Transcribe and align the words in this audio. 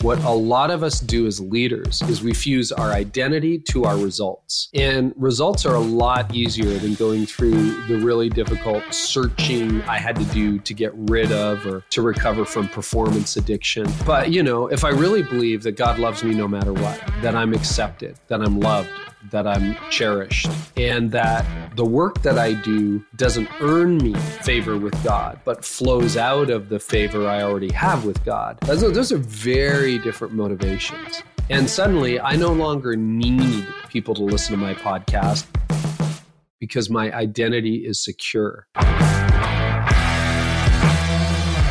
What 0.00 0.22
a 0.22 0.30
lot 0.30 0.70
of 0.70 0.84
us 0.84 1.00
do 1.00 1.26
as 1.26 1.40
leaders 1.40 2.02
is 2.02 2.22
we 2.22 2.32
fuse 2.32 2.70
our 2.70 2.92
identity 2.92 3.58
to 3.70 3.82
our 3.82 3.96
results. 3.96 4.68
And 4.72 5.12
results 5.16 5.66
are 5.66 5.74
a 5.74 5.80
lot 5.80 6.32
easier 6.32 6.78
than 6.78 6.94
going 6.94 7.26
through 7.26 7.82
the 7.88 7.98
really 7.98 8.28
difficult 8.28 8.84
searching 8.94 9.82
I 9.82 9.98
had 9.98 10.14
to 10.14 10.24
do 10.26 10.60
to 10.60 10.72
get 10.72 10.92
rid 10.94 11.32
of 11.32 11.66
or 11.66 11.82
to 11.90 12.02
recover 12.02 12.44
from 12.44 12.68
performance 12.68 13.36
addiction. 13.36 13.88
But, 14.06 14.30
you 14.30 14.44
know, 14.44 14.68
if 14.68 14.84
I 14.84 14.90
really 14.90 15.24
believe 15.24 15.64
that 15.64 15.72
God 15.72 15.98
loves 15.98 16.22
me 16.22 16.32
no 16.32 16.46
matter 16.46 16.72
what, 16.72 17.02
that 17.22 17.34
I'm 17.34 17.52
accepted, 17.52 18.16
that 18.28 18.40
I'm 18.40 18.60
loved, 18.60 18.90
that 19.30 19.46
I'm 19.46 19.76
cherished, 19.90 20.48
and 20.76 21.10
that 21.12 21.44
the 21.76 21.84
work 21.84 22.22
that 22.22 22.38
I 22.38 22.52
do 22.54 23.04
doesn't 23.16 23.48
earn 23.60 23.98
me 23.98 24.14
favor 24.14 24.76
with 24.76 25.02
God, 25.04 25.40
but 25.44 25.64
flows 25.64 26.16
out 26.16 26.50
of 26.50 26.68
the 26.68 26.78
favor 26.78 27.26
I 27.26 27.42
already 27.42 27.72
have 27.72 28.04
with 28.04 28.24
God. 28.24 28.58
Those 28.60 29.12
are, 29.12 29.18
very 29.18 29.98
different 29.98 30.34
motivations. 30.34 31.22
And 31.50 31.68
suddenly, 31.68 32.20
I 32.20 32.36
no 32.36 32.52
longer 32.52 32.94
need 32.96 33.66
people 33.88 34.14
to 34.14 34.22
listen 34.22 34.52
to 34.52 34.58
my 34.58 34.74
podcast 34.74 35.46
because 36.60 36.90
my 36.90 37.12
identity 37.12 37.86
is 37.86 38.02
secure. 38.02 38.66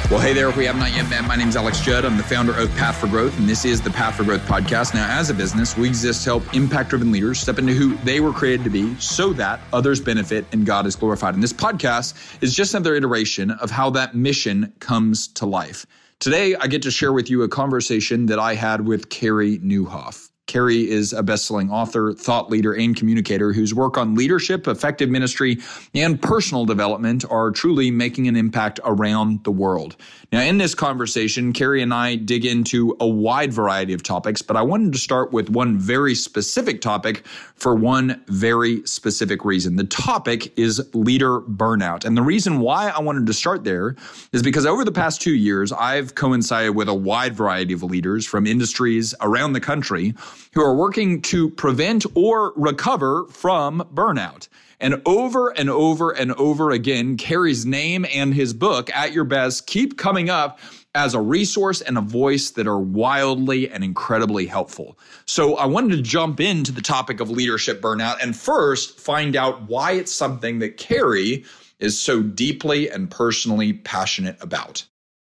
Well, 0.09 0.21
hey 0.21 0.31
there. 0.31 0.47
If 0.47 0.55
we 0.55 0.63
have 0.63 0.77
not 0.77 0.93
yet 0.95 1.09
met, 1.09 1.25
my 1.25 1.35
name 1.35 1.49
is 1.49 1.57
Alex 1.57 1.81
Judd. 1.81 2.05
I'm 2.05 2.15
the 2.15 2.23
founder 2.23 2.57
of 2.57 2.73
Path 2.77 2.95
for 2.95 3.07
Growth, 3.07 3.37
and 3.37 3.47
this 3.47 3.65
is 3.65 3.81
the 3.81 3.89
Path 3.89 4.15
for 4.15 4.23
Growth 4.23 4.39
podcast. 4.47 4.93
Now, 4.93 5.05
as 5.09 5.29
a 5.29 5.33
business, 5.33 5.75
we 5.75 5.85
exist 5.89 6.23
to 6.23 6.29
help 6.29 6.55
impact 6.55 6.91
driven 6.91 7.11
leaders 7.11 7.41
step 7.41 7.59
into 7.59 7.73
who 7.73 7.97
they 8.05 8.21
were 8.21 8.31
created 8.31 8.63
to 8.63 8.69
be 8.69 8.95
so 9.01 9.33
that 9.33 9.59
others 9.73 9.99
benefit 9.99 10.45
and 10.53 10.65
God 10.65 10.85
is 10.85 10.95
glorified. 10.95 11.33
And 11.33 11.43
this 11.43 11.51
podcast 11.51 12.41
is 12.41 12.55
just 12.55 12.73
another 12.73 12.95
iteration 12.95 13.51
of 13.51 13.69
how 13.69 13.89
that 13.89 14.15
mission 14.15 14.71
comes 14.79 15.27
to 15.27 15.45
life. 15.45 15.85
Today, 16.19 16.55
I 16.55 16.67
get 16.67 16.83
to 16.83 16.91
share 16.91 17.11
with 17.11 17.29
you 17.29 17.41
a 17.41 17.49
conversation 17.49 18.27
that 18.27 18.39
I 18.39 18.55
had 18.55 18.87
with 18.87 19.09
Carey 19.09 19.59
Nieuwhof. 19.59 20.26
Carey 20.47 20.89
is 20.89 21.13
a 21.13 21.21
best-selling 21.21 21.69
author, 21.69 22.13
thought 22.13 22.49
leader, 22.49 22.73
and 22.73 22.95
communicator 22.95 23.53
whose 23.53 23.73
work 23.73 23.97
on 23.97 24.15
leadership, 24.15 24.67
effective 24.67 25.09
ministry, 25.09 25.57
and 25.93 26.21
personal 26.21 26.65
development 26.65 27.25
are 27.29 27.51
truly 27.51 27.91
making 27.91 28.27
an 28.27 28.35
impact 28.35 28.79
around 28.85 29.43
the 29.43 29.51
world. 29.51 29.97
Now, 30.29 30.41
in 30.41 30.57
this 30.57 30.75
conversation, 30.75 31.53
Carey 31.53 31.81
and 31.81 31.93
I 31.93 32.15
dig 32.15 32.43
into 32.43 32.97
a 32.99 33.07
wide 33.07 33.53
variety 33.53 33.93
of 33.93 34.03
topics, 34.03 34.41
but 34.41 34.57
I 34.57 34.61
wanted 34.61 34.91
to 34.91 34.99
start 34.99 35.31
with 35.31 35.49
one 35.49 35.77
very 35.77 36.15
specific 36.15 36.81
topic 36.81 37.25
for 37.55 37.73
one 37.73 38.21
very 38.27 38.85
specific 38.85 39.45
reason. 39.45 39.77
The 39.77 39.85
topic 39.85 40.51
is 40.59 40.85
leader 40.93 41.39
burnout. 41.39 42.03
And 42.03 42.17
the 42.17 42.23
reason 42.23 42.59
why 42.59 42.89
I 42.89 42.99
wanted 42.99 43.25
to 43.27 43.33
start 43.33 43.63
there 43.63 43.95
is 44.33 44.43
because 44.43 44.65
over 44.65 44.83
the 44.83 44.91
past 44.91 45.21
two 45.21 45.33
years, 45.33 45.71
I've 45.71 46.15
coincided 46.15 46.75
with 46.75 46.89
a 46.89 46.93
wide 46.93 47.33
variety 47.33 47.73
of 47.73 47.81
leaders 47.81 48.25
from 48.25 48.45
industries 48.45 49.15
around 49.21 49.53
the 49.53 49.61
country 49.61 50.13
who 50.53 50.61
are 50.61 50.75
working 50.75 51.21
to 51.21 51.51
prevent 51.51 52.05
or 52.15 52.51
recover 52.57 53.27
from 53.27 53.87
burnout. 53.93 54.49
And 54.79 55.01
over 55.05 55.49
and 55.49 55.69
over 55.69 56.11
and 56.11 56.33
over 56.33 56.71
again, 56.71 57.17
Carey's 57.17 57.65
name 57.65 58.05
and 58.13 58.33
his 58.33 58.53
book, 58.53 58.89
At 58.95 59.11
Your 59.11 59.23
Best, 59.23 59.65
keep 59.65 59.97
coming 59.97 60.29
up 60.29 60.59
as 60.93 61.13
a 61.13 61.21
resource 61.21 61.81
and 61.81 61.97
a 61.97 62.01
voice 62.01 62.51
that 62.51 62.67
are 62.67 62.79
wildly 62.79 63.69
and 63.69 63.83
incredibly 63.83 64.45
helpful. 64.45 64.97
So 65.25 65.55
I 65.55 65.65
wanted 65.65 65.95
to 65.95 66.01
jump 66.01 66.39
into 66.39 66.71
the 66.71 66.81
topic 66.81 67.19
of 67.19 67.29
leadership 67.29 67.81
burnout 67.81 68.17
and 68.21 68.35
first 68.35 68.99
find 68.99 69.35
out 69.35 69.69
why 69.69 69.93
it's 69.93 70.11
something 70.11 70.59
that 70.59 70.77
Carey 70.77 71.43
is 71.79 71.99
so 71.99 72.21
deeply 72.21 72.89
and 72.89 73.09
personally 73.09 73.73
passionate 73.73 74.37
about. 74.41 74.85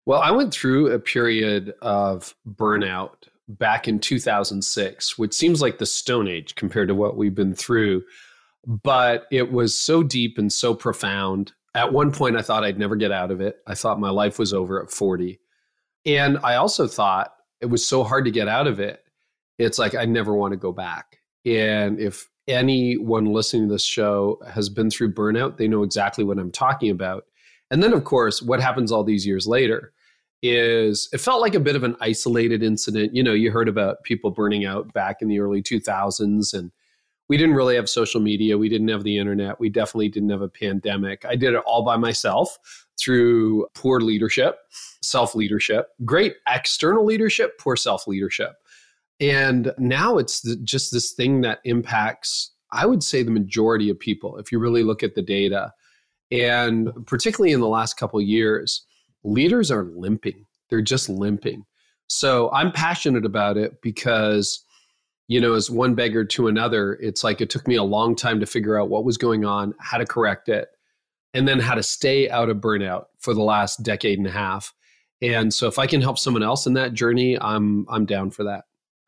Well, 0.07 0.21
I 0.21 0.31
went 0.31 0.55
through 0.55 0.91
a 0.91 0.99
period 0.99 1.75
of 1.83 2.35
burnout 2.49 3.11
back 3.49 3.89
in 3.89 3.99
2006, 3.99 5.19
which 5.19 5.35
seems 5.35 5.61
like 5.61 5.79
the 5.79 5.87
Stone 5.87 6.29
Age 6.29 6.55
compared 6.55 6.89
to 6.89 6.95
what 6.95 7.17
we've 7.17 7.35
been 7.35 7.55
through. 7.55 8.05
But 8.69 9.27
it 9.31 9.51
was 9.51 9.77
so 9.77 10.03
deep 10.03 10.37
and 10.39 10.53
so 10.53 10.75
profound. 10.75 11.53
At 11.75 11.93
one 11.93 12.13
point, 12.13 12.37
I 12.37 12.43
thought 12.43 12.65
I'd 12.65 12.79
never 12.79 12.97
get 12.97 13.11
out 13.11 13.31
of 13.31 13.41
it. 13.41 13.57
I 13.67 13.75
thought 13.75 13.99
my 13.99 14.11
life 14.11 14.39
was 14.39 14.53
over 14.53 14.83
at 14.83 14.91
40. 14.91 15.41
And 16.05 16.39
I 16.45 16.57
also 16.57 16.87
thought 16.87 17.33
it 17.61 17.67
was 17.67 17.87
so 17.87 18.05
hard 18.05 18.25
to 18.27 18.31
get 18.31 18.47
out 18.47 18.67
of 18.67 18.79
it. 18.79 19.03
It's 19.59 19.79
like 19.79 19.95
I 19.95 20.05
never 20.05 20.35
want 20.35 20.53
to 20.53 20.59
go 20.59 20.71
back. 20.71 21.19
And 21.45 21.99
if 21.99 22.29
anyone 22.47 23.27
listening 23.27 23.69
to 23.69 23.75
this 23.75 23.85
show 23.85 24.39
has 24.47 24.69
been 24.69 24.91
through 24.91 25.15
burnout, 25.15 25.57
they 25.57 25.67
know 25.67 25.83
exactly 25.83 26.23
what 26.23 26.39
I'm 26.39 26.53
talking 26.53 26.91
about. 26.91 27.25
And 27.71 27.83
then, 27.83 27.93
of 27.93 28.05
course, 28.05 28.43
what 28.43 28.61
happens 28.61 28.93
all 28.93 29.03
these 29.03 29.27
years 29.27 29.47
later? 29.47 29.93
is 30.43 31.09
it 31.13 31.21
felt 31.21 31.41
like 31.41 31.55
a 31.55 31.61
bit 31.61 31.77
of 31.77 31.83
an 31.83 31.97
isolated 32.01 32.63
incident. 32.63 33.15
You 33.15 33.23
know, 33.23 33.33
you 33.33 33.51
heard 33.51 33.69
about 33.69 34.05
people 34.05 34.31
burning 34.31 34.65
out 34.65 34.93
back 34.93 35.21
in 35.21 35.29
the 35.29 35.41
early 35.41 35.63
2000s, 35.63 36.55
and 36.55 36.71
we 37.29 37.37
didn't 37.37 37.55
really 37.55 37.77
have 37.77 37.89
social 37.89 38.21
media. 38.21 38.57
We 38.57 38.69
didn't 38.69 38.89
have 38.89 39.05
the 39.05 39.19
internet. 39.19 39.61
We 39.61 39.69
definitely 39.69 40.09
didn't 40.09 40.31
have 40.31 40.43
a 40.43 40.49
pandemic. 40.49 41.25
I 41.25 41.37
did 41.37 41.55
it 41.55 41.63
all 41.67 41.85
by 41.85 41.97
myself 41.97 42.59
through 42.99 43.67
poor 43.75 44.01
leadership, 44.01 44.57
self 45.03 45.35
leadership, 45.35 45.89
great 46.05 46.37
external 46.49 47.05
leadership, 47.05 47.59
poor 47.59 47.77
self 47.77 48.07
leadership. 48.07 48.57
And 49.21 49.73
now 49.79 50.19
it's 50.19 50.43
just 50.63 50.93
this 50.93 51.13
thing 51.13 51.41
that 51.43 51.59
impacts, 51.65 52.53
I 52.73 52.87
would 52.87 53.03
say, 53.03 53.23
the 53.23 53.31
majority 53.31 53.91
of 53.91 53.99
people, 53.99 54.39
if 54.39 54.51
you 54.51 54.59
really 54.59 54.83
look 54.83 55.03
at 55.03 55.15
the 55.15 55.23
data. 55.23 55.73
And 56.31 56.91
particularly 57.07 57.53
in 57.53 57.61
the 57.61 57.69
last 57.69 57.97
couple 57.97 58.21
years, 58.21 58.85
leaders 59.25 59.71
are 59.71 59.85
limping. 59.85 60.45
They're 60.71 60.83
just 60.83 61.09
limping. 61.09 61.65
So 62.09 62.51
I'm 62.53 62.73
passionate 62.73 63.25
about 63.27 63.57
it 63.57 63.83
because, 63.83 64.65
you 65.29 65.41
know, 65.41 65.53
as 65.53 65.71
one 65.71 65.95
beggar 65.95 66.25
to 66.25 66.49
another, 66.49 66.95
it's 66.95 67.23
like 67.23 67.41
it 67.41 67.51
took 67.51 67.69
me 67.69 67.77
a 67.77 67.83
long 67.83 68.17
time 68.17 68.41
to 68.41 68.47
figure 68.47 68.81
out 68.81 68.89
what 68.89 69.05
was 69.05 69.19
going 69.19 69.45
on, 69.45 69.75
how 69.79 69.99
to 69.99 70.07
correct 70.07 70.49
it, 70.49 70.69
and 71.35 71.47
then 71.47 71.61
how 71.61 71.75
to 71.75 71.83
stay 71.83 72.31
out 72.31 72.49
of 72.49 72.57
burnout 72.57 73.05
for 73.19 73.35
the 73.35 73.43
last 73.43 73.83
decade 73.83 74.19
and 74.19 74.27
a 74.27 74.31
half. 74.33 74.73
And 75.21 75.53
so 75.53 75.67
if 75.67 75.79
I 75.79 75.87
can 75.87 76.01
help 76.01 76.19
someone 76.19 76.43
else 76.43 76.67
in 76.67 76.73
that 76.75 76.95
journey, 76.95 77.39
I'm 77.39 77.87
I'm 77.91 78.07
down 78.07 78.31
for 78.31 78.45
that. 78.45 78.65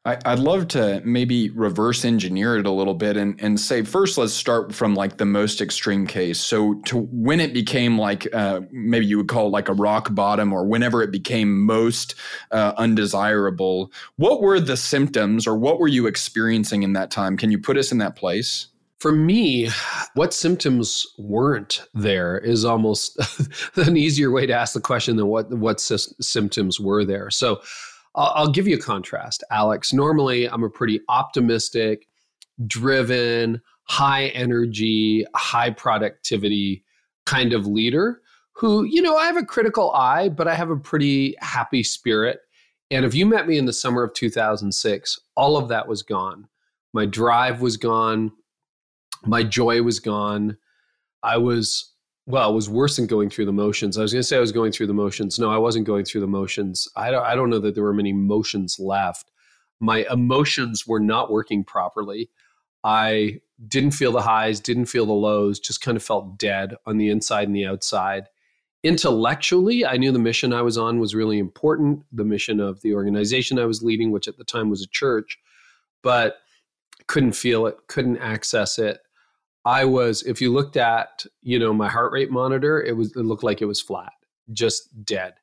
I, 0.07 0.17
would 0.31 0.39
love 0.39 0.69
to 0.69 1.03
maybe 1.05 1.51
reverse 1.51 2.07
engineer 2.07 2.57
it 2.57 2.65
a 2.65 2.71
little 2.71 2.95
bit 2.95 3.19
and, 3.19 3.39
and 3.39 3.61
say 3.61 3.83
first 3.83 4.17
let's 4.17 4.33
start 4.33 4.75
from 4.75 4.95
like 4.95 5.19
the 5.19 5.27
most 5.27 5.61
extreme 5.61 6.07
case. 6.07 6.41
So 6.41 6.75
to 6.87 7.01
when 7.13 7.39
it 7.39 7.53
became 7.53 7.99
like 7.99 8.27
uh, 8.35 8.63
maybe 8.71 9.05
you 9.05 9.19
would 9.19 9.29
call 9.29 9.49
it 9.49 9.51
like 9.51 9.69
a 9.69 9.75
rock 9.75 10.15
bottom 10.15 10.55
or 10.55 10.65
whenever 10.65 11.03
it 11.03 11.13
became 11.13 11.67
most 11.67 12.15
uh, 12.51 12.73
undesirable, 12.79 13.93
what 14.17 14.41
were 14.41 14.59
the 14.59 14.77
symptoms 14.77 15.47
or 15.47 15.55
what 15.59 15.79
were 15.79 15.89
you 15.89 16.07
experiencing 16.07 16.83
in 16.83 16.95
that 16.95 17.11
time? 17.11 17.37
Can 17.37 17.51
you 17.51 17.59
put 17.59 17.77
us 17.77 17.93
in 17.93 17.99
that 17.99 18.17
place? 18.17 18.69
For 19.01 19.13
me, 19.13 19.69
what 20.15 20.33
symptoms 20.33 21.07
weren't 21.19 21.83
there 21.93 22.39
is 22.39 22.65
almost 22.65 23.19
an 23.77 23.99
easier 23.99 24.31
way 24.31 24.47
to 24.47 24.55
ask 24.55 24.73
the 24.73 24.81
question 24.81 25.17
than 25.17 25.27
what 25.27 25.51
what 25.51 25.79
sy- 25.79 25.97
symptoms 26.21 26.81
were 26.81 27.05
there. 27.05 27.31
So 27.31 27.61
I'll, 28.15 28.33
I'll 28.35 28.51
give 28.51 28.67
you 28.67 28.77
a 28.77 28.81
contrast, 28.81 29.45
Alex. 29.51 29.93
Normally, 29.93 30.49
I'm 30.49 30.65
a 30.65 30.71
pretty 30.71 31.01
optimistic, 31.09 32.07
driven, 32.67 33.61
high 33.85 34.27
energy, 34.29 35.25
high 35.35 35.71
productivity 35.71 36.85
kind 37.27 37.53
of 37.53 37.67
leader 37.67 38.21
who, 38.53 38.85
you 38.85 39.01
know, 39.01 39.17
I 39.17 39.27
have 39.27 39.37
a 39.37 39.45
critical 39.45 39.91
eye, 39.93 40.29
but 40.29 40.47
I 40.47 40.55
have 40.55 40.71
a 40.71 40.77
pretty 40.77 41.35
happy 41.41 41.83
spirit. 41.83 42.41
And 42.91 43.05
if 43.05 43.15
you 43.15 43.25
met 43.25 43.49
me 43.49 43.57
in 43.57 43.65
the 43.65 43.73
summer 43.73 44.03
of 44.03 44.15
2006, 44.15 45.19
all 45.37 45.57
of 45.57 45.69
that 45.69 45.89
was 45.89 46.03
gone. 46.03 46.49
My 46.93 47.07
drive 47.07 47.61
was 47.61 47.77
gone. 47.77 48.33
My 49.25 49.45
joy 49.45 49.83
was 49.83 50.01
gone. 50.01 50.57
I 51.23 51.37
was 51.37 51.90
well, 52.31 52.51
it 52.51 52.55
was 52.55 52.69
worse 52.69 52.97
than 52.97 53.07
going 53.07 53.31
through 53.31 53.47
the 53.47 53.53
motions. 53.53 53.99
I 53.99 54.03
was 54.03 54.13
going 54.13 54.21
to 54.21 54.27
say 54.27 54.37
I 54.37 54.41
was 54.41 54.53
going 54.53 54.73
through 54.73 54.87
the 54.87 54.95
motions. 54.95 55.39
No, 55.39 55.51
I 55.51 55.59
wasn't 55.59 55.87
going 55.87 56.05
through 56.05 56.21
the 56.23 56.27
motions. 56.27 56.89
I 56.97 57.11
don't, 57.11 57.25
I 57.25 57.35
don't 57.35 57.51
know 57.51 57.59
that 57.59 57.75
there 57.75 57.85
were 57.85 57.95
many 57.95 58.13
motions 58.13 58.79
left. 58.79 59.31
My 59.81 60.07
emotions 60.11 60.87
were 60.87 61.01
not 61.01 61.31
working 61.31 61.65
properly. 61.65 62.31
I 62.85 63.41
didn't 63.67 63.93
feel 63.93 64.13
the 64.13 64.23
highs, 64.23 64.61
didn't 64.61 64.87
feel 64.87 65.07
the 65.07 65.13
lows, 65.13 65.59
just 65.59 65.81
kind 65.81 65.97
of 65.97 66.03
felt 66.03 66.39
dead 66.39 66.75
on 66.87 66.97
the 66.97 67.11
inside 67.11 67.49
and 67.49 67.57
the 67.57 67.67
outside. 67.67 68.29
Intellectually, 68.83 69.85
I 69.85 69.99
knew 69.99 70.13
the 70.13 70.19
mission 70.19 70.53
I 70.55 70.63
was 70.63 70.79
on 70.79 70.99
was 70.99 71.15
really 71.15 71.39
important, 71.39 72.05
the 72.13 72.25
mission 72.25 72.61
of 72.61 72.81
the 72.81 72.95
organization 72.95 73.59
I 73.59 73.67
was 73.67 73.83
leading, 73.83 74.11
which 74.11 74.29
at 74.29 74.39
the 74.39 74.45
time 74.45 74.71
was 74.71 74.83
a 74.83 74.89
church, 74.89 75.39
but 76.03 76.39
couldn't 77.07 77.33
feel 77.33 77.67
it, 77.67 77.77
couldn't 77.89 78.19
access 78.19 78.79
it. 78.79 79.01
I 79.65 79.85
was, 79.85 80.23
if 80.23 80.41
you 80.41 80.53
looked 80.53 80.77
at, 80.77 81.25
you 81.43 81.59
know, 81.59 81.73
my 81.75 81.89
heart 81.89 82.13
rate 82.13 82.31
monitor, 82.31 82.83
it 82.83 82.97
was, 82.97 83.15
it 83.17 83.25
looked 83.25 83.43
like 83.43 83.61
it 83.61 83.67
was 83.67 83.81
flat, 83.81 84.13
just 84.53 85.05
dead. 85.05 85.35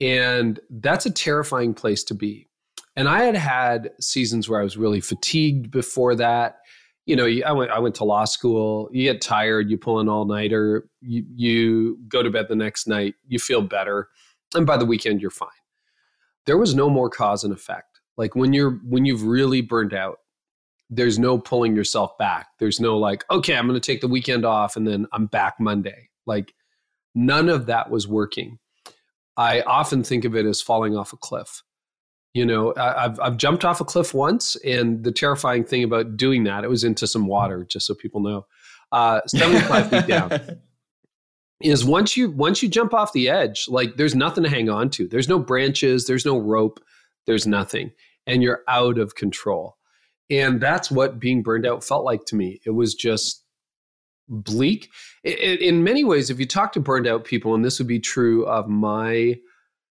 And 0.00 0.60
that's 0.70 1.06
a 1.06 1.12
terrifying 1.12 1.74
place 1.74 2.04
to 2.04 2.14
be. 2.14 2.48
And 2.96 3.08
I 3.08 3.24
had 3.24 3.36
had 3.36 3.90
seasons 4.00 4.48
where 4.48 4.60
I 4.60 4.64
was 4.64 4.76
really 4.76 5.00
fatigued 5.00 5.70
before 5.70 6.14
that. 6.16 6.58
You 7.06 7.16
know, 7.16 7.26
I 7.46 7.52
went, 7.52 7.70
I 7.70 7.78
went 7.78 7.94
to 7.96 8.04
law 8.04 8.24
school. 8.24 8.88
You 8.92 9.04
get 9.12 9.20
tired, 9.22 9.70
you 9.70 9.78
pull 9.78 10.00
an 10.00 10.08
all 10.08 10.24
nighter, 10.24 10.88
you, 11.00 11.24
you 11.34 11.98
go 12.08 12.22
to 12.22 12.30
bed 12.30 12.46
the 12.48 12.56
next 12.56 12.88
night, 12.88 13.14
you 13.28 13.38
feel 13.38 13.62
better. 13.62 14.08
And 14.54 14.66
by 14.66 14.76
the 14.76 14.86
weekend, 14.86 15.20
you're 15.20 15.30
fine. 15.30 15.48
there 16.46 16.58
was 16.58 16.74
no 16.74 16.88
more 16.90 17.10
cause 17.10 17.44
and 17.44 17.52
effect. 17.52 18.00
Like 18.16 18.34
when 18.34 18.52
you're 18.52 18.80
when 18.84 19.04
you've 19.04 19.24
really 19.24 19.60
burned 19.60 19.94
out, 19.94 20.18
there's 20.90 21.18
no 21.18 21.38
pulling 21.38 21.74
yourself 21.74 22.16
back. 22.18 22.48
There's 22.58 22.80
no 22.80 22.96
like, 22.96 23.24
okay, 23.30 23.56
I'm 23.56 23.66
going 23.66 23.80
to 23.80 23.84
take 23.84 24.00
the 24.00 24.08
weekend 24.08 24.44
off 24.44 24.76
and 24.76 24.86
then 24.86 25.06
I'm 25.12 25.26
back 25.26 25.54
Monday. 25.58 26.08
Like 26.26 26.54
none 27.14 27.48
of 27.48 27.66
that 27.66 27.90
was 27.90 28.06
working. 28.06 28.58
I 29.36 29.62
often 29.62 30.02
think 30.02 30.24
of 30.24 30.36
it 30.36 30.46
as 30.46 30.60
falling 30.62 30.96
off 30.96 31.12
a 31.12 31.16
cliff. 31.16 31.62
You 32.34 32.44
know, 32.44 32.74
I've 32.76 33.18
I've 33.18 33.36
jumped 33.38 33.64
off 33.64 33.80
a 33.80 33.84
cliff 33.84 34.12
once, 34.12 34.56
and 34.56 35.02
the 35.02 35.12
terrifying 35.12 35.64
thing 35.64 35.82
about 35.82 36.18
doing 36.18 36.44
that, 36.44 36.64
it 36.64 36.68
was 36.68 36.84
into 36.84 37.06
some 37.06 37.26
water, 37.26 37.64
just 37.64 37.86
so 37.86 37.94
people 37.94 38.20
know, 38.20 38.44
uh, 38.92 39.22
seventy 39.26 39.60
five 39.60 39.88
feet 39.88 40.06
down. 40.06 40.30
Is 41.62 41.86
once 41.86 42.14
you 42.14 42.30
once 42.30 42.62
you 42.62 42.68
jump 42.68 42.92
off 42.92 43.14
the 43.14 43.30
edge, 43.30 43.66
like 43.68 43.96
there's 43.96 44.14
nothing 44.14 44.44
to 44.44 44.50
hang 44.50 44.68
on 44.68 44.90
to. 44.90 45.08
There's 45.08 45.30
no 45.30 45.38
branches, 45.38 46.04
there's 46.04 46.26
no 46.26 46.36
rope, 46.36 46.78
there's 47.26 47.46
nothing, 47.46 47.92
and 48.26 48.42
you're 48.42 48.62
out 48.68 48.98
of 48.98 49.14
control. 49.14 49.78
And 50.30 50.60
that's 50.60 50.90
what 50.90 51.20
being 51.20 51.42
burned 51.42 51.66
out 51.66 51.84
felt 51.84 52.04
like 52.04 52.24
to 52.26 52.36
me. 52.36 52.60
It 52.64 52.70
was 52.70 52.94
just 52.94 53.44
bleak. 54.28 54.90
in 55.22 55.84
many 55.84 56.04
ways, 56.04 56.30
if 56.30 56.40
you 56.40 56.46
talk 56.46 56.72
to 56.72 56.80
burned 56.80 57.06
out 57.06 57.24
people, 57.24 57.54
and 57.54 57.64
this 57.64 57.78
would 57.78 57.86
be 57.86 58.00
true 58.00 58.44
of 58.46 58.68
my 58.68 59.36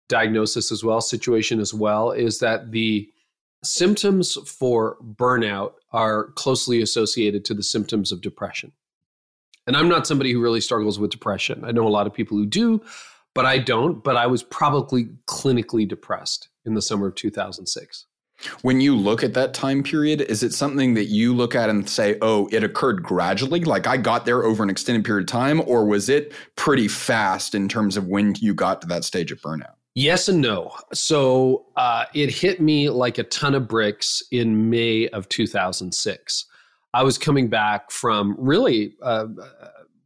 diagnosis 0.09 0.71
as 0.71 0.83
well, 0.83 1.01
situation 1.01 1.59
as 1.59 1.73
well, 1.73 2.11
is 2.11 2.39
that 2.39 2.71
the 2.71 3.09
symptoms 3.63 4.37
for 4.45 4.97
burnout 5.01 5.73
are 5.91 6.31
closely 6.31 6.81
associated 6.81 7.45
to 7.45 7.53
the 7.53 7.63
symptoms 7.63 8.11
of 8.11 8.21
depression. 8.21 8.71
And 9.67 9.75
I'm 9.75 9.89
not 9.89 10.05
somebody 10.05 10.31
who 10.31 10.41
really 10.41 10.61
struggles 10.61 10.99
with 10.99 11.11
depression. 11.11 11.63
I 11.65 11.71
know 11.71 11.87
a 11.87 11.89
lot 11.89 12.05
of 12.05 12.13
people 12.13 12.37
who 12.37 12.45
do, 12.45 12.83
but 13.33 13.45
I 13.45 13.57
don't. 13.57 14.03
But 14.03 14.15
I 14.15 14.27
was 14.27 14.43
probably 14.43 15.05
clinically 15.27 15.87
depressed 15.87 16.49
in 16.65 16.75
the 16.75 16.81
summer 16.81 17.07
of 17.07 17.15
2006. 17.15 18.05
When 18.61 18.81
you 18.81 18.95
look 18.95 19.23
at 19.23 19.33
that 19.33 19.53
time 19.53 19.81
period, 19.81 20.21
is 20.21 20.43
it 20.43 20.53
something 20.53 20.93
that 20.95 21.05
you 21.05 21.33
look 21.33 21.55
at 21.55 21.69
and 21.69 21.89
say, 21.89 22.17
oh, 22.21 22.49
it 22.51 22.63
occurred 22.63 23.01
gradually? 23.01 23.61
Like 23.61 23.87
I 23.87 23.97
got 23.97 24.25
there 24.25 24.43
over 24.43 24.61
an 24.61 24.69
extended 24.69 25.05
period 25.05 25.23
of 25.23 25.31
time, 25.31 25.61
or 25.65 25.85
was 25.85 26.09
it 26.09 26.33
pretty 26.55 26.87
fast 26.87 27.55
in 27.55 27.69
terms 27.69 27.97
of 27.97 28.07
when 28.07 28.35
you 28.39 28.53
got 28.53 28.81
to 28.81 28.87
that 28.87 29.03
stage 29.03 29.31
of 29.31 29.41
burnout? 29.41 29.75
Yes 29.95 30.27
and 30.27 30.41
no. 30.41 30.73
So 30.93 31.67
uh, 31.77 32.05
it 32.13 32.29
hit 32.29 32.59
me 32.59 32.89
like 32.89 33.17
a 33.17 33.23
ton 33.23 33.55
of 33.55 33.67
bricks 33.67 34.21
in 34.31 34.69
May 34.69 35.07
of 35.09 35.29
2006. 35.29 36.45
I 36.93 37.03
was 37.03 37.17
coming 37.17 37.47
back 37.49 37.91
from 37.91 38.35
really 38.37 38.95
uh, 39.01 39.27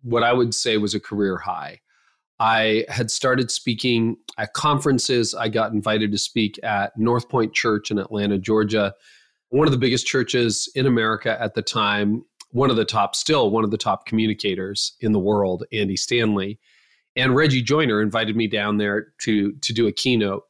what 0.04 0.24
I 0.24 0.34
would 0.34 0.54
say 0.54 0.78
was 0.78 0.94
a 0.94 1.00
career 1.00 1.38
high. 1.38 1.82
I 2.40 2.86
had 2.88 3.12
started 3.12 3.52
speaking 3.52 4.18
at 4.38 4.54
conferences. 4.54 5.36
I 5.36 5.50
got 5.50 5.74
invited 5.74 6.12
to 6.12 6.18
speak 6.18 6.60
at 6.64 6.98
North 6.98 7.28
Point 7.28 7.54
Church 7.54 7.92
in 7.92 8.00
Atlanta, 8.00 8.38
Georgia, 8.38 8.94
one 9.50 9.68
of 9.68 9.72
the 9.72 9.78
biggest 9.78 10.06
churches 10.08 10.72
in 10.76 10.86
America 10.86 11.40
at 11.42 11.56
the 11.56 11.62
time, 11.62 12.24
one 12.52 12.70
of 12.70 12.76
the 12.76 12.86
top, 12.86 13.16
still 13.16 13.52
one 13.52 13.64
of 13.64 13.72
the 13.72 13.78
top 13.78 14.06
communicators 14.06 14.96
in 15.02 15.12
the 15.12 15.20
world, 15.20 15.66
Andy 15.74 15.98
Stanley. 15.98 16.60
And 17.16 17.36
Reggie 17.36 17.62
Joiner 17.62 18.02
invited 18.02 18.36
me 18.36 18.48
down 18.48 18.78
there 18.78 19.14
to, 19.22 19.52
to 19.54 19.74
do 19.74 19.88
a 19.88 19.92
keynote. 19.92 20.44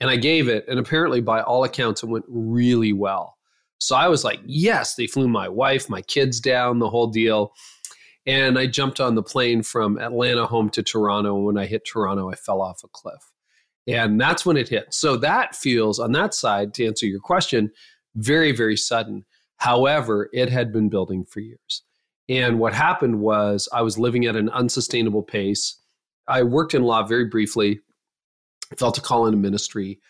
And 0.00 0.10
I 0.10 0.16
gave 0.16 0.48
it. 0.48 0.66
And 0.68 0.78
apparently, 0.80 1.20
by 1.20 1.40
all 1.42 1.62
accounts, 1.62 2.02
it 2.02 2.08
went 2.08 2.24
really 2.28 2.92
well. 2.92 3.38
So 3.78 3.96
I 3.96 4.08
was 4.08 4.24
like, 4.24 4.40
yes, 4.44 4.96
they 4.96 5.06
flew 5.06 5.28
my 5.28 5.48
wife, 5.48 5.88
my 5.88 6.02
kids 6.02 6.40
down, 6.40 6.80
the 6.80 6.90
whole 6.90 7.06
deal. 7.06 7.52
And 8.26 8.58
I 8.58 8.66
jumped 8.66 9.00
on 9.00 9.14
the 9.14 9.22
plane 9.22 9.62
from 9.62 9.98
Atlanta 9.98 10.46
home 10.46 10.70
to 10.70 10.82
Toronto. 10.82 11.36
And 11.36 11.44
when 11.44 11.58
I 11.58 11.66
hit 11.66 11.84
Toronto, 11.84 12.30
I 12.30 12.34
fell 12.34 12.60
off 12.60 12.84
a 12.84 12.88
cliff. 12.88 13.30
And 13.86 14.20
that's 14.20 14.46
when 14.46 14.56
it 14.56 14.68
hit. 14.68 14.94
So 14.94 15.16
that 15.16 15.56
feels, 15.56 15.98
on 15.98 16.12
that 16.12 16.34
side, 16.34 16.72
to 16.74 16.86
answer 16.86 17.06
your 17.06 17.20
question, 17.20 17.72
very, 18.14 18.52
very 18.52 18.76
sudden. 18.76 19.24
However, 19.56 20.28
it 20.32 20.50
had 20.50 20.72
been 20.72 20.88
building 20.88 21.24
for 21.24 21.40
years. 21.40 21.82
And 22.28 22.60
what 22.60 22.74
happened 22.74 23.20
was 23.20 23.68
I 23.72 23.82
was 23.82 23.98
living 23.98 24.26
at 24.26 24.36
an 24.36 24.48
unsustainable 24.50 25.22
pace. 25.22 25.80
I 26.28 26.44
worked 26.44 26.74
in 26.74 26.84
law 26.84 27.02
very 27.02 27.24
briefly, 27.24 27.80
felt 28.78 28.98
a 28.98 29.00
call 29.00 29.26
into 29.26 29.38
ministry. 29.38 30.00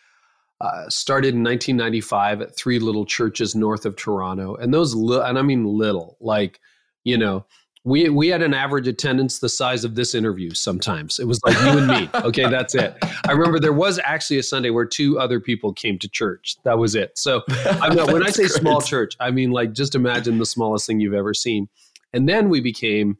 Uh, 0.60 0.88
started 0.88 1.34
in 1.34 1.42
1995 1.42 2.40
at 2.40 2.56
three 2.56 2.78
little 2.78 3.04
churches 3.04 3.56
north 3.56 3.84
of 3.84 3.96
Toronto, 3.96 4.54
and 4.54 4.72
those 4.72 4.94
li- 4.94 5.20
and 5.24 5.36
I 5.36 5.42
mean 5.42 5.64
little, 5.64 6.16
like 6.20 6.60
you 7.02 7.18
know, 7.18 7.46
we 7.84 8.08
we 8.08 8.28
had 8.28 8.42
an 8.42 8.54
average 8.54 8.86
attendance 8.86 9.40
the 9.40 9.48
size 9.48 9.84
of 9.84 9.94
this 9.94 10.14
interview 10.14 10.50
sometimes. 10.50 11.18
It 11.18 11.26
was 11.26 11.40
like 11.44 11.58
you 11.60 11.78
and 11.78 11.86
me. 11.86 12.08
Okay 12.22 12.48
that's 12.48 12.74
it. 12.74 12.96
I 13.26 13.32
remember 13.32 13.58
there 13.58 13.72
was 13.72 13.98
actually 14.04 14.38
a 14.38 14.42
sunday 14.42 14.70
where 14.70 14.84
two 14.84 15.18
other 15.18 15.40
people 15.40 15.72
came 15.72 15.98
to 15.98 16.08
church. 16.08 16.56
That 16.64 16.78
was 16.78 16.94
it. 16.94 17.18
So 17.18 17.42
i 17.48 17.92
mean 17.92 18.06
when 18.12 18.22
i 18.22 18.30
say 18.30 18.44
great. 18.44 18.52
small 18.52 18.80
church 18.80 19.14
i 19.18 19.30
mean 19.30 19.50
like 19.50 19.72
just 19.72 19.94
imagine 19.94 20.38
the 20.38 20.46
smallest 20.46 20.86
thing 20.86 21.00
you've 21.00 21.14
ever 21.14 21.34
seen. 21.34 21.68
And 22.12 22.28
then 22.28 22.48
we 22.48 22.60
became 22.60 23.16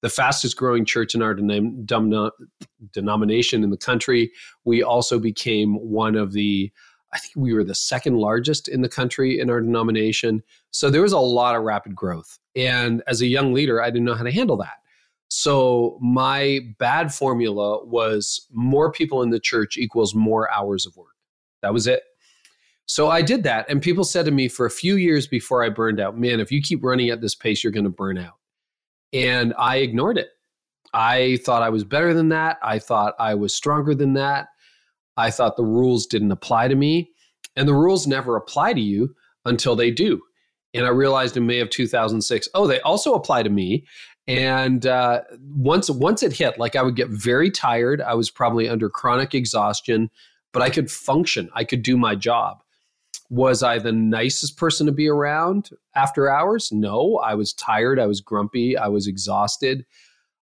the 0.00 0.08
fastest 0.08 0.56
growing 0.56 0.84
church 0.84 1.14
in 1.14 1.22
our 1.22 1.34
denom- 1.34 2.30
denomination 2.92 3.64
in 3.64 3.70
the 3.70 3.76
country. 3.76 4.30
We 4.64 4.82
also 4.82 5.18
became 5.18 5.74
one 5.74 6.14
of 6.14 6.32
the 6.32 6.72
I 7.12 7.18
think 7.18 7.32
we 7.36 7.54
were 7.54 7.64
the 7.64 7.74
second 7.74 8.18
largest 8.18 8.68
in 8.68 8.82
the 8.82 8.88
country 8.88 9.40
in 9.40 9.48
our 9.48 9.62
denomination. 9.62 10.42
So 10.72 10.90
there 10.90 11.00
was 11.00 11.12
a 11.12 11.18
lot 11.18 11.56
of 11.56 11.62
rapid 11.62 11.94
growth. 11.94 12.38
And 12.58 13.02
as 13.06 13.22
a 13.22 13.26
young 13.26 13.54
leader, 13.54 13.80
I 13.80 13.88
didn't 13.88 14.04
know 14.04 14.14
how 14.14 14.24
to 14.24 14.32
handle 14.32 14.56
that. 14.56 14.78
So 15.28 15.98
my 16.02 16.60
bad 16.78 17.14
formula 17.14 17.84
was 17.84 18.46
more 18.50 18.90
people 18.90 19.22
in 19.22 19.30
the 19.30 19.38
church 19.38 19.76
equals 19.76 20.14
more 20.14 20.52
hours 20.52 20.84
of 20.84 20.96
work. 20.96 21.14
That 21.62 21.72
was 21.72 21.86
it. 21.86 22.02
So 22.86 23.10
I 23.10 23.22
did 23.22 23.44
that. 23.44 23.68
And 23.68 23.80
people 23.80 24.02
said 24.02 24.24
to 24.24 24.32
me 24.32 24.48
for 24.48 24.66
a 24.66 24.70
few 24.70 24.96
years 24.96 25.28
before 25.28 25.62
I 25.62 25.68
burned 25.68 26.00
out, 26.00 26.18
man, 26.18 26.40
if 26.40 26.50
you 26.50 26.60
keep 26.60 26.82
running 26.82 27.10
at 27.10 27.20
this 27.20 27.34
pace, 27.34 27.62
you're 27.62 27.72
going 27.72 27.84
to 27.84 27.90
burn 27.90 28.18
out. 28.18 28.36
And 29.12 29.54
I 29.58 29.76
ignored 29.76 30.18
it. 30.18 30.30
I 30.94 31.38
thought 31.44 31.62
I 31.62 31.68
was 31.68 31.84
better 31.84 32.14
than 32.14 32.30
that. 32.30 32.58
I 32.62 32.78
thought 32.78 33.14
I 33.18 33.34
was 33.34 33.54
stronger 33.54 33.94
than 33.94 34.14
that. 34.14 34.48
I 35.16 35.30
thought 35.30 35.56
the 35.56 35.64
rules 35.64 36.06
didn't 36.06 36.32
apply 36.32 36.68
to 36.68 36.74
me. 36.74 37.10
And 37.56 37.68
the 37.68 37.74
rules 37.74 38.06
never 38.06 38.36
apply 38.36 38.72
to 38.72 38.80
you 38.80 39.14
until 39.44 39.76
they 39.76 39.90
do. 39.90 40.22
And 40.78 40.86
I 40.86 40.90
realized 40.90 41.36
in 41.36 41.46
May 41.46 41.58
of 41.58 41.70
2006, 41.70 42.48
oh, 42.54 42.66
they 42.66 42.80
also 42.80 43.14
apply 43.14 43.42
to 43.42 43.50
me. 43.50 43.84
And 44.28 44.86
uh, 44.86 45.22
once 45.56 45.90
once 45.90 46.22
it 46.22 46.32
hit, 46.32 46.58
like 46.58 46.76
I 46.76 46.82
would 46.82 46.96
get 46.96 47.08
very 47.08 47.50
tired. 47.50 48.00
I 48.00 48.14
was 48.14 48.30
probably 48.30 48.68
under 48.68 48.88
chronic 48.88 49.34
exhaustion, 49.34 50.10
but 50.52 50.62
I 50.62 50.70
could 50.70 50.90
function. 50.90 51.50
I 51.54 51.64
could 51.64 51.82
do 51.82 51.96
my 51.96 52.14
job. 52.14 52.62
Was 53.30 53.62
I 53.62 53.78
the 53.78 53.92
nicest 53.92 54.56
person 54.56 54.86
to 54.86 54.92
be 54.92 55.08
around 55.08 55.70
after 55.96 56.30
hours? 56.30 56.70
No, 56.70 57.16
I 57.16 57.34
was 57.34 57.52
tired. 57.54 57.98
I 57.98 58.06
was 58.06 58.20
grumpy. 58.20 58.76
I 58.76 58.88
was 58.88 59.06
exhausted. 59.06 59.84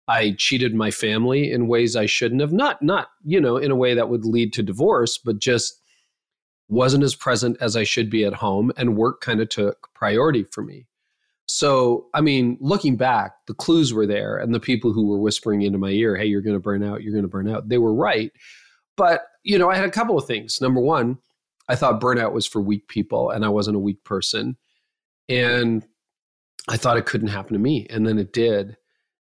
I 0.09 0.35
cheated 0.37 0.75
my 0.75 0.90
family 0.90 1.50
in 1.50 1.68
ways 1.68 1.94
I 1.94 2.06
shouldn't 2.06 2.40
have. 2.40 2.52
Not, 2.52 2.82
not, 2.82 3.09
you 3.25 3.40
know, 3.40 3.56
in 3.56 3.70
a 3.70 3.76
way 3.76 3.94
that 3.94 4.09
would 4.11 4.25
lead 4.25 4.52
to 4.54 4.62
divorce, 4.62 5.18
but 5.18 5.38
just 5.38 5.80
wasn't 6.68 7.04
as 7.04 7.14
present 7.14 7.56
as 7.61 7.76
I 7.76 7.85
should 7.85 8.11
be 8.11 8.25
at 8.25 8.35
home. 8.35 8.73
And 8.76 8.97
work 8.97 9.21
kind 9.21 9.40
of 9.40 9.49
took 9.49 9.88
priority 9.94 10.44
for 10.44 10.62
me. 10.62 10.87
So, 11.47 12.06
I 12.14 12.21
mean, 12.21 12.56
looking 12.61 12.97
back, 12.97 13.33
the 13.47 13.54
clues 13.54 13.92
were 13.92 14.06
there, 14.06 14.38
and 14.38 14.54
the 14.54 14.61
people 14.61 14.92
who 14.92 15.06
were 15.06 15.18
whispering 15.18 15.62
into 15.62 15.78
my 15.78 15.90
ear, 15.90 16.16
hey, 16.16 16.25
you're 16.25 16.40
going 16.40 16.56
to 16.56 16.61
burn 16.61 16.83
out, 16.83 17.02
you're 17.02 17.12
going 17.12 17.25
to 17.25 17.28
burn 17.28 17.49
out, 17.49 17.68
they 17.68 17.78
were 17.78 17.92
right. 17.92 18.33
But, 18.97 19.26
you 19.42 19.59
know, 19.59 19.71
I 19.71 19.76
had 19.76 19.85
a 19.85 19.90
couple 19.90 20.16
of 20.16 20.26
things. 20.26 20.61
Number 20.61 20.80
one, 20.80 21.18
I 21.68 21.76
thought 21.76 22.00
burnout 22.00 22.33
was 22.33 22.47
for 22.47 22.61
weak 22.62 22.88
people, 22.88 23.30
and 23.30 23.44
I 23.44 23.49
wasn't 23.49 23.76
a 23.76 23.80
weak 23.80 24.02
person. 24.04 24.56
And 25.28 25.85
I 26.68 26.76
thought 26.76 26.97
it 26.97 27.06
couldn't 27.06 27.28
happen 27.28 27.52
to 27.52 27.59
me. 27.59 27.87
And 27.90 28.06
then 28.06 28.18
it 28.18 28.33
did. 28.33 28.76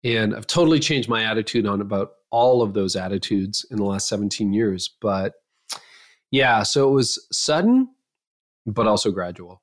And 0.03 0.35
I've 0.35 0.47
totally 0.47 0.79
changed 0.79 1.09
my 1.09 1.23
attitude 1.23 1.65
on 1.65 1.81
about 1.81 2.11
all 2.31 2.61
of 2.61 2.73
those 2.73 2.95
attitudes 2.95 3.65
in 3.71 3.77
the 3.77 3.85
last 3.85 4.07
17 4.07 4.53
years. 4.53 4.95
But 5.01 5.33
yeah, 6.35 6.63
so 6.63 6.89
it 6.89 6.91
was 6.91 7.25
sudden, 7.31 7.87
but 8.65 8.87
also 8.87 9.09
gradual. 9.09 9.61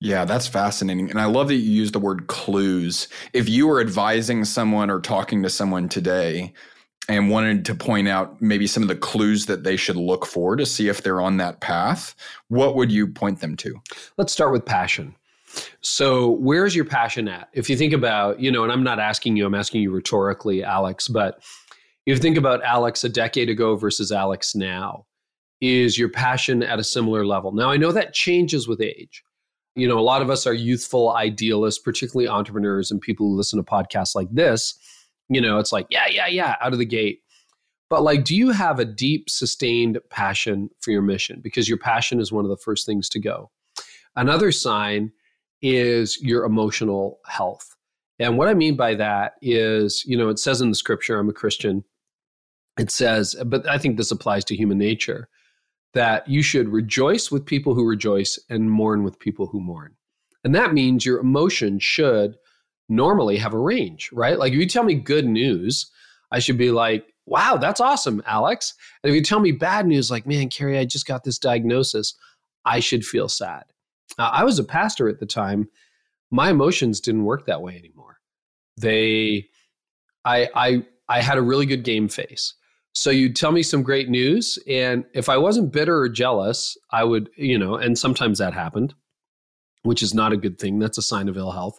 Yeah, 0.00 0.24
that's 0.24 0.46
fascinating. 0.46 1.10
And 1.10 1.20
I 1.20 1.26
love 1.26 1.48
that 1.48 1.56
you 1.56 1.70
use 1.70 1.92
the 1.92 1.98
word 1.98 2.28
clues. 2.28 3.08
If 3.34 3.46
you 3.46 3.66
were 3.66 3.78
advising 3.78 4.46
someone 4.46 4.90
or 4.90 5.00
talking 5.00 5.42
to 5.42 5.50
someone 5.50 5.90
today 5.90 6.54
and 7.10 7.28
wanted 7.28 7.66
to 7.66 7.74
point 7.74 8.08
out 8.08 8.40
maybe 8.40 8.66
some 8.66 8.82
of 8.82 8.88
the 8.88 8.96
clues 8.96 9.46
that 9.46 9.64
they 9.64 9.76
should 9.76 9.96
look 9.96 10.24
for 10.24 10.56
to 10.56 10.64
see 10.64 10.88
if 10.88 11.02
they're 11.02 11.20
on 11.20 11.36
that 11.36 11.60
path, 11.60 12.14
what 12.48 12.74
would 12.74 12.90
you 12.90 13.06
point 13.06 13.40
them 13.40 13.54
to? 13.56 13.78
Let's 14.16 14.32
start 14.32 14.52
with 14.52 14.64
passion. 14.64 15.14
So, 15.82 16.30
where's 16.30 16.74
your 16.74 16.86
passion 16.86 17.28
at? 17.28 17.48
If 17.52 17.68
you 17.68 17.76
think 17.76 17.92
about, 17.92 18.40
you 18.40 18.50
know, 18.50 18.62
and 18.62 18.72
I'm 18.72 18.82
not 18.82 18.98
asking 18.98 19.36
you, 19.36 19.44
I'm 19.44 19.54
asking 19.54 19.82
you 19.82 19.90
rhetorically, 19.90 20.64
Alex, 20.64 21.06
but 21.06 21.38
if 22.06 22.16
you 22.16 22.16
think 22.16 22.38
about 22.38 22.62
Alex 22.62 23.04
a 23.04 23.08
decade 23.10 23.50
ago 23.50 23.76
versus 23.76 24.10
Alex 24.10 24.54
now, 24.54 25.04
is 25.60 25.98
your 25.98 26.08
passion 26.08 26.62
at 26.62 26.78
a 26.78 26.84
similar 26.84 27.26
level? 27.26 27.52
Now, 27.52 27.70
I 27.70 27.76
know 27.76 27.92
that 27.92 28.12
changes 28.12 28.68
with 28.68 28.80
age. 28.80 29.24
You 29.74 29.86
know, 29.86 29.98
a 29.98 30.00
lot 30.00 30.22
of 30.22 30.30
us 30.30 30.46
are 30.46 30.54
youthful 30.54 31.12
idealists, 31.12 31.80
particularly 31.80 32.28
entrepreneurs 32.28 32.90
and 32.90 33.00
people 33.00 33.28
who 33.28 33.36
listen 33.36 33.58
to 33.58 33.62
podcasts 33.62 34.14
like 34.14 34.28
this. 34.32 34.78
You 35.28 35.40
know, 35.40 35.58
it's 35.58 35.72
like, 35.72 35.86
yeah, 35.90 36.06
yeah, 36.08 36.28
yeah, 36.28 36.56
out 36.60 36.72
of 36.72 36.78
the 36.78 36.86
gate. 36.86 37.20
But 37.88 38.02
like, 38.02 38.24
do 38.24 38.34
you 38.34 38.50
have 38.50 38.78
a 38.78 38.84
deep, 38.84 39.30
sustained 39.30 39.98
passion 40.10 40.70
for 40.80 40.90
your 40.90 41.02
mission? 41.02 41.40
Because 41.42 41.68
your 41.68 41.78
passion 41.78 42.20
is 42.20 42.32
one 42.32 42.44
of 42.44 42.50
the 42.50 42.56
first 42.56 42.86
things 42.86 43.08
to 43.10 43.20
go. 43.20 43.50
Another 44.16 44.50
sign 44.50 45.12
is 45.62 46.20
your 46.20 46.44
emotional 46.44 47.20
health. 47.26 47.76
And 48.18 48.38
what 48.38 48.48
I 48.48 48.54
mean 48.54 48.76
by 48.76 48.94
that 48.94 49.34
is, 49.42 50.02
you 50.06 50.16
know, 50.16 50.28
it 50.30 50.38
says 50.38 50.60
in 50.60 50.70
the 50.70 50.74
scripture, 50.74 51.18
I'm 51.18 51.28
a 51.28 51.34
Christian, 51.34 51.84
it 52.78 52.90
says, 52.90 53.36
but 53.44 53.68
I 53.68 53.78
think 53.78 53.96
this 53.96 54.10
applies 54.10 54.44
to 54.46 54.56
human 54.56 54.78
nature, 54.78 55.28
that 55.94 56.28
you 56.28 56.42
should 56.42 56.68
rejoice 56.68 57.30
with 57.30 57.46
people 57.46 57.74
who 57.74 57.86
rejoice 57.86 58.38
and 58.50 58.70
mourn 58.70 59.02
with 59.02 59.18
people 59.18 59.46
who 59.46 59.60
mourn. 59.60 59.94
And 60.44 60.54
that 60.54 60.74
means 60.74 61.04
your 61.04 61.18
emotion 61.18 61.78
should 61.78 62.36
normally 62.88 63.36
have 63.36 63.54
a 63.54 63.58
range, 63.58 64.10
right? 64.12 64.38
Like 64.38 64.52
if 64.52 64.58
you 64.58 64.66
tell 64.66 64.84
me 64.84 64.94
good 64.94 65.26
news, 65.26 65.90
I 66.30 66.38
should 66.38 66.58
be 66.58 66.70
like, 66.70 67.12
wow, 67.26 67.56
that's 67.56 67.80
awesome, 67.80 68.22
Alex. 68.26 68.74
And 69.02 69.10
if 69.10 69.16
you 69.16 69.22
tell 69.22 69.40
me 69.40 69.52
bad 69.52 69.86
news, 69.86 70.10
like, 70.10 70.26
man, 70.26 70.48
Carey, 70.48 70.78
I 70.78 70.84
just 70.84 71.06
got 71.06 71.24
this 71.24 71.38
diagnosis, 71.38 72.14
I 72.64 72.80
should 72.80 73.04
feel 73.04 73.28
sad. 73.28 73.64
I 74.18 74.44
was 74.44 74.58
a 74.58 74.64
pastor 74.64 75.08
at 75.08 75.18
the 75.18 75.26
time. 75.26 75.68
My 76.30 76.50
emotions 76.50 77.00
didn't 77.00 77.24
work 77.24 77.46
that 77.46 77.62
way 77.62 77.76
anymore. 77.76 78.18
They, 78.76 79.48
I, 80.24 80.48
I, 80.54 80.86
I 81.08 81.20
had 81.20 81.38
a 81.38 81.42
really 81.42 81.66
good 81.66 81.82
game 81.82 82.08
face. 82.08 82.54
So 82.96 83.10
you'd 83.10 83.36
tell 83.36 83.52
me 83.52 83.62
some 83.62 83.82
great 83.82 84.08
news, 84.08 84.58
and 84.66 85.04
if 85.12 85.28
I 85.28 85.36
wasn't 85.36 85.70
bitter 85.70 85.98
or 85.98 86.08
jealous, 86.08 86.78
I 86.90 87.04
would, 87.04 87.28
you 87.36 87.58
know, 87.58 87.74
and 87.74 87.98
sometimes 87.98 88.38
that 88.38 88.54
happened, 88.54 88.94
which 89.82 90.02
is 90.02 90.14
not 90.14 90.32
a 90.32 90.36
good 90.38 90.58
thing. 90.58 90.78
That's 90.78 90.96
a 90.96 91.02
sign 91.02 91.28
of 91.28 91.36
ill 91.36 91.50
health. 91.50 91.78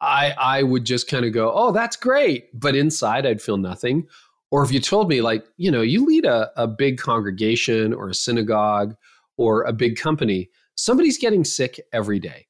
I 0.00 0.34
I 0.38 0.62
would 0.62 0.84
just 0.84 1.08
kind 1.10 1.24
of 1.24 1.32
go, 1.32 1.52
"Oh, 1.52 1.72
that's 1.72 1.96
great," 1.96 2.48
but 2.54 2.76
inside 2.76 3.26
I'd 3.26 3.42
feel 3.42 3.56
nothing. 3.56 4.06
Or 4.52 4.62
if 4.62 4.70
you 4.70 4.78
told 4.78 5.08
me, 5.08 5.20
like, 5.20 5.44
you 5.56 5.68
know, 5.68 5.82
you 5.82 6.06
lead 6.06 6.24
a, 6.24 6.52
a 6.56 6.68
big 6.68 6.98
congregation 6.98 7.92
or 7.92 8.08
a 8.10 8.14
synagogue 8.14 8.94
or 9.36 9.64
a 9.64 9.72
big 9.72 9.98
company, 9.98 10.48
somebody's 10.76 11.18
getting 11.18 11.42
sick 11.42 11.80
every 11.92 12.20
day. 12.20 12.46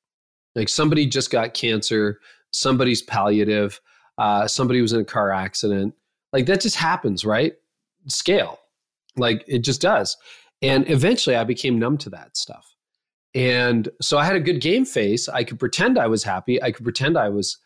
Like 0.54 0.68
somebody 0.68 1.06
just 1.06 1.30
got 1.30 1.54
cancer, 1.54 2.20
somebody's 2.50 3.00
palliative, 3.00 3.80
uh, 4.18 4.46
somebody 4.48 4.82
was 4.82 4.92
in 4.92 5.00
a 5.00 5.04
car 5.04 5.32
accident. 5.32 5.94
Like 6.34 6.44
that 6.44 6.60
just 6.60 6.76
happens, 6.76 7.24
right? 7.24 7.54
Scale. 8.08 8.58
Like 9.16 9.44
it 9.46 9.60
just 9.60 9.80
does. 9.80 10.16
And 10.62 10.88
eventually 10.90 11.36
I 11.36 11.44
became 11.44 11.78
numb 11.78 11.98
to 11.98 12.10
that 12.10 12.36
stuff. 12.36 12.74
And 13.34 13.88
so 14.00 14.16
I 14.18 14.24
had 14.24 14.36
a 14.36 14.40
good 14.40 14.60
game 14.60 14.84
face. 14.84 15.28
I 15.28 15.44
could 15.44 15.58
pretend 15.58 15.98
I 15.98 16.06
was 16.06 16.24
happy. 16.24 16.62
I 16.62 16.70
could 16.70 16.84
pretend 16.84 17.18
I 17.18 17.28
was 17.28 17.58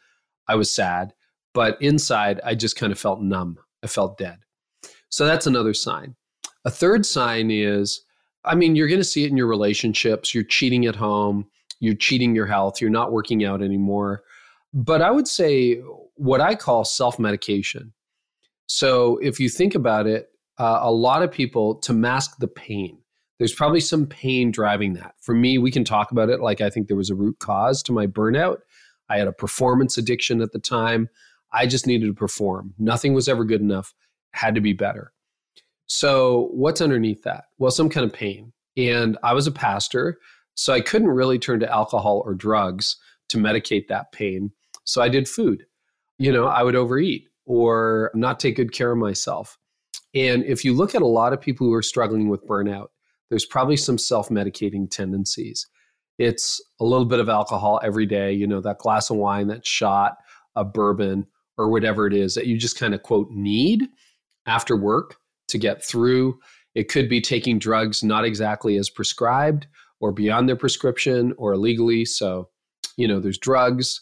I 0.49 0.57
was 0.57 0.75
sad, 0.75 1.13
but 1.55 1.81
inside 1.81 2.41
I 2.45 2.55
just 2.55 2.77
kind 2.77 2.93
of 2.93 2.99
felt 2.99 3.21
numb. 3.21 3.59
I 3.83 3.87
felt 3.87 4.19
dead. 4.19 4.39
So 5.09 5.27
that's 5.27 5.47
another 5.47 5.75
sign. 5.75 6.17
A 6.65 6.71
third 6.71 7.07
sign 7.07 7.51
is 7.51 8.03
I 8.45 8.55
mean, 8.55 8.75
you're 8.75 8.89
going 8.89 9.01
to 9.01 9.05
see 9.05 9.25
it 9.25 9.31
in 9.31 9.37
your 9.37 9.47
relationships. 9.47 10.35
You're 10.35 10.45
cheating 10.45 10.87
at 10.87 10.97
home, 10.97 11.47
you're 11.79 11.95
cheating 11.95 12.35
your 12.35 12.47
health, 12.47 12.81
you're 12.81 12.91
not 12.91 13.13
working 13.13 13.45
out 13.45 13.63
anymore. 13.63 14.23
But 14.73 15.03
I 15.03 15.11
would 15.11 15.29
say 15.29 15.83
what 16.15 16.41
I 16.41 16.55
call 16.55 16.85
self 16.85 17.19
medication. 17.19 17.93
So 18.67 19.19
if 19.19 19.41
you 19.41 19.49
think 19.49 19.75
about 19.75 20.07
it, 20.07 20.30
uh, 20.61 20.81
a 20.83 20.93
lot 20.93 21.23
of 21.23 21.33
people 21.33 21.77
to 21.77 21.95
mask 21.95 22.37
the 22.39 22.47
pain, 22.47 22.99
there's 23.39 23.55
probably 23.55 23.81
some 23.81 24.07
pain 24.07 24.51
driving 24.51 24.93
that. 24.93 25.15
For 25.23 25.35
me, 25.35 25.57
we 25.57 25.71
can 25.71 25.85
talk 25.85 26.13
about 26.13 26.29
it 26.29 26.41
like 26.41 26.61
I 26.61 26.69
think 26.69 26.87
there 26.87 26.99
was 26.99 27.09
a 27.09 27.15
root 27.15 27.39
cause 27.39 27.83
to 27.85 27.93
my 27.93 28.07
burnout. 28.07 28.59
I 29.09 29.17
had 29.17 29.27
a 29.27 29.33
performance 29.33 29.97
addiction 29.97 30.43
at 30.43 30.53
the 30.53 30.59
time. 30.59 31.09
I 31.51 31.67
just 31.67 31.87
needed 31.87 32.09
to 32.09 32.15
perform. 32.15 32.75
Nothing 32.79 33.15
was 33.15 33.27
ever 33.27 33.47
good 33.47 33.63
enough, 33.63 33.95
had 34.33 34.55
to 34.55 34.61
be 34.61 34.75
better. 34.75 35.13
So, 35.87 36.51
what's 36.53 36.83
underneath 36.83 37.23
that? 37.23 37.45
Well, 37.57 37.71
some 37.71 37.89
kind 37.89 38.05
of 38.05 38.13
pain. 38.13 38.53
And 38.77 39.17
I 39.23 39.33
was 39.33 39.47
a 39.47 39.53
pastor, 39.53 40.19
so 40.55 40.75
I 40.75 40.83
couldn't 40.83 41.09
really 41.09 41.39
turn 41.39 41.61
to 41.61 41.73
alcohol 41.73 42.23
or 42.27 42.35
drugs 42.35 42.99
to 43.31 43.39
medicate 43.39 43.89
that 43.89 44.13
pain. 44.13 44.53
So, 44.85 45.01
I 45.01 45.09
did 45.09 45.27
food. 45.27 45.65
You 46.19 46.33
know, 46.33 46.45
I 46.45 46.63
would 46.63 46.77
overeat 46.77 47.25
or 47.47 48.11
not 48.15 48.39
take 48.39 48.57
good 48.57 48.73
care 48.73 48.93
of 48.93 48.99
myself. 48.99 49.59
And 50.15 50.45
if 50.45 50.65
you 50.65 50.75
look 50.75 50.95
at 50.95 51.03
a 51.03 51.07
lot 51.07 51.33
of 51.33 51.41
people 51.41 51.67
who 51.67 51.75
are 51.75 51.83
struggling 51.83 52.29
with 52.29 52.47
burnout, 52.47 52.89
there's 53.29 53.47
probably 53.47 53.77
some 53.77 53.99
self 53.99 54.29
medicating 54.29 54.91
tendencies. 54.91 55.67
It's 56.19 56.61
a 56.81 56.85
little 56.85 57.07
bit 57.07 57.21
of 57.21 57.29
alcohol 57.29 57.81
every 57.83 58.07
day, 58.07 58.33
you 58.33 58.47
know, 58.47 58.61
that 58.61 58.79
glass 58.79 59.09
of 59.09 59.17
wine, 59.17 59.47
that 59.49 59.67
shot, 59.67 60.17
a 60.57 60.65
bourbon, 60.65 61.27
or 61.57 61.71
whatever 61.71 62.07
it 62.07 62.13
is 62.13 62.35
that 62.35 62.47
you 62.47 62.59
just 62.59 62.79
kind 62.79 62.95
of 62.95 63.03
quote 63.03 63.31
need 63.31 63.89
after 64.47 64.77
work 64.77 65.17
to 65.49 65.59
get 65.59 65.85
through. 65.85 66.39
It 66.75 66.89
could 66.89 67.09
be 67.09 67.21
taking 67.21 67.59
drugs 67.59 68.03
not 68.03 68.25
exactly 68.25 68.77
as 68.77 68.91
prescribed 68.91 69.67
or 70.01 70.13
beyond 70.13 70.49
their 70.49 70.57
prescription 70.57 71.35
or 71.37 71.53
illegally. 71.53 72.05
So, 72.05 72.49
you 72.97 73.07
know, 73.07 73.21
there's 73.21 73.39
drugs, 73.39 74.01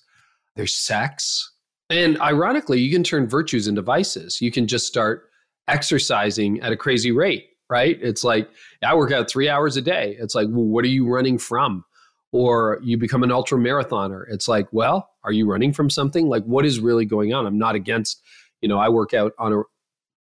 there's 0.57 0.75
sex. 0.75 1.53
And 1.91 2.21
ironically, 2.21 2.81
you 2.81 2.93
can 2.93 3.03
turn 3.03 3.29
virtues 3.29 3.67
into 3.67 3.83
vices. 3.83 4.41
You 4.41 4.51
can 4.51 4.67
just 4.67 4.87
start 4.87 5.28
exercising 5.69 6.61
at 6.61 6.73
a 6.73 6.77
crazy 6.77 7.13
rate, 7.13 7.49
right? 7.71 7.99
It's 8.01 8.25
like, 8.25 8.49
I 8.83 8.95
work 8.95 9.13
out 9.13 9.31
three 9.31 9.49
hours 9.49 9.77
a 9.77 9.83
day. 9.83 10.17
It's 10.19 10.35
like, 10.35 10.49
well, 10.51 10.65
what 10.65 10.85
are 10.85 10.89
you 10.89 11.07
running 11.07 11.39
from? 11.39 11.85
Or 12.31 12.79
you 12.83 12.99
become 12.99 13.23
an 13.23 13.33
ultra 13.33 13.59
marathoner. 13.59 14.25
It's 14.29 14.49
like, 14.49 14.69
well, 14.73 15.09
are 15.25 15.33
you 15.33 15.47
running 15.47 15.73
from 15.73 15.89
something? 15.89 16.29
Like, 16.29 16.45
what 16.45 16.67
is 16.67 16.81
really 16.81 17.07
going 17.07 17.33
on? 17.33 17.47
I'm 17.47 17.59
not 17.59 17.75
against, 17.75 18.23
you 18.61 18.69
know, 18.69 18.79
I 18.79 18.89
work 18.89 19.15
out 19.15 19.33
on 19.39 19.53
a 19.53 19.63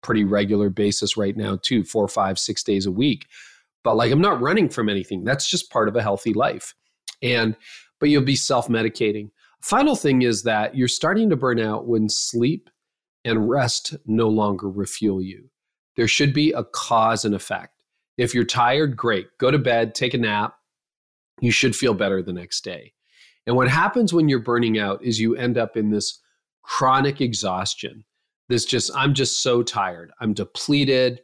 pretty 0.02 0.24
regular 0.24 0.70
basis 0.70 1.16
right 1.16 1.36
now 1.36 1.58
too 1.62 1.82
four 1.84 2.06
five 2.08 2.38
six 2.38 2.62
days 2.62 2.86
a 2.86 2.90
week 2.90 3.26
but 3.82 3.96
like 3.96 4.12
i'm 4.12 4.20
not 4.20 4.40
running 4.40 4.68
from 4.68 4.88
anything 4.88 5.24
that's 5.24 5.48
just 5.48 5.70
part 5.70 5.88
of 5.88 5.96
a 5.96 6.02
healthy 6.02 6.32
life 6.32 6.74
and 7.22 7.56
but 7.98 8.08
you'll 8.08 8.22
be 8.22 8.36
self-medicating 8.36 9.28
final 9.60 9.96
thing 9.96 10.22
is 10.22 10.44
that 10.44 10.76
you're 10.76 10.88
starting 10.88 11.28
to 11.30 11.36
burn 11.36 11.58
out 11.58 11.88
when 11.88 12.08
sleep 12.08 12.70
and 13.28 13.48
rest 13.48 13.94
no 14.06 14.28
longer 14.28 14.68
refuel 14.68 15.22
you. 15.22 15.50
There 15.96 16.08
should 16.08 16.32
be 16.32 16.52
a 16.52 16.64
cause 16.64 17.24
and 17.24 17.34
effect. 17.34 17.82
If 18.16 18.34
you're 18.34 18.44
tired 18.44 18.96
great. 18.96 19.26
Go 19.38 19.50
to 19.50 19.58
bed 19.58 19.94
take 19.94 20.14
a 20.14 20.18
nap. 20.18 20.54
You 21.40 21.50
should 21.50 21.76
feel 21.76 21.94
better 21.94 22.22
the 22.22 22.32
next 22.32 22.64
day. 22.64 22.94
And 23.46 23.56
what 23.56 23.68
happens 23.68 24.12
when 24.12 24.28
you're 24.28 24.40
burning 24.40 24.78
out 24.78 25.02
is 25.02 25.20
you 25.20 25.36
end 25.36 25.56
up 25.56 25.76
in 25.76 25.90
this 25.90 26.20
chronic 26.62 27.20
exhaustion. 27.20 28.04
This 28.48 28.64
just 28.64 28.90
i'm 28.94 29.14
just 29.14 29.42
so 29.42 29.62
tired. 29.62 30.10
I'm 30.20 30.34
depleted. 30.34 31.20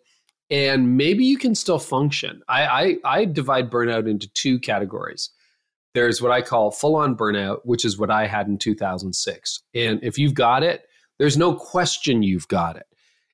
And 0.51 0.97
maybe 0.97 1.25
you 1.25 1.39
can 1.39 1.55
still 1.55 1.79
function. 1.79 2.43
I 2.49 2.67
i, 3.05 3.19
I 3.21 3.25
divide 3.25 3.71
burnout 3.71 4.09
into 4.09 4.29
two 4.33 4.59
categories. 4.59 5.31
There's 5.95 6.21
what 6.21 6.33
i 6.33 6.43
call 6.43 6.71
full 6.71 6.97
on 6.97 7.17
burnout 7.17 7.61
which 7.65 7.85
is 7.85 7.97
what 7.97 8.11
i 8.11 8.27
had 8.27 8.49
in 8.49 8.59
2006 8.59 9.63
and 9.75 10.01
if 10.03 10.19
you've 10.19 10.35
got 10.35 10.65
it 10.65 10.83
there's 11.19 11.37
no 11.37 11.55
question 11.55 12.23
you've 12.23 12.49
got 12.49 12.77
it 12.77 12.87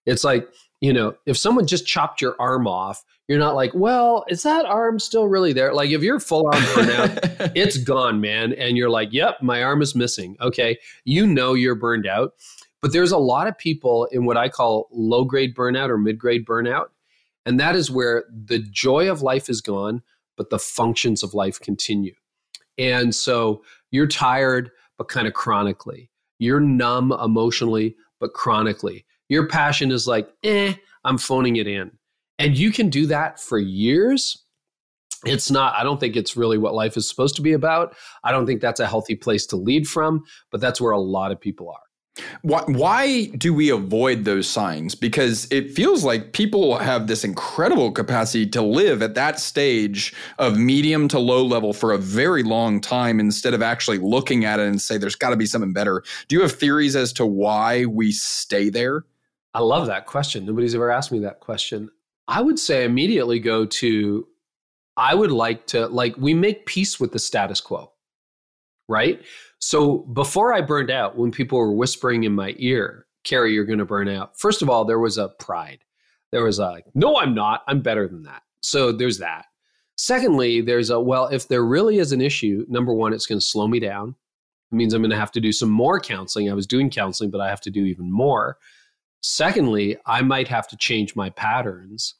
it's 0.06 0.24
like 0.24 0.48
you 0.80 0.92
know 0.92 1.14
if 1.26 1.36
someone 1.36 1.66
just 1.66 1.86
chopped 1.86 2.20
your 2.20 2.36
arm 2.38 2.66
off 2.66 3.04
you're 3.28 3.38
not 3.38 3.54
like 3.54 3.72
well 3.74 4.24
is 4.28 4.42
that 4.42 4.64
arm 4.64 4.98
still 4.98 5.28
really 5.28 5.52
there 5.52 5.72
like 5.72 5.90
if 5.90 6.02
you're 6.02 6.20
full 6.20 6.46
on 6.46 6.52
burnout 6.52 7.52
it's 7.56 7.78
gone 7.78 8.20
man 8.20 8.52
and 8.54 8.76
you're 8.76 8.90
like 8.90 9.12
yep 9.12 9.42
my 9.42 9.62
arm 9.62 9.82
is 9.82 9.94
missing 9.94 10.36
okay 10.40 10.78
you 11.04 11.26
know 11.26 11.54
you're 11.54 11.74
burned 11.74 12.06
out 12.06 12.32
but 12.80 12.92
there's 12.92 13.12
a 13.12 13.18
lot 13.18 13.46
of 13.46 13.58
people 13.58 14.06
in 14.06 14.24
what 14.24 14.36
I 14.36 14.48
call 14.48 14.88
low 14.90 15.24
grade 15.24 15.54
burnout 15.54 15.90
or 15.90 15.98
mid 15.98 16.18
grade 16.18 16.46
burnout. 16.46 16.86
And 17.46 17.58
that 17.60 17.76
is 17.76 17.90
where 17.90 18.24
the 18.30 18.58
joy 18.58 19.10
of 19.10 19.22
life 19.22 19.48
is 19.48 19.60
gone, 19.60 20.02
but 20.36 20.50
the 20.50 20.58
functions 20.58 21.22
of 21.22 21.34
life 21.34 21.60
continue. 21.60 22.14
And 22.78 23.14
so 23.14 23.62
you're 23.90 24.06
tired, 24.06 24.70
but 24.96 25.08
kind 25.08 25.26
of 25.26 25.34
chronically. 25.34 26.10
You're 26.40 26.58
numb 26.58 27.12
emotionally, 27.12 27.94
but 28.18 28.32
chronically. 28.32 29.04
Your 29.28 29.46
passion 29.46 29.92
is 29.92 30.08
like, 30.08 30.28
eh, 30.42 30.74
I'm 31.04 31.18
phoning 31.18 31.56
it 31.56 31.68
in. 31.68 31.92
And 32.38 32.56
you 32.56 32.72
can 32.72 32.88
do 32.88 33.06
that 33.06 33.38
for 33.38 33.58
years. 33.58 34.42
It's 35.26 35.50
not, 35.50 35.74
I 35.74 35.84
don't 35.84 36.00
think 36.00 36.16
it's 36.16 36.38
really 36.38 36.56
what 36.56 36.74
life 36.74 36.96
is 36.96 37.06
supposed 37.06 37.36
to 37.36 37.42
be 37.42 37.52
about. 37.52 37.94
I 38.24 38.32
don't 38.32 38.46
think 38.46 38.62
that's 38.62 38.80
a 38.80 38.86
healthy 38.86 39.14
place 39.14 39.44
to 39.48 39.56
lead 39.56 39.86
from, 39.86 40.24
but 40.50 40.62
that's 40.62 40.80
where 40.80 40.92
a 40.92 40.98
lot 40.98 41.30
of 41.30 41.38
people 41.38 41.68
are. 41.68 41.89
Why, 42.42 42.62
why 42.66 43.26
do 43.26 43.52
we 43.52 43.70
avoid 43.70 44.24
those 44.24 44.48
signs? 44.48 44.94
Because 44.94 45.46
it 45.50 45.72
feels 45.72 46.04
like 46.04 46.32
people 46.32 46.78
have 46.78 47.06
this 47.06 47.24
incredible 47.24 47.92
capacity 47.92 48.46
to 48.48 48.62
live 48.62 49.02
at 49.02 49.14
that 49.14 49.38
stage 49.38 50.14
of 50.38 50.58
medium 50.58 51.08
to 51.08 51.18
low 51.18 51.44
level 51.44 51.72
for 51.72 51.92
a 51.92 51.98
very 51.98 52.42
long 52.42 52.80
time 52.80 53.20
instead 53.20 53.54
of 53.54 53.62
actually 53.62 53.98
looking 53.98 54.44
at 54.44 54.60
it 54.60 54.66
and 54.66 54.80
say, 54.80 54.98
there's 54.98 55.16
got 55.16 55.30
to 55.30 55.36
be 55.36 55.46
something 55.46 55.72
better. 55.72 56.02
Do 56.28 56.36
you 56.36 56.42
have 56.42 56.52
theories 56.52 56.96
as 56.96 57.12
to 57.14 57.26
why 57.26 57.84
we 57.84 58.12
stay 58.12 58.70
there? 58.70 59.04
I 59.52 59.60
love 59.60 59.86
that 59.88 60.06
question. 60.06 60.46
Nobody's 60.46 60.74
ever 60.74 60.90
asked 60.90 61.10
me 61.10 61.18
that 61.20 61.40
question. 61.40 61.90
I 62.28 62.40
would 62.40 62.58
say 62.58 62.84
immediately 62.84 63.40
go 63.40 63.66
to, 63.66 64.28
I 64.96 65.14
would 65.14 65.32
like 65.32 65.66
to, 65.68 65.88
like, 65.88 66.16
we 66.16 66.34
make 66.34 66.66
peace 66.66 67.00
with 67.00 67.10
the 67.12 67.18
status 67.18 67.60
quo, 67.60 67.89
right? 68.90 69.22
So 69.60 69.98
before 69.98 70.52
I 70.52 70.60
burned 70.60 70.90
out, 70.90 71.16
when 71.16 71.30
people 71.30 71.58
were 71.58 71.72
whispering 71.72 72.24
in 72.24 72.34
my 72.34 72.54
ear, 72.58 73.06
Carey, 73.24 73.52
you're 73.52 73.64
going 73.64 73.78
to 73.78 73.84
burn 73.84 74.08
out. 74.08 74.38
First 74.38 74.62
of 74.62 74.68
all, 74.68 74.84
there 74.84 74.98
was 74.98 75.16
a 75.16 75.28
pride. 75.28 75.84
There 76.32 76.44
was 76.44 76.58
a, 76.58 76.82
no, 76.94 77.16
I'm 77.16 77.34
not. 77.34 77.62
I'm 77.68 77.80
better 77.80 78.08
than 78.08 78.22
that. 78.24 78.42
So 78.62 78.92
there's 78.92 79.18
that. 79.18 79.46
Secondly, 79.96 80.60
there's 80.60 80.90
a, 80.90 80.98
well, 80.98 81.26
if 81.26 81.48
there 81.48 81.64
really 81.64 81.98
is 81.98 82.12
an 82.12 82.20
issue, 82.20 82.64
number 82.68 82.92
one, 82.92 83.12
it's 83.12 83.26
going 83.26 83.38
to 83.38 83.44
slow 83.44 83.68
me 83.68 83.80
down. 83.80 84.14
It 84.72 84.74
means 84.74 84.94
I'm 84.94 85.02
going 85.02 85.10
to 85.10 85.16
have 85.16 85.32
to 85.32 85.40
do 85.40 85.52
some 85.52 85.70
more 85.70 86.00
counseling. 86.00 86.50
I 86.50 86.54
was 86.54 86.66
doing 86.66 86.90
counseling, 86.90 87.30
but 87.30 87.40
I 87.40 87.48
have 87.48 87.60
to 87.62 87.70
do 87.70 87.84
even 87.84 88.10
more. 88.10 88.56
Secondly, 89.22 89.98
I 90.06 90.22
might 90.22 90.48
have 90.48 90.66
to 90.68 90.76
change 90.76 91.14
my 91.14 91.30
patterns. 91.30 92.14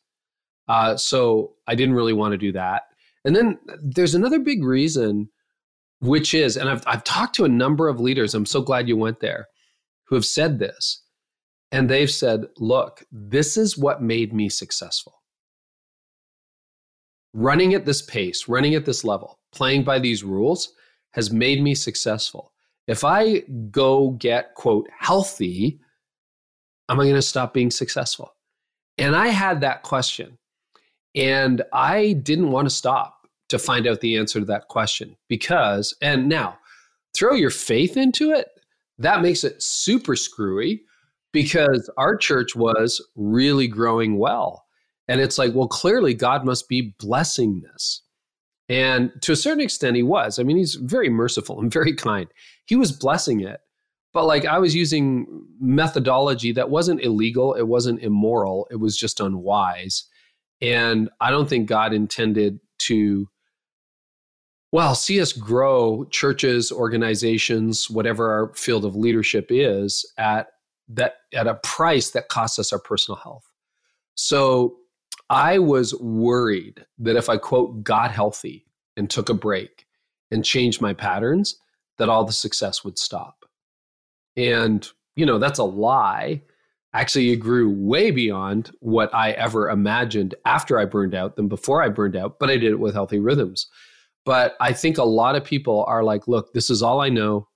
Uh, 0.69 0.97
so 0.97 1.55
I 1.67 1.75
didn't 1.75 1.95
really 1.95 2.13
want 2.13 2.33
to 2.33 2.39
do 2.39 2.53
that. 2.53 2.83
And 3.25 3.35
then 3.35 3.59
there's 3.83 4.15
another 4.15 4.39
big 4.39 4.63
reason, 4.63 5.31
which 6.01 6.35
is, 6.35 6.57
and 6.57 6.69
I've, 6.69 6.83
I've 6.87 7.05
talked 7.05 7.35
to 7.37 7.45
a 7.45 7.49
number 7.49 7.89
of 7.89 8.01
leaders, 8.01 8.35
I'm 8.35 8.47
so 8.47 8.63
glad 8.63 8.89
you 8.89 8.97
went 8.97 9.21
there, 9.21 9.47
who 10.07 10.17
have 10.17 10.25
said 10.25 10.59
this. 10.59 11.03
And 11.73 11.89
they've 11.89 12.11
said, 12.11 12.47
look, 12.57 13.05
this 13.13 13.57
is 13.57 13.79
what 13.79 14.03
made 14.03 14.33
me 14.33 14.49
successful. 14.49 15.23
Running 17.33 17.75
at 17.75 17.85
this 17.85 18.03
pace, 18.03 18.49
running 18.49 18.75
at 18.75 18.85
this 18.85 19.05
level, 19.05 19.39
playing 19.53 19.85
by 19.85 20.01
these 20.01 20.25
rules 20.25 20.73
has 21.13 21.31
made 21.31 21.63
me 21.63 21.75
successful. 21.75 22.53
If 22.89 23.05
I 23.05 23.41
go 23.71 24.11
get, 24.13 24.55
quote, 24.55 24.89
healthy, 24.99 25.81
am 26.89 26.99
I 26.99 27.05
going 27.05 27.15
to 27.15 27.23
stop 27.23 27.55
being 27.55 27.71
successful? 27.71 28.35
And 28.99 29.15
I 29.15 29.29
had 29.29 29.61
that 29.61 29.85
question. 29.85 30.39
And 31.15 31.63
I 31.73 32.15
didn't 32.15 32.51
want 32.51 32.69
to 32.69 32.75
stop 32.75 33.20
to 33.51 33.59
find 33.59 33.87
out 33.87 34.01
the 34.01 34.17
answer 34.17 34.41
to 34.41 34.47
that 34.47 34.69
question 34.69 35.17
because, 35.29 35.95
and 36.01 36.29
now 36.29 36.59
throw 37.15 37.35
your 37.35 37.51
faith 37.51 37.97
into 37.97 38.31
it, 38.31 38.49
that 38.99 39.23
makes 39.23 39.45
it 39.45 39.63
super 39.63 40.17
screwy 40.17 40.83
because 41.33 41.91
our 41.97 42.17
church 42.17 42.57
was 42.57 43.05
really 43.17 43.69
growing 43.69 44.19
well. 44.19 44.65
And 45.09 45.21
it's 45.21 45.39
like, 45.39 45.55
well, 45.55 45.69
clearly 45.69 46.15
God 46.15 46.45
must 46.45 46.69
be 46.69 46.95
blessing 46.99 47.61
this. 47.61 48.03
And 48.69 49.11
to 49.23 49.33
a 49.33 49.37
certain 49.37 49.63
extent, 49.63 49.97
he 49.97 50.03
was. 50.05 50.39
I 50.39 50.45
mean, 50.45 50.57
he's 50.57 50.77
very 50.77 51.09
merciful 51.09 51.61
and 51.61 51.73
very 51.73 51.95
kind. 51.95 52.29
He 52.67 52.77
was 52.77 52.93
blessing 52.93 53.41
it. 53.41 53.61
But 54.13 54.27
like 54.27 54.45
I 54.45 54.59
was 54.59 54.75
using 54.75 55.27
methodology 55.61 56.53
that 56.53 56.71
wasn't 56.71 57.03
illegal, 57.03 57.55
it 57.55 57.67
wasn't 57.69 58.03
immoral, 58.03 58.67
it 58.71 58.77
was 58.77 58.97
just 58.97 59.21
unwise. 59.21 60.05
And 60.61 61.09
I 61.21 61.31
don't 61.31 61.49
think 61.49 61.69
God 61.69 61.93
intended 61.93 62.61
to, 62.87 63.29
well, 64.73 64.95
see 64.95 65.21
us 65.21 65.33
grow 65.33 66.05
churches, 66.11 66.71
organizations, 66.71 67.91
whatever 67.91 68.31
our 68.31 68.55
field 68.55 68.85
of 68.85 68.97
leadership 68.97 69.47
is, 69.51 70.05
at 70.19 70.49
that 70.89 71.17
at 71.33 71.47
a 71.47 71.55
price 71.55 72.11
that 72.11 72.29
costs 72.29 72.59
us 72.59 72.73
our 72.73 72.79
personal 72.79 73.17
health. 73.17 73.45
So 74.15 74.77
I 75.29 75.59
was 75.59 75.95
worried 76.01 76.85
that 76.99 77.17
if 77.17 77.29
I 77.29 77.37
quote 77.37 77.85
got 77.85 78.11
healthy 78.11 78.67
and 78.97 79.09
took 79.09 79.29
a 79.29 79.35
break 79.35 79.87
and 80.33 80.45
changed 80.45 80.81
my 80.81 80.93
patterns, 80.93 81.57
that 81.99 82.09
all 82.09 82.25
the 82.25 82.33
success 82.33 82.85
would 82.85 82.99
stop. 82.99 83.45
And, 84.37 84.89
you 85.15 85.27
know, 85.27 85.39
that's 85.39 85.59
a 85.59 85.65
lie 85.65 86.43
actually 86.93 87.31
it 87.31 87.37
grew 87.37 87.71
way 87.71 88.11
beyond 88.11 88.71
what 88.81 89.15
I 89.15 89.33
ever 89.33 89.71
imagined 89.71 90.35
after 90.45 90.79
I 90.79 90.85
burned 90.85 91.15
out 91.15 91.37
than 91.37 91.49
before 91.49 91.83
I 91.83 91.89
burned 91.89 92.17
out, 92.17 92.39
but 92.39 92.51
I 92.51 92.57
did 92.57 92.73
it 92.73 92.81
with 92.81 92.95
healthy 92.95 93.19
rhythms. 93.19 93.69
But 94.25 94.55
I 94.61 94.73
think 94.73 94.99
a 94.99 95.05
lot 95.05 95.37
of 95.37 95.45
people 95.45 95.85
are 95.89 96.05
like, 96.05 96.29
look, 96.29 96.53
this 96.53 96.71
is 96.71 96.83
all 96.83 97.01
I 97.01 97.09
know. 97.09 97.49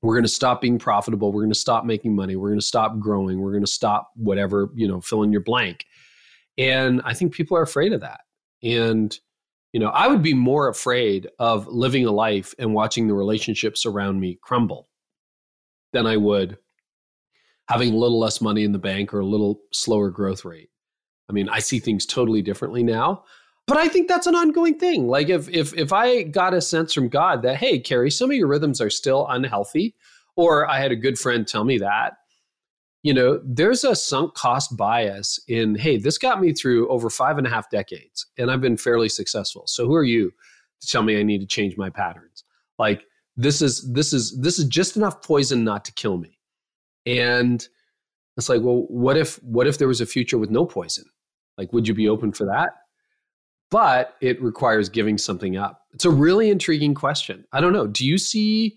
We're 0.00 0.14
going 0.14 0.24
to 0.24 0.28
stop 0.28 0.60
being 0.60 0.78
profitable. 0.78 1.32
We're 1.32 1.42
going 1.42 1.52
to 1.52 1.58
stop 1.58 1.84
making 1.84 2.16
money. 2.16 2.34
We're 2.34 2.48
going 2.48 2.60
to 2.60 2.66
stop 2.66 2.98
growing. 2.98 3.40
We're 3.40 3.52
going 3.52 3.64
to 3.64 3.70
stop 3.70 4.10
whatever, 4.16 4.70
you 4.74 4.88
know, 4.88 5.00
fill 5.00 5.22
in 5.22 5.30
your 5.30 5.42
blank. 5.42 5.84
And 6.58 7.00
I 7.04 7.14
think 7.14 7.32
people 7.32 7.56
are 7.56 7.62
afraid 7.62 7.92
of 7.92 8.00
that. 8.00 8.20
And, 8.62 9.16
you 9.72 9.80
know, 9.80 9.90
I 9.90 10.08
would 10.08 10.22
be 10.22 10.34
more 10.34 10.68
afraid 10.68 11.28
of 11.38 11.68
living 11.68 12.04
a 12.04 12.10
life 12.10 12.54
and 12.58 12.74
watching 12.74 13.06
the 13.06 13.14
relationships 13.14 13.86
around 13.86 14.18
me 14.18 14.38
crumble 14.42 14.88
than 15.92 16.06
I 16.06 16.16
would 16.16 16.58
having 17.68 17.94
a 17.94 17.96
little 17.96 18.18
less 18.18 18.40
money 18.40 18.64
in 18.64 18.72
the 18.72 18.78
bank 18.78 19.14
or 19.14 19.20
a 19.20 19.26
little 19.26 19.60
slower 19.72 20.10
growth 20.10 20.44
rate. 20.44 20.68
I 21.30 21.32
mean, 21.32 21.48
I 21.48 21.60
see 21.60 21.78
things 21.78 22.04
totally 22.04 22.42
differently 22.42 22.82
now, 22.82 23.24
but 23.66 23.76
I 23.76 23.88
think 23.88 24.08
that's 24.08 24.26
an 24.26 24.34
ongoing 24.34 24.78
thing. 24.78 25.06
Like 25.06 25.28
if 25.28 25.48
if 25.48 25.72
if 25.74 25.92
I 25.92 26.22
got 26.24 26.54
a 26.54 26.60
sense 26.60 26.92
from 26.92 27.08
God 27.08 27.42
that 27.42 27.56
hey, 27.56 27.78
Carey, 27.78 28.10
some 28.10 28.30
of 28.30 28.36
your 28.36 28.48
rhythms 28.48 28.80
are 28.80 28.90
still 28.90 29.26
unhealthy, 29.28 29.94
or 30.36 30.68
I 30.68 30.80
had 30.80 30.92
a 30.92 30.96
good 30.96 31.18
friend 31.18 31.46
tell 31.46 31.64
me 31.64 31.78
that, 31.78 32.14
you 33.02 33.14
know, 33.14 33.40
there's 33.44 33.84
a 33.84 33.94
sunk 33.94 34.34
cost 34.34 34.76
bias 34.76 35.40
in 35.48 35.76
hey, 35.76 35.96
this 35.96 36.18
got 36.18 36.40
me 36.40 36.52
through 36.52 36.88
over 36.88 37.08
five 37.10 37.38
and 37.38 37.46
a 37.46 37.50
half 37.50 37.70
decades, 37.70 38.26
and 38.36 38.50
I've 38.50 38.60
been 38.60 38.76
fairly 38.76 39.08
successful. 39.08 39.64
So 39.66 39.86
who 39.86 39.94
are 39.94 40.04
you 40.04 40.32
to 40.80 40.86
tell 40.88 41.02
me 41.02 41.18
I 41.18 41.22
need 41.22 41.40
to 41.40 41.46
change 41.46 41.76
my 41.76 41.90
patterns? 41.90 42.44
Like 42.78 43.04
this 43.36 43.62
is 43.62 43.88
this 43.92 44.12
is 44.12 44.38
this 44.40 44.58
is 44.58 44.66
just 44.66 44.96
enough 44.96 45.22
poison 45.22 45.64
not 45.64 45.84
to 45.84 45.92
kill 45.92 46.18
me. 46.18 46.38
And 47.06 47.66
it's 48.36 48.48
like, 48.48 48.62
well, 48.62 48.86
what 48.88 49.16
if 49.16 49.42
what 49.42 49.66
if 49.66 49.78
there 49.78 49.88
was 49.88 50.00
a 50.00 50.06
future 50.06 50.38
with 50.38 50.50
no 50.50 50.66
poison? 50.66 51.04
Like, 51.58 51.72
would 51.72 51.86
you 51.86 51.94
be 51.94 52.08
open 52.08 52.32
for 52.32 52.46
that? 52.46 52.72
But 53.72 54.16
it 54.20 54.40
requires 54.40 54.88
giving 54.90 55.16
something 55.16 55.56
up. 55.56 55.86
It's 55.94 56.04
a 56.04 56.10
really 56.10 56.50
intriguing 56.50 56.94
question. 56.94 57.46
I 57.52 57.60
don't 57.60 57.72
know. 57.72 57.86
Do 57.86 58.06
you 58.06 58.18
see 58.18 58.76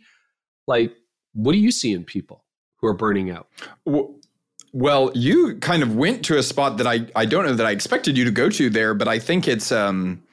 like 0.67 0.95
what 1.33 1.51
do 1.51 1.59
you 1.59 1.69
see 1.69 1.91
in 1.91 2.05
people 2.05 2.45
who 2.77 2.87
are 2.87 2.93
burning 2.93 3.29
out? 3.29 3.47
Well, 4.71 5.11
you 5.13 5.57
kind 5.57 5.83
of 5.83 5.95
went 5.95 6.23
to 6.25 6.37
a 6.37 6.43
spot 6.43 6.77
that 6.77 6.87
I, 6.87 7.07
I 7.15 7.25
don't 7.25 7.45
know 7.45 7.53
that 7.53 7.65
I 7.65 7.71
expected 7.71 8.17
you 8.17 8.23
to 8.25 8.31
go 8.31 8.49
to 8.49 8.69
there, 8.69 8.93
but 8.93 9.07
I 9.07 9.19
think 9.19 9.47
it's 9.47 9.71
um 9.71 10.23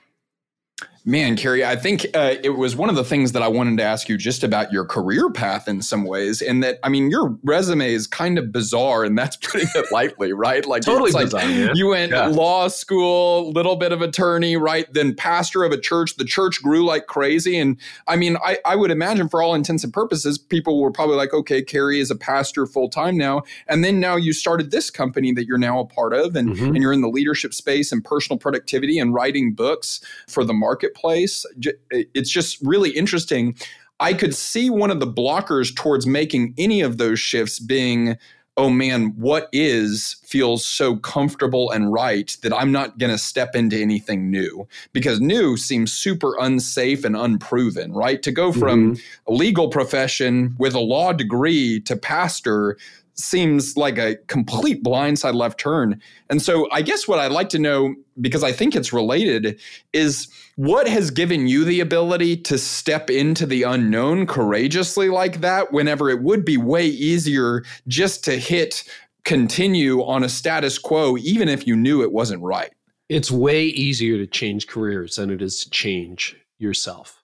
Man, 1.05 1.37
Carey, 1.37 1.65
I 1.65 1.75
think 1.75 2.07
uh, 2.15 2.37
it 2.45 2.51
was 2.51 2.77
one 2.77 2.89
of 2.89 2.95
the 2.95 3.03
things 3.03 3.33
that 3.33 3.43
I 3.43 3.49
wanted 3.49 3.77
to 3.79 3.83
ask 3.83 4.09
you 4.09 4.17
just 4.17 4.45
about 4.45 4.71
your 4.71 4.85
career 4.85 5.31
path 5.31 5.67
in 5.67 5.83
some 5.83 6.05
ways. 6.05 6.41
And 6.41 6.63
that, 6.63 6.79
I 6.85 6.91
mean, 6.91 7.11
your 7.11 7.37
resume 7.43 7.93
is 7.93 8.07
kind 8.07 8.39
of 8.39 8.53
bizarre, 8.53 9.03
and 9.03 9.19
that's 9.19 9.37
putting 9.43 9.67
it 9.75 9.87
lightly, 9.91 10.33
right? 10.33 10.65
Like, 10.65 10.83
totally 10.83 11.11
like 11.11 11.25
bizarre, 11.25 11.45
yeah. 11.45 11.73
you 11.75 11.89
went 11.89 12.13
yeah. 12.13 12.27
law 12.27 12.69
school, 12.69 13.51
little 13.51 13.75
bit 13.75 13.91
of 13.91 14.01
attorney, 14.01 14.57
right? 14.57 14.87
Then 14.93 15.13
pastor 15.13 15.65
of 15.65 15.73
a 15.73 15.81
church. 15.81 16.17
The 16.19 16.25
church 16.25 16.63
grew 16.63 16.85
like 16.85 17.09
crazy. 17.09 17.59
And 17.59 17.79
I 18.07 18.15
mean, 18.15 18.37
I, 18.37 18.59
I 18.65 18.77
would 18.77 18.93
imagine 18.93 19.29
for 19.29 19.43
all 19.43 19.57
intents 19.57 19.83
and 19.83 19.93
purposes, 19.93 20.39
people 20.39 20.81
were 20.81 20.93
probably 20.93 21.17
like, 21.17 21.35
okay, 21.35 21.63
Carey 21.63 21.99
is 21.99 22.13
a 22.13 22.17
pastor 22.17 22.65
full 22.65 22.89
time 22.89 23.17
now. 23.17 23.43
And 23.67 23.83
then 23.85 23.99
now 23.99 24.15
you 24.15 24.33
started 24.33 24.71
this 24.71 24.89
company 24.89 25.33
that 25.33 25.47
you're 25.47 25.59
now 25.59 25.81
a 25.81 25.85
part 25.85 26.13
of, 26.13 26.37
and, 26.37 26.51
mm-hmm. 26.51 26.67
and 26.67 26.77
you're 26.77 26.93
in 26.93 27.01
the 27.01 27.09
leadership 27.09 27.55
space 27.55 27.91
and 27.91 28.05
personal 28.05 28.39
productivity 28.39 29.01
and 29.01 29.13
writing 29.13 29.53
books 29.53 30.01
for 30.29 30.45
the 30.45 30.55
market 30.55 30.92
marketplace. 30.93 31.45
It's 31.91 32.31
just 32.31 32.59
really 32.63 32.91
interesting. 32.91 33.57
I 34.01 34.15
could 34.15 34.35
see 34.35 34.71
one 34.71 34.91
of 34.91 35.01
the 35.01 35.07
blockers 35.07 35.75
towards 35.75 36.07
making 36.07 36.55
any 36.59 36.81
of 36.81 36.99
those 36.99 37.21
shifts 37.21 37.59
being 37.59 38.17
oh 38.59 38.69
man, 38.69 39.15
what 39.17 39.49
is 39.51 40.17
feels 40.27 40.67
so 40.67 40.97
comfortable 40.97 41.71
and 41.71 41.91
right 41.91 42.37
that 42.43 42.53
I'm 42.53 42.71
not 42.71 42.99
going 42.99 43.11
to 43.11 43.17
step 43.17 43.57
into 43.57 43.81
anything 43.81 44.31
new 44.31 44.69
because 44.93 45.23
new 45.23 45.57
seems 45.57 45.91
super 45.91 46.37
unsafe 46.39 47.03
and 47.03 47.17
unproven, 47.17 47.95
right? 47.95 48.23
To 48.23 48.31
go 48.31 48.53
from 48.53 48.93
mm-hmm. 48.95 49.33
a 49.33 49.35
legal 49.35 49.69
profession 49.69 50.55
with 50.59 50.75
a 50.75 50.81
law 50.81 51.15
degree 51.15 51.81
to 51.81 51.97
pastor 51.97 52.77
seems 53.23 53.77
like 53.77 53.99
a 53.99 54.17
complete 54.27 54.83
blindside 54.83 55.35
left 55.35 55.59
turn. 55.59 56.01
And 56.29 56.43
so 56.43 56.69
I 56.71 56.83
guess 56.83 57.09
what 57.09 57.19
I'd 57.19 57.33
like 57.33 57.49
to 57.51 57.59
know, 57.59 57.95
because 58.21 58.45
I 58.45 58.53
think 58.53 58.75
it's 58.75 58.93
related, 58.93 59.61
is 59.93 60.29
what 60.57 60.89
has 60.89 61.11
given 61.11 61.47
you 61.47 61.65
the 61.65 61.81
ability 61.81 62.37
to 62.39 62.59
step 62.59 63.09
into 63.09 63.47
the 63.47 63.63
unknown 63.63 64.27
courageously 64.27 65.09
like 65.09 65.41
that 65.41 65.73
whenever 65.73 66.11
it 66.11 66.23
would 66.23 66.45
be 66.45 66.57
way 66.57 66.87
easier 66.87 67.65
just 67.89 68.25
to 68.25 68.37
hit 68.37 68.85
continue 69.25 70.03
on 70.03 70.25
a 70.25 70.29
status 70.29 70.79
quo, 70.79 71.17
even 71.19 71.49
if 71.49 71.67
you 71.67 71.77
knew 71.77 72.03
it 72.03 72.13
wasn't 72.13 72.43
right? 72.43 72.73
It's 73.09 73.31
way 73.31 73.65
easier 73.65 74.19
to 74.19 74.27
change 74.27 74.67
careers 74.67 75.17
than 75.17 75.31
it 75.31 75.43
is 75.43 75.61
to 75.61 75.71
change 75.71 76.37
yourself. 76.59 77.23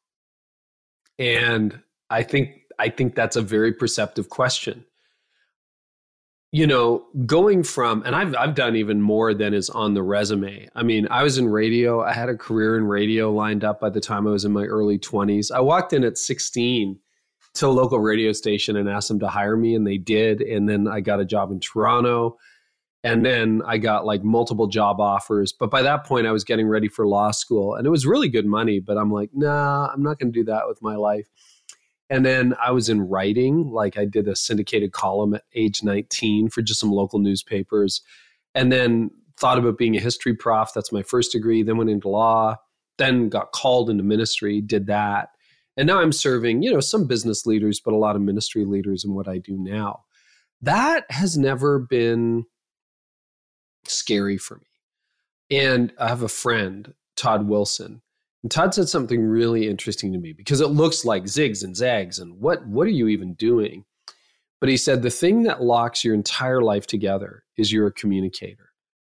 And 1.18 1.80
I 2.11 2.22
think 2.22 2.62
I 2.78 2.88
think 2.88 3.14
that's 3.14 3.37
a 3.37 3.42
very 3.42 3.72
perceptive 3.72 4.28
question 4.28 4.84
you 6.50 6.66
know, 6.66 7.04
going 7.26 7.62
from 7.62 8.02
and 8.06 8.16
I've 8.16 8.34
I've 8.34 8.54
done 8.54 8.74
even 8.76 9.02
more 9.02 9.34
than 9.34 9.52
is 9.52 9.68
on 9.68 9.94
the 9.94 10.02
resume. 10.02 10.68
I 10.74 10.82
mean, 10.82 11.06
I 11.11 11.22
was 11.22 11.37
in 11.37 11.48
radio. 11.48 12.02
I 12.02 12.12
had 12.12 12.30
a 12.30 12.37
career 12.37 12.76
in 12.78 12.84
radio 12.84 13.30
lined 13.30 13.64
up 13.64 13.80
by 13.80 13.90
the 13.90 14.00
time 14.00 14.26
I 14.26 14.30
was 14.30 14.44
in 14.44 14.52
my 14.52 14.64
early 14.64 14.98
20s. 14.98 15.50
I 15.52 15.61
walked 15.61 15.92
in 15.92 16.04
at 16.04 16.16
16 16.16 16.98
to 17.54 17.66
a 17.66 17.68
local 17.68 17.98
radio 17.98 18.32
station 18.32 18.76
and 18.76 18.88
asked 18.88 19.08
them 19.08 19.20
to 19.20 19.28
hire 19.28 19.56
me 19.56 19.74
and 19.74 19.87
they 19.87 19.98
did 19.98 20.40
and 20.40 20.68
then 20.68 20.88
I 20.88 21.00
got 21.00 21.20
a 21.20 21.24
job 21.24 21.50
in 21.50 21.61
Toronto 21.61 22.38
and 23.04 23.24
then 23.24 23.62
I 23.66 23.78
got 23.78 24.06
like 24.06 24.24
multiple 24.24 24.68
job 24.68 25.00
offers. 25.00 25.52
But 25.52 25.70
by 25.70 25.82
that 25.82 26.04
point 26.04 26.26
I 26.26 26.32
was 26.32 26.44
getting 26.44 26.66
ready 26.66 26.88
for 26.88 27.06
law 27.06 27.30
school 27.30 27.74
and 27.74 27.87
it 27.87 27.90
was 27.90 28.06
really 28.06 28.28
good 28.28 28.46
money, 28.46 28.80
but 28.80 28.96
I'm 28.96 29.12
like, 29.12 29.30
"Nah, 29.34 29.90
I'm 29.92 30.02
not 30.02 30.18
going 30.18 30.32
to 30.32 30.38
do 30.38 30.44
that 30.44 30.66
with 30.66 30.80
my 30.80 30.96
life." 30.96 31.28
And 32.10 32.24
then 32.24 32.54
I 32.64 32.70
was 32.70 32.88
in 32.88 33.02
writing, 33.02 33.70
like 33.70 33.98
I 33.98 34.04
did 34.04 34.28
a 34.28 34.36
syndicated 34.36 34.92
column 34.92 35.34
at 35.34 35.44
age 35.54 35.82
19 35.82 36.48
for 36.48 36.62
just 36.62 36.80
some 36.80 36.90
local 36.90 37.18
newspapers. 37.18 38.00
And 38.54 38.72
then 38.72 39.10
thought 39.38 39.58
about 39.58 39.78
being 39.78 39.96
a 39.96 40.00
history 40.00 40.34
prof. 40.34 40.72
That's 40.74 40.92
my 40.92 41.02
first 41.02 41.32
degree. 41.32 41.62
Then 41.62 41.76
went 41.76 41.90
into 41.90 42.08
law. 42.08 42.56
Then 42.98 43.28
got 43.28 43.52
called 43.52 43.88
into 43.88 44.02
ministry. 44.02 44.60
Did 44.60 44.86
that, 44.88 45.30
and 45.76 45.86
now 45.86 46.00
I'm 46.00 46.12
serving. 46.12 46.62
You 46.62 46.72
know, 46.72 46.80
some 46.80 47.06
business 47.06 47.46
leaders, 47.46 47.80
but 47.80 47.94
a 47.94 47.96
lot 47.96 48.16
of 48.16 48.22
ministry 48.22 48.64
leaders 48.64 49.04
in 49.04 49.14
what 49.14 49.28
I 49.28 49.38
do 49.38 49.56
now. 49.56 50.04
That 50.60 51.08
has 51.10 51.38
never 51.38 51.78
been 51.78 52.44
scary 53.84 54.36
for 54.36 54.56
me. 54.56 55.56
And 55.58 55.92
I 55.98 56.08
have 56.08 56.22
a 56.22 56.28
friend, 56.28 56.92
Todd 57.16 57.48
Wilson. 57.48 58.02
And 58.42 58.51
Todd 58.51 58.74
said 58.74 58.88
something 58.88 59.22
really 59.22 59.68
interesting 59.68 60.12
to 60.12 60.18
me 60.18 60.33
because 60.33 60.61
it 60.61 60.68
looks 60.68 61.05
like 61.05 61.24
zigs 61.24 61.64
and 61.64 61.77
zags 61.77 62.18
and 62.18 62.40
what 62.40 62.66
what 62.66 62.87
are 62.87 62.90
you 62.90 63.09
even 63.09 63.35
doing? 63.35 63.85
But 64.61 64.68
he 64.68 64.77
said 64.77 65.03
the 65.03 65.11
thing 65.11 65.44
that 65.44 65.62
locks 65.62 66.05
your 66.05 66.14
entire 66.14 66.62
life 66.62 66.87
together 66.87 67.44
is 67.57 67.72
you're 67.72 67.87
a 67.88 67.92
communicator. 67.92 68.70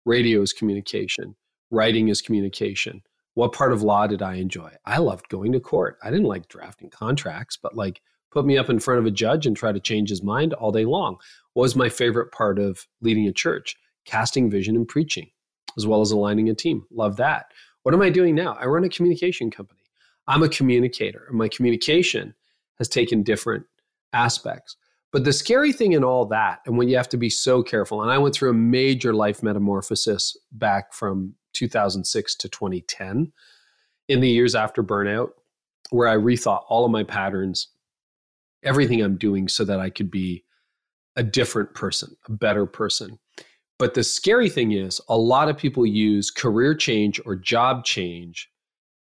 Radio 0.05 0.43
is 0.43 0.53
communication, 0.53 1.37
writing 1.71 2.09
is 2.09 2.21
communication. 2.21 3.03
What 3.35 3.53
part 3.53 3.73
of 3.73 3.83
law 3.83 4.07
did 4.07 4.21
I 4.21 4.35
enjoy? 4.35 4.73
I 4.85 4.99
loved 4.99 5.29
going 5.29 5.53
to 5.53 5.61
court. 5.61 5.99
I 6.03 6.11
didn't 6.11 6.27
like 6.27 6.49
drafting 6.49 6.91
contracts, 6.91 7.57
but 7.57 7.77
like 7.77 8.03
put 8.31 8.45
me 8.45 8.59
up 8.59 8.69
in 8.69 8.79
front 8.79 9.01
of 9.01 9.07
a 9.07 9.11
judge 9.11 9.47
and 9.47 9.57
try 9.57 9.73
to 9.73 9.81
change 9.81 10.11
his 10.11 10.23
mind 10.23 10.53
all 10.55 10.73
day 10.73 10.85
long. 10.85 11.17
What 11.55 11.63
was 11.63 11.77
my 11.77 11.89
favorite 11.89 12.33
part 12.33 12.59
of 12.59 12.87
leading 13.01 13.27
a 13.27 13.33
church? 13.33 13.77
Casting 14.05 14.51
vision 14.51 14.77
and 14.77 14.87
preaching 14.87 15.31
as 15.77 15.87
well 15.87 16.01
as 16.01 16.11
aligning 16.11 16.49
a 16.49 16.55
team. 16.55 16.85
Love 16.91 17.17
that. 17.17 17.47
What 17.83 17.95
am 17.95 18.03
I 18.03 18.11
doing 18.11 18.35
now? 18.35 18.57
I 18.61 18.66
run 18.66 18.85
a 18.85 18.88
communication 18.88 19.51
company. 19.51 19.81
I'm 20.29 20.42
a 20.42 20.49
communicator, 20.49 21.27
and 21.29 21.37
my 21.37 21.49
communication 21.49 22.35
has 22.79 22.88
taken 22.88 23.23
different 23.23 23.64
aspects. 24.12 24.77
But 25.12 25.25
the 25.25 25.33
scary 25.33 25.73
thing 25.73 25.92
in 25.92 26.05
all 26.05 26.25
that, 26.27 26.61
and 26.64 26.79
when 26.79 26.88
you 26.88 26.97
have 26.97 27.09
to 27.11 27.16
be 27.16 27.29
so 27.29 27.62
careful, 27.62 28.03
and 28.03 28.11
I 28.11 28.18
went 28.18 28.35
through 28.35 28.51
a 28.51 28.55
major 28.55 29.12
life 29.12 29.42
metamorphosis 29.42 30.37
back 30.53 30.95
from 30.95 31.35
2006 31.53 32.35
to 32.37 32.49
2010 32.49 33.33
in 34.09 34.21
the 34.21 34.29
years 34.29 34.55
after 34.55 34.83
burnout, 34.83 35.31
where 35.90 36.09
I 36.09 36.16
rethought 36.16 36.64
all 36.68 36.85
of 36.85 36.90
my 36.90 37.05
patterns, 37.05 37.68
everything 38.62 39.03
I'm 39.03 39.18
doing 39.18 39.49
so 39.49 39.64
that 39.64 39.81
I 39.81 39.90
could 39.90 40.11
be 40.11 40.45
a 41.16 41.23
different 41.23 41.75
person, 41.75 42.16
a 42.27 42.33
better 42.33 42.64
person. 42.64 43.18
But 43.83 43.95
the 43.95 44.05
scary 44.05 44.49
thing 44.49 44.71
is, 44.71 45.01
a 45.09 45.18
lot 45.18 45.49
of 45.49 45.59
people 45.59 45.85
use 45.85 46.31
career 46.31 46.73
change 46.73 47.21
or 47.27 47.35
job 47.35 47.85
change 47.85 48.49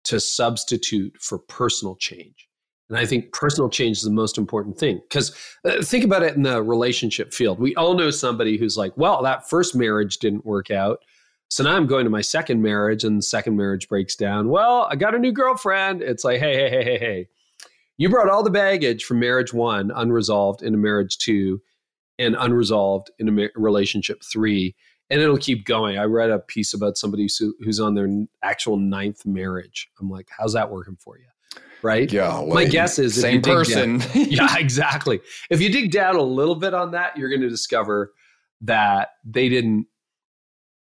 to 0.06 0.20
substitute 0.20 1.16
for 1.22 1.38
personal 1.38 1.96
change. 1.96 2.50
And 2.90 2.98
I 2.98 3.06
think 3.06 3.32
personal 3.34 3.70
change 3.70 3.98
is 3.98 4.04
the 4.04 4.10
most 4.10 4.36
important 4.36 4.80
thing 4.80 5.00
because 5.08 5.32
uh, 5.64 5.84
think 5.84 6.04
about 6.04 6.24
it 6.24 6.36
in 6.36 6.42
the 6.42 6.64
relationship 6.64 7.36
field. 7.36 7.60
We 7.60 7.76
all 7.76 7.94
know 7.94 8.10
somebody 8.10 8.58
who's 8.58 8.76
like, 8.76 8.98
well, 8.98 9.22
that 9.22 9.48
first 9.48 9.76
marriage 9.76 10.18
didn't 10.18 10.44
work 10.44 10.72
out. 10.72 11.02
So 11.50 11.64
now 11.64 11.76
I'm 11.76 11.86
going 11.86 12.06
to 12.06 12.10
my 12.10 12.22
second 12.22 12.64
marriage 12.64 13.04
and 13.04 13.20
the 13.20 13.22
second 13.22 13.56
marriage 13.56 13.88
breaks 13.88 14.16
down. 14.16 14.50
Well, 14.50 14.88
I 14.90 14.96
got 14.96 15.14
a 15.14 15.20
new 15.20 15.32
girlfriend. 15.32 16.02
It's 16.02 16.24
like, 16.24 16.40
hey, 16.40 16.56
hey, 16.56 16.72
hey, 16.72 16.84
hey, 16.84 16.98
hey. 16.98 17.28
You 17.98 18.10
brought 18.10 18.28
all 18.28 18.42
the 18.42 18.50
baggage 18.50 19.04
from 19.04 19.20
marriage 19.20 19.54
one 19.54 19.92
unresolved 19.92 20.64
into 20.64 20.80
marriage 20.80 21.20
two 21.20 21.62
and 22.20 22.36
unresolved 22.38 23.12
in 23.20 23.40
a 23.40 23.50
relationship 23.56 24.22
three 24.24 24.76
and 25.10 25.22
it'll 25.22 25.38
keep 25.38 25.66
going. 25.66 25.98
I 25.98 26.06
read 26.06 26.32
a 26.32 26.40
piece 26.40 26.74
about 26.74 26.98
somebody 26.98 27.28
who's 27.60 27.80
on 27.80 27.94
their 27.94 28.08
actual 28.42 28.78
ninth 28.78 29.26
marriage. 29.26 29.90
I'm 30.00 30.10
like 30.10 30.28
how's 30.38 30.54
that 30.54 30.72
working 30.72 30.98
for 30.98 31.18
you? 31.18 31.26
Right? 31.82 32.12
Yeah 32.12 32.40
well, 32.40 32.56
my 32.56 32.66
guess 32.66 32.98
is 33.00 33.20
same 33.20 33.42
person 33.42 34.00
down, 34.00 34.10
yeah 34.16 34.58
exactly. 34.58 35.22
If 35.50 35.62
you 35.62 35.70
dig 35.70 35.92
down 35.92 36.16
a 36.16 36.22
little 36.22 36.56
bit 36.56 36.74
on 36.74 36.92
that 36.92 37.18
you're 37.18 37.30
going 37.30 37.42
to 37.42 37.50
discover 37.50 38.14
that 38.62 39.10
they 39.26 39.50
didn't 39.50 39.88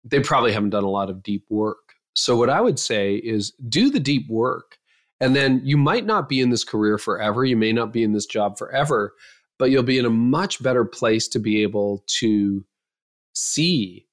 they 0.03 0.19
probably 0.19 0.51
haven't 0.51 0.69
done 0.71 0.83
a 0.83 0.89
lot 0.89 1.09
of 1.09 1.23
deep 1.23 1.45
work. 1.49 1.77
So 2.15 2.35
what 2.35 2.49
i 2.49 2.59
would 2.59 2.79
say 2.79 3.15
is 3.15 3.51
do 3.69 3.89
the 3.89 3.99
deep 3.99 4.29
work 4.29 4.77
and 5.21 5.35
then 5.35 5.61
you 5.63 5.77
might 5.77 6.05
not 6.05 6.29
be 6.29 6.41
in 6.41 6.49
this 6.49 6.63
career 6.63 6.97
forever. 6.97 7.43
You 7.43 7.57
may 7.57 7.73
not 7.73 7.91
be 7.91 8.03
in 8.03 8.13
this 8.13 8.25
job 8.25 8.57
forever 8.57 9.13
but 9.59 9.69
you'll 9.69 9.83
be 9.83 9.99
in 9.99 10.05
a 10.05 10.09
much 10.09 10.63
better 10.63 10.83
place 10.83 11.27
to 11.27 11.39
be 11.39 11.61
able 11.61 12.03
to 12.07 12.65
see 13.33 14.07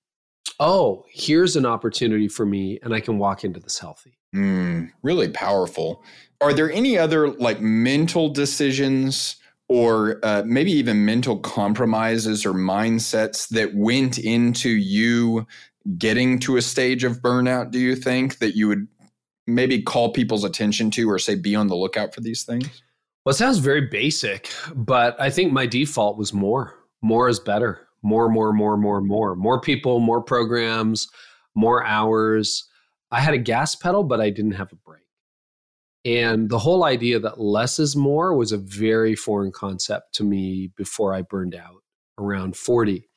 oh 0.60 1.04
here's 1.08 1.56
an 1.56 1.64
opportunity 1.64 2.28
for 2.28 2.44
me 2.44 2.78
and 2.82 2.94
i 2.94 3.00
can 3.00 3.18
walk 3.18 3.44
into 3.44 3.60
this 3.60 3.78
healthy. 3.78 4.16
Mm, 4.36 4.90
really 5.02 5.28
powerful. 5.28 6.02
Are 6.40 6.52
there 6.52 6.70
any 6.70 6.98
other 6.98 7.28
like 7.28 7.60
mental 7.60 8.28
decisions 8.28 9.36
or 9.68 10.20
uh, 10.22 10.42
maybe 10.46 10.70
even 10.72 11.04
mental 11.04 11.38
compromises 11.38 12.44
or 12.44 12.52
mindsets 12.52 13.48
that 13.48 13.74
went 13.74 14.18
into 14.18 14.68
you 14.68 15.46
getting 15.98 16.38
to 16.40 16.56
a 16.56 16.62
stage 16.62 17.04
of 17.04 17.20
burnout 17.22 17.70
do 17.70 17.78
you 17.78 17.94
think 17.94 18.38
that 18.38 18.56
you 18.56 18.66
would 18.66 18.88
maybe 19.46 19.80
call 19.80 20.12
people's 20.12 20.42
attention 20.42 20.90
to 20.90 21.08
or 21.08 21.16
say 21.16 21.36
be 21.36 21.54
on 21.54 21.68
the 21.68 21.76
lookout 21.76 22.12
for 22.12 22.20
these 22.20 22.42
things 22.42 22.82
well, 23.26 23.32
it 23.32 23.38
sounds 23.38 23.58
very 23.58 23.80
basic, 23.80 24.52
but 24.72 25.20
I 25.20 25.30
think 25.30 25.52
my 25.52 25.66
default 25.66 26.16
was 26.16 26.32
more. 26.32 26.78
More 27.02 27.28
is 27.28 27.40
better. 27.40 27.88
More, 28.04 28.28
more, 28.28 28.52
more, 28.52 28.76
more, 28.76 29.00
more. 29.00 29.34
More 29.34 29.60
people, 29.60 29.98
more 29.98 30.22
programs, 30.22 31.08
more 31.56 31.84
hours. 31.84 32.68
I 33.10 33.18
had 33.18 33.34
a 33.34 33.38
gas 33.38 33.74
pedal, 33.74 34.04
but 34.04 34.20
I 34.20 34.30
didn't 34.30 34.52
have 34.52 34.72
a 34.72 34.76
brake. 34.76 35.02
And 36.04 36.48
the 36.48 36.60
whole 36.60 36.84
idea 36.84 37.18
that 37.18 37.40
less 37.40 37.80
is 37.80 37.96
more 37.96 38.32
was 38.32 38.52
a 38.52 38.58
very 38.58 39.16
foreign 39.16 39.50
concept 39.50 40.14
to 40.14 40.22
me 40.22 40.70
before 40.76 41.12
I 41.12 41.22
burned 41.22 41.56
out 41.56 41.82
around 42.20 42.56
40. 42.56 43.08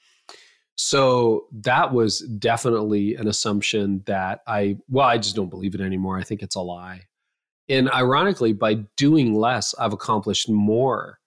So 0.74 1.46
that 1.52 1.94
was 1.94 2.22
definitely 2.22 3.14
an 3.14 3.28
assumption 3.28 4.02
that 4.08 4.40
I, 4.48 4.78
well, 4.88 5.06
I 5.06 5.20
just 5.20 5.36
don't 5.36 5.52
believe 5.52 5.76
it 5.76 5.82
anymore. 5.82 6.18
I 6.18 6.24
think 6.24 6.42
it's 6.42 6.56
a 6.56 6.62
lie. 6.62 7.09
And 7.70 7.90
ironically, 7.92 8.54
by 8.54 8.76
doing 8.98 9.36
less, 9.36 9.76
I've 9.78 9.94
accomplished 9.94 10.50
more 10.50 11.20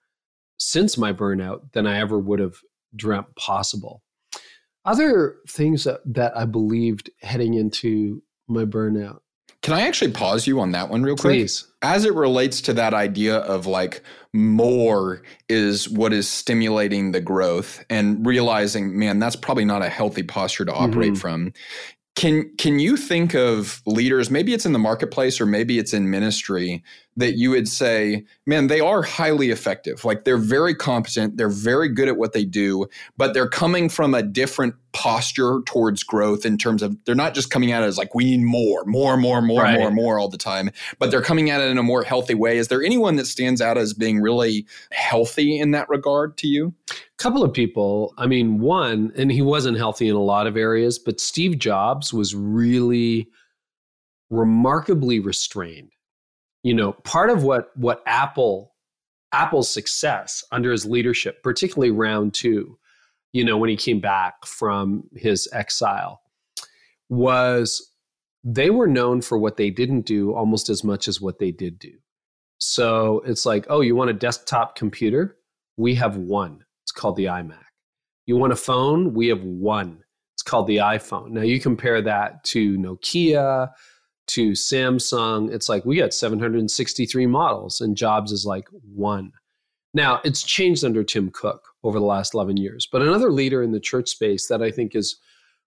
since 0.58 0.98
my 0.98 1.12
burnout 1.12 1.72
than 1.72 1.86
I 1.86 1.98
ever 1.98 2.18
would 2.18 2.40
have 2.40 2.56
dreamt 2.94 3.34
possible. 3.36 4.02
Other 4.84 5.36
things 5.48 5.84
that, 5.84 6.00
that 6.04 6.36
I 6.36 6.44
believed 6.44 7.10
heading 7.22 7.54
into 7.54 8.22
my 8.48 8.64
burnout. 8.64 9.20
Can 9.62 9.74
I 9.74 9.82
actually 9.82 10.10
pause 10.10 10.48
you 10.48 10.58
on 10.58 10.72
that 10.72 10.88
one 10.88 11.04
real 11.04 11.14
quick? 11.14 11.34
Please. 11.34 11.68
As 11.82 12.04
it 12.04 12.14
relates 12.14 12.60
to 12.62 12.72
that 12.74 12.94
idea 12.94 13.36
of 13.36 13.66
like 13.66 14.02
more 14.32 15.22
is 15.48 15.88
what 15.88 16.12
is 16.12 16.28
stimulating 16.28 17.12
the 17.12 17.20
growth 17.20 17.84
and 17.88 18.26
realizing, 18.26 18.98
man, 18.98 19.20
that's 19.20 19.36
probably 19.36 19.64
not 19.64 19.82
a 19.82 19.88
healthy 19.88 20.24
posture 20.24 20.64
to 20.64 20.72
operate 20.72 21.12
mm-hmm. 21.12 21.20
from. 21.20 21.52
Can 22.14 22.54
can 22.58 22.78
you 22.78 22.96
think 22.96 23.34
of 23.34 23.80
leaders, 23.86 24.30
maybe 24.30 24.52
it's 24.52 24.66
in 24.66 24.72
the 24.72 24.78
marketplace 24.78 25.40
or 25.40 25.46
maybe 25.46 25.78
it's 25.78 25.94
in 25.94 26.10
ministry, 26.10 26.84
that 27.16 27.36
you 27.36 27.50
would 27.50 27.68
say, 27.68 28.24
man, 28.46 28.68
they 28.68 28.80
are 28.80 29.02
highly 29.02 29.50
effective. 29.50 30.04
Like 30.04 30.24
they're 30.24 30.38
very 30.38 30.74
competent, 30.74 31.36
they're 31.36 31.48
very 31.48 31.88
good 31.88 32.08
at 32.08 32.16
what 32.16 32.32
they 32.32 32.44
do, 32.44 32.86
but 33.16 33.34
they're 33.34 33.48
coming 33.48 33.88
from 33.88 34.14
a 34.14 34.22
different 34.22 34.74
posture 34.92 35.60
towards 35.66 36.02
growth 36.02 36.44
in 36.44 36.56
terms 36.56 36.82
of 36.82 36.96
they're 37.04 37.14
not 37.14 37.34
just 37.34 37.50
coming 37.50 37.72
at 37.72 37.82
it 37.82 37.86
as 37.86 37.98
like 37.98 38.14
we 38.14 38.24
need 38.24 38.42
more, 38.42 38.84
more, 38.84 39.16
more, 39.16 39.42
more, 39.42 39.62
right. 39.62 39.78
more, 39.78 39.90
more 39.90 40.18
all 40.18 40.28
the 40.28 40.38
time, 40.38 40.70
but 40.98 41.10
they're 41.10 41.22
coming 41.22 41.50
at 41.50 41.60
it 41.60 41.70
in 41.70 41.78
a 41.78 41.82
more 41.82 42.02
healthy 42.02 42.34
way. 42.34 42.56
Is 42.56 42.68
there 42.68 42.82
anyone 42.82 43.16
that 43.16 43.26
stands 43.26 43.60
out 43.60 43.76
as 43.76 43.92
being 43.92 44.20
really 44.20 44.66
healthy 44.90 45.58
in 45.58 45.72
that 45.72 45.88
regard 45.88 46.36
to 46.38 46.46
you? 46.46 46.74
A 46.90 46.94
couple 47.18 47.42
of 47.42 47.52
people. 47.52 48.14
I 48.16 48.26
mean, 48.26 48.60
one, 48.60 49.12
and 49.16 49.30
he 49.30 49.42
wasn't 49.42 49.76
healthy 49.76 50.08
in 50.08 50.16
a 50.16 50.22
lot 50.22 50.46
of 50.46 50.56
areas, 50.56 50.98
but 50.98 51.20
Steve 51.20 51.58
Jobs 51.58 52.12
was 52.12 52.34
really 52.34 53.28
remarkably 54.30 55.20
restrained 55.20 55.90
you 56.62 56.74
know 56.74 56.92
part 56.92 57.30
of 57.30 57.42
what 57.42 57.70
what 57.76 58.02
apple 58.06 58.74
apple's 59.32 59.72
success 59.72 60.44
under 60.52 60.70
his 60.70 60.84
leadership 60.84 61.42
particularly 61.42 61.90
round 61.90 62.34
two 62.34 62.78
you 63.32 63.44
know 63.44 63.56
when 63.56 63.70
he 63.70 63.76
came 63.76 64.00
back 64.00 64.44
from 64.44 65.04
his 65.14 65.48
exile 65.52 66.22
was 67.08 67.90
they 68.44 68.70
were 68.70 68.86
known 68.86 69.20
for 69.20 69.38
what 69.38 69.56
they 69.56 69.70
didn't 69.70 70.02
do 70.02 70.34
almost 70.34 70.68
as 70.68 70.82
much 70.82 71.06
as 71.06 71.20
what 71.20 71.38
they 71.38 71.50
did 71.50 71.78
do. 71.78 71.92
So 72.58 73.22
it's 73.26 73.44
like 73.44 73.66
oh 73.68 73.80
you 73.80 73.94
want 73.94 74.10
a 74.10 74.14
desktop 74.14 74.76
computer? 74.76 75.36
We 75.76 75.94
have 75.96 76.16
one. 76.16 76.64
It's 76.84 76.92
called 76.92 77.16
the 77.16 77.26
imac. 77.26 77.58
You 78.26 78.36
want 78.36 78.52
a 78.52 78.56
phone? 78.56 79.14
We 79.14 79.28
have 79.28 79.42
one. 79.42 80.02
It's 80.34 80.42
called 80.42 80.66
the 80.66 80.78
iphone. 80.78 81.30
Now 81.30 81.42
you 81.42 81.60
compare 81.60 82.00
that 82.02 82.44
to 82.44 82.76
nokia 82.78 83.70
to 84.34 84.52
Samsung, 84.52 85.52
it's 85.52 85.68
like 85.68 85.84
we 85.84 85.96
got 85.96 86.14
763 86.14 87.26
models 87.26 87.80
and 87.80 87.96
Jobs 87.96 88.32
is 88.32 88.44
like 88.46 88.68
one. 88.94 89.32
Now, 89.94 90.20
it's 90.24 90.42
changed 90.42 90.84
under 90.84 91.04
Tim 91.04 91.30
Cook 91.30 91.62
over 91.84 91.98
the 91.98 92.04
last 92.04 92.34
11 92.34 92.56
years, 92.56 92.88
but 92.90 93.02
another 93.02 93.30
leader 93.30 93.62
in 93.62 93.72
the 93.72 93.80
church 93.80 94.08
space 94.08 94.46
that 94.48 94.62
I 94.62 94.70
think 94.70 94.94
is 94.94 95.16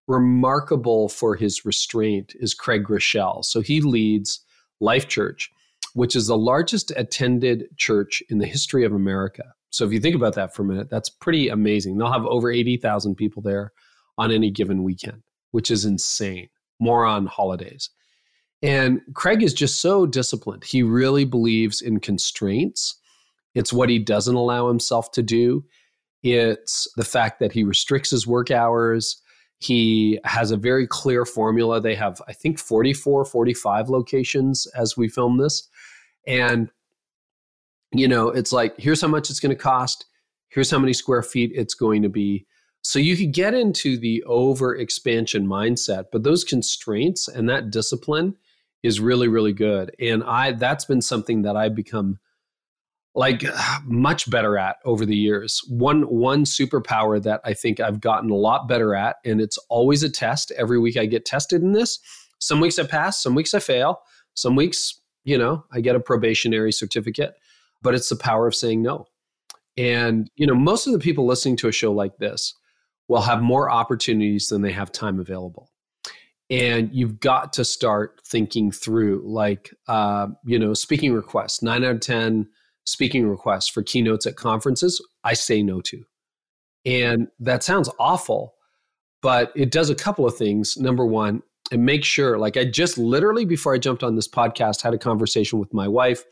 remarkable 0.08 1.10
for 1.10 1.36
his 1.36 1.65
restraint 1.65 2.34
is 2.39 2.54
Craig 2.54 2.84
Groeschel. 2.84 3.43
So 3.45 3.62
he 3.62 3.82
leads 3.82 4.43
Life 4.80 5.08
Church, 5.08 5.51
which 5.93 6.15
is 6.15 6.28
the 6.28 6.38
largest 6.38 6.91
attended 6.95 7.67
church 7.78 8.21
in 8.30 8.39
the 8.39 8.47
history 8.47 8.84
of 8.84 8.93
America. 8.93 9.43
So 9.69 9.86
if 9.86 9.91
you 9.91 9.99
think 9.99 10.15
about 10.15 10.34
that 10.36 10.56
for 10.56 10.63
a 10.63 10.65
minute, 10.65 10.89
that's 10.89 11.10
pretty 11.10 11.49
amazing. 11.49 11.97
They'll 11.97 12.12
have 12.12 12.25
over 12.25 12.51
80,000 12.51 13.15
people 13.15 13.41
there 13.41 13.73
on 14.17 14.32
any 14.32 14.49
given 14.49 14.84
weekend 14.84 15.21
which 15.56 15.71
is 15.71 15.86
insane. 15.86 16.49
More 16.82 17.06
on 17.06 17.28
holidays. 17.28 17.89
And 18.65 19.01
Craig 19.13 19.43
is 19.43 19.54
just 19.54 19.80
so 19.80 20.08
disciplined. 20.08 20.63
He 20.63 20.82
really 20.82 21.23
believes 21.23 21.84
in 21.84 21.99
constraints. 21.99 22.95
It's 23.54 23.71
what 23.71 23.89
he 23.89 23.99
doesn't 23.99 24.34
allow 24.34 24.67
himself 24.67 25.12
to 25.12 25.21
do. 25.21 25.63
It's 26.23 26.91
the 26.95 27.04
fact 27.04 27.39
that 27.39 27.51
he 27.51 27.63
restricts 27.63 28.10
his 28.10 28.25
work 28.25 28.49
hours. 28.49 29.21
He 29.60 30.19
has 30.23 30.49
a 30.49 30.58
very 30.58 30.88
clear 30.88 31.25
formula. 31.25 31.80
They 31.80 31.93
have, 31.93 32.19
I 32.28 32.34
think, 32.34 32.58
44, 32.58 33.25
45 33.25 33.89
locations 33.89 34.65
as 34.75 34.97
we 34.97 35.10
film 35.10 35.38
this. 35.38 35.69
And, 36.25 36.71
you 37.91 38.08
know, 38.08 38.30
it's 38.30 38.51
like, 38.51 38.73
here's 38.80 39.01
how 39.01 39.10
much 39.10 39.30
it's 39.30 39.39
going 39.39 39.56
to 39.56 39.62
cost. 39.62 40.06
Here's 40.49 40.71
how 40.71 40.80
many 40.80 40.93
square 40.93 41.21
feet 41.21 41.51
it's 41.54 41.75
going 41.75 42.01
to 42.01 42.10
be. 42.10 42.47
So 42.82 42.97
you 42.97 43.15
could 43.15 43.32
get 43.32 43.54
into 43.54 43.95
the 43.95 44.23
over 44.23 44.75
expansion 44.75 45.45
mindset, 45.45 46.06
but 46.12 46.23
those 46.23 46.43
constraints 46.43 47.28
and 47.28 47.47
that 47.47 47.69
discipline 47.69 48.36
is 48.86 49.00
really, 49.00 49.28
really 49.28 49.52
good. 49.52 49.95
And 50.00 50.24
I, 50.24 50.52
that's 50.52 50.86
been 50.86 51.02
something 51.02 51.41
that 51.41 51.58
I've 51.58 51.74
become 51.74 52.19
like 53.15 53.43
much 53.84 54.30
better 54.30 54.60
at 54.60 54.76
over 54.86 55.06
the 55.06 55.15
years. 55.15 55.60
One 55.67 56.04
one 56.04 56.45
superpower 56.45 57.21
that 57.24 57.41
I 57.43 57.56
think 57.56 57.80
I've 57.80 58.00
gotten 58.00 58.30
a 58.30 58.36
lot 58.36 58.67
better 58.67 58.93
at, 58.93 59.15
and 59.26 59.41
it's 59.41 59.58
always 59.69 60.04
a 60.04 60.10
test. 60.10 60.52
Every 60.56 60.80
week 60.80 60.98
I 60.98 61.08
get 61.08 61.26
tested 61.26 61.63
in 61.63 61.71
this. 61.71 62.00
Some 62.38 62.60
weeks 62.60 62.78
I 62.78 62.86
pass, 62.86 63.24
some 63.24 63.34
weeks 63.34 63.56
I 63.56 63.60
fail, 63.60 64.02
some 64.36 64.56
weeks, 64.56 65.02
you 65.24 65.38
know, 65.38 65.65
I 65.74 65.82
get 65.82 65.95
a 65.95 66.00
probationary 66.00 66.71
certificate, 66.71 67.34
but 67.82 67.95
it's 67.95 68.10
the 68.10 68.15
power 68.15 68.45
of 68.45 68.54
saying 68.54 68.84
no. 68.84 69.08
And, 69.78 70.30
you 70.36 70.45
know, 70.45 70.54
most 70.54 70.86
of 70.86 70.93
the 70.93 71.00
people 71.00 71.26
listening 71.26 71.58
to 71.58 71.69
a 71.69 71.71
show 71.71 71.91
like 71.91 72.17
this 72.17 72.54
will 73.08 73.21
have 73.21 73.41
more 73.41 73.71
opportunities 73.71 74.50
than 74.50 74.62
they 74.62 74.71
have 74.71 74.91
time 74.91 75.19
available. 75.19 75.71
And 76.49 76.89
you've 76.93 77.19
got 77.19 77.53
to 77.53 77.65
start 77.65 78.21
thinking 78.25 78.71
through, 78.71 79.23
like, 79.25 79.73
uh, 79.88 80.27
you 80.45 80.60
know, 80.60 80.73
speaking 80.73 81.13
requests, 81.13 81.63
nine 81.63 81.84
out 81.84 81.95
of 81.95 81.99
10 82.01 82.47
speaking 82.86 83.27
requests 83.27 83.67
for 83.67 83.84
keynotes 83.84 84.25
at 84.25 84.36
conferences, 84.36 85.03
I 85.23 85.34
say 85.34 85.63
no 85.63 85.81
to. 85.81 86.03
And 86.86 87.27
that 87.39 87.63
sounds 87.63 87.89
awful, 87.99 88.53
but 89.21 89.51
it 89.55 89.71
does 89.71 89.89
a 89.89 89.95
couple 89.95 90.25
of 90.25 90.38
things. 90.38 90.77
Number 90.77 91.05
one, 91.05 91.41
and 91.71 91.84
make 91.84 92.03
sure, 92.03 92.38
like 92.38 92.58
I 92.58 92.65
just 92.65 92.97
literally 92.97 93.43
before 93.43 93.73
I 93.73 93.79
jumped 93.79 94.03
on 94.03 94.15
this 94.15 94.27
podcast, 94.27 94.81
had 94.81 94.93
a 94.93 94.99
conversation 94.99 95.60
with 95.60 95.73
my 95.73 95.88
wife. 95.88 96.23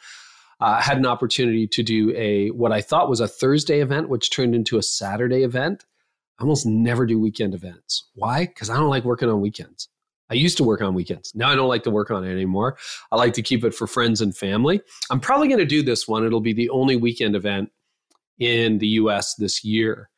Uh, 0.60 0.80
had 0.80 0.98
an 0.98 1.06
opportunity 1.06 1.68
to 1.68 1.84
do 1.84 2.16
a 2.16 2.50
what 2.50 2.72
I 2.72 2.80
thought 2.80 3.10
was 3.10 3.20
a 3.20 3.28
Thursday 3.28 3.82
event, 3.82 4.08
which 4.08 4.30
turned 4.30 4.54
into 4.54 4.78
a 4.78 4.84
Saturday 4.84 5.44
event. 5.44 5.84
I 6.40 6.44
almost 6.44 6.66
never 6.66 7.06
do 7.06 7.20
weekend 7.20 7.56
events. 7.56 8.10
Why? 8.14 8.46
Because 8.46 8.70
I 8.70 8.76
don't 8.76 8.90
like 8.90 9.04
working 9.04 9.28
on 9.28 9.42
weekends. 9.42 9.90
I 10.30 10.36
used 10.36 10.58
to 10.58 10.64
work 10.64 10.82
on 10.82 10.94
weekends. 10.94 11.34
Now 11.36 11.50
I 11.50 11.56
don't 11.56 11.68
like 11.68 11.84
to 11.84 11.92
work 11.92 12.10
on 12.10 12.24
it 12.24 12.32
anymore. 12.32 12.78
I 13.12 13.18
like 13.18 13.34
to 13.34 13.42
keep 13.42 13.64
it 13.64 13.76
for 13.76 13.88
friends 13.88 14.22
and 14.22 14.36
family. 14.36 14.82
I'm 15.10 15.20
probably 15.20 15.48
going 15.48 15.60
to 15.60 15.66
do 15.66 15.84
this 15.84 16.08
one. 16.08 16.26
It'll 16.26 16.42
be 16.42 16.54
the 16.54 16.70
only 16.70 16.96
weekend 16.96 17.36
event 17.36 17.70
in 18.40 18.80
the 18.80 18.88
US 18.88 19.36
this 19.36 19.64
year 19.64 20.10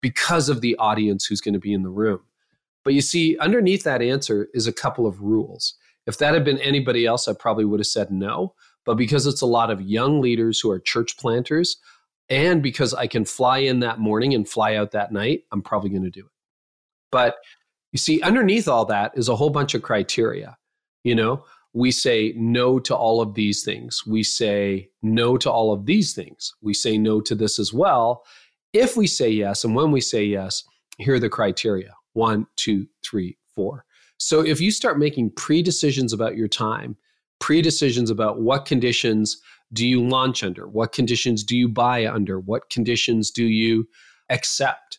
because 0.00 0.48
of 0.48 0.60
the 0.60 0.76
audience 0.76 1.24
who's 1.26 1.40
going 1.40 1.54
to 1.54 1.60
be 1.60 1.72
in 1.72 1.82
the 1.82 1.90
room. 1.90 2.20
But 2.84 2.94
you 2.94 3.00
see, 3.00 3.38
underneath 3.38 3.82
that 3.84 4.02
answer 4.02 4.48
is 4.52 4.66
a 4.66 4.72
couple 4.72 5.06
of 5.06 5.22
rules. 5.22 5.74
If 6.06 6.18
that 6.18 6.34
had 6.34 6.44
been 6.44 6.58
anybody 6.58 7.06
else, 7.06 7.26
I 7.26 7.32
probably 7.32 7.64
would 7.64 7.80
have 7.80 7.86
said 7.86 8.10
no. 8.10 8.54
But 8.84 8.96
because 8.96 9.26
it's 9.26 9.40
a 9.40 9.46
lot 9.46 9.70
of 9.70 9.80
young 9.80 10.20
leaders 10.20 10.60
who 10.60 10.70
are 10.70 10.78
church 10.78 11.16
planters, 11.16 11.78
and 12.28 12.62
because 12.62 12.92
I 12.92 13.06
can 13.06 13.24
fly 13.24 13.58
in 13.58 13.80
that 13.80 13.98
morning 13.98 14.34
and 14.34 14.48
fly 14.48 14.76
out 14.76 14.90
that 14.92 15.12
night, 15.12 15.44
I'm 15.52 15.62
probably 15.62 15.90
going 15.90 16.04
to 16.04 16.10
do 16.10 16.20
it. 16.26 16.32
But 17.10 17.36
you 17.94 17.98
see, 17.98 18.20
underneath 18.22 18.66
all 18.66 18.84
that 18.86 19.12
is 19.14 19.28
a 19.28 19.36
whole 19.36 19.50
bunch 19.50 19.72
of 19.72 19.82
criteria. 19.82 20.58
You 21.04 21.14
know, 21.14 21.44
we 21.74 21.92
say 21.92 22.34
no 22.36 22.80
to 22.80 22.94
all 22.94 23.20
of 23.20 23.34
these 23.34 23.62
things. 23.62 24.02
We 24.04 24.24
say 24.24 24.90
no 25.02 25.36
to 25.38 25.48
all 25.48 25.72
of 25.72 25.86
these 25.86 26.12
things. 26.12 26.52
We 26.60 26.74
say 26.74 26.98
no 26.98 27.20
to 27.20 27.36
this 27.36 27.60
as 27.60 27.72
well. 27.72 28.24
If 28.72 28.96
we 28.96 29.06
say 29.06 29.30
yes, 29.30 29.62
and 29.62 29.76
when 29.76 29.92
we 29.92 30.00
say 30.00 30.24
yes, 30.24 30.64
here 30.98 31.14
are 31.14 31.20
the 31.20 31.28
criteria 31.28 31.94
one, 32.14 32.48
two, 32.56 32.88
three, 33.04 33.38
four. 33.54 33.84
So 34.18 34.40
if 34.40 34.60
you 34.60 34.72
start 34.72 34.98
making 34.98 35.30
pre 35.30 35.62
decisions 35.62 36.12
about 36.12 36.36
your 36.36 36.48
time, 36.48 36.96
pre 37.38 37.62
decisions 37.62 38.10
about 38.10 38.40
what 38.40 38.66
conditions 38.66 39.40
do 39.72 39.86
you 39.86 40.04
launch 40.04 40.42
under, 40.42 40.66
what 40.66 40.92
conditions 40.92 41.44
do 41.44 41.56
you 41.56 41.68
buy 41.68 42.06
under, 42.06 42.40
what 42.40 42.70
conditions 42.70 43.30
do 43.30 43.44
you 43.44 43.86
accept, 44.30 44.98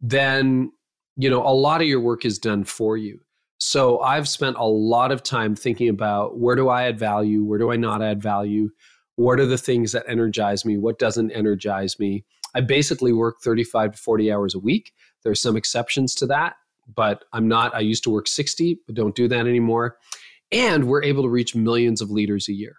then 0.00 0.72
you 1.16 1.30
know, 1.30 1.46
a 1.46 1.54
lot 1.54 1.80
of 1.80 1.86
your 1.86 2.00
work 2.00 2.24
is 2.24 2.38
done 2.38 2.64
for 2.64 2.96
you. 2.96 3.20
So 3.58 4.00
I've 4.00 4.28
spent 4.28 4.56
a 4.56 4.64
lot 4.64 5.12
of 5.12 5.22
time 5.22 5.54
thinking 5.54 5.88
about 5.88 6.38
where 6.38 6.56
do 6.56 6.68
I 6.68 6.84
add 6.84 6.98
value? 6.98 7.44
Where 7.44 7.58
do 7.58 7.70
I 7.70 7.76
not 7.76 8.02
add 8.02 8.22
value? 8.22 8.70
What 9.16 9.38
are 9.38 9.46
the 9.46 9.58
things 9.58 9.92
that 9.92 10.04
energize 10.08 10.64
me? 10.64 10.76
What 10.76 10.98
doesn't 10.98 11.30
energize 11.30 11.98
me? 11.98 12.24
I 12.54 12.60
basically 12.60 13.12
work 13.12 13.36
35 13.42 13.92
to 13.92 13.98
40 13.98 14.32
hours 14.32 14.54
a 14.54 14.58
week. 14.58 14.92
There 15.22 15.32
are 15.32 15.36
some 15.36 15.56
exceptions 15.56 16.14
to 16.16 16.26
that, 16.26 16.54
but 16.94 17.24
I'm 17.32 17.48
not, 17.48 17.74
I 17.74 17.80
used 17.80 18.04
to 18.04 18.10
work 18.10 18.28
60, 18.28 18.80
but 18.86 18.94
don't 18.94 19.14
do 19.14 19.28
that 19.28 19.46
anymore. 19.46 19.96
And 20.52 20.84
we're 20.84 21.02
able 21.02 21.22
to 21.22 21.28
reach 21.28 21.54
millions 21.54 22.00
of 22.00 22.10
leaders 22.10 22.48
a 22.48 22.52
year 22.52 22.76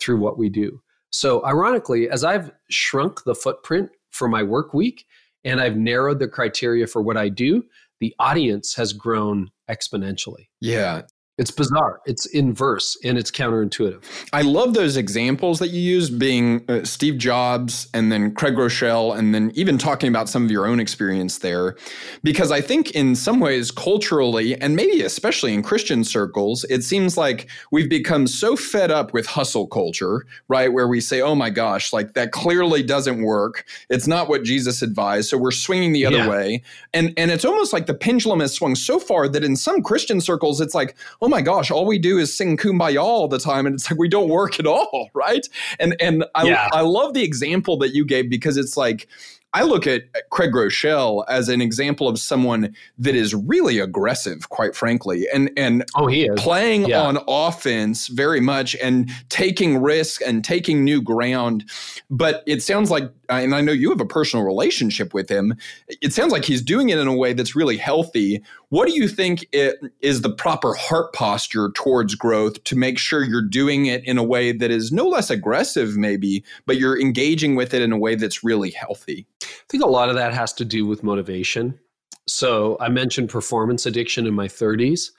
through 0.00 0.18
what 0.18 0.38
we 0.38 0.48
do. 0.48 0.80
So, 1.10 1.44
ironically, 1.46 2.10
as 2.10 2.24
I've 2.24 2.50
shrunk 2.70 3.22
the 3.22 3.36
footprint 3.36 3.90
for 4.10 4.26
my 4.26 4.42
work 4.42 4.74
week, 4.74 5.06
and 5.44 5.60
I've 5.60 5.76
narrowed 5.76 6.18
the 6.18 6.28
criteria 6.28 6.86
for 6.86 7.02
what 7.02 7.16
I 7.16 7.28
do, 7.28 7.64
the 8.00 8.14
audience 8.18 8.74
has 8.74 8.92
grown 8.92 9.50
exponentially. 9.70 10.48
Yeah. 10.60 11.02
It's 11.36 11.50
bizarre. 11.50 12.00
It's 12.06 12.26
inverse 12.26 12.96
and 13.02 13.18
it's 13.18 13.32
counterintuitive. 13.32 14.04
I 14.32 14.42
love 14.42 14.74
those 14.74 14.96
examples 14.96 15.58
that 15.58 15.70
you 15.70 15.80
use 15.80 16.08
being 16.08 16.64
uh, 16.68 16.84
Steve 16.84 17.18
Jobs 17.18 17.88
and 17.92 18.12
then 18.12 18.32
Craig 18.32 18.54
Groeschel, 18.54 19.18
and 19.18 19.34
then 19.34 19.50
even 19.56 19.76
talking 19.76 20.08
about 20.08 20.28
some 20.28 20.44
of 20.44 20.50
your 20.52 20.64
own 20.64 20.78
experience 20.78 21.38
there. 21.38 21.76
Because 22.22 22.52
I 22.52 22.60
think 22.60 22.92
in 22.92 23.16
some 23.16 23.40
ways, 23.40 23.72
culturally, 23.72 24.60
and 24.60 24.76
maybe 24.76 25.02
especially 25.02 25.52
in 25.54 25.64
Christian 25.64 26.04
circles, 26.04 26.64
it 26.70 26.84
seems 26.84 27.16
like 27.16 27.48
we've 27.72 27.90
become 27.90 28.28
so 28.28 28.54
fed 28.54 28.92
up 28.92 29.12
with 29.12 29.26
hustle 29.26 29.66
culture, 29.66 30.24
right? 30.46 30.72
Where 30.72 30.86
we 30.86 31.00
say, 31.00 31.20
oh 31.20 31.34
my 31.34 31.50
gosh, 31.50 31.92
like 31.92 32.14
that 32.14 32.30
clearly 32.30 32.84
doesn't 32.84 33.22
work. 33.22 33.66
It's 33.90 34.06
not 34.06 34.28
what 34.28 34.44
Jesus 34.44 34.82
advised. 34.82 35.30
So 35.30 35.38
we're 35.38 35.50
swinging 35.50 35.92
the 35.92 36.06
other 36.06 36.18
yeah. 36.18 36.28
way. 36.28 36.62
And, 36.92 37.12
and 37.16 37.32
it's 37.32 37.44
almost 37.44 37.72
like 37.72 37.86
the 37.86 37.94
pendulum 37.94 38.38
has 38.38 38.54
swung 38.54 38.76
so 38.76 39.00
far 39.00 39.26
that 39.26 39.42
in 39.42 39.56
some 39.56 39.82
Christian 39.82 40.20
circles, 40.20 40.60
it's 40.60 40.76
like, 40.76 40.94
oh 41.24 41.28
my 41.28 41.40
gosh, 41.40 41.70
all 41.70 41.86
we 41.86 41.98
do 41.98 42.18
is 42.18 42.36
sing 42.36 42.54
kumbaya 42.54 43.02
all 43.02 43.28
the 43.28 43.38
time. 43.38 43.64
And 43.64 43.74
it's 43.74 43.90
like 43.90 43.98
we 43.98 44.08
don't 44.10 44.28
work 44.28 44.60
at 44.60 44.66
all, 44.66 45.08
right? 45.14 45.48
And 45.80 45.96
and 45.98 46.26
I, 46.34 46.44
yeah. 46.44 46.68
I 46.72 46.82
love 46.82 47.14
the 47.14 47.24
example 47.24 47.78
that 47.78 47.94
you 47.94 48.04
gave 48.04 48.28
because 48.28 48.58
it's 48.58 48.76
like 48.76 49.08
I 49.54 49.62
look 49.62 49.86
at 49.86 50.02
Craig 50.30 50.50
Groeschel 50.50 51.24
as 51.28 51.48
an 51.48 51.60
example 51.60 52.08
of 52.08 52.18
someone 52.18 52.74
that 52.98 53.14
is 53.14 53.34
really 53.34 53.78
aggressive, 53.78 54.48
quite 54.48 54.74
frankly, 54.74 55.28
and 55.32 55.48
and 55.56 55.84
oh, 55.94 56.08
he 56.08 56.26
is. 56.26 56.40
playing 56.40 56.86
yeah. 56.86 57.00
on 57.00 57.18
offense 57.28 58.08
very 58.08 58.40
much 58.40 58.74
and 58.82 59.08
taking 59.28 59.78
risks 59.78 60.20
and 60.20 60.44
taking 60.44 60.82
new 60.82 61.00
ground. 61.00 61.64
But 62.10 62.42
it 62.48 62.64
sounds 62.64 62.90
like, 62.90 63.04
and 63.28 63.54
I 63.54 63.60
know 63.60 63.70
you 63.70 63.90
have 63.90 64.00
a 64.00 64.06
personal 64.06 64.44
relationship 64.44 65.14
with 65.14 65.30
him. 65.30 65.54
It 66.02 66.12
sounds 66.12 66.32
like 66.32 66.44
he's 66.44 66.60
doing 66.60 66.88
it 66.88 66.98
in 66.98 67.06
a 67.06 67.16
way 67.16 67.32
that's 67.32 67.54
really 67.54 67.76
healthy. 67.76 68.42
What 68.74 68.88
do 68.88 68.94
you 68.94 69.06
think 69.06 69.46
is 69.52 70.22
the 70.22 70.34
proper 70.34 70.74
heart 70.74 71.12
posture 71.12 71.70
towards 71.76 72.16
growth 72.16 72.64
to 72.64 72.74
make 72.74 72.98
sure 72.98 73.22
you're 73.22 73.40
doing 73.40 73.86
it 73.86 74.02
in 74.04 74.18
a 74.18 74.24
way 74.24 74.50
that 74.50 74.72
is 74.72 74.90
no 74.90 75.06
less 75.06 75.30
aggressive, 75.30 75.96
maybe, 75.96 76.44
but 76.66 76.76
you're 76.76 77.00
engaging 77.00 77.54
with 77.54 77.72
it 77.72 77.82
in 77.82 77.92
a 77.92 77.96
way 77.96 78.16
that's 78.16 78.42
really 78.42 78.72
healthy? 78.72 79.28
I 79.44 79.46
think 79.68 79.84
a 79.84 79.86
lot 79.86 80.08
of 80.08 80.16
that 80.16 80.34
has 80.34 80.52
to 80.54 80.64
do 80.64 80.86
with 80.86 81.04
motivation. 81.04 81.78
So 82.26 82.76
I 82.80 82.88
mentioned 82.88 83.28
performance 83.28 83.86
addiction 83.86 84.26
in 84.26 84.34
my 84.34 84.48
30s. 84.48 85.10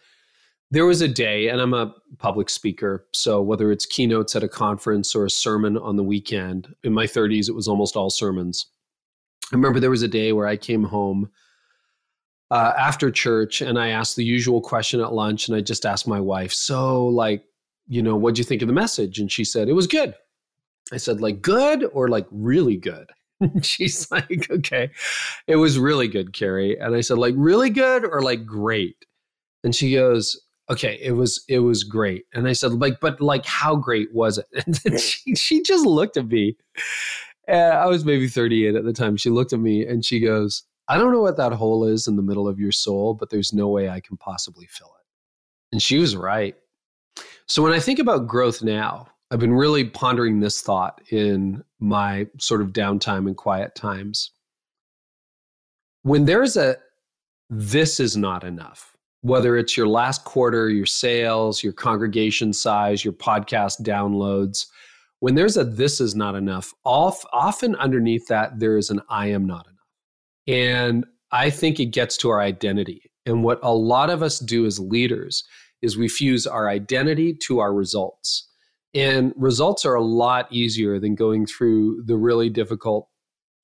There 0.69 0.85
was 0.85 0.99
a 0.99 1.07
day, 1.07 1.47
and 1.47 1.61
I'm 1.61 1.73
a 1.73 1.95
public 2.17 2.49
speaker. 2.49 3.07
So 3.13 3.41
whether 3.41 3.71
it's 3.71 3.85
keynotes 3.85 4.35
at 4.35 4.43
a 4.43 4.49
conference 4.49 5.15
or 5.15 5.23
a 5.23 5.29
sermon 5.29 5.77
on 5.77 5.95
the 5.95 6.03
weekend, 6.03 6.75
in 6.83 6.91
my 6.91 7.05
30s, 7.05 7.47
it 7.47 7.55
was 7.55 7.69
almost 7.69 7.95
all 7.95 8.09
sermons. 8.09 8.65
I 9.53 9.55
remember 9.55 9.79
there 9.79 9.89
was 9.89 10.03
a 10.03 10.09
day 10.09 10.33
where 10.33 10.45
I 10.45 10.57
came 10.57 10.83
home 10.83 11.29
uh, 12.51 12.73
after 12.77 13.11
church 13.11 13.61
and 13.61 13.79
I 13.79 13.89
asked 13.89 14.15
the 14.15 14.23
usual 14.23 14.61
question 14.61 15.01
at 15.01 15.13
lunch 15.13 15.47
and 15.47 15.57
I 15.57 15.61
just 15.61 15.85
asked 15.85 16.07
my 16.07 16.19
wife, 16.19 16.53
so 16.53 17.07
like, 17.07 17.43
you 17.87 18.01
know, 18.01 18.15
what'd 18.15 18.37
you 18.37 18.43
think 18.43 18.61
of 18.61 18.67
the 18.67 18.73
message? 18.73 19.19
And 19.19 19.31
she 19.31 19.43
said, 19.43 19.69
it 19.69 19.73
was 19.73 19.87
good. 19.87 20.15
I 20.91 20.97
said, 20.97 21.21
like 21.21 21.41
good 21.41 21.85
or 21.93 22.07
like 22.09 22.27
really 22.31 22.77
good? 22.77 23.09
She's 23.61 24.09
like, 24.11 24.47
okay, 24.49 24.91
it 25.47 25.55
was 25.55 25.79
really 25.79 26.07
good, 26.07 26.33
Carey. 26.33 26.79
And 26.79 26.95
I 26.95 27.01
said, 27.01 27.17
like 27.17 27.33
really 27.37 27.69
good 27.69 28.05
or 28.05 28.21
like 28.21 28.45
great? 28.45 28.97
And 29.63 29.75
she 29.75 29.93
goes, 29.93 30.39
okay, 30.69 30.99
it 31.01 31.11
was 31.11 31.43
it 31.47 31.59
was 31.59 31.83
great. 31.83 32.25
And 32.33 32.47
I 32.47 32.53
said, 32.53 32.73
like, 32.73 32.99
but 32.99 33.19
like 33.21 33.45
how 33.45 33.75
great 33.75 34.13
was 34.13 34.37
it? 34.37 34.47
And 34.65 34.75
then 34.75 34.97
she, 34.97 35.35
she 35.35 35.61
just 35.63 35.85
looked 35.85 36.17
at 36.17 36.27
me. 36.27 36.55
And 37.47 37.73
I 37.73 37.85
was 37.87 38.05
maybe 38.05 38.27
38 38.27 38.75
at 38.75 38.85
the 38.85 38.93
time. 38.93 39.17
She 39.17 39.29
looked 39.29 39.53
at 39.53 39.59
me 39.59 39.85
and 39.85 40.03
she 40.03 40.19
goes, 40.19 40.63
I 40.87 40.97
don't 40.97 41.11
know 41.11 41.21
what 41.21 41.37
that 41.37 41.53
hole 41.53 41.85
is 41.85 42.07
in 42.07 42.15
the 42.15 42.21
middle 42.21 42.47
of 42.47 42.59
your 42.59 42.71
soul, 42.71 43.13
but 43.13 43.29
there's 43.29 43.53
no 43.53 43.67
way 43.67 43.89
I 43.89 43.99
can 43.99 44.17
possibly 44.17 44.67
fill 44.67 44.93
it. 44.99 45.05
And 45.71 45.81
she 45.81 45.97
was 45.97 46.15
right. 46.15 46.55
So 47.47 47.63
when 47.63 47.73
I 47.73 47.79
think 47.79 47.99
about 47.99 48.27
growth 48.27 48.61
now, 48.63 49.07
I've 49.31 49.39
been 49.39 49.53
really 49.53 49.85
pondering 49.85 50.39
this 50.39 50.61
thought 50.61 51.01
in 51.09 51.63
my 51.79 52.27
sort 52.39 52.61
of 52.61 52.69
downtime 52.69 53.27
and 53.27 53.35
quiet 53.35 53.73
times. 53.75 54.31
When 56.03 56.25
there's 56.25 56.55
a 56.55 56.77
this 57.49 57.99
is 57.99 58.15
not 58.15 58.43
enough, 58.43 58.95
whether 59.21 59.57
it's 59.57 59.75
your 59.75 59.87
last 59.87 60.23
quarter, 60.23 60.69
your 60.69 60.85
sales, 60.85 61.63
your 61.63 61.73
congregation 61.73 62.53
size, 62.53 63.03
your 63.03 63.13
podcast 63.13 63.81
downloads, 63.81 64.67
when 65.19 65.33
there's 65.33 65.57
a 65.57 65.63
this 65.63 65.99
is 65.99 66.15
not 66.15 66.35
enough, 66.35 66.73
often 66.85 67.75
underneath 67.77 68.27
that, 68.27 68.59
there 68.59 68.77
is 68.77 68.91
an 68.91 69.01
I 69.09 69.27
am 69.27 69.45
not 69.47 69.65
enough. 69.65 69.74
And 70.47 71.05
I 71.31 71.49
think 71.49 71.79
it 71.79 71.87
gets 71.87 72.17
to 72.17 72.29
our 72.29 72.41
identity. 72.41 73.11
And 73.25 73.43
what 73.43 73.59
a 73.63 73.73
lot 73.73 74.09
of 74.09 74.21
us 74.21 74.39
do 74.39 74.65
as 74.65 74.79
leaders 74.79 75.43
is 75.81 75.97
we 75.97 76.07
fuse 76.07 76.45
our 76.47 76.69
identity 76.69 77.33
to 77.33 77.59
our 77.59 77.73
results. 77.73 78.47
And 78.93 79.33
results 79.35 79.85
are 79.85 79.95
a 79.95 80.03
lot 80.03 80.51
easier 80.51 80.99
than 80.99 81.15
going 81.15 81.45
through 81.45 82.03
the 82.05 82.15
really 82.15 82.49
difficult 82.49 83.09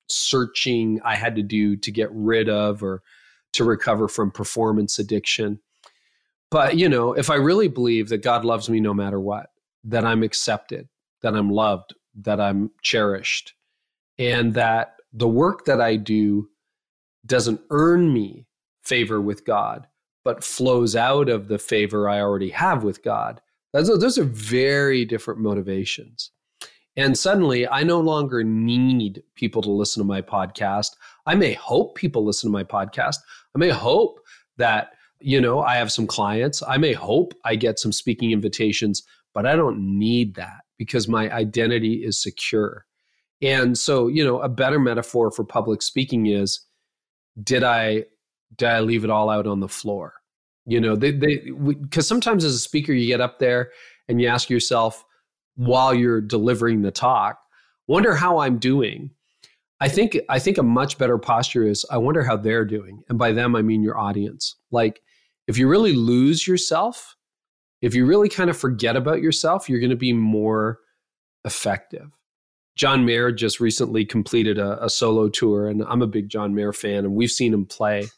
searching 0.08 1.00
I 1.04 1.16
had 1.16 1.36
to 1.36 1.42
do 1.42 1.76
to 1.76 1.90
get 1.90 2.10
rid 2.12 2.48
of 2.48 2.82
or 2.82 3.02
to 3.54 3.64
recover 3.64 4.08
from 4.08 4.30
performance 4.30 4.98
addiction. 4.98 5.60
But, 6.50 6.76
you 6.76 6.88
know, 6.88 7.14
if 7.14 7.30
I 7.30 7.36
really 7.36 7.68
believe 7.68 8.10
that 8.10 8.22
God 8.22 8.44
loves 8.44 8.68
me 8.68 8.78
no 8.78 8.92
matter 8.92 9.18
what, 9.18 9.46
that 9.84 10.04
I'm 10.04 10.22
accepted, 10.22 10.88
that 11.22 11.34
I'm 11.34 11.50
loved, 11.50 11.94
that 12.20 12.40
I'm 12.40 12.70
cherished, 12.82 13.54
and 14.18 14.52
that 14.54 14.96
the 15.14 15.28
work 15.28 15.64
that 15.64 15.80
I 15.80 15.96
do 15.96 16.48
doesn't 17.26 17.60
earn 17.70 18.12
me 18.12 18.46
favor 18.82 19.20
with 19.20 19.44
God, 19.44 19.86
but 20.24 20.44
flows 20.44 20.96
out 20.96 21.28
of 21.28 21.48
the 21.48 21.58
favor 21.58 22.08
I 22.08 22.20
already 22.20 22.50
have 22.50 22.84
with 22.84 23.02
God. 23.02 23.40
Those 23.72 23.90
are, 23.90 23.98
those 23.98 24.18
are 24.18 24.24
very 24.24 25.04
different 25.04 25.40
motivations. 25.40 26.30
And 26.96 27.16
suddenly, 27.16 27.66
I 27.66 27.84
no 27.84 28.00
longer 28.00 28.44
need 28.44 29.22
people 29.34 29.62
to 29.62 29.70
listen 29.70 30.02
to 30.02 30.06
my 30.06 30.20
podcast. 30.20 30.90
I 31.24 31.34
may 31.34 31.54
hope 31.54 31.94
people 31.94 32.24
listen 32.24 32.50
to 32.50 32.52
my 32.52 32.64
podcast. 32.64 33.16
I 33.54 33.58
may 33.58 33.70
hope 33.70 34.20
that, 34.58 34.92
you 35.18 35.40
know, 35.40 35.60
I 35.60 35.76
have 35.76 35.90
some 35.90 36.06
clients. 36.06 36.62
I 36.66 36.76
may 36.76 36.92
hope 36.92 37.32
I 37.46 37.56
get 37.56 37.78
some 37.78 37.92
speaking 37.92 38.32
invitations, 38.32 39.02
but 39.32 39.46
I 39.46 39.56
don't 39.56 39.98
need 39.98 40.34
that 40.34 40.64
because 40.76 41.08
my 41.08 41.32
identity 41.32 42.04
is 42.04 42.20
secure. 42.20 42.84
And 43.40 43.78
so, 43.78 44.08
you 44.08 44.22
know, 44.22 44.40
a 44.40 44.48
better 44.48 44.78
metaphor 44.78 45.30
for 45.30 45.44
public 45.44 45.80
speaking 45.80 46.26
is 46.26 46.60
did 47.42 47.64
I 47.64 48.04
did 48.56 48.68
I 48.68 48.80
leave 48.80 49.04
it 49.04 49.10
all 49.10 49.30
out 49.30 49.46
on 49.46 49.60
the 49.60 49.68
floor? 49.68 50.14
You 50.66 50.80
know, 50.80 50.96
they 50.96 51.10
they 51.10 51.50
because 51.80 52.06
sometimes 52.06 52.44
as 52.44 52.54
a 52.54 52.58
speaker 52.58 52.92
you 52.92 53.06
get 53.06 53.20
up 53.20 53.38
there 53.38 53.72
and 54.08 54.20
you 54.20 54.28
ask 54.28 54.50
yourself 54.50 55.04
while 55.56 55.94
you're 55.94 56.20
delivering 56.20 56.82
the 56.82 56.90
talk, 56.90 57.38
wonder 57.86 58.14
how 58.14 58.38
I'm 58.38 58.58
doing. 58.58 59.10
I 59.80 59.88
think 59.88 60.16
I 60.28 60.38
think 60.38 60.58
a 60.58 60.62
much 60.62 60.98
better 60.98 61.18
posture 61.18 61.66
is 61.66 61.84
I 61.90 61.98
wonder 61.98 62.22
how 62.22 62.36
they're 62.36 62.64
doing. 62.64 63.02
And 63.08 63.18
by 63.18 63.32
them 63.32 63.56
I 63.56 63.62
mean 63.62 63.82
your 63.82 63.98
audience. 63.98 64.56
Like 64.70 65.02
if 65.48 65.58
you 65.58 65.68
really 65.68 65.94
lose 65.94 66.46
yourself, 66.46 67.16
if 67.80 67.94
you 67.94 68.06
really 68.06 68.28
kind 68.28 68.48
of 68.48 68.56
forget 68.56 68.94
about 68.94 69.22
yourself, 69.22 69.68
you're 69.68 69.80
going 69.80 69.90
to 69.90 69.96
be 69.96 70.12
more 70.12 70.78
effective. 71.44 72.10
John 72.76 73.04
Mayer 73.04 73.32
just 73.32 73.60
recently 73.60 74.04
completed 74.04 74.58
a, 74.58 74.82
a, 74.84 74.88
solo 74.88 75.28
tour, 75.28 75.68
and 75.68 75.84
I'm 75.88 76.00
a 76.00 76.06
big 76.06 76.28
John 76.28 76.54
Mayer 76.54 76.72
fan, 76.72 77.04
and 77.04 77.14
we've 77.14 77.30
seen 77.30 77.52
him 77.52 77.66
play. 77.66 78.08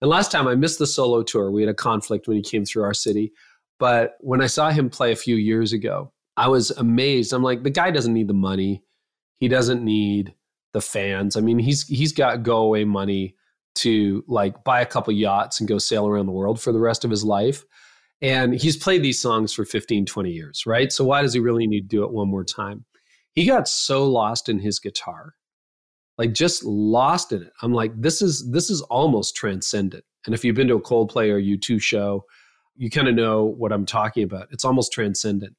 And 0.00 0.10
last 0.10 0.30
time 0.30 0.48
I 0.48 0.54
missed 0.54 0.78
the 0.78 0.86
solo 0.86 1.22
tour. 1.22 1.50
We 1.50 1.62
had 1.62 1.70
a 1.70 1.74
conflict 1.74 2.26
when 2.26 2.36
he 2.36 2.42
came 2.42 2.64
through 2.64 2.84
our 2.84 2.94
city. 2.94 3.32
But 3.78 4.16
when 4.20 4.40
I 4.40 4.46
saw 4.46 4.70
him 4.70 4.90
play 4.90 5.12
a 5.12 5.16
few 5.16 5.36
years 5.36 5.72
ago, 5.72 6.12
I 6.36 6.48
was 6.48 6.70
amazed. 6.72 7.32
I'm 7.32 7.42
like, 7.42 7.62
the 7.62 7.70
guy 7.70 7.90
doesn't 7.90 8.14
need 8.14 8.28
the 8.28 8.34
money. 8.34 8.82
He 9.38 9.48
doesn't 9.48 9.84
need 9.84 10.34
the 10.72 10.80
fans. 10.80 11.36
I 11.36 11.40
mean, 11.40 11.58
he's 11.58 11.86
he's 11.86 12.12
got 12.12 12.42
go 12.42 12.58
away 12.58 12.84
money 12.84 13.36
to 13.76 14.24
like 14.28 14.62
buy 14.64 14.80
a 14.80 14.86
couple 14.86 15.12
yachts 15.12 15.60
and 15.60 15.68
go 15.68 15.78
sail 15.78 16.06
around 16.06 16.26
the 16.26 16.32
world 16.32 16.60
for 16.60 16.72
the 16.72 16.80
rest 16.80 17.04
of 17.04 17.10
his 17.10 17.24
life. 17.24 17.64
And 18.22 18.54
he's 18.54 18.76
played 18.76 19.02
these 19.02 19.20
songs 19.20 19.52
for 19.52 19.64
15, 19.64 20.06
20 20.06 20.30
years, 20.30 20.64
right? 20.66 20.92
So 20.92 21.04
why 21.04 21.22
does 21.22 21.34
he 21.34 21.40
really 21.40 21.66
need 21.66 21.82
to 21.82 21.96
do 21.96 22.04
it 22.04 22.12
one 22.12 22.28
more 22.28 22.44
time? 22.44 22.84
He 23.34 23.46
got 23.46 23.68
so 23.68 24.06
lost 24.08 24.48
in 24.48 24.58
his 24.58 24.78
guitar 24.78 25.34
like 26.18 26.32
just 26.32 26.64
lost 26.64 27.32
in 27.32 27.42
it. 27.42 27.52
I'm 27.62 27.72
like 27.72 27.92
this 28.00 28.22
is 28.22 28.50
this 28.50 28.70
is 28.70 28.82
almost 28.82 29.36
transcendent. 29.36 30.04
And 30.26 30.34
if 30.34 30.44
you've 30.44 30.56
been 30.56 30.68
to 30.68 30.76
a 30.76 30.80
coldplay 30.80 31.30
or 31.30 31.40
u2 31.40 31.80
show 31.80 32.24
you 32.76 32.90
kind 32.90 33.06
of 33.06 33.14
know 33.14 33.44
what 33.44 33.72
i'm 33.72 33.86
talking 33.86 34.22
about. 34.24 34.48
It's 34.50 34.64
almost 34.64 34.92
transcendent. 34.92 35.54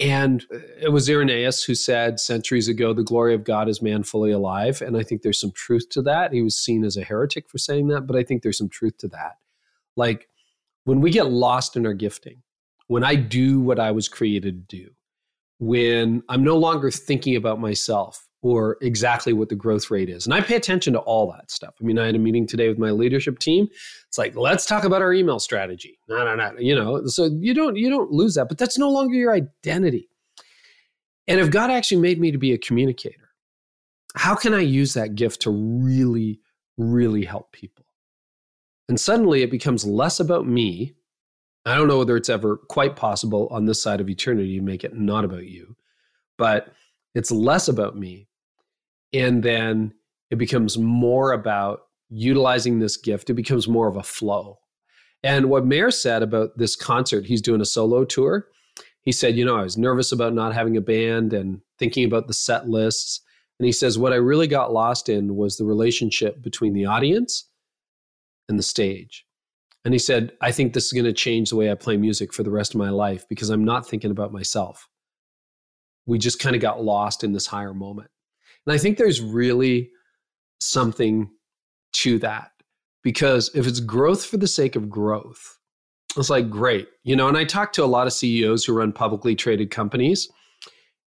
And 0.00 0.46
uh, 0.54 0.58
it 0.80 0.92
was 0.92 1.08
irenaeus 1.08 1.64
who 1.64 1.74
said 1.74 2.20
centuries 2.20 2.68
ago 2.68 2.92
the 2.92 3.02
glory 3.02 3.34
of 3.34 3.44
god 3.44 3.68
is 3.68 3.82
man 3.82 4.02
fully 4.02 4.30
alive. 4.30 4.82
And 4.82 4.96
i 4.96 5.02
think 5.02 5.22
there's 5.22 5.40
some 5.40 5.52
truth 5.52 5.88
to 5.90 6.02
that. 6.02 6.32
He 6.32 6.42
was 6.42 6.56
seen 6.56 6.84
as 6.84 6.96
a 6.96 7.04
heretic 7.04 7.48
for 7.48 7.58
saying 7.58 7.88
that 7.88 8.06
but 8.06 8.16
i 8.16 8.22
think 8.22 8.42
there's 8.42 8.58
some 8.58 8.68
truth 8.68 8.98
to 8.98 9.08
that. 9.08 9.36
Like 9.96 10.28
when 10.84 11.00
we 11.00 11.10
get 11.10 11.30
lost 11.30 11.76
in 11.76 11.86
our 11.86 11.94
gifting 11.94 12.42
when 12.86 13.04
i 13.04 13.14
do 13.14 13.60
what 13.60 13.78
i 13.78 13.90
was 13.90 14.08
created 14.08 14.68
to 14.68 14.76
do 14.76 14.90
when 15.58 16.22
I'm 16.28 16.44
no 16.44 16.56
longer 16.56 16.90
thinking 16.90 17.36
about 17.36 17.60
myself 17.60 18.28
or 18.40 18.76
exactly 18.80 19.32
what 19.32 19.48
the 19.48 19.56
growth 19.56 19.90
rate 19.90 20.08
is. 20.08 20.24
And 20.24 20.32
I 20.32 20.40
pay 20.40 20.54
attention 20.54 20.92
to 20.92 21.00
all 21.00 21.30
that 21.32 21.50
stuff. 21.50 21.74
I 21.80 21.84
mean, 21.84 21.98
I 21.98 22.06
had 22.06 22.14
a 22.14 22.20
meeting 22.20 22.46
today 22.46 22.68
with 22.68 22.78
my 22.78 22.90
leadership 22.90 23.40
team. 23.40 23.66
It's 24.06 24.18
like, 24.18 24.36
let's 24.36 24.64
talk 24.64 24.84
about 24.84 25.02
our 25.02 25.12
email 25.12 25.40
strategy. 25.40 25.98
No, 26.08 26.24
no, 26.24 26.36
no. 26.36 26.52
You 26.58 26.74
know, 26.76 27.06
so 27.06 27.30
you 27.40 27.52
don't 27.52 27.76
you 27.76 27.90
don't 27.90 28.12
lose 28.12 28.34
that, 28.34 28.48
but 28.48 28.58
that's 28.58 28.78
no 28.78 28.90
longer 28.90 29.14
your 29.14 29.32
identity. 29.32 30.08
And 31.26 31.40
if 31.40 31.50
God 31.50 31.70
actually 31.70 32.00
made 32.00 32.20
me 32.20 32.30
to 32.30 32.38
be 32.38 32.52
a 32.52 32.58
communicator, 32.58 33.28
how 34.14 34.34
can 34.34 34.54
I 34.54 34.60
use 34.60 34.94
that 34.94 35.14
gift 35.14 35.42
to 35.42 35.50
really, 35.50 36.40
really 36.78 37.24
help 37.24 37.52
people? 37.52 37.84
And 38.88 38.98
suddenly 38.98 39.42
it 39.42 39.50
becomes 39.50 39.84
less 39.84 40.20
about 40.20 40.46
me 40.46 40.94
I 41.70 41.76
don't 41.76 41.88
know 41.88 41.98
whether 41.98 42.16
it's 42.16 42.28
ever 42.28 42.58
quite 42.68 42.96
possible 42.96 43.48
on 43.50 43.64
this 43.64 43.82
side 43.82 44.00
of 44.00 44.08
eternity 44.08 44.56
to 44.56 44.62
make 44.62 44.84
it 44.84 44.94
not 44.94 45.24
about 45.24 45.46
you, 45.46 45.76
but 46.36 46.72
it's 47.14 47.30
less 47.30 47.68
about 47.68 47.96
me. 47.96 48.28
And 49.12 49.42
then 49.42 49.94
it 50.30 50.36
becomes 50.36 50.78
more 50.78 51.32
about 51.32 51.82
utilizing 52.10 52.78
this 52.78 52.96
gift. 52.96 53.30
It 53.30 53.34
becomes 53.34 53.68
more 53.68 53.88
of 53.88 53.96
a 53.96 54.02
flow. 54.02 54.58
And 55.22 55.50
what 55.50 55.66
Mayer 55.66 55.90
said 55.90 56.22
about 56.22 56.56
this 56.56 56.76
concert, 56.76 57.26
he's 57.26 57.42
doing 57.42 57.60
a 57.60 57.66
solo 57.66 58.04
tour. 58.04 58.46
He 59.02 59.12
said, 59.12 59.36
You 59.36 59.44
know, 59.44 59.56
I 59.56 59.62
was 59.62 59.76
nervous 59.76 60.12
about 60.12 60.34
not 60.34 60.54
having 60.54 60.76
a 60.76 60.82
band 60.82 61.32
and 61.32 61.60
thinking 61.78 62.04
about 62.04 62.28
the 62.28 62.34
set 62.34 62.68
lists. 62.68 63.20
And 63.58 63.66
he 63.66 63.72
says, 63.72 63.98
What 63.98 64.12
I 64.12 64.16
really 64.16 64.46
got 64.46 64.72
lost 64.72 65.08
in 65.08 65.34
was 65.34 65.56
the 65.56 65.64
relationship 65.64 66.40
between 66.42 66.72
the 66.72 66.86
audience 66.86 67.48
and 68.48 68.58
the 68.58 68.62
stage. 68.62 69.24
And 69.88 69.94
he 69.94 69.98
said, 69.98 70.32
I 70.42 70.52
think 70.52 70.74
this 70.74 70.84
is 70.84 70.92
going 70.92 71.06
to 71.06 71.14
change 71.14 71.48
the 71.48 71.56
way 71.56 71.70
I 71.70 71.74
play 71.74 71.96
music 71.96 72.34
for 72.34 72.42
the 72.42 72.50
rest 72.50 72.74
of 72.74 72.78
my 72.78 72.90
life 72.90 73.26
because 73.26 73.48
I'm 73.48 73.64
not 73.64 73.88
thinking 73.88 74.10
about 74.10 74.34
myself. 74.34 74.86
We 76.04 76.18
just 76.18 76.38
kind 76.38 76.54
of 76.54 76.60
got 76.60 76.84
lost 76.84 77.24
in 77.24 77.32
this 77.32 77.46
higher 77.46 77.72
moment. 77.72 78.10
And 78.66 78.74
I 78.74 78.76
think 78.76 78.98
there's 78.98 79.22
really 79.22 79.88
something 80.60 81.30
to 81.94 82.18
that 82.18 82.50
because 83.02 83.50
if 83.54 83.66
it's 83.66 83.80
growth 83.80 84.26
for 84.26 84.36
the 84.36 84.46
sake 84.46 84.76
of 84.76 84.90
growth, 84.90 85.58
it's 86.18 86.28
like, 86.28 86.50
great. 86.50 86.88
You 87.02 87.16
know, 87.16 87.26
and 87.26 87.38
I 87.38 87.44
talk 87.44 87.72
to 87.72 87.82
a 87.82 87.86
lot 87.86 88.06
of 88.06 88.12
CEOs 88.12 88.66
who 88.66 88.74
run 88.74 88.92
publicly 88.92 89.34
traded 89.34 89.70
companies 89.70 90.28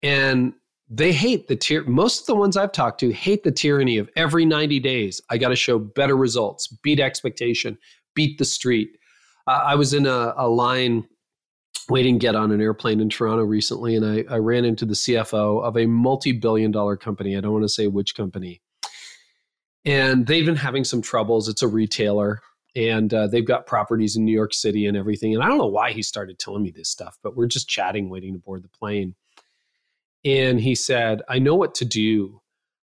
and 0.02 0.54
they 0.88 1.12
hate 1.12 1.46
the 1.48 1.56
tier 1.56 1.84
most 1.84 2.20
of 2.20 2.26
the 2.26 2.34
ones 2.34 2.56
i've 2.56 2.72
talked 2.72 3.00
to 3.00 3.10
hate 3.12 3.44
the 3.44 3.52
tyranny 3.52 3.96
of 3.96 4.10
every 4.14 4.44
90 4.44 4.78
days 4.80 5.20
i 5.30 5.38
got 5.38 5.48
to 5.48 5.56
show 5.56 5.78
better 5.78 6.16
results 6.16 6.66
beat 6.82 7.00
expectation 7.00 7.78
beat 8.14 8.38
the 8.38 8.44
street. 8.44 8.98
Uh, 9.46 9.62
I 9.64 9.74
was 9.74 9.94
in 9.94 10.06
a, 10.06 10.34
a, 10.36 10.48
line 10.48 11.06
waiting 11.88 12.18
to 12.18 12.26
get 12.26 12.34
on 12.34 12.52
an 12.52 12.60
airplane 12.60 13.00
in 13.00 13.08
Toronto 13.08 13.44
recently, 13.44 13.96
and 13.96 14.06
I, 14.06 14.24
I 14.34 14.38
ran 14.38 14.64
into 14.64 14.84
the 14.84 14.94
CFO 14.94 15.62
of 15.62 15.76
a 15.76 15.86
multi 15.86 16.32
billion 16.32 16.70
dollar 16.70 16.96
company. 16.96 17.36
I 17.36 17.40
don't 17.40 17.52
want 17.52 17.64
to 17.64 17.68
say 17.68 17.86
which 17.86 18.14
company. 18.14 18.62
And 19.84 20.26
they've 20.26 20.46
been 20.46 20.56
having 20.56 20.84
some 20.84 21.02
troubles. 21.02 21.48
It's 21.48 21.62
a 21.62 21.68
retailer, 21.68 22.40
and 22.76 23.12
uh, 23.12 23.26
they've 23.26 23.46
got 23.46 23.66
properties 23.66 24.16
in 24.16 24.24
New 24.24 24.32
York 24.32 24.54
City 24.54 24.86
and 24.86 24.96
everything. 24.96 25.34
And 25.34 25.42
I 25.42 25.48
don't 25.48 25.58
know 25.58 25.66
why 25.66 25.92
he 25.92 26.02
started 26.02 26.38
telling 26.38 26.62
me 26.62 26.70
this 26.70 26.88
stuff, 26.88 27.18
but 27.22 27.36
we're 27.36 27.46
just 27.46 27.68
chatting, 27.68 28.08
waiting 28.08 28.32
to 28.34 28.38
board 28.38 28.62
the 28.62 28.68
plane. 28.68 29.16
And 30.24 30.60
he 30.60 30.76
said, 30.76 31.22
I 31.28 31.40
know 31.40 31.56
what 31.56 31.74
to 31.76 31.84
do 31.84 32.40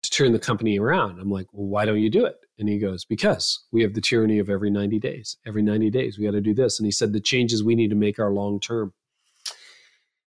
to 0.03 0.09
turn 0.11 0.31
the 0.31 0.39
company 0.39 0.79
around. 0.79 1.19
I'm 1.19 1.31
like, 1.31 1.47
well, 1.51 1.67
why 1.67 1.85
don't 1.85 1.99
you 1.99 2.09
do 2.09 2.25
it? 2.25 2.35
And 2.57 2.69
he 2.69 2.79
goes, 2.79 3.05
Because 3.05 3.65
we 3.71 3.81
have 3.81 3.93
the 3.93 4.01
tyranny 4.01 4.39
of 4.39 4.49
every 4.49 4.69
90 4.69 4.99
days. 4.99 5.37
Every 5.45 5.61
90 5.61 5.89
days, 5.89 6.17
we 6.17 6.25
got 6.25 6.31
to 6.31 6.41
do 6.41 6.53
this. 6.53 6.79
And 6.79 6.85
he 6.85 6.91
said, 6.91 7.13
The 7.13 7.19
changes 7.19 7.63
we 7.63 7.75
need 7.75 7.89
to 7.89 7.95
make 7.95 8.19
are 8.19 8.31
long 8.31 8.59
term. 8.59 8.93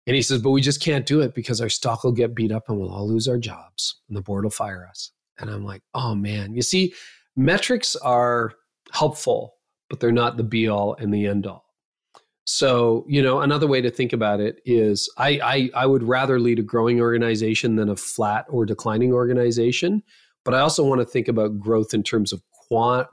And 0.07 0.17
he 0.17 0.23
says, 0.23 0.41
But 0.41 0.51
we 0.51 0.61
just 0.61 0.83
can't 0.83 1.07
do 1.07 1.21
it 1.21 1.35
because 1.35 1.61
our 1.61 1.69
stock 1.69 2.05
will 2.05 2.13
get 2.13 2.35
beat 2.35 2.53
up 2.53 2.69
and 2.69 2.79
we'll 2.79 2.91
all 2.91 3.09
lose 3.09 3.29
our 3.29 3.39
jobs 3.39 4.01
and 4.09 4.17
the 4.17 4.23
board 4.23 4.45
will 4.45 4.51
fire 4.51 4.87
us. 4.89 5.13
And 5.39 5.51
I'm 5.51 5.65
like, 5.65 5.83
Oh 5.95 6.15
man. 6.15 6.55
You 6.55 6.63
see, 6.63 6.95
metrics 7.37 7.95
are 7.97 8.53
helpful, 8.93 9.55
but 9.89 10.01
they're 10.01 10.13
not 10.13 10.37
the 10.37 10.45
be 10.45 10.69
all 10.69 10.95
and 10.95 11.13
the 11.13 11.27
end 11.27 11.47
all. 11.47 11.69
So, 12.51 13.05
you 13.07 13.23
know, 13.23 13.41
another 13.43 13.67
way 13.67 13.83
to 13.83 13.91
think 13.91 14.15
about 14.15 14.41
it 14.41 14.63
is 14.65 15.13
I, 15.19 15.39
I, 15.45 15.83
I 15.83 15.87
would 15.87 16.03
rather 16.03 16.41
lead 16.41 16.59
a 16.59 16.63
growing 16.63 16.99
organization 16.99 17.77
than 17.77 17.91
a 17.91 17.97
flat 17.97 18.47
or 18.49 18.65
declining 18.65 19.13
organization. 19.13 20.03
But 20.45 20.55
I 20.55 20.61
also 20.61 20.85
want 20.85 21.01
to 21.01 21.07
think 21.07 21.29
about 21.29 21.59
growth 21.59 21.95
in 21.95 22.03
terms 22.03 22.33
of 22.33 22.43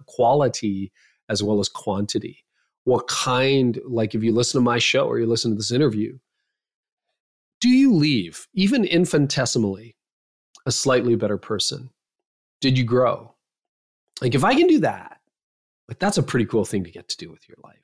quality 0.08 0.92
as 1.30 1.42
well 1.42 1.60
as 1.60 1.70
quantity. 1.70 2.46
What 2.84 3.08
kind, 3.08 3.80
like 3.88 4.14
if 4.16 4.24
you 4.24 4.34
listen 4.34 4.60
to 4.60 4.64
my 4.64 4.78
show 4.78 5.08
or 5.08 5.20
you 5.20 5.26
listen 5.26 5.52
to 5.52 5.58
this 5.58 5.72
interview, 5.72 6.18
do 7.62 7.70
you 7.70 7.94
leave, 7.94 8.48
even 8.54 8.86
infinitesimally, 8.86 9.96
a 10.66 10.72
slightly 10.72 11.16
better 11.16 11.38
person? 11.38 11.90
Did 12.62 12.78
you 12.78 12.84
grow? 12.84 13.34
Like 14.22 14.36
if 14.36 14.44
I 14.44 14.54
can 14.54 14.68
do 14.68 14.80
that, 14.82 15.20
like 15.88 16.00
that's 16.00 16.18
a 16.18 16.24
pretty 16.24 16.46
cool 16.46 16.66
thing 16.66 16.84
to 16.84 16.92
get 16.92 17.08
to 17.10 17.18
do 17.18 17.32
with 17.32 17.48
your 17.48 17.58
life 17.64 17.80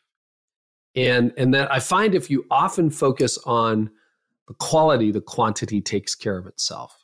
and 0.96 1.34
and 1.38 1.54
that 1.54 1.72
i 1.72 1.80
find 1.80 2.16
if 2.16 2.30
you 2.30 2.46
often 2.52 2.90
focus 2.90 3.38
on 3.46 3.90
the 4.48 4.54
quality 4.56 5.12
the 5.12 5.22
quantity 5.22 5.82
takes 5.82 6.16
care 6.16 6.38
of 6.38 6.48
itself 6.48 7.01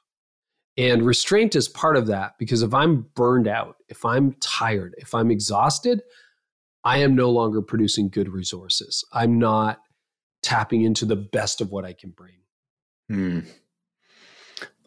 and 0.78 1.04
restraint 1.04 1.56
is 1.56 1.68
part 1.68 1.98
of 1.98 2.08
that 2.08 2.38
because 2.38 2.62
if 2.62 2.74
i'm 2.74 3.08
burned 3.16 3.48
out 3.48 3.78
if 3.90 4.06
i'm 4.06 4.34
tired 4.40 4.96
if 4.98 5.14
i'm 5.14 5.32
exhausted 5.32 6.02
i 6.84 6.98
am 6.98 7.16
no 7.16 7.30
longer 7.30 7.62
producing 7.62 8.10
good 8.10 8.30
resources 8.30 9.04
i'm 9.14 9.40
not 9.40 9.82
tapping 10.42 10.84
into 10.84 11.06
the 11.06 11.16
best 11.16 11.62
of 11.62 11.72
what 11.72 11.86
i 11.86 11.94
can 11.94 12.12
bring 12.12 12.36
hmm. 13.10 13.40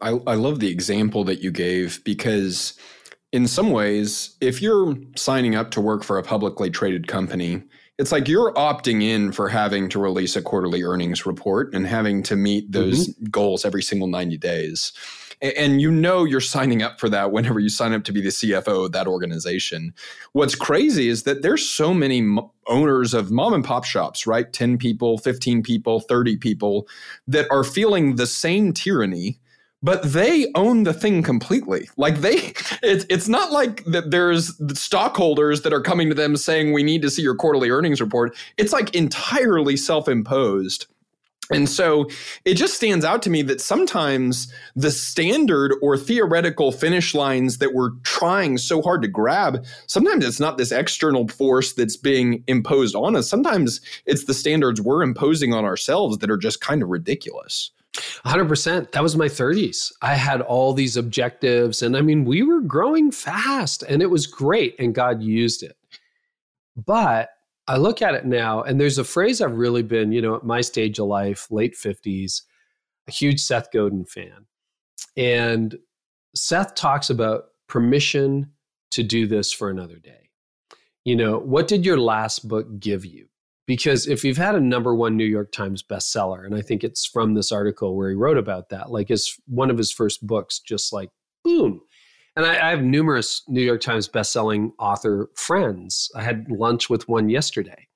I, 0.01 0.19
I 0.25 0.33
love 0.33 0.59
the 0.59 0.69
example 0.69 1.23
that 1.25 1.41
you 1.41 1.51
gave 1.51 2.03
because 2.03 2.73
in 3.31 3.47
some 3.47 3.71
ways 3.71 4.35
if 4.41 4.61
you're 4.61 4.95
signing 5.15 5.55
up 5.55 5.71
to 5.71 5.81
work 5.81 6.03
for 6.03 6.17
a 6.17 6.23
publicly 6.23 6.69
traded 6.69 7.07
company 7.07 7.63
it's 8.01 8.11
like 8.11 8.27
you're 8.27 8.51
opting 8.53 9.03
in 9.03 9.31
for 9.31 9.47
having 9.47 9.87
to 9.89 9.99
release 9.99 10.35
a 10.35 10.41
quarterly 10.41 10.81
earnings 10.81 11.27
report 11.27 11.71
and 11.75 11.85
having 11.85 12.23
to 12.23 12.35
meet 12.35 12.71
those 12.71 13.09
mm-hmm. 13.09 13.25
goals 13.25 13.63
every 13.63 13.83
single 13.83 14.07
90 14.07 14.37
days. 14.39 14.91
And 15.41 15.81
you 15.81 15.91
know 15.91 16.23
you're 16.23 16.39
signing 16.39 16.83
up 16.83 16.99
for 16.99 17.09
that 17.09 17.31
whenever 17.31 17.59
you 17.59 17.69
sign 17.69 17.93
up 17.93 18.03
to 18.03 18.11
be 18.11 18.21
the 18.21 18.29
CFO 18.29 18.85
of 18.85 18.91
that 18.91 19.07
organization. 19.07 19.93
What's 20.33 20.55
crazy 20.55 21.07
is 21.07 21.23
that 21.23 21.41
there's 21.41 21.67
so 21.67 21.93
many 21.93 22.37
owners 22.67 23.13
of 23.13 23.31
mom 23.31 23.53
and 23.53 23.63
pop 23.63 23.83
shops, 23.83 24.27
right? 24.27 24.51
10 24.53 24.77
people, 24.77 25.17
15 25.17 25.63
people, 25.63 25.99
30 25.99 26.37
people 26.37 26.87
that 27.27 27.47
are 27.51 27.63
feeling 27.63 28.17
the 28.17 28.27
same 28.27 28.71
tyranny 28.71 29.39
but 29.83 30.03
they 30.03 30.51
own 30.55 30.83
the 30.83 30.93
thing 30.93 31.23
completely. 31.23 31.89
Like 31.97 32.17
they, 32.21 32.53
it's 32.83 33.05
it's 33.09 33.27
not 33.27 33.51
like 33.51 33.83
that. 33.85 34.11
There's 34.11 34.53
stockholders 34.79 35.63
that 35.63 35.73
are 35.73 35.81
coming 35.81 36.09
to 36.09 36.15
them 36.15 36.37
saying 36.37 36.71
we 36.73 36.83
need 36.83 37.01
to 37.01 37.09
see 37.09 37.21
your 37.21 37.35
quarterly 37.35 37.69
earnings 37.69 38.01
report. 38.01 38.35
It's 38.57 38.73
like 38.73 38.93
entirely 38.95 39.75
self-imposed. 39.77 40.87
And 41.49 41.67
so 41.67 42.07
it 42.45 42.53
just 42.53 42.75
stands 42.75 43.03
out 43.03 43.21
to 43.23 43.29
me 43.29 43.41
that 43.43 43.59
sometimes 43.59 44.51
the 44.75 44.91
standard 44.91 45.73
or 45.81 45.97
theoretical 45.97 46.71
finish 46.71 47.13
lines 47.13 47.57
that 47.57 47.73
we're 47.73 47.91
trying 48.03 48.57
so 48.57 48.81
hard 48.81 49.01
to 49.01 49.07
grab, 49.07 49.65
sometimes 49.87 50.25
it's 50.25 50.39
not 50.39 50.57
this 50.57 50.71
external 50.71 51.27
force 51.27 51.73
that's 51.73 51.97
being 51.97 52.43
imposed 52.47 52.95
on 52.95 53.15
us. 53.15 53.29
Sometimes 53.29 53.81
it's 54.05 54.25
the 54.25 54.33
standards 54.33 54.79
we're 54.79 55.03
imposing 55.03 55.53
on 55.53 55.65
ourselves 55.65 56.19
that 56.19 56.31
are 56.31 56.37
just 56.37 56.61
kind 56.61 56.81
of 56.81 56.89
ridiculous. 56.89 57.71
100%. 58.25 58.91
That 58.91 59.03
was 59.03 59.17
my 59.17 59.27
30s. 59.27 59.91
I 60.01 60.15
had 60.15 60.41
all 60.41 60.73
these 60.73 60.95
objectives. 60.95 61.81
And 61.81 61.97
I 61.97 62.01
mean, 62.01 62.23
we 62.23 62.43
were 62.43 62.61
growing 62.61 63.11
fast 63.11 63.83
and 63.83 64.01
it 64.01 64.09
was 64.09 64.25
great, 64.25 64.75
and 64.79 64.95
God 64.95 65.21
used 65.21 65.63
it. 65.63 65.75
But 66.77 67.29
I 67.71 67.77
look 67.77 68.01
at 68.01 68.15
it 68.15 68.25
now, 68.25 68.61
and 68.61 68.79
there's 68.79 68.97
a 68.97 69.03
phrase 69.03 69.41
I've 69.41 69.55
really 69.55 69.83
been, 69.83 70.11
you 70.11 70.21
know, 70.21 70.35
at 70.35 70.43
my 70.43 70.61
stage 70.61 70.99
of 70.99 71.07
life, 71.07 71.47
late 71.49 71.75
50s, 71.75 72.41
a 73.07 73.11
huge 73.11 73.39
Seth 73.39 73.71
Godin 73.71 74.05
fan. 74.05 74.45
And 75.15 75.77
Seth 76.35 76.75
talks 76.75 77.09
about 77.09 77.45
permission 77.67 78.51
to 78.91 79.03
do 79.03 79.25
this 79.25 79.53
for 79.53 79.69
another 79.69 79.97
day. 79.97 80.29
You 81.05 81.15
know, 81.15 81.39
what 81.39 81.67
did 81.67 81.85
your 81.85 81.97
last 81.97 82.47
book 82.47 82.79
give 82.79 83.05
you? 83.05 83.27
because 83.71 84.05
if 84.05 84.25
you've 84.25 84.35
had 84.35 84.55
a 84.55 84.59
number 84.59 84.93
one 84.93 85.15
New 85.15 85.23
York 85.23 85.53
Times 85.53 85.81
bestseller, 85.81 86.45
and 86.45 86.53
I 86.53 86.61
think 86.61 86.83
it's 86.83 87.05
from 87.05 87.35
this 87.35 87.53
article 87.53 87.95
where 87.95 88.09
he 88.09 88.15
wrote 88.17 88.37
about 88.37 88.67
that, 88.67 88.91
like 88.91 89.07
his 89.07 89.39
one 89.45 89.69
of 89.69 89.77
his 89.77 89.93
first 89.93 90.27
books, 90.27 90.59
just 90.59 90.91
like 90.91 91.09
boom. 91.45 91.79
And 92.35 92.45
I, 92.45 92.67
I 92.67 92.69
have 92.69 92.81
numerous 92.81 93.43
New 93.47 93.61
York 93.61 93.81
Times 93.81 94.07
bestselling 94.07 94.71
author 94.79 95.29
friends. 95.35 96.09
I 96.15 96.23
had 96.23 96.49
lunch 96.49 96.89
with 96.89 97.07
one 97.09 97.29
yesterday, 97.29 97.87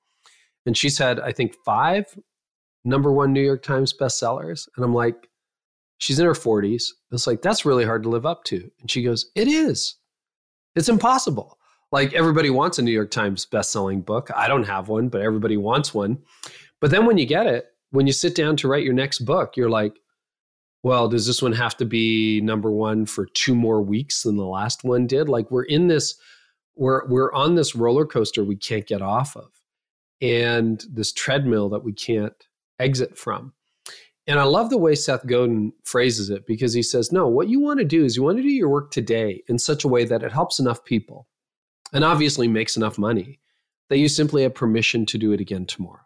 and 0.66 0.76
she's 0.76 0.98
had, 0.98 1.20
I 1.20 1.32
think 1.32 1.54
five 1.64 2.06
number 2.84 3.12
one 3.12 3.32
New 3.32 3.42
York 3.42 3.62
Times 3.62 3.92
bestsellers. 3.92 4.68
And 4.76 4.84
I'm 4.84 4.94
like, 4.94 5.28
she's 5.98 6.18
in 6.18 6.26
her 6.26 6.32
40s. 6.32 6.90
It's 7.10 7.26
like, 7.26 7.42
that's 7.42 7.66
really 7.66 7.84
hard 7.84 8.02
to 8.04 8.08
live 8.08 8.24
up 8.24 8.44
to. 8.44 8.70
And 8.80 8.90
she 8.90 9.02
goes, 9.02 9.30
It 9.34 9.48
is. 9.48 9.96
It's 10.74 10.88
impossible. 10.88 11.58
Like 11.92 12.14
everybody 12.14 12.50
wants 12.50 12.78
a 12.78 12.82
New 12.82 12.90
York 12.90 13.10
Times 13.10 13.46
best-selling 13.46 14.02
book. 14.02 14.30
I 14.34 14.48
don't 14.48 14.64
have 14.64 14.88
one, 14.88 15.08
but 15.08 15.22
everybody 15.22 15.56
wants 15.56 15.94
one. 15.94 16.18
But 16.80 16.90
then 16.90 17.06
when 17.06 17.16
you 17.16 17.26
get 17.26 17.46
it, 17.46 17.66
when 17.90 18.06
you 18.06 18.12
sit 18.12 18.34
down 18.34 18.56
to 18.56 18.68
write 18.68 18.84
your 18.84 18.92
next 18.92 19.20
book, 19.20 19.56
you're 19.56 19.70
like, 19.70 19.98
well, 20.86 21.08
does 21.08 21.26
this 21.26 21.42
one 21.42 21.52
have 21.52 21.76
to 21.78 21.84
be 21.84 22.40
number 22.42 22.70
1 22.70 23.06
for 23.06 23.26
two 23.26 23.56
more 23.56 23.82
weeks 23.82 24.22
than 24.22 24.36
the 24.36 24.46
last 24.46 24.84
one 24.84 25.08
did? 25.08 25.28
Like 25.28 25.50
we're 25.50 25.64
in 25.64 25.88
this 25.88 26.14
we're 26.76 27.04
we're 27.08 27.32
on 27.32 27.56
this 27.56 27.74
roller 27.74 28.06
coaster 28.06 28.44
we 28.44 28.54
can't 28.54 28.86
get 28.86 29.02
off 29.02 29.36
of 29.36 29.50
and 30.20 30.84
this 30.88 31.12
treadmill 31.12 31.68
that 31.70 31.82
we 31.82 31.92
can't 31.92 32.46
exit 32.78 33.18
from. 33.18 33.52
And 34.28 34.38
I 34.38 34.44
love 34.44 34.70
the 34.70 34.78
way 34.78 34.94
Seth 34.94 35.26
Godin 35.26 35.72
phrases 35.82 36.30
it 36.30 36.46
because 36.46 36.72
he 36.72 36.84
says, 36.84 37.10
no, 37.10 37.26
what 37.26 37.48
you 37.48 37.58
want 37.58 37.80
to 37.80 37.84
do 37.84 38.04
is 38.04 38.16
you 38.16 38.22
want 38.22 38.36
to 38.36 38.42
do 38.44 38.48
your 38.48 38.68
work 38.68 38.92
today 38.92 39.42
in 39.48 39.58
such 39.58 39.82
a 39.82 39.88
way 39.88 40.04
that 40.04 40.22
it 40.22 40.30
helps 40.30 40.60
enough 40.60 40.84
people 40.84 41.26
and 41.92 42.04
obviously 42.04 42.46
makes 42.46 42.76
enough 42.76 42.96
money 42.96 43.40
that 43.88 43.98
you 43.98 44.08
simply 44.08 44.44
have 44.44 44.54
permission 44.54 45.04
to 45.06 45.18
do 45.18 45.32
it 45.32 45.40
again 45.40 45.66
tomorrow. 45.66 46.05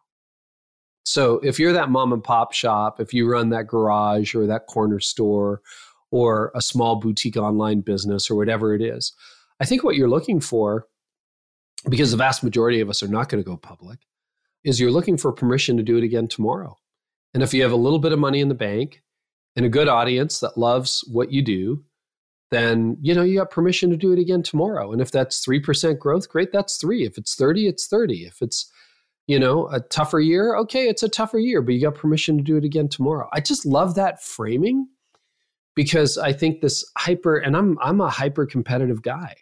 So 1.05 1.41
if 1.41 1.59
you're 1.59 1.73
that 1.73 1.91
mom 1.91 2.13
and 2.13 2.23
pop 2.23 2.53
shop, 2.53 3.01
if 3.01 3.15
you 3.15 3.31
run 3.31 3.51
that 3.51 3.67
garage 3.67 4.35
or 4.35 4.47
that 4.47 4.67
corner 4.67 5.01
store 5.01 5.63
or 6.11 6.53
a 6.55 6.63
small 6.63 6.97
boutique 6.97 7.37
online 7.37 7.81
business 7.81 8.31
or 8.31 8.37
whatever 8.37 8.75
it 8.75 8.83
is, 8.83 9.13
I 9.61 9.65
think 9.65 9.83
what 9.83 9.97
you're 9.97 10.09
looking 10.09 10.41
for, 10.41 10.87
because 11.89 12.11
the 12.11 12.17
vast 12.17 12.43
majority 12.43 12.81
of 12.81 12.91
us 12.91 13.03
are 13.03 13.09
not 13.09 13.29
going 13.29 13.43
to 13.43 13.49
go 13.49 13.57
public, 13.57 14.01
is 14.65 14.79
you're 14.79 14.91
looking 14.91 15.17
for 15.17 15.33
permission 15.33 15.77
to 15.77 15.83
do 15.83 15.97
it 15.97 16.05
again 16.05 16.29
tomorrow. 16.29 16.77
And 17.33 17.43
if 17.43 17.55
you 17.55 17.63
have 17.63 17.73
a 17.73 17.77
little 17.77 17.99
bit 17.99 18.13
of 18.13 18.19
money 18.19 18.41
in 18.41 18.49
the 18.49 18.55
bank 18.55 19.03
and 19.57 19.65
a 19.65 19.71
good 19.71 19.89
audience 19.89 20.41
that 20.41 20.59
loves 20.59 21.05
what 21.11 21.33
you 21.33 21.43
do, 21.43 21.85
then 22.51 22.97
you 23.01 23.15
know 23.15 23.23
you 23.23 23.39
got 23.39 23.51
permission 23.51 23.91
to 23.91 23.97
do 23.97 24.13
it 24.13 24.19
again 24.19 24.43
tomorrow. 24.43 24.93
And 24.93 25.01
if 25.01 25.11
that's 25.11 25.45
3% 25.45 25.99
growth 25.99 26.29
great 26.29 26.53
that's 26.53 26.77
3 26.77 27.05
if 27.05 27.17
it's 27.17 27.35
30 27.35 27.69
it's 27.69 27.87
30 27.87 28.25
if 28.27 28.43
it's 28.43 28.70
you 29.31 29.39
know 29.39 29.69
a 29.69 29.79
tougher 29.79 30.19
year 30.19 30.57
okay 30.57 30.89
it's 30.89 31.05
a 31.05 31.09
tougher 31.09 31.39
year 31.39 31.63
but 31.63 31.73
you 31.73 31.81
got 31.81 31.95
permission 31.95 32.37
to 32.37 32.43
do 32.43 32.57
it 32.57 32.65
again 32.65 32.89
tomorrow 32.89 33.29
i 33.33 33.41
just 33.41 33.65
love 33.65 33.95
that 33.95 34.21
framing 34.21 34.89
because 35.77 36.19
i 36.19 36.33
think 36.33 36.61
this 36.61 36.85
hyper 36.99 37.37
and 37.37 37.57
i'm 37.57 37.79
i'm 37.81 38.01
a 38.01 38.11
hyper 38.11 38.45
competitive 38.45 39.03
guy 39.03 39.35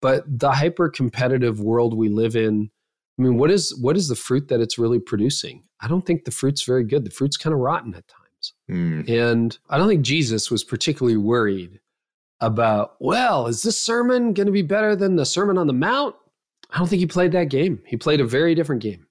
but 0.00 0.24
the 0.26 0.50
hyper 0.50 0.88
competitive 0.88 1.60
world 1.60 1.94
we 1.94 2.08
live 2.08 2.36
in 2.36 2.70
i 3.18 3.22
mean 3.22 3.36
what 3.36 3.50
is 3.50 3.78
what 3.82 3.98
is 3.98 4.08
the 4.08 4.16
fruit 4.16 4.48
that 4.48 4.60
it's 4.60 4.78
really 4.78 4.98
producing 4.98 5.62
i 5.80 5.86
don't 5.86 6.06
think 6.06 6.24
the 6.24 6.30
fruit's 6.30 6.62
very 6.62 6.84
good 6.84 7.04
the 7.04 7.10
fruit's 7.10 7.36
kind 7.36 7.52
of 7.52 7.60
rotten 7.60 7.94
at 7.94 8.08
times 8.08 8.54
mm. 8.70 9.06
and 9.10 9.58
i 9.68 9.76
don't 9.76 9.88
think 9.88 10.02
jesus 10.02 10.50
was 10.50 10.64
particularly 10.64 11.18
worried 11.18 11.80
about, 12.40 12.94
well, 13.00 13.46
is 13.46 13.62
this 13.62 13.80
sermon 13.80 14.32
going 14.32 14.46
to 14.46 14.52
be 14.52 14.62
better 14.62 14.94
than 14.94 15.16
the 15.16 15.26
Sermon 15.26 15.58
on 15.58 15.66
the 15.66 15.72
Mount? 15.72 16.14
I 16.70 16.78
don't 16.78 16.86
think 16.86 17.00
he 17.00 17.06
played 17.06 17.32
that 17.32 17.48
game. 17.48 17.82
He 17.84 17.96
played 17.96 18.20
a 18.20 18.24
very 18.24 18.54
different 18.54 18.82
game. 18.82 19.07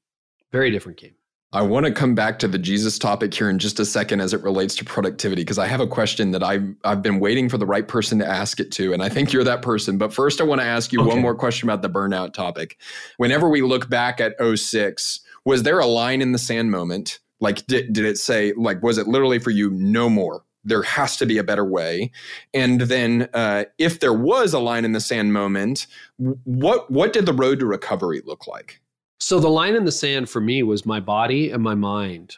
Very 0.52 0.72
different 0.72 0.98
game. 0.98 1.14
I 1.54 1.62
want 1.62 1.86
to 1.86 1.94
come 1.94 2.14
back 2.14 2.40
to 2.40 2.48
the 2.48 2.58
Jesus 2.58 3.00
topic 3.00 3.34
here 3.34 3.50
in 3.50 3.58
just 3.58 3.80
a 3.80 3.86
second 3.86 4.20
as 4.20 4.34
it 4.34 4.44
relates 4.44 4.76
to 4.76 4.86
productivity 4.86 5.44
because 5.44 5.58
I 5.58 5.66
have 5.66 5.80
a 5.80 5.88
question 5.88 6.32
that 6.32 6.44
I've 6.44 6.76
I've 6.84 7.02
been 7.02 7.22
waiting 7.22 7.48
for 7.48 7.58
the 7.58 7.66
right 7.66 7.88
person 7.88 8.20
to 8.20 8.28
ask 8.28 8.60
it 8.60 8.70
to, 8.74 8.92
and 8.92 9.02
I 9.02 9.08
think 9.08 9.32
you're 9.32 9.46
that 9.46 9.62
person. 9.62 9.98
But 9.98 10.14
first, 10.14 10.42
I 10.42 10.44
want 10.44 10.60
to 10.60 10.68
ask 10.68 10.92
you 10.92 11.00
okay. 11.00 11.10
one 11.10 11.22
more 11.22 11.36
question 11.36 11.70
about 11.70 11.82
the 11.82 11.90
burnout 11.90 12.34
topic. 12.34 12.78
Whenever 13.16 13.48
we 13.48 13.62
look 13.62 13.90
back 13.90 14.20
at 14.20 14.36
06, 14.40 15.22
was 15.46 15.64
there 15.64 15.80
a 15.80 15.86
line 15.86 16.22
in 16.22 16.34
the 16.34 16.38
sand 16.38 16.70
moment? 16.70 17.20
Like, 17.40 17.66
did, 17.68 17.94
did 17.94 18.04
it 18.04 18.18
say 18.18 18.52
like 18.58 18.84
was 18.84 18.98
it 18.98 19.08
literally 19.08 19.40
for 19.40 19.52
you 19.52 19.70
no 19.72 20.10
more? 20.10 20.44
there 20.64 20.84
has 20.84 21.16
to 21.16 21.26
be 21.26 21.38
a 21.38 21.44
better 21.46 21.64
way. 21.64 22.12
And 22.54 22.82
then, 22.82 23.30
uh, 23.34 23.64
if 23.78 24.02
there 24.02 24.12
was 24.12 24.54
a 24.54 24.60
line 24.60 24.84
in 24.84 24.92
the 24.92 25.00
sand 25.00 25.32
moment, 25.32 25.88
what 26.18 26.92
what 26.92 27.14
did 27.14 27.26
the 27.26 27.32
road 27.32 27.60
to 27.60 27.66
recovery 27.66 28.22
look 28.26 28.48
like? 28.48 28.82
So 29.20 29.40
the 29.40 29.50
line 29.50 29.76
in 29.76 29.86
the 29.86 29.92
sand 29.92 30.30
for 30.30 30.42
me 30.42 30.64
was 30.64 30.86
my 30.86 31.00
body 31.00 31.52
and 31.52 31.64
my 31.64 31.76
mind. 31.76 32.36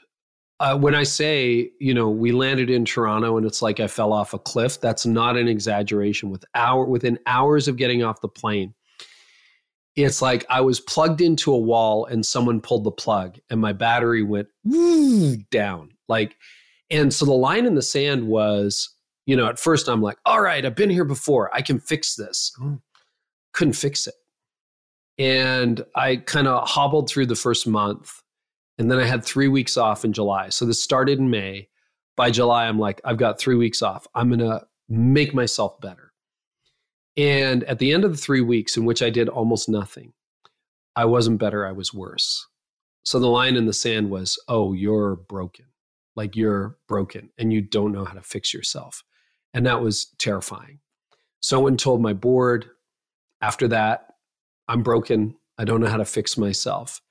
Uh, 0.60 0.78
when 0.78 0.94
I 0.94 1.04
say, 1.04 1.72
you 1.80 1.94
know, 1.94 2.10
we 2.10 2.32
landed 2.32 2.70
in 2.70 2.84
Toronto 2.84 3.38
and 3.38 3.46
it's 3.46 3.62
like 3.62 3.80
I 3.80 3.88
fell 3.88 4.12
off 4.12 4.34
a 4.34 4.40
cliff, 4.40 4.80
that's 4.82 5.06
not 5.06 5.38
an 5.38 5.48
exaggeration. 5.48 6.30
With 6.30 6.44
hour 6.54 6.86
within 6.86 7.18
hours 7.26 7.68
of 7.68 7.78
getting 7.78 8.04
off 8.04 8.22
the 8.22 8.28
plane, 8.28 8.74
it's 9.96 10.22
like 10.22 10.46
I 10.50 10.62
was 10.62 10.80
plugged 10.80 11.22
into 11.22 11.54
a 11.54 11.58
wall 11.58 12.06
and 12.06 12.26
someone 12.26 12.62
pulled 12.62 12.84
the 12.84 12.92
plug 12.92 13.38
and 13.50 13.60
my 13.60 13.74
battery 13.74 14.24
went 14.24 14.48
down. 15.52 15.92
Like, 16.08 16.36
and 16.90 17.14
so 17.14 17.26
the 17.26 17.32
line 17.32 17.66
in 17.66 17.76
the 17.76 17.82
sand 17.82 18.28
was, 18.28 18.90
you 19.26 19.36
know, 19.36 19.48
at 19.48 19.60
first 19.60 19.88
I'm 19.88 20.02
like, 20.02 20.18
all 20.26 20.42
right, 20.42 20.66
I've 20.66 20.76
been 20.76 20.90
here 20.90 21.06
before. 21.06 21.54
I 21.54 21.62
can 21.62 21.80
fix 21.80 22.16
this. 22.16 22.52
Couldn't 23.54 23.74
fix 23.74 24.08
it. 24.08 24.16
And 25.20 25.86
I 25.96 26.16
kind 26.16 26.48
of 26.48 26.68
hobbled 26.68 27.10
through 27.10 27.28
the 27.28 27.36
first 27.36 27.68
month. 27.68 28.24
And 28.78 28.90
then 28.90 29.00
I 29.00 29.06
had 29.06 29.24
three 29.24 29.50
weeks 29.50 29.76
off 29.76 30.06
in 30.06 30.14
July. 30.14 30.50
So 30.50 30.66
this 30.66 30.82
started 30.82 31.20
in 31.20 31.30
May. 31.30 31.68
By 32.16 32.32
July, 32.32 32.66
I'm 32.66 32.80
like, 32.80 33.02
I've 33.04 33.18
got 33.18 33.40
three 33.40 33.56
weeks 33.56 33.82
off. 33.82 34.08
I'm 34.16 34.30
going 34.30 34.40
to 34.40 34.66
make 34.88 35.34
myself 35.34 35.80
better. 35.82 36.14
And 37.18 37.66
at 37.66 37.80
the 37.80 37.92
end 37.92 38.06
of 38.06 38.12
the 38.12 38.18
three 38.18 38.42
weeks, 38.42 38.78
in 38.78 38.86
which 38.86 39.04
I 39.04 39.10
did 39.10 39.28
almost 39.28 39.68
nothing, 39.68 40.14
I 40.96 41.06
wasn't 41.06 41.40
better, 41.40 41.66
I 41.66 41.74
was 41.74 41.94
worse. 41.94 42.48
So 43.04 43.20
the 43.20 43.28
line 43.28 43.56
in 43.56 43.66
the 43.66 43.74
sand 43.74 44.10
was, 44.10 44.40
oh, 44.48 44.74
you're 44.74 45.16
broken. 45.16 45.66
Like 46.16 46.36
you're 46.36 46.78
broken 46.88 47.30
and 47.38 47.52
you 47.52 47.62
don't 47.62 47.92
know 47.92 48.06
how 48.06 48.14
to 48.14 48.22
fix 48.22 48.54
yourself. 48.54 49.04
And 49.54 49.66
that 49.66 49.82
was 49.82 50.14
terrifying. 50.18 50.80
So 51.42 51.60
I 51.60 51.64
went 51.64 51.74
and 51.74 51.80
told 51.80 52.02
my 52.02 52.14
board 52.14 52.70
after 53.42 53.68
that, 53.70 54.09
I'm 54.70 54.84
broken. 54.84 55.36
I 55.58 55.66
don't 55.66 55.82
know 55.82 55.88
how 55.88 55.98
to 55.98 56.06
fix 56.06 56.38
myself. 56.38 57.02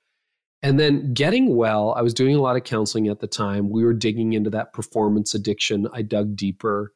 And 0.63 0.79
then 0.79 1.13
getting 1.13 1.55
well, 1.55 1.93
I 1.95 2.01
was 2.01 2.13
doing 2.13 2.35
a 2.35 2.41
lot 2.41 2.55
of 2.55 2.63
counseling 2.63 3.07
at 3.07 3.19
the 3.19 3.27
time. 3.27 3.69
We 3.69 3.83
were 3.83 3.93
digging 3.93 4.33
into 4.33 4.49
that 4.51 4.73
performance 4.73 5.33
addiction. 5.33 5.87
I 5.93 6.01
dug 6.01 6.35
deeper. 6.35 6.93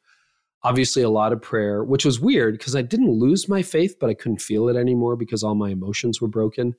Obviously, 0.62 1.02
a 1.02 1.10
lot 1.10 1.32
of 1.32 1.42
prayer, 1.42 1.84
which 1.84 2.04
was 2.04 2.18
weird 2.18 2.58
because 2.58 2.74
I 2.74 2.82
didn't 2.82 3.12
lose 3.12 3.48
my 3.48 3.62
faith, 3.62 3.96
but 4.00 4.08
I 4.08 4.14
couldn't 4.14 4.40
feel 4.40 4.68
it 4.68 4.76
anymore 4.76 5.16
because 5.16 5.42
all 5.42 5.54
my 5.54 5.70
emotions 5.70 6.20
were 6.20 6.28
broken. 6.28 6.74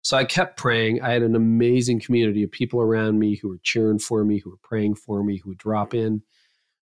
So 0.00 0.16
I 0.16 0.24
kept 0.24 0.56
praying. 0.56 1.02
I 1.02 1.10
had 1.10 1.22
an 1.22 1.36
amazing 1.36 2.00
community 2.00 2.42
of 2.42 2.50
people 2.50 2.80
around 2.80 3.18
me 3.18 3.36
who 3.36 3.48
were 3.48 3.60
cheering 3.62 3.98
for 3.98 4.24
me, 4.24 4.38
who 4.38 4.50
were 4.50 4.60
praying 4.62 4.94
for 4.94 5.22
me, 5.22 5.38
who 5.38 5.50
would 5.50 5.58
drop 5.58 5.94
in, 5.94 6.22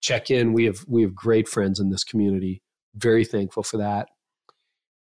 check 0.01 0.29
in. 0.29 0.53
We 0.53 0.65
have 0.65 0.85
we 0.87 1.01
have 1.01 1.15
great 1.15 1.47
friends 1.47 1.79
in 1.79 1.89
this 1.89 2.03
community. 2.03 2.61
Very 2.95 3.25
thankful 3.25 3.63
for 3.63 3.77
that. 3.77 4.07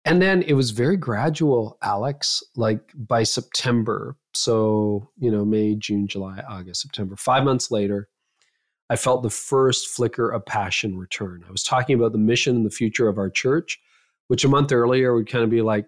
And 0.05 0.21
then 0.21 0.43
it 0.43 0.53
was 0.53 0.71
very 0.71 0.97
gradual, 0.97 1.77
Alex. 1.81 2.43
Like 2.55 2.91
by 2.95 3.23
September, 3.23 4.15
so 4.33 5.09
you 5.17 5.31
know, 5.31 5.43
May, 5.43 5.75
June, 5.75 6.07
July, 6.07 6.43
August, 6.47 6.81
September. 6.81 7.15
Five 7.15 7.43
months 7.43 7.71
later, 7.71 8.07
I 8.89 8.95
felt 8.95 9.23
the 9.23 9.29
first 9.29 9.87
flicker 9.87 10.29
of 10.29 10.45
passion 10.45 10.97
return. 10.97 11.43
I 11.47 11.51
was 11.51 11.63
talking 11.63 11.95
about 11.95 12.11
the 12.11 12.19
mission 12.19 12.55
and 12.55 12.65
the 12.65 12.69
future 12.69 13.07
of 13.07 13.17
our 13.17 13.29
church, 13.31 13.79
which 14.27 14.45
a 14.45 14.49
month 14.49 14.71
earlier 14.71 15.15
would 15.15 15.29
kind 15.29 15.43
of 15.43 15.49
be 15.49 15.61
like, 15.61 15.87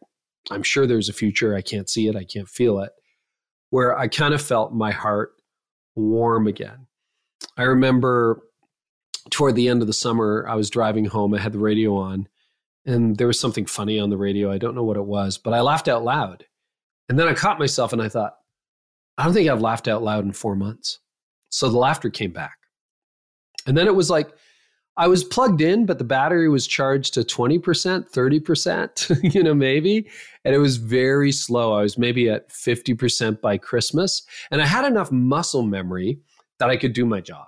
I'm 0.49 0.63
sure 0.63 0.88
there's 0.88 1.09
a 1.09 1.13
future. 1.13 1.55
I 1.55 1.61
can't 1.61 1.89
see 1.89 2.07
it. 2.07 2.15
I 2.15 2.24
can't 2.24 2.49
feel 2.49 2.80
it. 2.80 2.91
Where 3.70 3.97
I 3.97 4.07
kind 4.07 4.34
of 4.34 4.41
felt 4.41 4.74
my 4.74 4.91
heart 4.91 5.34
warm 5.95 6.47
again. 6.47 6.88
I 7.57 7.63
remember 7.63 8.41
toward 9.30 9.55
the 9.55 9.68
end 9.68 9.82
of 9.82 9.88
the 9.88 9.93
summer, 9.93 10.45
I 10.47 10.55
was 10.55 10.70
driving 10.70 11.05
home. 11.05 11.34
I 11.34 11.39
had 11.39 11.51
the 11.51 11.59
radio 11.59 11.97
on, 11.97 12.28
and 12.88 13.17
there 13.17 13.27
was 13.27 13.39
something 13.39 13.65
funny 13.65 13.99
on 13.99 14.09
the 14.09 14.17
radio. 14.17 14.51
I 14.51 14.57
don't 14.57 14.73
know 14.73 14.83
what 14.83 14.97
it 14.97 15.05
was, 15.05 15.38
but 15.38 15.53
I 15.53 15.59
laughed 15.59 15.89
out 15.89 16.03
loud. 16.03 16.45
And 17.09 17.19
then 17.19 17.27
I 17.27 17.33
caught 17.33 17.59
myself 17.59 17.93
and 17.93 18.01
I 18.01 18.09
thought, 18.09 18.35
I 19.17 19.25
don't 19.25 19.33
think 19.33 19.49
I've 19.49 19.61
laughed 19.61 19.88
out 19.88 20.03
loud 20.03 20.23
in 20.23 20.31
four 20.31 20.55
months. 20.55 20.99
So 21.49 21.69
the 21.69 21.77
laughter 21.77 22.09
came 22.09 22.31
back. 22.31 22.57
And 23.65 23.77
then 23.77 23.88
it 23.88 23.95
was 23.95 24.09
like, 24.09 24.31
I 24.95 25.07
was 25.07 25.23
plugged 25.23 25.61
in, 25.61 25.85
but 25.85 25.99
the 25.99 26.03
battery 26.03 26.49
was 26.49 26.65
charged 26.65 27.13
to 27.15 27.21
20%, 27.21 27.59
30%, 28.09 29.33
you 29.33 29.43
know, 29.43 29.53
maybe. 29.53 30.09
And 30.45 30.55
it 30.55 30.59
was 30.59 30.77
very 30.77 31.31
slow. 31.31 31.73
I 31.73 31.81
was 31.81 31.97
maybe 31.97 32.29
at 32.29 32.49
50% 32.49 33.41
by 33.41 33.57
Christmas. 33.57 34.23
And 34.49 34.61
I 34.61 34.65
had 34.65 34.85
enough 34.85 35.11
muscle 35.11 35.61
memory 35.61 36.19
that 36.59 36.69
I 36.69 36.77
could 36.77 36.93
do 36.93 37.05
my 37.05 37.21
job. 37.21 37.47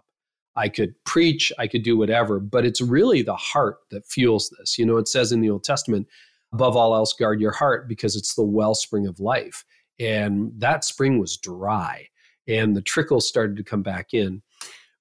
I 0.59 0.69
could 0.69 0.93
preach, 1.05 1.51
I 1.57 1.67
could 1.67 1.83
do 1.83 1.97
whatever, 1.97 2.39
but 2.39 2.65
it's 2.65 2.81
really 2.81 3.21
the 3.21 3.35
heart 3.35 3.77
that 3.91 4.05
fuels 4.05 4.53
this. 4.57 4.77
You 4.77 4.85
know, 4.85 4.97
it 4.97 5.07
says 5.07 5.31
in 5.31 5.39
the 5.39 5.49
Old 5.49 5.63
Testament, 5.63 6.07
above 6.53 6.75
all 6.75 6.93
else, 6.93 7.13
guard 7.13 7.39
your 7.39 7.53
heart 7.53 7.87
because 7.87 8.15
it's 8.17 8.35
the 8.35 8.43
wellspring 8.43 9.07
of 9.07 9.19
life. 9.19 9.63
And 9.99 10.51
that 10.57 10.83
spring 10.83 11.17
was 11.17 11.37
dry 11.37 12.07
and 12.47 12.75
the 12.75 12.81
trickle 12.81 13.21
started 13.21 13.55
to 13.55 13.63
come 13.63 13.83
back 13.83 14.13
in 14.13 14.41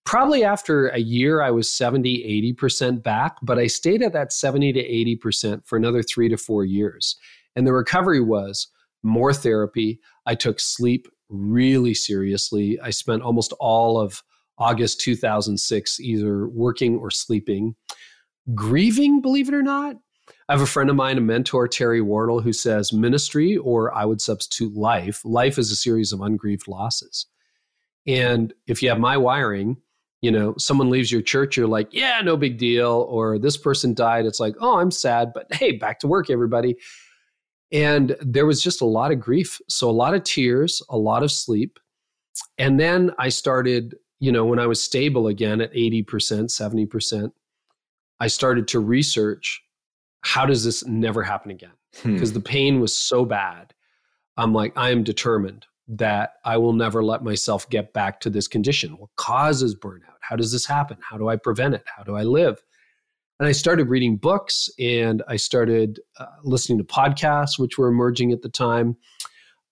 probably 0.05 0.45
after 0.45 0.89
a 0.89 0.99
year 0.99 1.43
i 1.43 1.51
was 1.51 1.69
70 1.69 2.55
80% 2.59 3.03
back 3.03 3.37
but 3.43 3.59
i 3.59 3.67
stayed 3.67 4.03
at 4.03 4.13
that 4.13 4.33
70 4.33 4.73
to 4.73 4.83
80% 5.27 5.67
for 5.67 5.77
another 5.77 6.03
three 6.03 6.29
to 6.29 6.37
four 6.37 6.65
years 6.65 7.17
and 7.57 7.67
the 7.67 7.73
recovery 7.73 8.21
was 8.21 8.69
more 9.03 9.33
therapy 9.33 10.01
i 10.27 10.35
took 10.35 10.61
sleep 10.61 11.09
really 11.29 11.95
seriously 11.95 12.79
i 12.81 12.91
spent 12.91 13.23
almost 13.23 13.53
all 13.61 13.99
of 13.99 14.23
august 14.59 15.01
2006 15.01 16.01
either 16.01 16.49
working 16.49 16.97
or 16.97 17.11
sleeping 17.11 17.75
grieving 18.55 19.21
believe 19.21 19.49
it 19.49 19.55
or 19.55 19.63
not 19.63 19.97
I 20.49 20.55
have 20.55 20.63
a 20.63 20.67
friend 20.67 20.89
of 20.89 20.97
mine, 20.97 21.19
a 21.19 21.21
mentor, 21.21 21.69
Terry 21.69 22.01
Wardle, 22.01 22.41
who 22.41 22.53
says 22.55 22.93
ministry, 22.93 23.57
or 23.59 23.95
I 23.95 24.05
would 24.07 24.21
substitute 24.21 24.75
life. 24.75 25.21
Life 25.25 25.59
is 25.59 25.71
a 25.71 25.77
series 25.77 26.13
of 26.13 26.23
ungrieved 26.23 26.69
losses. 26.69 27.27
And 28.07 28.55
if 28.67 28.83
you 28.83 28.89
have 28.89 28.99
my 28.99 29.19
wiring, 29.19 29.77
you 30.23 30.31
know, 30.31 30.55
someone 30.57 30.89
leaves 30.89 31.13
your 31.13 31.21
church, 31.21 31.57
you're 31.57 31.69
like, 31.69 31.93
yeah, 31.93 32.21
no 32.23 32.37
big 32.37 32.57
deal. 32.57 33.07
Or 33.11 33.39
this 33.39 33.59
person 33.59 33.93
died. 33.93 34.25
It's 34.25 34.41
like, 34.41 34.55
oh, 34.61 34.79
I'm 34.79 34.91
sad, 34.91 35.33
but 35.35 35.53
hey, 35.53 35.73
back 35.73 36.01
to 36.01 36.09
work, 36.09 36.31
everybody. 36.31 36.77
And 37.71 38.17
there 38.21 38.47
was 38.47 38.63
just 38.63 38.81
a 38.81 38.87
lot 38.87 39.13
of 39.13 39.21
grief. 39.21 39.61
So 39.69 39.91
a 39.91 39.93
lot 39.93 40.15
of 40.15 40.25
tears, 40.25 40.83
a 40.89 40.97
lot 40.97 41.23
of 41.23 41.31
sleep. 41.31 41.79
And 42.57 42.81
then 42.81 43.13
I 43.19 43.29
started, 43.29 43.97
you 44.21 44.33
know, 44.33 44.45
when 44.45 44.59
I 44.59 44.67
was 44.67 44.83
stable 44.83 45.29
again 45.29 45.61
at 45.61 45.73
80%, 45.73 46.05
70%, 46.05 47.33
I 48.21 48.27
started 48.27 48.69
to 48.69 48.81
research 48.81 49.63
how 50.23 50.45
does 50.45 50.65
this 50.65 50.85
never 50.85 51.23
happen 51.23 51.51
again? 51.51 51.73
Because 52.05 52.31
hmm. 52.31 52.35
the 52.35 52.41
pain 52.41 52.81
was 52.81 52.95
so 52.95 53.25
bad. 53.25 53.73
I'm 54.37 54.53
like, 54.53 54.73
I 54.77 54.91
am 54.91 55.05
determined 55.05 55.67
that 55.89 56.35
I 56.45 56.57
will 56.59 56.73
never 56.73 57.03
let 57.03 57.25
myself 57.25 57.69
get 57.71 57.93
back 57.93 58.21
to 58.21 58.31
this 58.31 58.47
condition. 58.47 58.99
What 58.99 59.11
causes 59.17 59.75
burnout? 59.75 60.19
How 60.21 60.37
does 60.37 60.53
this 60.53 60.67
happen? 60.67 60.99
How 61.01 61.17
do 61.17 61.29
I 61.29 61.37
prevent 61.37 61.75
it? 61.75 61.85
How 61.97 62.03
do 62.03 62.15
I 62.15 62.23
live? 62.23 62.63
And 63.41 63.49
I 63.49 63.53
started 63.53 63.89
reading 63.89 64.17
books 64.17 64.69
and 64.79 65.23
I 65.29 65.37
started 65.37 66.01
uh, 66.19 66.27
listening 66.43 66.79
to 66.79 66.85
podcasts, 66.85 67.59
which 67.59 67.79
were 67.79 67.89
emerging 67.89 68.33
at 68.33 68.43
the 68.43 68.49
time. 68.49 68.97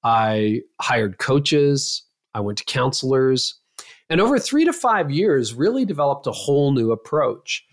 I 0.05 0.63
hired 0.81 1.19
coaches, 1.19 2.05
I 2.33 2.41
went 2.41 2.59
to 2.59 2.65
counselors, 2.65 3.61
and 4.09 4.21
over 4.21 4.39
three 4.39 4.65
to 4.65 4.73
five 4.73 5.11
years, 5.11 5.55
really 5.55 5.85
developed 5.85 6.27
a 6.27 6.33
whole 6.33 6.73
new 6.73 6.93
approach, 6.93 7.65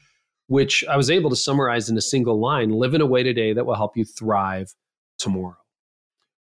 which 0.48 0.84
I 0.90 0.98
was 0.98 1.12
able 1.12 1.30
to 1.30 1.36
summarize 1.36 1.90
in 1.90 1.98
a 1.98 2.02
single 2.02 2.40
line 2.40 2.72
live 2.72 2.94
in 2.94 3.02
a 3.02 3.06
way 3.06 3.24
today 3.24 3.54
that 3.54 3.66
will 3.66 3.76
help 3.76 3.96
you 3.96 4.06
thrive 4.06 4.74
tomorrow. 5.18 5.58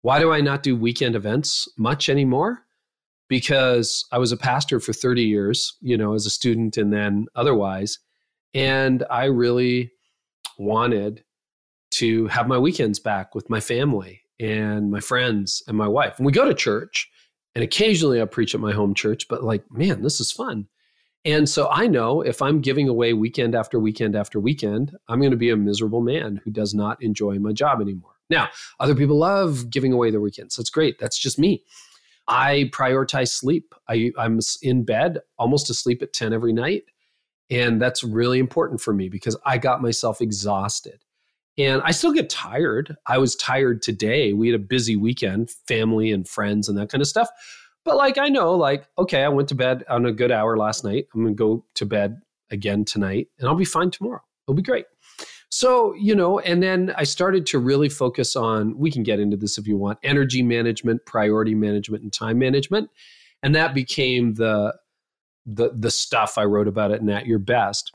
Why 0.03 0.19
do 0.21 0.33
I 0.33 0.41
not 0.41 0.63
do 0.63 0.77
weekend 0.77 1.17
events 1.17 1.69
much 1.77 2.09
anymore? 2.09 2.65
Because 3.29 4.07
I 4.13 4.19
was 4.19 4.33
a 4.33 4.37
pastor 4.37 4.81
for 4.81 4.93
30 4.93 5.23
years, 5.23 5.77
you 5.81 5.97
know, 5.97 6.15
as 6.15 6.27
a 6.27 6.31
student 6.31 6.77
and 6.77 6.93
then 6.93 7.27
otherwise. 7.35 7.99
And 8.55 9.05
I 9.11 9.25
really 9.25 9.93
wanted 10.59 11.25
to 11.91 12.27
have 12.29 12.49
my 12.49 12.59
weekends 12.59 12.99
back 12.99 13.35
with 13.35 13.51
my 13.51 13.61
family 13.61 14.23
and 14.41 14.91
my 14.91 15.01
friends 15.01 15.63
and 15.67 15.77
my 15.77 15.89
wife. 15.89 16.19
And 16.19 16.27
we 16.27 16.33
go 16.33 16.45
to 16.45 16.55
church 16.55 17.11
and 17.59 17.65
occasionally 17.65 18.23
I 18.23 18.25
preach 18.25 18.55
at 18.55 18.61
my 18.61 18.71
home 18.71 18.95
church, 18.95 19.27
but 19.27 19.43
like, 19.43 19.69
man, 19.69 20.03
this 20.03 20.21
is 20.21 20.31
fun. 20.31 20.69
And 21.25 21.49
so 21.49 21.69
I 21.69 21.89
know 21.89 22.21
if 22.21 22.41
I'm 22.41 22.61
giving 22.61 22.89
away 22.89 23.15
weekend 23.15 23.57
after 23.57 23.81
weekend 23.81 24.15
after 24.15 24.39
weekend, 24.39 24.97
I'm 25.09 25.19
going 25.19 25.33
to 25.33 25.37
be 25.37 25.51
a 25.51 25.57
miserable 25.57 26.01
man 26.01 26.41
who 26.45 26.53
does 26.53 26.73
not 26.73 27.03
enjoy 27.03 27.41
my 27.41 27.53
job 27.53 27.81
anymore. 27.81 28.13
Now, 28.31 28.47
other 28.79 28.95
people 28.95 29.19
love 29.19 29.71
giving 29.71 29.93
away 29.93 30.13
their 30.13 30.21
weekends. 30.21 30.55
That's 30.55 30.71
great. 30.71 31.01
That's 31.01 31.19
just 31.19 31.37
me. 31.37 31.65
I 32.29 32.71
prioritize 32.73 33.33
sleep. 33.33 33.75
I, 33.89 34.13
I'm 34.17 34.39
in 34.63 34.85
bed 34.85 35.19
almost 35.37 35.69
asleep 35.69 36.01
at 36.01 36.13
10 36.13 36.33
every 36.33 36.53
night. 36.53 36.85
And 37.51 37.83
that's 37.83 38.05
really 38.05 38.39
important 38.39 38.81
for 38.81 38.95
me 38.95 39.09
because 39.09 39.37
I 39.45 39.59
got 39.59 39.83
myself 39.83 40.21
exhausted. 40.21 41.01
And 41.59 41.83
I 41.85 41.91
still 41.91 42.13
get 42.13 42.31
tired. 42.31 42.97
I 43.07 43.19
was 43.19 43.35
tired 43.35 43.83
today. 43.83 44.33
We 44.33 44.49
had 44.49 44.61
a 44.61 44.63
busy 44.63 44.97
weekend, 44.97 45.51
family 45.67 46.13
and 46.13 46.27
friends 46.27 46.69
and 46.69 46.79
that 46.79 46.89
kind 46.89 47.03
of 47.03 47.09
stuff. 47.09 47.29
But 47.85 47.97
like 47.97 48.17
I 48.17 48.29
know, 48.29 48.55
like, 48.55 48.87
okay, 48.97 49.25
I 49.25 49.29
went 49.29 49.49
to 49.49 49.55
bed 49.55 49.85
on 49.89 50.07
a 50.07 50.13
good 50.13 50.31
hour 50.31 50.57
last 50.57 50.85
night. 50.85 51.07
I'm 51.15 51.25
gonna 51.25 51.35
go 51.35 51.65
to 51.75 51.87
bed 51.87 52.21
again 52.51 52.85
tonight 52.85 53.29
and 53.39 53.49
I'll 53.49 53.55
be 53.55 53.65
fine 53.65 53.91
tomorrow. 53.91 54.21
It'll 54.47 54.55
be 54.55 54.63
great. 54.63 54.87
So, 55.51 55.95
you 55.95 56.15
know, 56.15 56.39
and 56.41 56.63
then 56.63 56.95
I 56.97 57.05
started 57.05 57.47
to 57.47 57.59
really 57.59 57.89
focus 57.89 58.37
on, 58.37 58.77
we 58.79 58.91
can 58.91 59.03
get 59.03 59.19
into 59.19 59.37
this 59.37 59.57
if 59.57 59.67
you 59.67 59.79
want, 59.79 59.99
energy 60.03 60.43
management, 60.43 61.07
priority 61.07 61.55
management, 61.55 62.03
and 62.03 62.13
time 62.13 62.39
management. 62.39 62.91
And 63.43 63.55
that 63.55 63.75
became 63.75 64.35
the 64.35 64.75
the 65.47 65.71
the 65.75 65.91
stuff 65.91 66.37
I 66.37 66.45
wrote 66.45 66.69
about 66.69 66.91
it 66.91 67.01
and 67.01 67.11
at 67.11 67.27
your 67.27 67.39
best. 67.39 67.93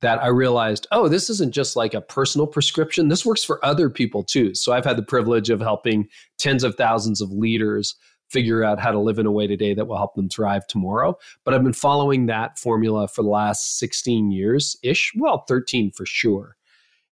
That 0.00 0.22
I 0.22 0.28
realized, 0.28 0.86
oh, 0.92 1.08
this 1.08 1.28
isn't 1.28 1.52
just 1.52 1.76
like 1.76 1.94
a 1.94 2.00
personal 2.00 2.46
prescription. 2.46 3.08
This 3.08 3.26
works 3.26 3.42
for 3.44 3.64
other 3.64 3.90
people 3.90 4.22
too. 4.22 4.54
So 4.54 4.72
I've 4.72 4.84
had 4.84 4.96
the 4.96 5.02
privilege 5.02 5.50
of 5.50 5.60
helping 5.60 6.08
tens 6.38 6.62
of 6.62 6.76
thousands 6.76 7.20
of 7.20 7.32
leaders 7.32 7.96
figure 8.30 8.62
out 8.62 8.78
how 8.78 8.90
to 8.90 8.98
live 8.98 9.18
in 9.18 9.26
a 9.26 9.32
way 9.32 9.46
today 9.46 9.74
that 9.74 9.86
will 9.86 9.96
help 9.96 10.14
them 10.14 10.28
thrive 10.28 10.66
tomorrow. 10.66 11.16
But 11.44 11.54
I've 11.54 11.64
been 11.64 11.72
following 11.72 12.26
that 12.26 12.58
formula 12.58 13.08
for 13.08 13.22
the 13.22 13.28
last 13.28 13.78
16 13.78 14.30
years 14.30 14.76
ish, 14.82 15.12
well, 15.16 15.44
13 15.48 15.90
for 15.92 16.06
sure, 16.06 16.56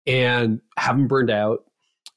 and 0.07 0.59
haven't 0.77 1.07
burned 1.07 1.29
out. 1.29 1.65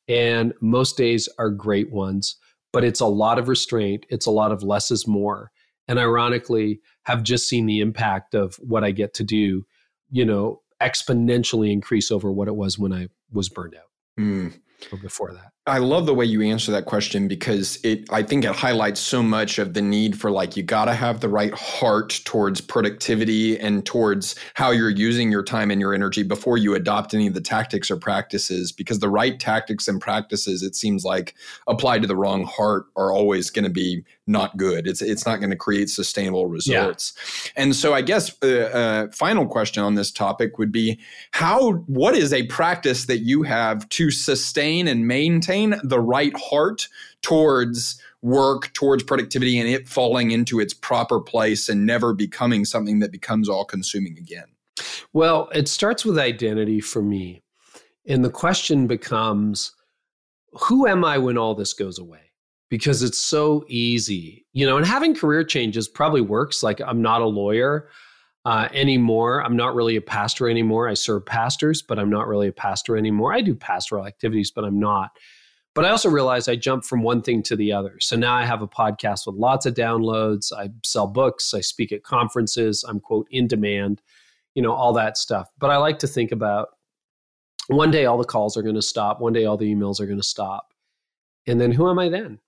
And 0.08 0.54
most 0.60 0.96
days 0.96 1.28
are 1.38 1.50
great 1.50 1.92
ones, 1.92 2.36
but 2.72 2.84
it's 2.84 3.00
a 3.00 3.06
lot 3.06 3.38
of 3.38 3.48
restraint. 3.48 4.06
It's 4.08 4.26
a 4.26 4.30
lot 4.30 4.52
of 4.52 4.62
less 4.62 4.90
is 4.90 5.06
more. 5.06 5.50
And 5.88 5.98
ironically, 5.98 6.80
have 7.04 7.22
just 7.22 7.48
seen 7.48 7.66
the 7.66 7.80
impact 7.80 8.34
of 8.34 8.56
what 8.56 8.82
I 8.82 8.90
get 8.90 9.14
to 9.14 9.24
do, 9.24 9.64
you 10.10 10.24
know, 10.24 10.62
exponentially 10.80 11.72
increase 11.72 12.10
over 12.10 12.30
what 12.30 12.48
it 12.48 12.56
was 12.56 12.78
when 12.78 12.92
I 12.92 13.08
was 13.32 13.48
burned 13.48 13.74
out 13.74 13.90
mm. 14.18 14.58
or 14.92 14.98
before 14.98 15.32
that. 15.32 15.52
I 15.68 15.78
love 15.78 16.06
the 16.06 16.14
way 16.14 16.24
you 16.24 16.42
answer 16.42 16.70
that 16.70 16.84
question 16.84 17.26
because 17.26 17.80
it 17.82 18.06
I 18.12 18.22
think 18.22 18.44
it 18.44 18.54
highlights 18.54 19.00
so 19.00 19.20
much 19.20 19.58
of 19.58 19.74
the 19.74 19.82
need 19.82 20.16
for 20.16 20.30
like 20.30 20.56
you 20.56 20.62
got 20.62 20.84
to 20.84 20.94
have 20.94 21.20
the 21.20 21.28
right 21.28 21.52
heart 21.54 22.20
towards 22.24 22.60
productivity 22.60 23.58
and 23.58 23.84
towards 23.84 24.36
how 24.54 24.70
you're 24.70 24.90
using 24.90 25.32
your 25.32 25.42
time 25.42 25.72
and 25.72 25.80
your 25.80 25.92
energy 25.92 26.22
before 26.22 26.56
you 26.56 26.76
adopt 26.76 27.14
any 27.14 27.26
of 27.26 27.34
the 27.34 27.40
tactics 27.40 27.90
or 27.90 27.96
practices 27.96 28.70
because 28.70 29.00
the 29.00 29.08
right 29.08 29.40
tactics 29.40 29.88
and 29.88 30.00
practices 30.00 30.62
it 30.62 30.76
seems 30.76 31.04
like 31.04 31.34
applied 31.66 32.00
to 32.02 32.06
the 32.06 32.16
wrong 32.16 32.44
heart 32.44 32.86
are 32.94 33.12
always 33.12 33.50
going 33.50 33.64
to 33.64 33.70
be 33.70 34.04
not 34.28 34.56
good. 34.56 34.86
It's 34.86 35.02
it's 35.02 35.26
not 35.26 35.38
going 35.40 35.50
to 35.50 35.56
create 35.56 35.90
sustainable 35.90 36.46
results. 36.46 37.12
Yeah. 37.56 37.62
And 37.62 37.76
so 37.76 37.92
I 37.92 38.02
guess 38.02 38.36
uh, 38.42 38.46
uh, 38.46 39.10
final 39.10 39.46
question 39.46 39.82
on 39.82 39.94
this 39.94 40.12
topic 40.12 40.58
would 40.58 40.70
be 40.70 41.00
how 41.32 41.72
what 41.86 42.14
is 42.14 42.32
a 42.32 42.44
practice 42.46 43.06
that 43.06 43.18
you 43.18 43.42
have 43.42 43.88
to 43.90 44.10
sustain 44.12 44.86
and 44.86 45.06
maintain 45.08 45.55
the 45.82 46.00
right 46.00 46.36
heart 46.36 46.88
towards 47.22 48.00
work, 48.22 48.72
towards 48.72 49.02
productivity, 49.02 49.58
and 49.58 49.68
it 49.68 49.88
falling 49.88 50.30
into 50.30 50.60
its 50.60 50.74
proper 50.74 51.20
place 51.20 51.68
and 51.68 51.86
never 51.86 52.12
becoming 52.12 52.64
something 52.64 52.98
that 53.00 53.12
becomes 53.12 53.48
all 53.48 53.64
consuming 53.64 54.18
again? 54.18 54.46
Well, 55.12 55.48
it 55.54 55.68
starts 55.68 56.04
with 56.04 56.18
identity 56.18 56.80
for 56.80 57.02
me. 57.02 57.42
And 58.06 58.24
the 58.24 58.30
question 58.30 58.86
becomes 58.86 59.72
who 60.52 60.86
am 60.86 61.04
I 61.04 61.18
when 61.18 61.36
all 61.36 61.54
this 61.54 61.72
goes 61.72 61.98
away? 61.98 62.20
Because 62.68 63.02
it's 63.02 63.18
so 63.18 63.64
easy, 63.68 64.44
you 64.52 64.66
know, 64.66 64.76
and 64.76 64.86
having 64.86 65.14
career 65.14 65.44
changes 65.44 65.86
probably 65.88 66.20
works. 66.20 66.62
Like, 66.62 66.80
I'm 66.80 67.00
not 67.00 67.20
a 67.20 67.26
lawyer 67.26 67.88
uh, 68.44 68.68
anymore. 68.72 69.44
I'm 69.44 69.56
not 69.56 69.74
really 69.74 69.96
a 69.96 70.00
pastor 70.00 70.48
anymore. 70.48 70.88
I 70.88 70.94
serve 70.94 71.26
pastors, 71.26 71.82
but 71.82 71.98
I'm 71.98 72.10
not 72.10 72.26
really 72.26 72.48
a 72.48 72.52
pastor 72.52 72.96
anymore. 72.96 73.32
I 73.32 73.40
do 73.40 73.54
pastoral 73.54 74.06
activities, 74.06 74.50
but 74.50 74.64
I'm 74.64 74.78
not. 74.78 75.10
But 75.76 75.84
I 75.84 75.90
also 75.90 76.08
realized 76.08 76.48
I 76.48 76.56
jumped 76.56 76.86
from 76.86 77.02
one 77.02 77.20
thing 77.20 77.42
to 77.42 77.54
the 77.54 77.70
other. 77.70 78.00
So 78.00 78.16
now 78.16 78.34
I 78.34 78.46
have 78.46 78.62
a 78.62 78.66
podcast 78.66 79.26
with 79.26 79.36
lots 79.36 79.66
of 79.66 79.74
downloads. 79.74 80.50
I 80.50 80.70
sell 80.82 81.06
books. 81.06 81.52
I 81.52 81.60
speak 81.60 81.92
at 81.92 82.02
conferences. 82.02 82.82
I'm, 82.88 82.98
quote, 82.98 83.26
in 83.30 83.46
demand, 83.46 84.00
you 84.54 84.62
know, 84.62 84.72
all 84.72 84.94
that 84.94 85.18
stuff. 85.18 85.50
But 85.58 85.68
I 85.68 85.76
like 85.76 85.98
to 85.98 86.06
think 86.06 86.32
about 86.32 86.68
one 87.68 87.90
day 87.90 88.06
all 88.06 88.16
the 88.16 88.24
calls 88.24 88.56
are 88.56 88.62
going 88.62 88.74
to 88.74 88.80
stop. 88.80 89.20
One 89.20 89.34
day 89.34 89.44
all 89.44 89.58
the 89.58 89.70
emails 89.70 90.00
are 90.00 90.06
going 90.06 90.18
to 90.18 90.26
stop. 90.26 90.72
And 91.46 91.60
then 91.60 91.72
who 91.72 91.90
am 91.90 91.98
I 91.98 92.08
then? 92.08 92.38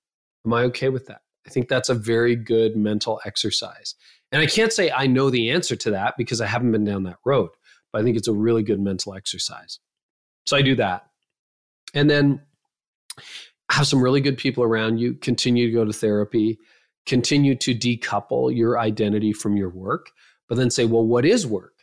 Am 0.47 0.53
I 0.55 0.63
okay 0.63 0.89
with 0.89 1.05
that? 1.09 1.21
I 1.47 1.51
think 1.51 1.69
that's 1.69 1.91
a 1.91 1.95
very 1.95 2.35
good 2.35 2.77
mental 2.77 3.21
exercise. 3.27 3.95
And 4.33 4.41
I 4.41 4.47
can't 4.47 4.73
say 4.73 4.91
I 4.91 5.07
know 5.07 5.29
the 5.29 5.51
answer 5.51 5.77
to 5.77 5.91
that 5.91 6.15
because 6.17 6.41
I 6.41 6.47
haven't 6.47 6.73
been 6.73 6.85
down 6.85 7.03
that 7.03 7.19
road, 7.27 7.51
but 7.93 8.01
I 8.01 8.05
think 8.05 8.17
it's 8.17 8.29
a 8.29 8.33
really 8.33 8.63
good 8.63 8.81
mental 8.81 9.13
exercise. 9.13 9.81
So 10.47 10.57
I 10.57 10.63
do 10.63 10.75
that. 10.77 11.11
And 11.93 12.09
then 12.09 12.41
have 13.71 13.87
some 13.87 14.03
really 14.03 14.21
good 14.21 14.39
people 14.39 14.65
around 14.65 14.99
you, 14.99 15.15
continue 15.15 15.67
to 15.67 15.73
go 15.73 15.85
to 15.85 15.93
therapy, 15.93 16.59
continue 17.07 17.55
to 17.57 17.75
decouple 17.75 18.55
your 18.55 18.79
identity 18.79 19.33
from 19.33 19.57
your 19.57 19.71
work, 19.71 20.11
but 20.49 20.57
then 20.57 20.71
say, 20.71 20.85
well, 20.85 21.05
what 21.05 21.25
is 21.25 21.47
work? 21.47 21.75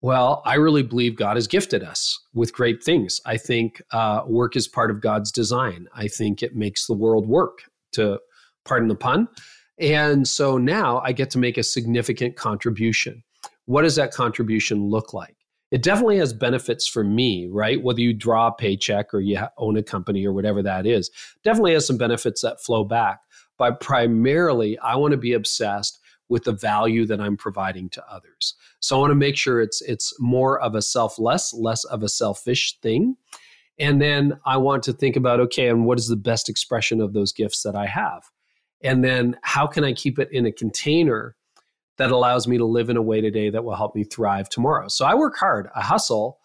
Well, 0.00 0.42
I 0.44 0.54
really 0.54 0.82
believe 0.82 1.14
God 1.14 1.36
has 1.36 1.46
gifted 1.46 1.84
us 1.84 2.18
with 2.34 2.52
great 2.52 2.82
things. 2.82 3.20
I 3.24 3.36
think 3.36 3.80
uh, 3.92 4.22
work 4.26 4.56
is 4.56 4.66
part 4.66 4.90
of 4.90 5.00
God's 5.00 5.30
design. 5.30 5.86
I 5.94 6.08
think 6.08 6.42
it 6.42 6.56
makes 6.56 6.86
the 6.86 6.94
world 6.94 7.28
work, 7.28 7.60
to 7.92 8.18
pardon 8.64 8.88
the 8.88 8.96
pun. 8.96 9.28
And 9.78 10.26
so 10.26 10.58
now 10.58 11.00
I 11.00 11.12
get 11.12 11.30
to 11.30 11.38
make 11.38 11.56
a 11.56 11.62
significant 11.62 12.36
contribution. 12.36 13.22
What 13.66 13.82
does 13.82 13.96
that 13.96 14.12
contribution 14.12 14.88
look 14.88 15.14
like? 15.14 15.36
It 15.72 15.82
definitely 15.82 16.18
has 16.18 16.34
benefits 16.34 16.86
for 16.86 17.02
me, 17.02 17.48
right? 17.50 17.82
Whether 17.82 18.02
you 18.02 18.12
draw 18.12 18.48
a 18.48 18.52
paycheck 18.52 19.14
or 19.14 19.20
you 19.20 19.40
own 19.56 19.78
a 19.78 19.82
company 19.82 20.26
or 20.26 20.34
whatever 20.34 20.62
that 20.62 20.86
is, 20.86 21.10
definitely 21.42 21.72
has 21.72 21.86
some 21.86 21.96
benefits 21.96 22.42
that 22.42 22.60
flow 22.60 22.84
back. 22.84 23.20
But 23.56 23.80
primarily, 23.80 24.78
I 24.80 24.96
want 24.96 25.12
to 25.12 25.16
be 25.16 25.32
obsessed 25.32 25.98
with 26.28 26.44
the 26.44 26.52
value 26.52 27.06
that 27.06 27.22
I'm 27.22 27.38
providing 27.38 27.88
to 27.90 28.04
others. 28.06 28.54
So 28.80 28.96
I 28.96 29.00
want 29.00 29.12
to 29.12 29.16
make 29.16 29.36
sure 29.38 29.62
it's 29.62 29.80
it's 29.80 30.14
more 30.20 30.60
of 30.60 30.74
a 30.74 30.82
selfless, 30.82 31.54
less 31.54 31.84
of 31.84 32.02
a 32.02 32.08
selfish 32.08 32.78
thing. 32.80 33.16
And 33.78 34.00
then 34.00 34.38
I 34.44 34.58
want 34.58 34.82
to 34.84 34.92
think 34.92 35.16
about 35.16 35.40
okay, 35.40 35.68
and 35.68 35.86
what 35.86 35.98
is 35.98 36.08
the 36.08 36.16
best 36.16 36.50
expression 36.50 37.00
of 37.00 37.14
those 37.14 37.32
gifts 37.32 37.62
that 37.62 37.74
I 37.74 37.86
have? 37.86 38.24
And 38.82 39.02
then 39.02 39.38
how 39.40 39.66
can 39.66 39.84
I 39.84 39.94
keep 39.94 40.18
it 40.18 40.28
in 40.32 40.44
a 40.44 40.52
container 40.52 41.34
that 41.98 42.10
allows 42.10 42.48
me 42.48 42.58
to 42.58 42.64
live 42.64 42.88
in 42.88 42.96
a 42.96 43.02
way 43.02 43.20
today 43.20 43.50
that 43.50 43.64
will 43.64 43.76
help 43.76 43.94
me 43.94 44.04
thrive 44.04 44.48
tomorrow. 44.48 44.88
So 44.88 45.04
I 45.04 45.14
work 45.14 45.36
hard, 45.36 45.68
I 45.74 45.82
hustle, 45.82 46.38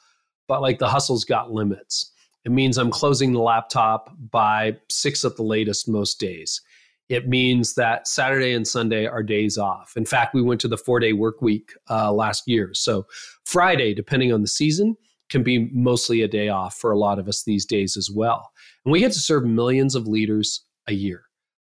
but 0.48 0.62
like 0.62 0.80
the 0.80 0.90
hustle's 0.90 1.26
got 1.26 1.52
limits. 1.52 2.12
It 2.46 2.52
means 2.52 2.78
I'm 2.78 2.92
closing 2.92 3.34
the 3.34 3.42
laptop 3.42 4.10
by 4.32 4.78
six 4.90 5.26
at 5.26 5.36
the 5.36 5.44
latest 5.44 5.90
most 5.90 6.20
days. 6.20 6.62
It 7.10 7.28
means 7.28 7.76
that 7.76 8.08
Saturday 8.08 8.54
and 8.54 8.68
Sunday 8.68 9.06
are 9.06 9.24
days 9.24 9.58
off. 9.58 9.94
In 9.96 10.06
fact, 10.06 10.34
we 10.34 10.42
went 10.42 10.60
to 10.62 10.68
the 10.68 10.78
four 10.78 11.00
day 11.00 11.14
work 11.14 11.42
week 11.42 11.72
uh, 11.90 12.12
last 12.12 12.44
year. 12.48 12.72
So 12.74 13.06
Friday, 13.46 13.94
depending 13.94 14.34
on 14.34 14.42
the 14.42 14.48
season, 14.48 14.96
can 15.30 15.44
be 15.44 15.70
mostly 15.74 16.22
a 16.22 16.28
day 16.28 16.50
off 16.50 16.76
for 16.76 16.92
a 16.92 16.98
lot 16.98 17.20
of 17.20 17.28
us 17.28 17.44
these 17.44 17.66
days 17.66 17.98
as 17.98 18.10
well. 18.10 18.52
And 18.86 18.92
we 18.92 19.00
get 19.00 19.12
to 19.14 19.20
serve 19.20 19.46
millions 19.46 19.96
of 19.96 20.08
leaders 20.08 20.64
a 20.88 20.94
year 20.94 21.24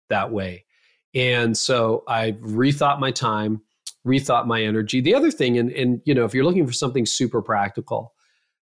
that 0.10 0.32
way. 0.32 0.66
And 1.14 1.58
so 1.58 2.04
I've 2.08 2.38
rethought 2.38 3.00
my 3.00 3.12
time 3.12 3.62
rethought 4.10 4.48
my 4.48 4.62
energy. 4.62 5.02
The 5.02 5.16
other 5.16 5.32
thing, 5.32 5.58
and, 5.58 5.72
and 5.72 6.02
you 6.06 6.14
know, 6.14 6.26
if 6.26 6.34
you're 6.34 6.44
looking 6.44 6.66
for 6.66 6.74
something 6.74 7.06
super 7.06 7.42
practical, 7.42 8.14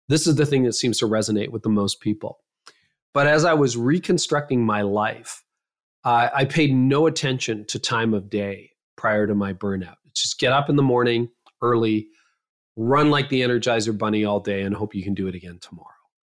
this 0.09 0.27
is 0.27 0.37
the 0.37 0.47
thing 0.47 0.65
that 0.65 0.75
seems 0.75 0.99
to 0.99 1.07
resonate 1.07 1.51
with 1.51 1.63
the 1.63 1.69
most 1.69 2.01
people. 2.01 2.39
But 3.13 3.27
as 3.27 3.45
I 3.45 3.55
was 3.55 3.77
reconstructing 3.77 4.65
my 4.65 4.83
life, 4.83 5.43
uh, 6.05 6.29
I 6.35 6.45
paid 6.45 6.75
no 6.75 7.07
attention 7.07 7.65
to 7.67 7.79
time 7.79 8.13
of 8.13 8.29
day 8.29 8.71
prior 8.97 9.27
to 9.27 9.35
my 9.35 9.53
burnout. 9.53 9.97
just 10.15 10.39
get 10.39 10.53
up 10.53 10.69
in 10.69 10.77
the 10.77 10.83
morning 10.83 11.29
early, 11.63 12.09
run 12.77 13.11
like 13.11 13.29
the 13.29 13.41
Energizer 13.43 13.97
Bunny 13.97 14.25
all 14.25 14.41
day, 14.41 14.63
and 14.63 14.75
hope 14.75 14.95
you 14.95 15.03
can 15.03 15.15
do 15.15 15.29
it 15.29 15.35
again 15.35 15.59
tomorrow. 15.61 15.89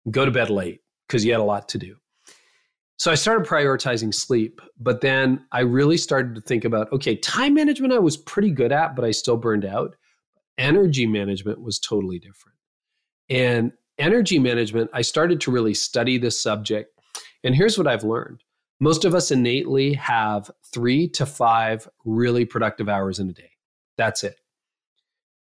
Go 0.09 0.25
to 0.25 0.31
bed 0.31 0.49
late 0.49 0.81
because 1.07 1.23
you 1.25 1.31
had 1.31 1.41
a 1.41 1.43
lot 1.43 1.69
to 1.69 1.77
do. 1.77 1.95
So 2.99 3.09
I 3.09 3.15
started 3.15 3.47
prioritizing 3.47 4.13
sleep, 4.13 4.59
but 4.77 4.99
then 4.99 5.45
I 5.53 5.61
really 5.61 5.95
started 5.95 6.35
to 6.35 6.41
think 6.41 6.65
about 6.65 6.91
okay, 6.91 7.15
time 7.15 7.53
management 7.53 7.93
I 7.93 7.99
was 7.99 8.17
pretty 8.17 8.51
good 8.51 8.73
at, 8.73 8.95
but 8.95 9.05
I 9.05 9.11
still 9.11 9.37
burned 9.37 9.65
out. 9.65 9.95
Energy 10.57 11.07
management 11.07 11.61
was 11.61 11.79
totally 11.79 12.19
different. 12.19 12.57
And 13.29 13.71
energy 13.97 14.37
management, 14.37 14.89
I 14.93 15.01
started 15.01 15.39
to 15.41 15.51
really 15.51 15.73
study 15.73 16.17
this 16.17 16.41
subject. 16.41 16.91
And 17.45 17.55
here's 17.55 17.77
what 17.77 17.87
I've 17.87 18.03
learned 18.03 18.43
most 18.81 19.05
of 19.05 19.15
us 19.15 19.31
innately 19.31 19.93
have 19.93 20.51
three 20.73 21.07
to 21.09 21.25
five 21.25 21.87
really 22.03 22.43
productive 22.43 22.89
hours 22.89 23.19
in 23.19 23.29
a 23.29 23.33
day. 23.33 23.51
That's 23.97 24.25
it. 24.25 24.35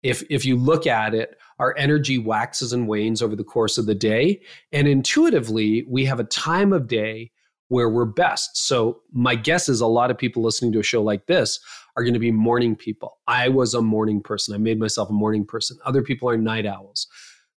If, 0.04 0.22
if 0.30 0.44
you 0.44 0.56
look 0.56 0.86
at 0.86 1.12
it, 1.12 1.36
our 1.58 1.74
energy 1.76 2.18
waxes 2.18 2.72
and 2.72 2.86
wanes 2.86 3.20
over 3.20 3.34
the 3.34 3.42
course 3.42 3.78
of 3.78 3.86
the 3.86 3.96
day. 3.96 4.42
And 4.70 4.86
intuitively, 4.86 5.84
we 5.88 6.04
have 6.04 6.20
a 6.20 6.24
time 6.24 6.72
of 6.72 6.86
day 6.86 7.32
where 7.68 7.88
we're 7.88 8.04
best. 8.04 8.56
So 8.56 9.00
my 9.12 9.34
guess 9.34 9.68
is 9.68 9.80
a 9.80 9.86
lot 9.86 10.10
of 10.10 10.18
people 10.18 10.42
listening 10.42 10.72
to 10.72 10.80
a 10.80 10.82
show 10.82 11.02
like 11.02 11.26
this 11.26 11.60
are 11.96 12.02
going 12.02 12.14
to 12.14 12.20
be 12.20 12.32
morning 12.32 12.74
people. 12.74 13.18
I 13.26 13.48
was 13.48 13.74
a 13.74 13.82
morning 13.82 14.22
person. 14.22 14.54
I 14.54 14.58
made 14.58 14.78
myself 14.78 15.10
a 15.10 15.12
morning 15.14 15.44
person. 15.44 15.78
Other 15.84 16.02
people 16.02 16.28
are 16.28 16.36
night 16.36 16.66
owls. 16.66 17.06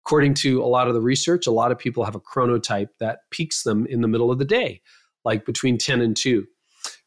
According 0.04 0.34
to 0.34 0.62
a 0.62 0.66
lot 0.66 0.88
of 0.88 0.94
the 0.94 1.00
research, 1.00 1.46
a 1.46 1.52
lot 1.52 1.70
of 1.70 1.78
people 1.78 2.04
have 2.04 2.14
a 2.14 2.20
chronotype 2.20 2.88
that 2.98 3.20
peaks 3.30 3.62
them 3.62 3.86
in 3.86 4.00
the 4.00 4.08
middle 4.08 4.30
of 4.30 4.38
the 4.38 4.44
day, 4.44 4.80
like 5.24 5.44
between 5.44 5.78
10 5.78 6.00
and 6.00 6.16
2. 6.16 6.46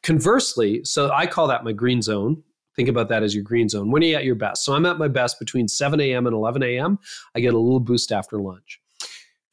Conversely, 0.03 0.83
so 0.83 1.11
I 1.11 1.25
call 1.25 1.47
that 1.47 1.63
my 1.63 1.71
green 1.71 2.01
zone. 2.01 2.43
Think 2.75 2.89
about 2.89 3.09
that 3.09 3.23
as 3.23 3.35
your 3.35 3.43
green 3.43 3.69
zone. 3.69 3.91
When 3.91 4.03
are 4.03 4.05
you 4.05 4.15
at 4.15 4.25
your 4.25 4.35
best? 4.35 4.63
So 4.63 4.73
I'm 4.73 4.85
at 4.85 4.97
my 4.97 5.07
best 5.07 5.39
between 5.39 5.67
7 5.67 5.99
a.m. 5.99 6.25
and 6.25 6.35
11 6.35 6.63
a.m. 6.63 6.99
I 7.35 7.39
get 7.39 7.53
a 7.53 7.59
little 7.59 7.79
boost 7.79 8.11
after 8.11 8.39
lunch. 8.39 8.79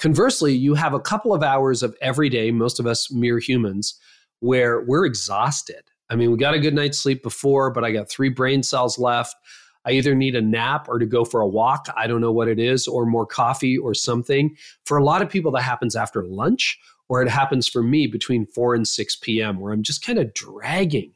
Conversely, 0.01 0.55
you 0.55 0.73
have 0.75 0.95
a 0.95 1.01
couple 1.01 1.35
of 1.35 1.43
hours 1.43 1.83
of 1.83 1.95
every 2.01 2.31
day, 2.31 2.51
most 2.51 2.81
of 2.81 2.87
us 2.87 3.13
mere 3.13 3.39
humans, 3.39 4.01
where 4.41 4.81
we're 4.81 5.05
exhausted. 5.05 5.83
I 6.09 6.17
mean, 6.17 6.33
we 6.33 6.39
got 6.39 6.55
a 6.55 6.59
good 6.59 6.75
night's 6.75 6.99
sleep 6.99 7.23
before, 7.23 7.71
but 7.71 7.85
I 7.85 7.93
got 7.93 8.09
three 8.09 8.31
brain 8.31 8.63
cells 8.63 8.99
left. 8.99 9.37
I 9.85 9.93
either 9.93 10.15
need 10.15 10.35
a 10.35 10.41
nap 10.41 10.89
or 10.89 10.99
to 10.99 11.05
go 11.05 11.27
for 11.27 11.43
a 11.43 11.49
walk. 11.49 11.87
I 11.99 12.07
don't 12.07 12.23
know 12.23 12.33
what 12.33 12.49
it 12.49 12.59
is, 12.59 12.89
or 12.89 13.05
more 13.05 13.27
coffee 13.27 13.77
or 13.77 13.93
something. 13.93 14.57
For 14.87 14.97
a 14.97 15.05
lot 15.05 15.21
of 15.21 15.29
people, 15.29 15.53
that 15.53 15.63
happens 15.63 15.95
after 15.95 16.25
lunch, 16.25 16.79
or 17.11 17.21
it 17.21 17.29
happens 17.29 17.69
for 17.69 17.83
me 17.83 18.07
between 18.07 18.47
4 18.47 18.75
and 18.75 18.89
6 18.89 19.17
p.m., 19.17 19.61
where 19.61 19.73
I'm 19.73 19.83
just 19.83 20.05
kind 20.05 20.19
of 20.19 20.33
dragging. 20.33 21.13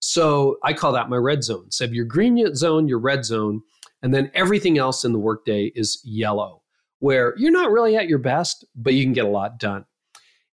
So 0.00 0.58
I 0.64 0.72
call 0.72 0.90
that 0.92 1.08
my 1.08 1.16
red 1.16 1.44
zone. 1.44 1.70
So 1.70 1.84
your 1.84 2.04
green 2.04 2.52
zone, 2.56 2.88
your 2.88 2.98
red 2.98 3.24
zone, 3.24 3.62
and 4.02 4.12
then 4.12 4.32
everything 4.34 4.76
else 4.76 5.04
in 5.04 5.12
the 5.12 5.18
workday 5.20 5.72
is 5.76 6.00
yellow, 6.04 6.57
where 7.00 7.34
you're 7.36 7.52
not 7.52 7.70
really 7.70 7.96
at 7.96 8.08
your 8.08 8.18
best, 8.18 8.64
but 8.74 8.94
you 8.94 9.04
can 9.04 9.12
get 9.12 9.24
a 9.24 9.28
lot 9.28 9.58
done. 9.58 9.84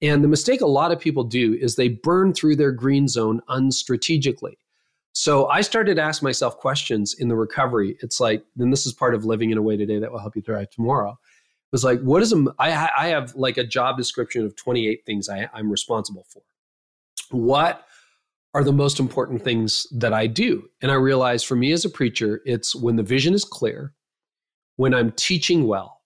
And 0.02 0.24
the 0.24 0.28
mistake 0.28 0.62
a 0.62 0.68
lot 0.68 0.92
of 0.92 1.00
people 1.00 1.24
do 1.24 1.54
is 1.54 1.76
they 1.76 1.90
burn 1.90 2.34
through 2.34 2.56
their 2.56 2.72
green 2.72 3.08
zone 3.08 3.42
unstrategically. 3.48 4.58
So 5.14 5.48
I 5.48 5.62
started 5.62 5.96
to 5.96 6.02
ask 6.02 6.24
myself 6.24 6.58
questions 6.58 7.16
in 7.20 7.28
the 7.28 7.36
recovery. 7.36 7.98
It's 8.00 8.20
like, 8.20 8.44
then 8.56 8.72
this 8.72 8.86
is 8.86 8.94
part 8.94 9.14
of 9.14 9.26
living 9.26 9.52
in 9.52 9.58
a 9.58 9.62
way 9.62 9.78
today 9.78 10.00
that 10.00 10.12
will 10.12 10.20
help 10.20 10.36
you 10.36 10.42
thrive 10.42 10.70
tomorrow. 10.70 11.12
It 11.12 11.74
was 11.74 11.84
like, 11.84 12.00
what 12.02 12.22
is 12.22 12.34
a, 12.34 12.46
I, 12.60 12.90
I 12.98 13.08
have 13.10 13.36
like 13.36 13.58
a 13.58 13.64
job 13.64 13.98
description 13.98 14.46
of 14.46 14.56
28 14.56 15.06
things 15.06 15.30
I, 15.30 15.50
I'm 15.54 15.70
responsible 15.70 16.26
for. 16.30 16.42
What 17.30 17.86
are 18.54 18.64
the 18.64 18.74
most 18.74 19.00
important 19.00 19.44
things 19.44 19.86
that 19.92 20.14
I 20.14 20.28
do? 20.28 20.70
And 20.82 20.92
I 20.92 20.96
realized 20.96 21.46
for 21.46 21.56
me 21.56 21.72
as 21.72 21.86
a 21.86 21.90
preacher, 21.90 22.42
it's 22.46 22.76
when 22.76 22.96
the 22.96 23.04
vision 23.04 23.34
is 23.34 23.46
clear, 23.46 23.94
when 24.78 24.94
I'm 24.94 25.12
teaching 25.12 25.68
well, 25.68 26.01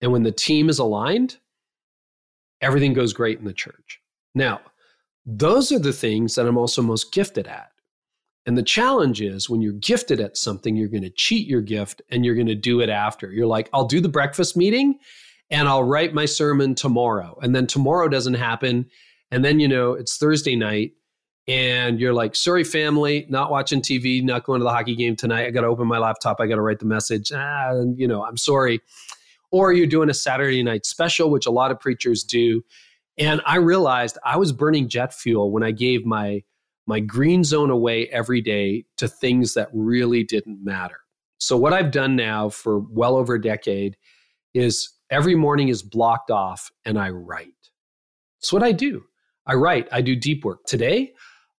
and 0.00 0.12
when 0.12 0.22
the 0.22 0.32
team 0.32 0.68
is 0.68 0.78
aligned, 0.78 1.38
everything 2.60 2.92
goes 2.92 3.12
great 3.12 3.38
in 3.38 3.44
the 3.44 3.52
church. 3.52 4.00
Now, 4.34 4.60
those 5.26 5.72
are 5.72 5.78
the 5.78 5.92
things 5.92 6.34
that 6.34 6.46
I'm 6.46 6.58
also 6.58 6.82
most 6.82 7.12
gifted 7.12 7.46
at. 7.46 7.70
And 8.46 8.58
the 8.58 8.62
challenge 8.62 9.22
is 9.22 9.48
when 9.48 9.62
you're 9.62 9.72
gifted 9.72 10.20
at 10.20 10.36
something, 10.36 10.76
you're 10.76 10.88
going 10.88 11.02
to 11.02 11.10
cheat 11.10 11.46
your 11.46 11.62
gift 11.62 12.02
and 12.10 12.24
you're 12.24 12.34
going 12.34 12.46
to 12.46 12.54
do 12.54 12.80
it 12.80 12.90
after. 12.90 13.30
You're 13.32 13.46
like, 13.46 13.70
I'll 13.72 13.86
do 13.86 14.00
the 14.00 14.08
breakfast 14.08 14.56
meeting 14.56 14.98
and 15.50 15.66
I'll 15.66 15.84
write 15.84 16.12
my 16.12 16.26
sermon 16.26 16.74
tomorrow. 16.74 17.38
And 17.42 17.54
then 17.54 17.66
tomorrow 17.66 18.08
doesn't 18.08 18.34
happen. 18.34 18.86
And 19.30 19.44
then, 19.44 19.60
you 19.60 19.68
know, 19.68 19.94
it's 19.94 20.18
Thursday 20.18 20.56
night 20.56 20.92
and 21.48 22.00
you're 22.00 22.12
like, 22.12 22.36
sorry, 22.36 22.64
family, 22.64 23.26
not 23.28 23.50
watching 23.50 23.80
TV, 23.80 24.22
not 24.22 24.44
going 24.44 24.60
to 24.60 24.64
the 24.64 24.70
hockey 24.70 24.94
game 24.94 25.16
tonight. 25.16 25.46
I 25.46 25.50
got 25.50 25.62
to 25.62 25.66
open 25.66 25.86
my 25.86 25.98
laptop. 25.98 26.38
I 26.40 26.46
got 26.46 26.56
to 26.56 26.62
write 26.62 26.80
the 26.80 26.86
message. 26.86 27.32
Ah, 27.32 27.72
you 27.96 28.08
know, 28.08 28.24
I'm 28.24 28.36
sorry. 28.36 28.80
Or 29.54 29.72
you're 29.72 29.86
doing 29.86 30.10
a 30.10 30.14
Saturday 30.14 30.64
night 30.64 30.84
special, 30.84 31.30
which 31.30 31.46
a 31.46 31.52
lot 31.52 31.70
of 31.70 31.78
preachers 31.78 32.24
do. 32.24 32.64
And 33.16 33.40
I 33.46 33.58
realized 33.58 34.18
I 34.24 34.36
was 34.36 34.50
burning 34.50 34.88
jet 34.88 35.14
fuel 35.14 35.52
when 35.52 35.62
I 35.62 35.70
gave 35.70 36.04
my 36.04 36.42
my 36.88 36.98
green 36.98 37.44
zone 37.44 37.70
away 37.70 38.08
every 38.08 38.40
day 38.40 38.84
to 38.96 39.06
things 39.06 39.54
that 39.54 39.68
really 39.72 40.24
didn't 40.24 40.64
matter. 40.64 40.98
So, 41.38 41.56
what 41.56 41.72
I've 41.72 41.92
done 41.92 42.16
now 42.16 42.48
for 42.48 42.80
well 42.80 43.16
over 43.16 43.36
a 43.36 43.40
decade 43.40 43.96
is 44.54 44.90
every 45.08 45.36
morning 45.36 45.68
is 45.68 45.84
blocked 45.84 46.32
off 46.32 46.72
and 46.84 46.98
I 46.98 47.10
write. 47.10 47.48
That's 48.40 48.52
what 48.52 48.64
I 48.64 48.72
do. 48.72 49.04
I 49.46 49.54
write, 49.54 49.86
I 49.92 50.00
do 50.00 50.16
deep 50.16 50.44
work. 50.44 50.64
Today, 50.66 51.12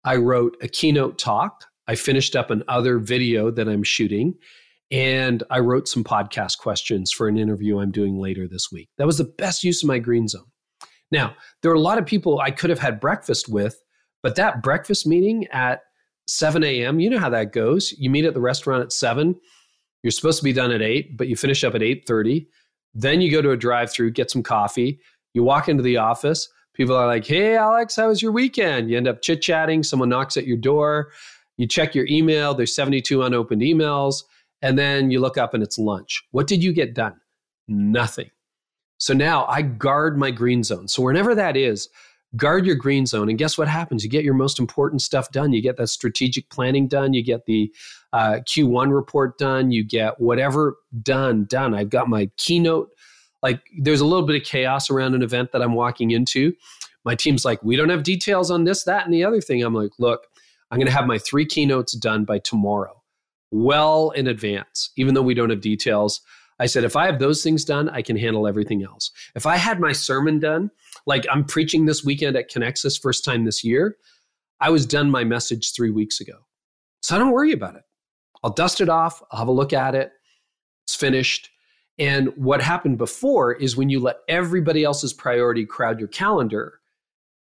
I 0.04 0.18
wrote 0.18 0.58
a 0.62 0.68
keynote 0.68 1.18
talk. 1.18 1.64
I 1.88 1.96
finished 1.96 2.36
up 2.36 2.50
another 2.52 3.00
video 3.00 3.52
that 3.52 3.70
I'm 3.70 3.84
shooting, 3.84 4.34
and 4.92 5.44
I 5.50 5.60
wrote 5.60 5.88
some 5.88 6.04
podcast 6.04 6.58
questions 6.60 7.12
for 7.12 7.28
an 7.28 7.38
interview 7.38 7.80
I'm 7.80 7.92
doing 7.92 8.20
later 8.20 8.48
this 8.48 8.70
week. 8.72 8.90
That 8.98 9.08
was 9.08 9.18
the 9.18 9.34
best 9.38 9.64
use 9.64 9.84
of 9.84 9.88
my 9.88 10.00
green 10.00 10.28
zone. 10.28 10.46
Now, 11.12 11.36
there 11.62 11.72
are 11.72 11.76
a 11.76 11.80
lot 11.80 11.98
of 11.98 12.06
people 12.06 12.40
I 12.40 12.52
could 12.52 12.70
have 12.70 12.80
had 12.80 13.00
breakfast 13.00 13.48
with 13.48 13.80
but 14.26 14.38
that 14.38 14.64
breakfast 14.64 15.06
meeting 15.06 15.46
at 15.52 15.82
7 16.26 16.64
a.m., 16.64 17.00
you 17.00 17.12
know 17.12 17.20
how 17.20 17.30
that 17.30 17.54
goes. 17.54 17.94
You 18.00 18.10
meet 18.10 18.26
at 18.26 18.34
the 18.34 18.42
restaurant 18.42 18.82
at 18.82 18.92
7. 18.92 19.36
You're 20.02 20.10
supposed 20.10 20.40
to 20.40 20.44
be 20.44 20.52
done 20.52 20.72
at 20.72 20.82
8, 20.82 21.16
but 21.16 21.28
you 21.28 21.36
finish 21.36 21.64
up 21.64 21.76
at 21.76 21.84
8:30. 21.84 22.48
Then 22.96 23.22
you 23.22 23.30
go 23.30 23.44
to 23.44 23.52
a 23.52 23.58
drive-through, 23.58 24.14
get 24.14 24.32
some 24.32 24.42
coffee. 24.42 25.00
You 25.36 25.44
walk 25.44 25.70
into 25.70 25.84
the 25.84 25.98
office. 25.98 26.50
People 26.74 26.96
are 26.96 27.06
like, 27.06 27.28
"Hey, 27.28 27.56
Alex, 27.56 27.98
how 27.98 28.08
was 28.08 28.24
your 28.24 28.32
weekend?" 28.32 28.90
You 28.90 28.98
end 28.98 29.08
up 29.08 29.22
chit-chatting. 29.22 29.84
Someone 29.84 30.10
knocks 30.10 30.38
at 30.38 30.48
your 30.48 30.58
door. 30.58 31.12
You 31.58 31.68
check 31.68 31.94
your 31.94 32.08
email. 32.08 32.56
There's 32.56 32.74
72 32.74 33.22
unopened 33.22 33.62
emails, 33.62 34.24
and 34.66 34.80
then 34.80 35.12
you 35.12 35.20
look 35.20 35.38
up 35.38 35.54
and 35.54 35.62
it's 35.62 35.78
lunch. 35.78 36.24
What 36.32 36.48
did 36.48 36.64
you 36.64 36.74
get 36.74 36.96
done? 36.96 37.14
Nothing. 37.68 38.32
So 38.98 39.14
now 39.14 39.46
I 39.46 39.62
guard 39.62 40.18
my 40.18 40.32
green 40.32 40.64
zone. 40.64 40.88
So 40.88 41.04
whenever 41.04 41.36
that 41.36 41.56
is, 41.56 41.88
guard 42.36 42.66
your 42.66 42.76
green 42.76 43.06
zone. 43.06 43.30
And 43.30 43.38
guess 43.38 43.60
what 43.60 43.68
happens? 43.68 44.04
You 44.04 44.10
get 44.10 44.24
your 44.24 44.34
most 44.34 44.58
important 44.58 45.04
stuff 45.04 45.32
done. 45.32 45.54
You 45.54 45.62
get 45.62 45.78
that 45.78 45.90
strategic 45.90 46.50
planning 46.50 46.88
done. 46.88 47.14
You 47.14 47.24
get 47.24 47.46
the 47.46 47.72
uh, 48.12 48.40
q1 48.50 48.92
report 48.92 49.38
done. 49.38 49.72
You 49.72 49.84
get 49.84 50.20
whatever 50.20 50.78
done 51.04 51.46
done. 51.46 51.76
I've 51.76 51.92
got 51.92 52.10
my 52.10 52.32
keynote. 52.38 52.90
Like 53.44 53.62
there's 53.78 54.02
a 54.02 54.06
little 54.06 54.26
bit 54.26 54.36
of 54.36 54.48
chaos 54.48 54.90
around 54.90 55.14
an 55.14 55.22
event 55.22 55.52
that 55.52 55.62
i'm 55.62 55.76
walking 55.76 56.10
into. 56.10 56.54
My 57.04 57.14
team's 57.14 57.46
like 57.46 57.62
we 57.62 57.76
don't 57.76 57.90
have 57.90 58.02
details 58.02 58.50
on 58.50 58.64
this 58.64 58.84
that 58.86 59.06
and 59.06 59.14
the 59.14 59.24
other 59.26 59.42
thing. 59.42 59.62
I'm 59.62 59.76
like 59.76 59.92
look 60.00 60.26
i'm 60.72 60.80
going 60.80 60.88
to 60.88 60.92
have 60.92 61.06
my 61.06 61.20
three 61.20 61.46
keynotes 61.46 61.94
done 61.94 62.26
by 62.26 62.40
tomorrow 62.40 63.04
well 63.64 64.12
in 64.12 64.28
advance 64.28 64.92
even 64.98 65.14
though 65.14 65.22
we 65.22 65.34
don't 65.34 65.50
have 65.50 65.62
details 65.62 66.22
i 66.60 66.66
said 66.66 66.84
if 66.84 66.96
i 66.96 67.06
have 67.06 67.20
those 67.20 67.42
things 67.44 67.66
done 67.66 67.90
i 67.90 68.02
can 68.02 68.18
handle 68.18 68.48
everything 68.48 68.84
else 68.84 69.12
if 69.36 69.46
i 69.46 69.56
had 69.56 69.80
my 69.80 69.92
sermon 69.92 70.40
done 70.40 70.70
like 71.06 71.26
I'm 71.32 71.44
preaching 71.44 71.86
this 71.86 72.04
weekend 72.04 72.36
at 72.36 72.52
Connexus, 72.52 73.00
first 73.00 73.24
time 73.24 73.46
this 73.46 73.64
year. 73.64 73.98
I 74.60 74.70
was 74.70 74.86
done 74.86 75.12
my 75.12 75.24
message 75.24 75.74
three 75.74 75.92
weeks 75.92 76.20
ago. 76.20 76.46
So 77.02 77.16
I 77.16 77.20
don't 77.20 77.32
worry 77.32 77.52
about 77.52 77.76
it. 77.76 77.84
I'll 78.44 78.54
dust 78.54 78.82
it 78.82 78.90
off, 78.90 79.22
I'll 79.32 79.40
have 79.40 79.48
a 79.48 79.52
look 79.52 79.74
at 79.74 79.96
it. 79.96 80.12
It's 80.86 80.96
finished. 80.96 81.50
And 81.98 82.30
what 82.36 82.62
happened 82.62 82.98
before 82.98 83.54
is 83.54 83.78
when 83.78 83.90
you 83.90 84.00
let 84.00 84.18
everybody 84.28 84.84
else's 84.84 85.14
priority 85.14 85.66
crowd 85.66 86.00
your 86.00 86.10
calendar, 86.10 86.80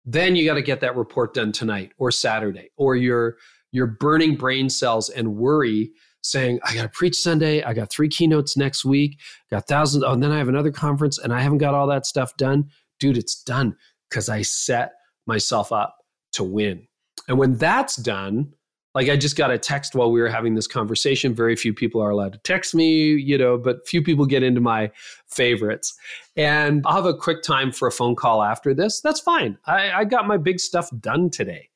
then 0.06 0.36
you 0.36 0.46
got 0.46 0.56
to 0.56 0.62
get 0.62 0.82
that 0.82 0.98
report 0.98 1.34
done 1.34 1.52
tonight 1.52 1.94
or 1.98 2.12
Saturday, 2.12 2.70
or 2.76 2.96
you're 2.96 3.38
you're 3.74 3.88
burning 3.88 4.38
brain 4.38 4.70
cells 4.70 5.10
and 5.10 5.36
worry 5.36 5.92
saying, 6.22 6.62
I 6.64 6.74
got 6.74 6.84
to 6.84 6.90
preach 6.90 7.18
Sunday. 7.18 7.62
I 7.64 7.74
got 7.74 7.92
three 7.92 8.08
keynotes 8.08 8.56
next 8.56 8.86
week, 8.86 9.20
got 9.52 9.68
thousands. 9.68 10.06
Oh, 10.06 10.14
and 10.14 10.24
then 10.24 10.32
I 10.32 10.38
have 10.38 10.48
another 10.48 10.72
conference 10.72 11.18
and 11.18 11.34
I 11.34 11.42
haven't 11.42 11.58
got 11.58 11.74
all 11.74 11.88
that 11.88 12.06
stuff 12.06 12.38
done 12.38 12.70
dude, 13.04 13.18
it's 13.18 13.44
done 13.44 13.76
because 14.10 14.30
I 14.30 14.44
set 14.44 14.94
myself 15.26 15.74
up 15.74 15.98
to 16.32 16.44
win. 16.44 16.88
And 17.28 17.38
when 17.38 17.58
that's 17.58 17.98
done, 17.98 18.54
like 18.96 19.10
I 19.10 19.18
just 19.18 19.36
got 19.36 19.52
a 19.52 19.58
text 19.58 19.94
while 19.94 20.10
we 20.10 20.22
were 20.22 20.30
having 20.30 20.56
this 20.56 20.68
conversation. 20.68 21.34
Very 21.34 21.58
few 21.58 21.74
people 21.74 22.02
are 22.02 22.12
allowed 22.12 22.32
to 22.34 22.40
text 22.40 22.74
me, 22.74 23.14
you 23.16 23.38
know, 23.38 23.58
but 23.58 23.86
few 23.88 24.02
people 24.02 24.26
get 24.26 24.42
into 24.42 24.62
my 24.62 24.90
favorites. 25.28 25.94
And 26.38 26.84
I'll 26.86 26.96
have 26.96 27.06
a 27.06 27.14
quick 27.14 27.42
time 27.42 27.74
for 27.74 27.90
a 27.90 27.92
phone 27.92 28.16
call 28.16 28.42
after 28.42 28.74
this. 28.74 29.02
That's 29.02 29.20
fine. 29.20 29.58
I, 29.66 29.92
I 29.92 30.06
got 30.06 30.28
my 30.28 30.38
big 30.38 30.62
stuff 30.62 30.90
done 31.02 31.30
today. 31.30 31.70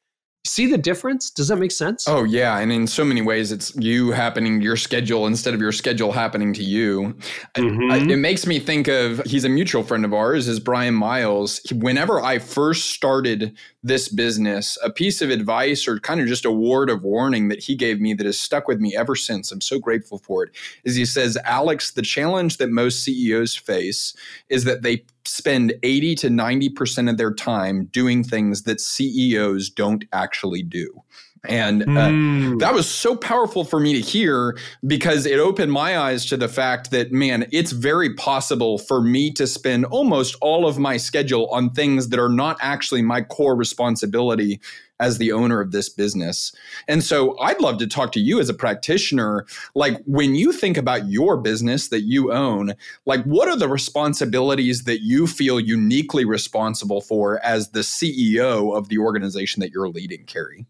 See 0.48 0.66
the 0.66 0.78
difference? 0.78 1.30
Does 1.30 1.50
that 1.50 1.58
make 1.58 1.72
sense? 1.72 2.08
Oh, 2.08 2.24
yeah. 2.24 2.58
And 2.58 2.72
in 2.72 2.88
so 2.88 3.04
many 3.04 3.22
ways, 3.22 3.52
it's 3.52 3.76
you 3.76 4.12
happening 4.12 4.62
your 4.62 4.78
schedule 4.78 5.28
instead 5.28 5.54
of 5.54 5.60
your 5.60 5.74
schedule 5.74 6.14
happening 6.14 6.54
to 6.54 6.64
you. 6.64 7.16
Mm-hmm. 7.56 7.92
I, 7.92 7.98
it 7.98 8.18
makes 8.18 8.48
me 8.48 8.60
think 8.60 8.88
of 8.88 9.20
he's 9.26 9.44
a 9.44 9.50
mutual 9.50 9.84
friend 9.84 10.06
of 10.06 10.14
ours, 10.14 10.48
is 10.48 10.60
Bryan 10.60 10.94
Miles. 10.94 11.60
Whenever 11.72 12.22
I 12.22 12.40
first 12.40 12.92
started 12.92 13.58
this 13.84 14.08
business, 14.08 14.78
a 14.84 14.90
piece 14.90 15.22
of 15.22 15.30
advice 15.30 15.88
or 15.88 16.00
kind 16.00 16.22
of 16.22 16.28
just 16.28 16.46
a 16.46 16.52
word 16.52 16.90
of 16.90 17.04
warning 17.04 17.50
that 17.50 17.64
he 17.64 17.76
gave 17.76 18.00
me 18.00 18.14
that 18.14 18.26
has 18.26 18.40
stuck 18.40 18.68
with 18.68 18.80
me 18.80 18.96
ever 18.96 19.16
since, 19.16 19.52
I'm 19.52 19.62
so 19.62 19.80
grateful 19.80 20.18
for 20.18 20.44
it, 20.44 20.52
is 20.86 20.96
he 20.96 21.06
says, 21.06 21.38
Alex, 21.44 21.92
the 21.92 22.02
challenge 22.02 22.58
that 22.58 22.70
most 22.70 23.04
CEOs 23.04 23.56
face 23.56 24.16
is 24.50 24.64
that 24.64 24.82
they 24.82 25.04
spend 25.28 25.74
80 25.84 26.16
to 26.16 26.28
90% 26.30 27.10
of 27.10 27.18
their 27.18 27.34
time 27.34 27.86
doing 27.86 28.24
things 28.24 28.64
that 28.64 28.80
CEOs 28.80 29.70
don't 29.70 30.06
actually 30.14 30.64
do. 30.64 31.04
And 31.48 31.84
uh, 31.84 31.86
mm. 31.86 32.60
that 32.60 32.74
was 32.74 32.90
so 32.90 33.16
powerful 33.16 33.64
for 33.64 33.80
me 33.80 33.94
to 33.94 34.02
hear 34.02 34.58
because 34.86 35.26
it 35.26 35.40
opened 35.40 35.72
my 35.72 35.98
eyes 35.98 36.26
to 36.26 36.38
the 36.38 36.48
fact 36.48 36.92
that, 36.92 37.12
man, 37.12 37.48
it's 37.52 37.72
very 37.72 38.14
possible 38.16 38.78
for 38.78 39.02
me 39.02 39.32
to 39.34 39.48
spend 39.48 39.86
almost 39.86 40.36
all 40.42 40.68
of 40.68 40.78
my 40.78 40.98
schedule 40.98 41.48
on 41.48 41.70
things 41.72 42.10
that 42.10 42.20
are 42.20 42.30
not 42.30 42.58
actually 42.60 43.02
my 43.02 43.22
core 43.22 43.56
responsibility 43.56 44.60
as 45.00 45.18
the 45.18 45.32
owner 45.32 45.62
of 45.62 45.72
this 45.72 45.90
business. 45.90 46.54
And 46.88 47.04
so 47.04 47.38
I'd 47.40 47.62
love 47.62 47.78
to 47.80 47.88
talk 47.88 48.12
to 48.14 48.20
you 48.20 48.40
as 48.40 48.50
a 48.50 48.54
practitioner. 48.54 49.46
Like 49.76 50.02
when 50.06 50.36
you 50.36 50.52
think 50.52 50.78
about 50.78 51.08
your 51.08 51.38
business 51.38 51.90
that 51.90 52.02
you 52.02 52.32
own, 52.32 52.74
like 53.06 53.24
what 53.24 53.48
are 53.48 53.58
the 53.58 53.70
responsibilities 53.70 54.84
that 54.84 55.02
you 55.02 55.28
feel 55.28 55.60
uniquely 55.60 56.26
responsible 56.26 57.02
for 57.02 57.44
as 57.44 57.70
the 57.70 57.82
CEO 57.82 58.76
of 58.76 58.90
the 58.90 58.98
organization 58.98 59.60
that 59.62 59.72
you're 59.72 59.90
leading, 59.90 60.26
Carey? 60.26 60.66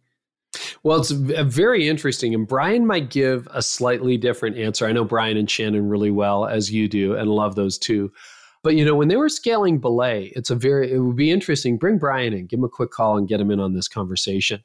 Well, 0.83 0.99
it's 0.99 1.11
uh, 1.11 1.43
very 1.43 1.87
interesting. 1.87 2.33
And 2.33 2.47
Bryan 2.47 2.85
might 2.85 3.09
give 3.09 3.47
a 3.51 3.61
slightly 3.61 4.17
different 4.17 4.57
answer. 4.57 4.87
I 4.87 4.91
know 4.91 5.03
Bryan 5.03 5.37
and 5.37 5.49
Shannon 5.49 5.87
really 5.89 6.11
well, 6.11 6.45
as 6.45 6.71
you 6.71 6.87
do, 6.87 7.15
and 7.15 7.29
love 7.29 7.55
those 7.55 7.77
two. 7.77 8.11
But 8.63 8.75
you 8.75 8.83
know, 8.85 8.95
when 8.95 9.07
they 9.07 9.15
were 9.15 9.29
scaling 9.29 9.79
Belay, 9.79 10.31
it's 10.35 10.49
a 10.49 10.55
very 10.55 10.91
it 10.91 10.99
would 10.99 11.15
be 11.15 11.31
interesting. 11.31 11.77
Bring 11.77 11.97
Bryan 11.97 12.33
in, 12.33 12.47
give 12.47 12.59
him 12.59 12.65
a 12.65 12.69
quick 12.69 12.91
call 12.91 13.17
and 13.17 13.27
get 13.27 13.39
him 13.39 13.51
in 13.51 13.59
on 13.59 13.73
this 13.73 13.87
conversation. 13.87 14.61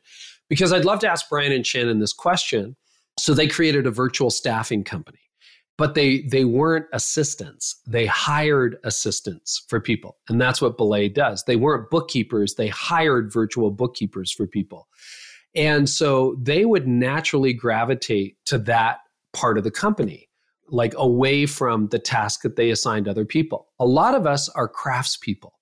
Because 0.48 0.72
I'd 0.72 0.84
love 0.84 0.98
to 1.00 1.08
ask 1.08 1.28
Bryan 1.28 1.52
and 1.52 1.66
Shannon 1.66 1.98
this 1.98 2.12
question. 2.12 2.76
So 3.18 3.34
they 3.34 3.46
created 3.46 3.86
a 3.86 3.90
virtual 3.90 4.30
staffing 4.30 4.84
company. 4.84 5.18
But 5.78 5.94
they 5.94 6.22
they 6.22 6.44
weren't 6.44 6.86
assistants. 6.92 7.80
They 7.86 8.06
hired 8.06 8.76
assistants 8.84 9.64
for 9.68 9.80
people. 9.80 10.18
And 10.28 10.40
that's 10.40 10.60
what 10.60 10.76
Belay 10.76 11.08
does. 11.08 11.44
They 11.44 11.56
weren't 11.56 11.90
bookkeepers, 11.90 12.54
they 12.54 12.68
hired 12.68 13.32
virtual 13.32 13.70
bookkeepers 13.70 14.30
for 14.30 14.46
people. 14.46 14.88
And 15.54 15.88
so 15.88 16.36
they 16.40 16.64
would 16.64 16.88
naturally 16.88 17.52
gravitate 17.52 18.36
to 18.46 18.58
that 18.58 18.98
part 19.32 19.58
of 19.58 19.64
the 19.64 19.70
company, 19.70 20.28
like 20.72 20.94
away 20.96 21.46
from 21.46 21.86
the 21.88 21.98
task 21.98 22.42
that 22.42 22.56
they 22.56 22.70
assigned 22.70 23.06
other 23.06 23.24
people. 23.24 23.68
A 23.78 23.86
lot 23.86 24.14
of 24.14 24.26
us 24.26 24.48
are 24.48 24.68
craftspeople. 24.68 25.52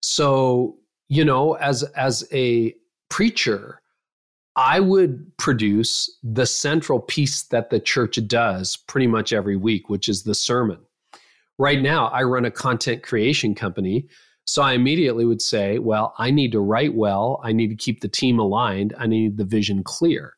So, 0.00 0.78
you 1.08 1.24
know, 1.24 1.54
as 1.54 1.82
as 1.94 2.26
a 2.32 2.74
preacher, 3.10 3.82
I 4.56 4.80
would 4.80 5.36
produce 5.36 6.10
the 6.22 6.46
central 6.46 7.00
piece 7.00 7.44
that 7.44 7.70
the 7.70 7.80
church 7.80 8.18
does 8.26 8.76
pretty 8.76 9.06
much 9.06 9.32
every 9.32 9.56
week, 9.56 9.88
which 9.88 10.08
is 10.08 10.22
the 10.22 10.34
sermon. 10.34 10.78
Right 11.58 11.80
now, 11.80 12.08
I 12.08 12.22
run 12.22 12.46
a 12.46 12.50
content 12.50 13.02
creation 13.02 13.54
company. 13.54 14.08
So 14.46 14.62
I 14.62 14.72
immediately 14.72 15.26
would 15.26 15.42
say, 15.42 15.78
well, 15.78 16.14
I 16.18 16.30
need 16.30 16.50
to 16.52 16.60
write 16.60 16.94
well. 16.94 17.40
I 17.44 17.52
need 17.52 17.68
to 17.68 17.76
keep 17.76 18.00
the 18.00 18.08
team 18.08 18.38
aligned. 18.38 18.94
I 18.98 19.06
need 19.06 19.36
the 19.36 19.44
vision 19.44 19.84
clear. 19.84 20.34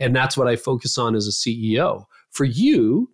And 0.00 0.14
that's 0.14 0.36
what 0.36 0.48
I 0.48 0.56
focus 0.56 0.98
on 0.98 1.14
as 1.14 1.26
a 1.26 1.30
CEO. 1.30 2.04
For 2.30 2.44
you, 2.44 3.10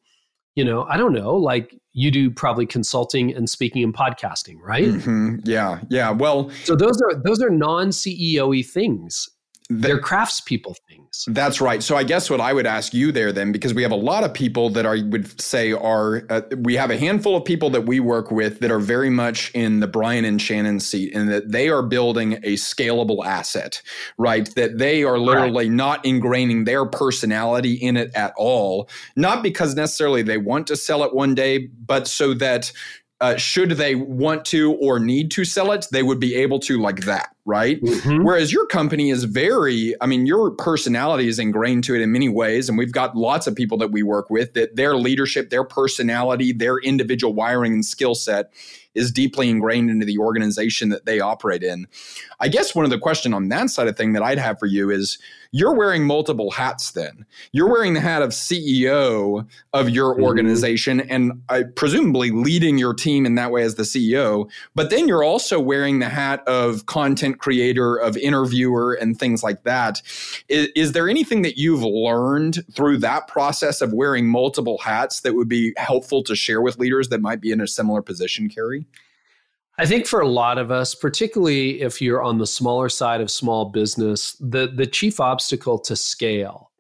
you 0.55 0.64
know, 0.64 0.84
I 0.84 0.96
don't 0.96 1.12
know, 1.12 1.34
like 1.34 1.74
you 1.92 2.11
do 2.11 2.30
probably 2.30 2.66
consulting 2.66 3.34
and 3.34 3.48
speaking 3.48 3.82
and 3.82 3.94
podcasting, 3.94 4.59
right? 4.61 4.84
Mm-hmm. 4.84 5.36
Yeah. 5.44 5.80
Yeah. 5.88 6.11
Well, 6.11 6.50
so 6.64 6.74
those 6.74 7.00
are 7.03 7.14
those 7.14 7.42
are 7.42 7.50
non-CEO 7.50 8.64
things 8.70 9.28
they're 9.71 10.01
craftspeople 10.01 10.77
things. 10.89 11.25
That's 11.29 11.61
right. 11.61 11.83
So 11.83 11.97
I 11.97 12.05
guess 12.05 12.29
what 12.29 12.41
I 12.41 12.53
would 12.53 12.67
ask 12.67 12.93
you 12.93 13.13
there 13.13 13.33
then, 13.33 13.53
because 13.53 13.75
we 13.75 13.83
have 13.83 13.93
a 13.93 13.97
lot 13.97 14.25
of 14.25 14.35
people 14.35 14.71
that 14.71 14.87
I 14.87 15.03
would 15.03 15.41
say 15.41 15.73
are 15.73 16.27
uh, 16.31 16.43
we 16.59 16.75
have 16.77 16.91
a 16.91 16.97
handful 16.97 17.37
of 17.37 17.45
people 17.45 17.71
that 17.71 17.83
we 17.83 18.01
work 18.01 18.31
with 18.31 18.61
that 18.61 18.71
are 18.71 18.79
very 18.79 19.11
much 19.11 19.51
in 19.55 19.81
the 19.81 19.87
Bryan 19.87 20.25
and 20.25 20.41
Shannon 20.41 20.81
seat, 20.81 21.15
and 21.15 21.31
that 21.31 21.53
they 21.53 21.69
are 21.69 21.83
building 21.83 22.35
a 22.43 22.55
scalable 22.55 23.25
asset, 23.25 23.83
right? 24.19 24.53
That 24.55 24.79
they 24.79 25.05
are 25.05 25.19
literally 25.19 25.69
right. 25.69 25.75
not 25.75 26.05
ingraining 26.05 26.65
their 26.65 26.87
personality 26.87 27.75
in 27.75 27.97
it 27.97 28.11
at 28.15 28.33
all, 28.37 28.89
not 29.17 29.43
because 29.43 29.75
necessarily 29.75 30.23
they 30.23 30.39
want 30.39 30.67
to 30.69 30.77
sell 30.77 31.05
it 31.05 31.15
one 31.15 31.35
day, 31.35 31.69
but 31.87 32.07
so 32.09 32.35
that 32.35 32.73
uh, 33.23 33.37
should 33.37 33.70
they 33.70 33.95
want 33.95 34.45
to 34.45 34.73
or 34.75 34.99
need 34.99 35.31
to 35.31 35.45
sell 35.45 35.70
it, 35.70 35.87
they 35.93 36.03
would 36.03 36.18
be 36.18 36.35
able 36.35 36.59
to 36.59 36.81
like 36.81 37.03
that, 37.03 37.35
right? 37.45 37.81
Mm-hmm. 37.81 38.25
Whereas 38.25 38.53
your 38.53 38.66
company 38.66 39.11
is 39.11 39.23
very, 39.25 39.95
I 40.01 40.07
mean, 40.07 40.27
your 40.27 40.51
personality 40.51 41.29
is 41.29 41.39
ingrained 41.39 41.85
to 41.85 41.95
it 41.95 42.01
in 42.01 42.11
many 42.11 42.29
ways. 42.29 42.68
And 42.68 42.77
we've 42.77 42.91
got 42.91 43.16
lots 43.16 43.47
of 43.47 43.55
people 43.55 43.79
that 43.79 43.93
we 43.93 44.03
work 44.03 44.29
with 44.29 44.55
that 44.55 44.75
their 44.75 44.97
leadership, 44.97 45.51
their 45.51 45.62
personality, 45.62 46.53
their 46.53 46.79
individual 46.79 47.33
wiring 47.33 47.75
and 47.75 47.85
skill 47.85 48.16
set 48.16 48.53
is 48.95 49.11
deeply 49.11 49.49
ingrained 49.49 49.90
into 49.90 50.07
the 50.07 50.18
organization 50.18 50.88
that 50.90 51.07
they 51.07 51.20
operate 51.20 51.62
in. 51.62 51.86
I 52.40 52.49
guess 52.49 52.74
one 52.74 52.84
of 52.84 52.90
the 52.90 52.99
question 52.99 53.32
on 53.34 53.49
that 53.49 53.70
side 53.70 53.88
of 53.88 53.97
thing 53.97 54.12
that 54.12 54.22
I'd 54.22 54.38
have 54.38 54.59
for 54.59 54.66
you 54.66 54.90
is 54.90 55.18
you're 55.55 55.74
wearing 55.74 56.07
multiple 56.07 56.51
hats 56.51 56.93
then. 56.93 57.26
You're 57.53 57.68
wearing 57.68 57.93
the 57.93 58.01
hat 58.01 58.22
of 58.22 58.30
CEO 58.30 59.47
of 59.74 59.90
your 59.90 60.14
mm-hmm. 60.14 60.24
organization 60.24 61.01
and 61.01 61.43
uh, 61.51 61.64
presumably 61.76 62.30
leading 62.30 62.78
your 62.78 62.95
team 62.95 63.26
in 63.26 63.34
that 63.34 63.51
way 63.51 63.62
as 63.62 63.74
the 63.74 63.82
CEO, 63.82 64.51
but 64.74 64.88
then 64.88 65.07
you're 65.07 65.22
also 65.22 65.61
wearing 65.61 65.99
the 65.99 66.09
hat 66.09 66.43
of 66.49 66.86
content 66.86 67.38
creator, 67.38 67.97
of 67.97 68.16
interviewer 68.16 68.95
and 68.95 69.18
things 69.18 69.43
like 69.43 69.62
that. 69.64 70.01
Is, 70.49 70.68
is 70.74 70.93
there 70.93 71.09
anything 71.09 71.43
that 71.43 71.59
you've 71.59 71.82
learned 71.82 72.64
through 72.72 72.97
that 72.99 73.28
process 73.28 73.82
of 73.82 73.93
wearing 73.93 74.26
multiple 74.26 74.78
hats 74.78 75.20
that 75.20 75.34
would 75.34 75.49
be 75.49 75.74
helpful 75.76 76.22
to 76.24 76.34
share 76.34 76.62
with 76.62 76.78
leaders 76.78 77.11
that 77.11 77.20
might 77.20 77.43
be 77.43 77.53
in 77.53 77.61
a 77.61 77.68
similar 77.68 78.01
position, 78.01 78.49
Carey? 78.49 78.82
I 79.79 79.87
think 79.87 80.07
for 80.07 80.20
a 80.20 80.29
lot 80.29 80.59
of 80.59 80.70
us, 80.70 80.95
particularly 80.95 81.81
if 81.81 82.03
you're 82.03 82.23
on 82.23 82.39
the 82.39 82.47
smaller 82.47 82.89
side 82.89 83.20
of 83.20 83.31
small 83.31 83.66
business, 83.66 84.37
the, 84.39 84.66
the 84.68 84.87
chief 84.87 85.18
obstacle 85.18 85.79
to 85.81 85.97
scale 85.97 86.70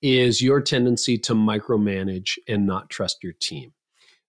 is 0.00 0.40
your 0.40 0.60
tendency 0.60 1.18
to 1.18 1.34
micromanage 1.34 2.38
and 2.48 2.66
not 2.66 2.88
trust 2.88 3.22
your 3.22 3.32
team. 3.40 3.72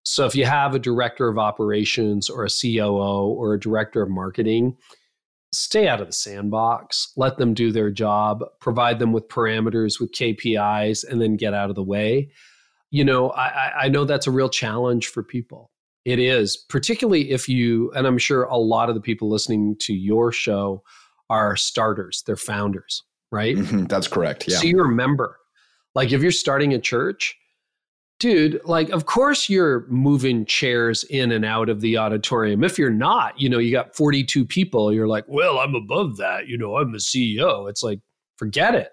So 0.03 0.25
if 0.25 0.35
you 0.35 0.45
have 0.45 0.73
a 0.73 0.79
director 0.79 1.27
of 1.27 1.37
operations 1.37 2.29
or 2.29 2.43
a 2.43 2.49
COO 2.49 3.27
or 3.27 3.53
a 3.53 3.59
director 3.59 4.01
of 4.01 4.09
marketing, 4.09 4.77
stay 5.53 5.87
out 5.87 6.01
of 6.01 6.07
the 6.07 6.13
sandbox, 6.13 7.13
let 7.17 7.37
them 7.37 7.53
do 7.53 7.71
their 7.71 7.91
job, 7.91 8.43
provide 8.59 8.99
them 8.99 9.11
with 9.11 9.27
parameters, 9.27 9.99
with 9.99 10.11
KPIs, 10.11 11.07
and 11.07 11.21
then 11.21 11.35
get 11.35 11.53
out 11.53 11.69
of 11.69 11.75
the 11.75 11.83
way. 11.83 12.31
You 12.89 13.05
know, 13.05 13.29
I, 13.31 13.83
I 13.83 13.89
know 13.89 14.05
that's 14.05 14.27
a 14.27 14.31
real 14.31 14.49
challenge 14.49 15.07
for 15.07 15.23
people. 15.23 15.70
It 16.03 16.19
is, 16.19 16.57
particularly 16.69 17.31
if 17.31 17.47
you, 17.47 17.91
and 17.91 18.07
I'm 18.07 18.17
sure 18.17 18.43
a 18.43 18.57
lot 18.57 18.89
of 18.89 18.95
the 18.95 19.01
people 19.01 19.29
listening 19.29 19.75
to 19.81 19.93
your 19.93 20.31
show 20.31 20.83
are 21.29 21.55
starters, 21.55 22.23
they're 22.25 22.35
founders, 22.35 23.03
right? 23.31 23.55
Mm-hmm, 23.55 23.85
that's 23.85 24.07
correct. 24.07 24.47
Yeah. 24.47 24.57
So 24.57 24.67
you 24.67 24.77
remember, 24.77 25.37
like 25.93 26.11
if 26.11 26.21
you're 26.21 26.31
starting 26.31 26.73
a 26.73 26.79
church, 26.79 27.37
dude, 28.19 28.61
like 28.65 28.89
of 28.89 29.05
course 29.05 29.49
you're 29.49 29.85
moving 29.87 30.45
chairs 30.45 31.03
in 31.05 31.31
and 31.31 31.45
out 31.45 31.69
of 31.69 31.81
the 31.81 31.97
auditorium. 31.97 32.63
If 32.63 32.77
you're 32.79 32.89
not, 32.89 33.39
you 33.39 33.49
know, 33.49 33.59
you 33.59 33.71
got 33.71 33.95
42 33.95 34.45
people, 34.45 34.91
you're 34.93 35.07
like, 35.07 35.25
well, 35.27 35.59
I'm 35.59 35.75
above 35.75 36.17
that. 36.17 36.47
You 36.47 36.57
know, 36.57 36.77
I'm 36.77 36.91
the 36.91 36.97
CEO. 36.97 37.69
It's 37.69 37.83
like, 37.83 37.99
forget 38.37 38.75
it. 38.75 38.89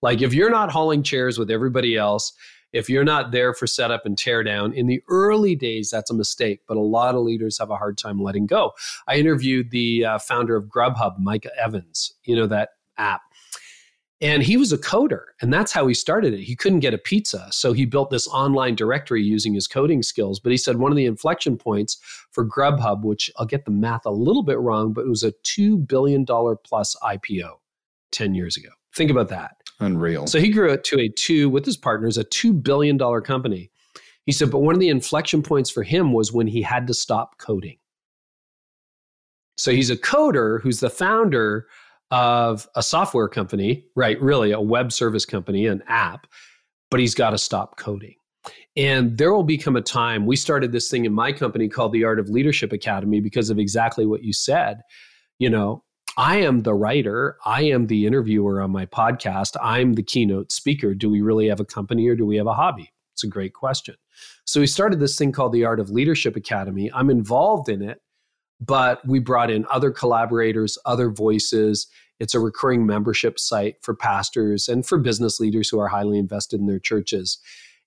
Like 0.00 0.22
if 0.22 0.34
you're 0.34 0.50
not 0.50 0.70
hauling 0.70 1.02
chairs 1.02 1.38
with 1.38 1.50
everybody 1.50 1.96
else 1.96 2.32
if 2.72 2.88
you're 2.88 3.04
not 3.04 3.32
there 3.32 3.54
for 3.54 3.66
setup 3.66 4.06
and 4.06 4.16
teardown 4.16 4.74
in 4.74 4.86
the 4.86 5.02
early 5.08 5.54
days, 5.54 5.90
that's 5.90 6.10
a 6.10 6.14
mistake. 6.14 6.60
But 6.66 6.76
a 6.76 6.80
lot 6.80 7.14
of 7.14 7.22
leaders 7.22 7.58
have 7.58 7.70
a 7.70 7.76
hard 7.76 7.98
time 7.98 8.20
letting 8.20 8.46
go. 8.46 8.72
I 9.06 9.16
interviewed 9.16 9.70
the 9.70 10.04
uh, 10.04 10.18
founder 10.18 10.56
of 10.56 10.64
Grubhub, 10.66 11.18
Micah 11.18 11.50
Evans, 11.60 12.14
you 12.24 12.36
know, 12.36 12.46
that 12.46 12.70
app. 12.98 13.22
And 14.20 14.44
he 14.44 14.56
was 14.56 14.72
a 14.72 14.78
coder, 14.78 15.24
and 15.40 15.52
that's 15.52 15.72
how 15.72 15.88
he 15.88 15.94
started 15.94 16.32
it. 16.32 16.44
He 16.44 16.54
couldn't 16.54 16.78
get 16.78 16.94
a 16.94 16.98
pizza. 16.98 17.48
So 17.50 17.72
he 17.72 17.84
built 17.84 18.10
this 18.10 18.28
online 18.28 18.76
directory 18.76 19.20
using 19.20 19.52
his 19.52 19.66
coding 19.66 20.00
skills. 20.00 20.38
But 20.38 20.52
he 20.52 20.58
said 20.58 20.76
one 20.76 20.92
of 20.92 20.96
the 20.96 21.06
inflection 21.06 21.56
points 21.56 21.98
for 22.30 22.46
Grubhub, 22.46 23.02
which 23.02 23.32
I'll 23.36 23.46
get 23.46 23.64
the 23.64 23.72
math 23.72 24.06
a 24.06 24.10
little 24.10 24.44
bit 24.44 24.60
wrong, 24.60 24.92
but 24.92 25.06
it 25.06 25.08
was 25.08 25.24
a 25.24 25.32
$2 25.32 25.88
billion 25.88 26.24
plus 26.24 26.94
IPO 27.02 27.50
10 28.12 28.34
years 28.36 28.56
ago. 28.56 28.68
Think 28.94 29.10
about 29.10 29.28
that. 29.28 29.56
Unreal. 29.80 30.26
So 30.26 30.38
he 30.38 30.50
grew 30.50 30.70
it 30.70 30.84
to 30.84 31.00
a 31.00 31.08
two 31.08 31.48
with 31.48 31.64
his 31.64 31.76
partners, 31.76 32.18
a 32.18 32.24
two 32.24 32.52
billion 32.52 32.96
dollar 32.96 33.20
company. 33.20 33.70
He 34.26 34.32
said, 34.32 34.50
but 34.50 34.60
one 34.60 34.74
of 34.74 34.80
the 34.80 34.88
inflection 34.88 35.42
points 35.42 35.70
for 35.70 35.82
him 35.82 36.12
was 36.12 36.32
when 36.32 36.46
he 36.46 36.62
had 36.62 36.86
to 36.86 36.94
stop 36.94 37.38
coding. 37.38 37.78
So 39.56 39.72
he's 39.72 39.90
a 39.90 39.96
coder 39.96 40.60
who's 40.62 40.80
the 40.80 40.90
founder 40.90 41.66
of 42.10 42.68
a 42.76 42.82
software 42.82 43.28
company, 43.28 43.84
right? 43.96 44.20
Really, 44.20 44.52
a 44.52 44.60
web 44.60 44.92
service 44.92 45.24
company, 45.24 45.66
an 45.66 45.82
app, 45.88 46.26
but 46.90 47.00
he's 47.00 47.14
got 47.14 47.30
to 47.30 47.38
stop 47.38 47.78
coding. 47.78 48.14
And 48.76 49.18
there 49.18 49.32
will 49.32 49.42
become 49.42 49.76
a 49.76 49.82
time, 49.82 50.26
we 50.26 50.36
started 50.36 50.72
this 50.72 50.90
thing 50.90 51.04
in 51.04 51.12
my 51.12 51.32
company 51.32 51.68
called 51.68 51.92
the 51.92 52.04
Art 52.04 52.18
of 52.18 52.28
Leadership 52.28 52.72
Academy 52.72 53.20
because 53.20 53.50
of 53.50 53.58
exactly 53.58 54.06
what 54.06 54.22
you 54.22 54.32
said. 54.32 54.82
You 55.38 55.50
know, 55.50 55.84
I 56.16 56.36
am 56.38 56.60
the 56.60 56.74
writer. 56.74 57.38
I 57.44 57.62
am 57.62 57.86
the 57.86 58.06
interviewer 58.06 58.60
on 58.60 58.70
my 58.70 58.84
podcast. 58.84 59.56
I'm 59.62 59.94
the 59.94 60.02
keynote 60.02 60.52
speaker. 60.52 60.94
Do 60.94 61.08
we 61.08 61.22
really 61.22 61.48
have 61.48 61.60
a 61.60 61.64
company 61.64 62.06
or 62.08 62.14
do 62.14 62.26
we 62.26 62.36
have 62.36 62.46
a 62.46 62.54
hobby? 62.54 62.92
It's 63.14 63.24
a 63.24 63.28
great 63.28 63.54
question. 63.54 63.96
So 64.44 64.60
we 64.60 64.66
started 64.66 65.00
this 65.00 65.16
thing 65.16 65.32
called 65.32 65.52
the 65.52 65.64
Art 65.64 65.80
of 65.80 65.90
Leadership 65.90 66.36
Academy. 66.36 66.90
I'm 66.92 67.08
involved 67.08 67.68
in 67.68 67.80
it, 67.80 68.02
but 68.60 69.06
we 69.06 69.20
brought 69.20 69.50
in 69.50 69.64
other 69.70 69.90
collaborators, 69.90 70.78
other 70.84 71.10
voices. 71.10 71.86
It's 72.20 72.34
a 72.34 72.40
recurring 72.40 72.86
membership 72.86 73.38
site 73.38 73.76
for 73.82 73.94
pastors 73.94 74.68
and 74.68 74.86
for 74.86 74.98
business 74.98 75.40
leaders 75.40 75.70
who 75.70 75.80
are 75.80 75.88
highly 75.88 76.18
invested 76.18 76.60
in 76.60 76.66
their 76.66 76.78
churches. 76.78 77.38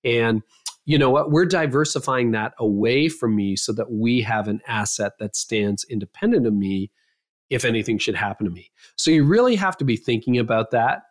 And 0.03 0.41
you 0.85 0.97
know 0.97 1.09
what? 1.09 1.31
We're 1.31 1.45
diversifying 1.45 2.31
that 2.31 2.53
away 2.57 3.07
from 3.07 3.35
me 3.35 3.55
so 3.55 3.71
that 3.73 3.91
we 3.91 4.21
have 4.21 4.47
an 4.47 4.61
asset 4.67 5.13
that 5.19 5.35
stands 5.35 5.85
independent 5.89 6.47
of 6.47 6.53
me 6.53 6.91
if 7.49 7.65
anything 7.65 7.97
should 7.97 8.15
happen 8.15 8.45
to 8.45 8.51
me. 8.51 8.71
So 8.95 9.11
you 9.11 9.23
really 9.23 9.55
have 9.55 9.77
to 9.77 9.85
be 9.85 9.97
thinking 9.97 10.37
about 10.37 10.71
that. 10.71 11.03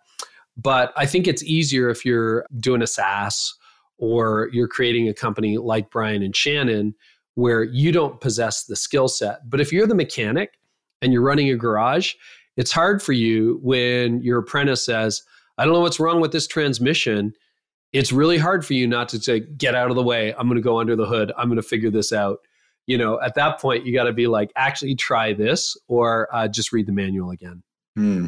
But 0.57 0.93
I 0.97 1.07
think 1.07 1.27
it's 1.27 1.43
easier 1.43 1.89
if 1.89 2.05
you're 2.05 2.47
doing 2.59 2.83
a 2.83 2.87
SaaS 2.87 3.55
or 3.99 4.49
you're 4.53 4.69
creating 4.69 5.09
a 5.09 5.15
company 5.15 5.59
like 5.59 5.91
Bryan 5.91 6.23
and 6.23 6.35
Shannon 6.35 6.95
where 7.35 7.65
you 7.65 7.91
don't 7.91 8.21
possess 8.21 8.65
the 8.65 8.77
skill 8.77 9.09
set. 9.09 9.49
But 9.49 9.61
if 9.61 9.73
you're 9.73 9.87
the 9.87 9.95
mechanic 9.95 10.59
and 11.03 11.13
you're 11.13 11.23
running 11.23 11.51
a 11.51 11.57
garage, 11.57 12.15
it's 12.57 12.71
hard 12.71 13.03
for 13.03 13.13
you 13.13 13.59
when 13.63 14.23
your 14.23 14.39
apprentice 14.39 14.85
says, 14.85 15.23
I 15.59 15.65
don't 15.65 15.75
know 15.75 15.81
what's 15.81 16.01
wrong 16.01 16.21
with 16.21 16.33
this 16.33 16.47
transmission. 16.47 17.35
It's 17.93 18.13
really 18.13 18.39
hard 18.39 18.65
for 18.65 18.75
you 18.75 18.87
not 18.87 19.09
to 19.11 19.21
say, 19.21 19.41
get 19.41 19.75
out 19.75 19.91
of 19.91 19.97
the 19.97 20.03
way. 20.03 20.35
I'm 20.35 20.47
going 20.47 20.57
to 20.57 20.63
go 20.63 20.79
under 20.79 20.95
the 20.95 21.07
hood. 21.07 21.33
I'm 21.37 21.49
going 21.49 21.57
to 21.57 21.63
figure 21.63 21.91
this 21.91 22.13
out 22.13 22.41
you 22.87 22.99
know, 22.99 23.21
at 23.21 23.35
that 23.35 23.61
point, 23.61 23.87
you 23.87 23.95
got 23.95 24.05
to 24.05 24.13
be 24.13 24.27
like, 24.27 24.51
actually 24.57 24.95
try 24.95 25.33
this 25.33 25.77
or 25.89 26.29
uh, 26.33 26.49
just 26.49 26.73
read 26.73 26.87
the 26.87 26.93
manual 26.93 27.31
again. 27.31 27.63
Hmm 27.97 28.27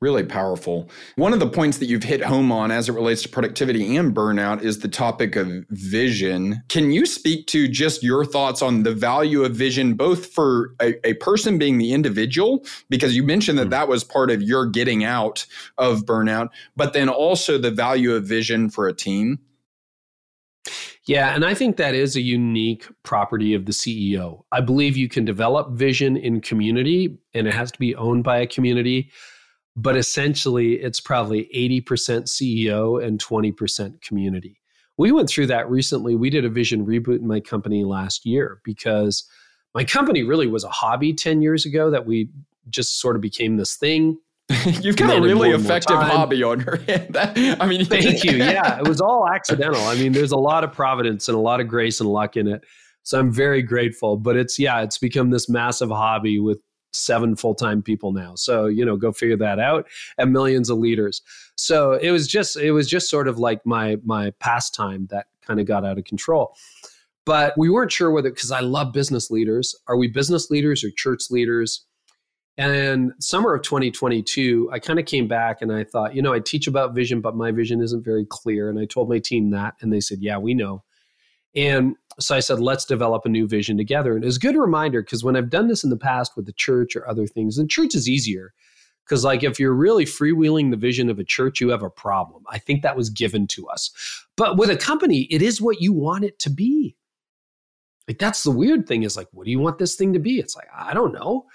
really 0.00 0.24
powerful. 0.24 0.88
One 1.16 1.32
of 1.32 1.40
the 1.40 1.48
points 1.48 1.78
that 1.78 1.86
you've 1.86 2.04
hit 2.04 2.22
home 2.22 2.52
on 2.52 2.70
as 2.70 2.88
it 2.88 2.92
relates 2.92 3.22
to 3.22 3.28
productivity 3.28 3.96
and 3.96 4.14
burnout 4.14 4.62
is 4.62 4.78
the 4.78 4.88
topic 4.88 5.34
of 5.34 5.48
vision. 5.70 6.62
Can 6.68 6.92
you 6.92 7.04
speak 7.04 7.46
to 7.48 7.68
just 7.68 8.02
your 8.02 8.24
thoughts 8.24 8.62
on 8.62 8.84
the 8.84 8.94
value 8.94 9.44
of 9.44 9.56
vision, 9.56 9.94
both 9.94 10.26
for 10.26 10.74
a, 10.80 10.94
a 11.06 11.14
person 11.14 11.58
being 11.58 11.78
the 11.78 11.92
individual, 11.92 12.64
because 12.88 13.16
you 13.16 13.22
mentioned 13.22 13.58
that 13.58 13.62
mm-hmm. 13.62 13.70
that 13.70 13.88
was 13.88 14.04
part 14.04 14.30
of 14.30 14.42
your 14.42 14.66
getting 14.66 15.02
out 15.04 15.46
of 15.78 16.04
burnout, 16.04 16.50
but 16.76 16.92
then 16.92 17.08
also 17.08 17.58
the 17.58 17.70
value 17.70 18.14
of 18.14 18.24
vision 18.24 18.70
for 18.70 18.86
a 18.86 18.94
team? 18.94 19.40
Yeah, 21.06 21.34
and 21.34 21.44
I 21.44 21.54
think 21.54 21.76
that 21.76 21.94
is 21.94 22.16
a 22.16 22.20
unique 22.20 22.86
property 23.02 23.54
of 23.54 23.66
the 23.66 23.72
CEO. 23.72 24.42
I 24.52 24.60
believe 24.60 24.96
you 24.96 25.08
can 25.08 25.24
develop 25.24 25.72
vision 25.72 26.16
in 26.16 26.40
community 26.40 27.18
and 27.34 27.46
it 27.46 27.54
has 27.54 27.72
to 27.72 27.78
be 27.78 27.94
owned 27.96 28.24
by 28.24 28.38
a 28.38 28.46
community 28.46 29.10
but 29.78 29.96
essentially 29.96 30.72
it's 30.74 30.98
probably 30.98 31.48
80% 31.54 31.82
CEO 32.24 33.02
and 33.02 33.22
20% 33.22 34.02
community. 34.02 34.60
We 34.96 35.12
went 35.12 35.30
through 35.30 35.46
that 35.46 35.70
recently. 35.70 36.16
We 36.16 36.30
did 36.30 36.44
a 36.44 36.48
vision 36.48 36.84
reboot 36.84 37.20
in 37.20 37.28
my 37.28 37.38
company 37.38 37.84
last 37.84 38.26
year 38.26 38.60
because 38.64 39.24
my 39.74 39.84
company 39.84 40.24
really 40.24 40.48
was 40.48 40.64
a 40.64 40.68
hobby 40.68 41.14
10 41.14 41.42
years 41.42 41.64
ago 41.64 41.90
that 41.92 42.06
we 42.06 42.28
just 42.68 43.00
sort 43.00 43.14
of 43.14 43.22
became 43.22 43.56
this 43.56 43.76
thing. 43.76 44.18
You've 44.80 44.96
got 44.96 45.16
a 45.16 45.20
really 45.20 45.50
effective 45.50 45.96
hobby 45.96 46.42
on 46.42 46.60
your 46.60 46.76
hand. 46.76 47.16
I 47.60 47.66
mean, 47.66 47.84
thank 47.84 48.24
you. 48.24 48.36
Yeah, 48.38 48.78
it 48.78 48.88
was 48.88 49.00
all 49.00 49.28
accidental. 49.28 49.82
I 49.82 49.94
mean, 49.96 50.12
there's 50.12 50.32
a 50.32 50.38
lot 50.38 50.64
of 50.64 50.72
providence 50.72 51.28
and 51.28 51.36
a 51.36 51.40
lot 51.40 51.60
of 51.60 51.68
grace 51.68 52.00
and 52.00 52.08
luck 52.08 52.36
in 52.36 52.48
it. 52.48 52.64
So 53.02 53.18
I'm 53.18 53.32
very 53.32 53.62
grateful. 53.62 54.16
But 54.16 54.36
it's, 54.36 54.58
yeah, 54.58 54.80
it's 54.80 54.96
become 54.96 55.30
this 55.30 55.48
massive 55.48 55.90
hobby 55.90 56.40
with 56.40 56.58
seven 56.94 57.36
full-time 57.36 57.82
people 57.82 58.12
now 58.12 58.34
so 58.34 58.64
you 58.64 58.82
know 58.82 58.96
go 58.96 59.12
figure 59.12 59.36
that 59.36 59.58
out 59.58 59.86
and 60.16 60.32
millions 60.32 60.70
of 60.70 60.78
leaders 60.78 61.20
so 61.54 61.92
it 61.92 62.10
was 62.10 62.26
just 62.26 62.56
it 62.56 62.72
was 62.72 62.88
just 62.88 63.10
sort 63.10 63.28
of 63.28 63.38
like 63.38 63.60
my 63.66 63.96
my 64.04 64.30
pastime 64.40 65.06
that 65.10 65.26
kind 65.46 65.60
of 65.60 65.66
got 65.66 65.84
out 65.84 65.98
of 65.98 66.04
control 66.04 66.54
but 67.26 67.52
we 67.58 67.68
weren't 67.68 67.92
sure 67.92 68.10
whether 68.10 68.30
because 68.30 68.50
i 68.50 68.60
love 68.60 68.90
business 68.90 69.30
leaders 69.30 69.76
are 69.86 69.98
we 69.98 70.08
business 70.08 70.50
leaders 70.50 70.82
or 70.82 70.90
church 70.96 71.24
leaders 71.30 71.86
and 72.58 73.12
summer 73.20 73.54
of 73.54 73.62
2022 73.62 74.68
i 74.72 74.78
kind 74.78 74.98
of 74.98 75.06
came 75.06 75.26
back 75.26 75.62
and 75.62 75.72
i 75.72 75.82
thought 75.82 76.14
you 76.14 76.20
know 76.20 76.34
i 76.34 76.40
teach 76.40 76.66
about 76.66 76.94
vision 76.94 77.20
but 77.20 77.36
my 77.36 77.50
vision 77.50 77.80
isn't 77.80 78.04
very 78.04 78.26
clear. 78.28 78.68
And 78.68 78.78
i 78.78 78.84
told 78.84 79.08
my 79.08 79.18
team 79.18 79.50
that 79.50 79.74
and 79.80 79.92
they 79.92 80.00
said 80.00 80.18
yeah 80.20 80.36
we 80.36 80.52
know. 80.52 80.82
And 81.54 81.96
so 82.20 82.36
I 82.36 82.40
said, 82.40 82.60
let's 82.60 82.84
develop 82.84 83.24
a 83.24 83.28
new 83.28 83.48
vision 83.48 83.76
together. 83.76 84.14
And 84.14 84.22
it 84.22 84.26
was 84.26 84.36
a 84.36 84.40
good 84.40 84.54
reminder 84.54 85.02
because 85.02 85.24
when 85.24 85.34
I've 85.34 85.50
done 85.50 85.66
this 85.66 85.82
in 85.82 85.90
the 85.90 85.96
past 85.96 86.36
with 86.36 86.46
the 86.46 86.52
church 86.52 86.94
or 86.94 87.08
other 87.08 87.26
things, 87.26 87.58
and 87.58 87.70
church 87.70 87.94
is 87.94 88.08
easier 88.08 88.52
because 89.04 89.24
like 89.24 89.42
if 89.42 89.58
you're 89.58 89.72
really 89.72 90.04
freewheeling 90.04 90.70
the 90.70 90.76
vision 90.76 91.08
of 91.08 91.18
a 91.18 91.24
church 91.24 91.60
you 91.60 91.70
have 91.70 91.82
a 91.82 91.90
problem. 91.90 92.44
I 92.50 92.58
think 92.58 92.82
that 92.82 92.96
was 92.96 93.08
given 93.08 93.46
to 93.48 93.66
us. 93.68 93.90
But 94.36 94.56
with 94.56 94.68
a 94.68 94.76
company 94.76 95.22
it 95.30 95.42
is 95.42 95.60
what 95.60 95.80
you 95.80 95.92
want 95.92 96.24
it 96.24 96.38
to 96.40 96.50
be. 96.50 96.96
Like 98.06 98.18
that's 98.18 98.42
the 98.42 98.50
weird 98.50 98.86
thing 98.86 99.02
is 99.02 99.16
like 99.16 99.28
what 99.32 99.44
do 99.44 99.50
you 99.50 99.58
want 99.58 99.78
this 99.78 99.96
thing 99.96 100.12
to 100.12 100.18
be? 100.18 100.38
It's 100.38 100.56
like 100.56 100.68
i 100.76 100.92
don't 100.92 101.12
know 101.12 101.46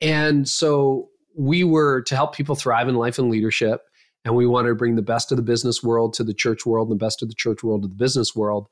and 0.00 0.48
so 0.48 1.08
we 1.36 1.64
were 1.64 2.02
to 2.02 2.16
help 2.16 2.34
people 2.34 2.54
thrive 2.54 2.88
in 2.88 2.94
life 2.94 3.18
and 3.18 3.30
leadership 3.30 3.82
and 4.24 4.34
we 4.34 4.46
wanted 4.46 4.70
to 4.70 4.74
bring 4.74 4.96
the 4.96 5.02
best 5.02 5.30
of 5.30 5.36
the 5.36 5.42
business 5.42 5.82
world 5.82 6.14
to 6.14 6.24
the 6.24 6.34
church 6.34 6.66
world 6.66 6.88
and 6.88 6.98
the 6.98 7.04
best 7.04 7.22
of 7.22 7.28
the 7.28 7.34
church 7.34 7.62
world 7.62 7.82
to 7.82 7.88
the 7.88 7.94
business 7.94 8.34
world 8.34 8.68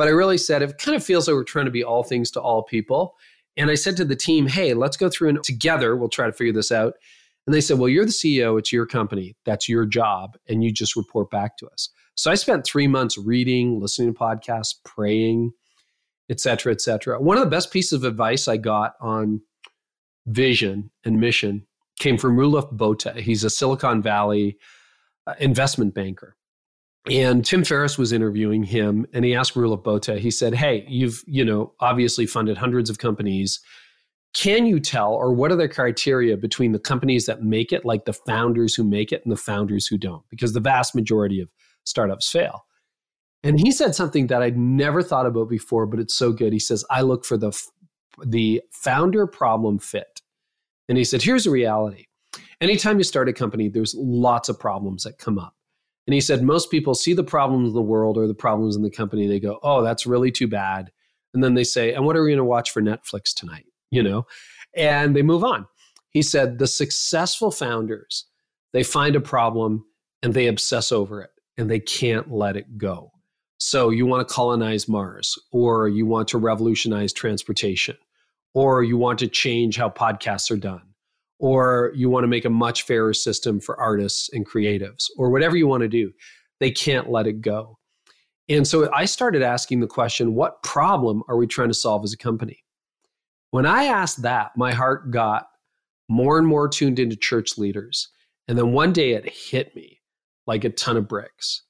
but 0.00 0.08
I 0.08 0.12
really 0.12 0.38
said, 0.38 0.62
it 0.62 0.78
kind 0.78 0.96
of 0.96 1.04
feels 1.04 1.28
like 1.28 1.34
we're 1.34 1.44
trying 1.44 1.66
to 1.66 1.70
be 1.70 1.84
all 1.84 2.02
things 2.02 2.30
to 2.30 2.40
all 2.40 2.62
people. 2.62 3.16
And 3.58 3.70
I 3.70 3.74
said 3.74 3.98
to 3.98 4.04
the 4.06 4.16
team, 4.16 4.46
hey, 4.46 4.72
let's 4.72 4.96
go 4.96 5.10
through 5.10 5.28
and 5.28 5.44
together 5.44 5.94
we'll 5.94 6.08
try 6.08 6.24
to 6.24 6.32
figure 6.32 6.54
this 6.54 6.72
out. 6.72 6.94
And 7.46 7.52
they 7.52 7.60
said, 7.60 7.78
well, 7.78 7.90
you're 7.90 8.06
the 8.06 8.10
CEO, 8.10 8.58
it's 8.58 8.72
your 8.72 8.86
company, 8.86 9.36
that's 9.44 9.68
your 9.68 9.84
job, 9.84 10.38
and 10.48 10.64
you 10.64 10.72
just 10.72 10.96
report 10.96 11.30
back 11.30 11.58
to 11.58 11.66
us. 11.68 11.90
So 12.14 12.30
I 12.30 12.34
spent 12.34 12.64
three 12.64 12.86
months 12.86 13.18
reading, 13.18 13.78
listening 13.78 14.14
to 14.14 14.18
podcasts, 14.18 14.74
praying, 14.86 15.52
et 16.30 16.40
cetera, 16.40 16.72
et 16.72 16.80
cetera. 16.80 17.20
One 17.20 17.36
of 17.36 17.44
the 17.44 17.50
best 17.50 17.70
pieces 17.70 17.92
of 17.92 18.04
advice 18.04 18.48
I 18.48 18.56
got 18.56 18.94
on 19.02 19.42
vision 20.26 20.90
and 21.04 21.20
mission 21.20 21.66
came 21.98 22.18
from 22.18 22.36
Roelof 22.36 22.70
Botha. 22.72 23.20
He's 23.20 23.44
a 23.44 23.50
Silicon 23.50 24.02
Valley 24.02 24.58
uh, 25.26 25.34
investment 25.38 25.94
banker. 25.94 26.36
And 27.10 27.44
Tim 27.44 27.64
Ferriss 27.64 27.96
was 27.96 28.12
interviewing 28.12 28.62
him 28.62 29.06
and 29.12 29.24
he 29.24 29.34
asked 29.34 29.54
Roelof 29.54 29.82
Botha, 29.82 30.18
he 30.18 30.30
said, 30.30 30.54
Hey, 30.54 30.84
you've, 30.88 31.22
you 31.26 31.44
know, 31.44 31.72
obviously 31.80 32.26
funded 32.26 32.58
hundreds 32.58 32.90
of 32.90 32.98
companies. 32.98 33.60
Can 34.32 34.66
you 34.66 34.78
tell, 34.78 35.12
or 35.12 35.32
what 35.32 35.50
are 35.50 35.56
the 35.56 35.68
criteria 35.68 36.36
between 36.36 36.72
the 36.72 36.78
companies 36.78 37.26
that 37.26 37.42
make 37.42 37.72
it, 37.72 37.84
like 37.84 38.04
the 38.04 38.12
founders 38.12 38.74
who 38.74 38.84
make 38.84 39.12
it 39.12 39.22
and 39.24 39.32
the 39.32 39.36
founders 39.36 39.86
who 39.86 39.98
don't? 39.98 40.22
Because 40.30 40.52
the 40.52 40.60
vast 40.60 40.94
majority 40.94 41.40
of 41.40 41.48
startups 41.84 42.30
fail. 42.30 42.64
And 43.42 43.58
he 43.58 43.72
said 43.72 43.94
something 43.94 44.26
that 44.28 44.42
I'd 44.42 44.58
never 44.58 45.02
thought 45.02 45.26
about 45.26 45.48
before, 45.48 45.86
but 45.86 45.98
it's 45.98 46.14
so 46.14 46.32
good. 46.32 46.52
He 46.52 46.58
says, 46.58 46.84
I 46.90 47.00
look 47.00 47.24
for 47.24 47.36
the, 47.36 47.58
the 48.24 48.62
founder 48.70 49.26
problem 49.26 49.78
fit. 49.78 50.20
And 50.88 50.98
he 50.98 51.04
said, 51.04 51.22
here's 51.22 51.44
the 51.44 51.50
reality. 51.50 52.06
Anytime 52.60 52.98
you 52.98 53.04
start 53.04 53.28
a 53.28 53.32
company, 53.32 53.68
there's 53.68 53.94
lots 53.96 54.48
of 54.48 54.58
problems 54.58 55.04
that 55.04 55.18
come 55.18 55.38
up. 55.38 55.54
And 56.06 56.14
he 56.14 56.20
said, 56.20 56.42
most 56.42 56.70
people 56.70 56.94
see 56.94 57.12
the 57.12 57.24
problems 57.24 57.68
in 57.68 57.74
the 57.74 57.82
world 57.82 58.18
or 58.18 58.26
the 58.26 58.34
problems 58.34 58.76
in 58.76 58.82
the 58.82 58.90
company. 58.90 59.26
They 59.26 59.40
go, 59.40 59.60
oh, 59.62 59.82
that's 59.82 60.06
really 60.06 60.30
too 60.30 60.48
bad. 60.48 60.90
And 61.32 61.44
then 61.44 61.54
they 61.54 61.64
say, 61.64 61.94
and 61.94 62.04
what 62.04 62.16
are 62.16 62.22
we 62.22 62.30
going 62.30 62.38
to 62.38 62.44
watch 62.44 62.70
for 62.70 62.82
Netflix 62.82 63.32
tonight? 63.34 63.66
You 63.90 64.02
know, 64.02 64.26
and 64.76 65.14
they 65.14 65.22
move 65.22 65.44
on. 65.44 65.66
He 66.10 66.22
said, 66.22 66.58
the 66.58 66.66
successful 66.66 67.50
founders, 67.50 68.26
they 68.72 68.82
find 68.82 69.14
a 69.14 69.20
problem 69.20 69.84
and 70.22 70.34
they 70.34 70.48
obsess 70.48 70.90
over 70.90 71.22
it 71.22 71.30
and 71.56 71.70
they 71.70 71.80
can't 71.80 72.30
let 72.30 72.56
it 72.56 72.76
go. 72.76 73.12
So 73.62 73.90
you 73.90 74.06
want 74.06 74.26
to 74.26 74.34
colonize 74.34 74.88
Mars, 74.88 75.38
or 75.52 75.86
you 75.86 76.06
want 76.06 76.28
to 76.28 76.38
revolutionize 76.38 77.12
transportation, 77.12 77.94
or 78.54 78.82
you 78.82 78.96
want 78.96 79.18
to 79.18 79.28
change 79.28 79.76
how 79.76 79.90
podcasts 79.90 80.50
are 80.50 80.56
done, 80.56 80.80
or 81.38 81.92
you 81.94 82.08
want 82.08 82.24
to 82.24 82.28
make 82.28 82.46
a 82.46 82.50
much 82.50 82.84
fairer 82.84 83.12
system 83.12 83.60
for 83.60 83.78
artists 83.78 84.30
and 84.32 84.48
creatives, 84.48 85.08
or 85.18 85.28
whatever 85.28 85.58
you 85.58 85.66
want 85.66 85.82
to 85.82 85.88
do, 85.88 86.10
they 86.58 86.70
can't 86.70 87.10
let 87.10 87.26
it 87.26 87.42
go. 87.42 87.78
And 88.48 88.66
so 88.66 88.90
I 88.94 89.04
started 89.04 89.42
asking 89.42 89.80
the 89.80 89.86
question 89.86 90.34
what 90.34 90.62
problem 90.62 91.22
are 91.28 91.36
we 91.36 91.46
trying 91.46 91.68
to 91.68 91.74
solve 91.74 92.02
as 92.02 92.14
a 92.14 92.18
company? 92.18 92.64
When 93.50 93.66
I 93.66 93.84
asked 93.84 94.22
that, 94.22 94.52
my 94.56 94.72
heart 94.72 95.10
got 95.10 95.48
more 96.08 96.38
and 96.38 96.46
more 96.46 96.66
tuned 96.66 96.98
into 96.98 97.14
church 97.14 97.58
leaders. 97.58 98.08
And 98.48 98.56
then 98.56 98.72
one 98.72 98.94
day 98.94 99.12
it 99.12 99.28
hit 99.28 99.76
me 99.76 100.00
like 100.46 100.64
a 100.64 100.70
ton 100.70 100.96
of 100.96 101.06
bricks 101.06 101.62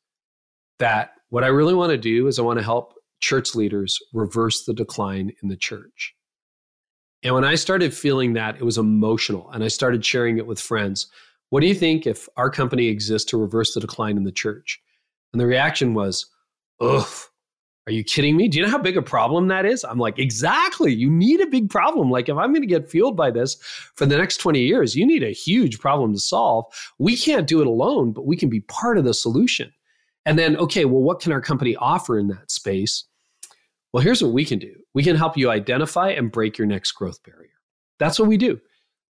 that 0.78 1.14
what 1.30 1.44
I 1.44 1.48
really 1.48 1.74
want 1.74 1.90
to 1.90 1.98
do 1.98 2.26
is 2.26 2.38
I 2.38 2.42
want 2.42 2.58
to 2.58 2.64
help 2.64 2.94
church 3.20 3.54
leaders 3.54 3.98
reverse 4.12 4.64
the 4.64 4.74
decline 4.74 5.32
in 5.42 5.48
the 5.48 5.56
church. 5.56 6.14
And 7.22 7.34
when 7.34 7.44
I 7.44 7.54
started 7.54 7.94
feeling 7.94 8.32
that, 8.34 8.56
it 8.56 8.64
was 8.64 8.78
emotional. 8.78 9.50
And 9.50 9.62
I 9.62 9.68
started 9.68 10.04
sharing 10.04 10.38
it 10.38 10.46
with 10.46 10.60
friends. 10.60 11.06
What 11.50 11.60
do 11.60 11.66
you 11.66 11.74
think 11.74 12.06
if 12.06 12.28
our 12.36 12.50
company 12.50 12.86
exists 12.86 13.30
to 13.30 13.36
reverse 13.36 13.74
the 13.74 13.80
decline 13.80 14.16
in 14.16 14.24
the 14.24 14.32
church? 14.32 14.80
And 15.32 15.40
the 15.40 15.46
reaction 15.46 15.94
was, 15.94 16.26
ugh, 16.80 17.08
are 17.86 17.92
you 17.92 18.04
kidding 18.04 18.36
me? 18.36 18.48
Do 18.48 18.58
you 18.58 18.64
know 18.64 18.70
how 18.70 18.78
big 18.78 18.96
a 18.96 19.02
problem 19.02 19.48
that 19.48 19.66
is? 19.66 19.84
I'm 19.84 19.98
like, 19.98 20.18
exactly. 20.18 20.94
You 20.94 21.10
need 21.10 21.40
a 21.40 21.46
big 21.46 21.70
problem. 21.70 22.10
Like, 22.10 22.28
if 22.28 22.36
I'm 22.36 22.52
going 22.52 22.62
to 22.62 22.66
get 22.68 22.90
fueled 22.90 23.16
by 23.16 23.30
this 23.30 23.56
for 23.96 24.06
the 24.06 24.16
next 24.16 24.38
20 24.38 24.60
years, 24.60 24.94
you 24.94 25.06
need 25.06 25.22
a 25.22 25.32
huge 25.32 25.78
problem 25.78 26.12
to 26.12 26.20
solve. 26.20 26.66
We 26.98 27.16
can't 27.16 27.46
do 27.46 27.60
it 27.60 27.66
alone, 27.66 28.12
but 28.12 28.26
we 28.26 28.36
can 28.36 28.48
be 28.48 28.60
part 28.60 28.98
of 28.98 29.04
the 29.04 29.14
solution. 29.14 29.72
And 30.26 30.38
then, 30.38 30.56
okay, 30.56 30.84
well, 30.84 31.02
what 31.02 31.20
can 31.20 31.32
our 31.32 31.40
company 31.40 31.76
offer 31.76 32.18
in 32.18 32.28
that 32.28 32.50
space? 32.50 33.04
Well, 33.92 34.02
here's 34.02 34.22
what 34.22 34.32
we 34.32 34.44
can 34.44 34.58
do 34.58 34.74
we 34.94 35.02
can 35.02 35.16
help 35.16 35.36
you 35.36 35.50
identify 35.50 36.10
and 36.10 36.32
break 36.32 36.58
your 36.58 36.66
next 36.66 36.92
growth 36.92 37.22
barrier. 37.22 37.50
That's 37.98 38.18
what 38.18 38.28
we 38.28 38.36
do. 38.36 38.60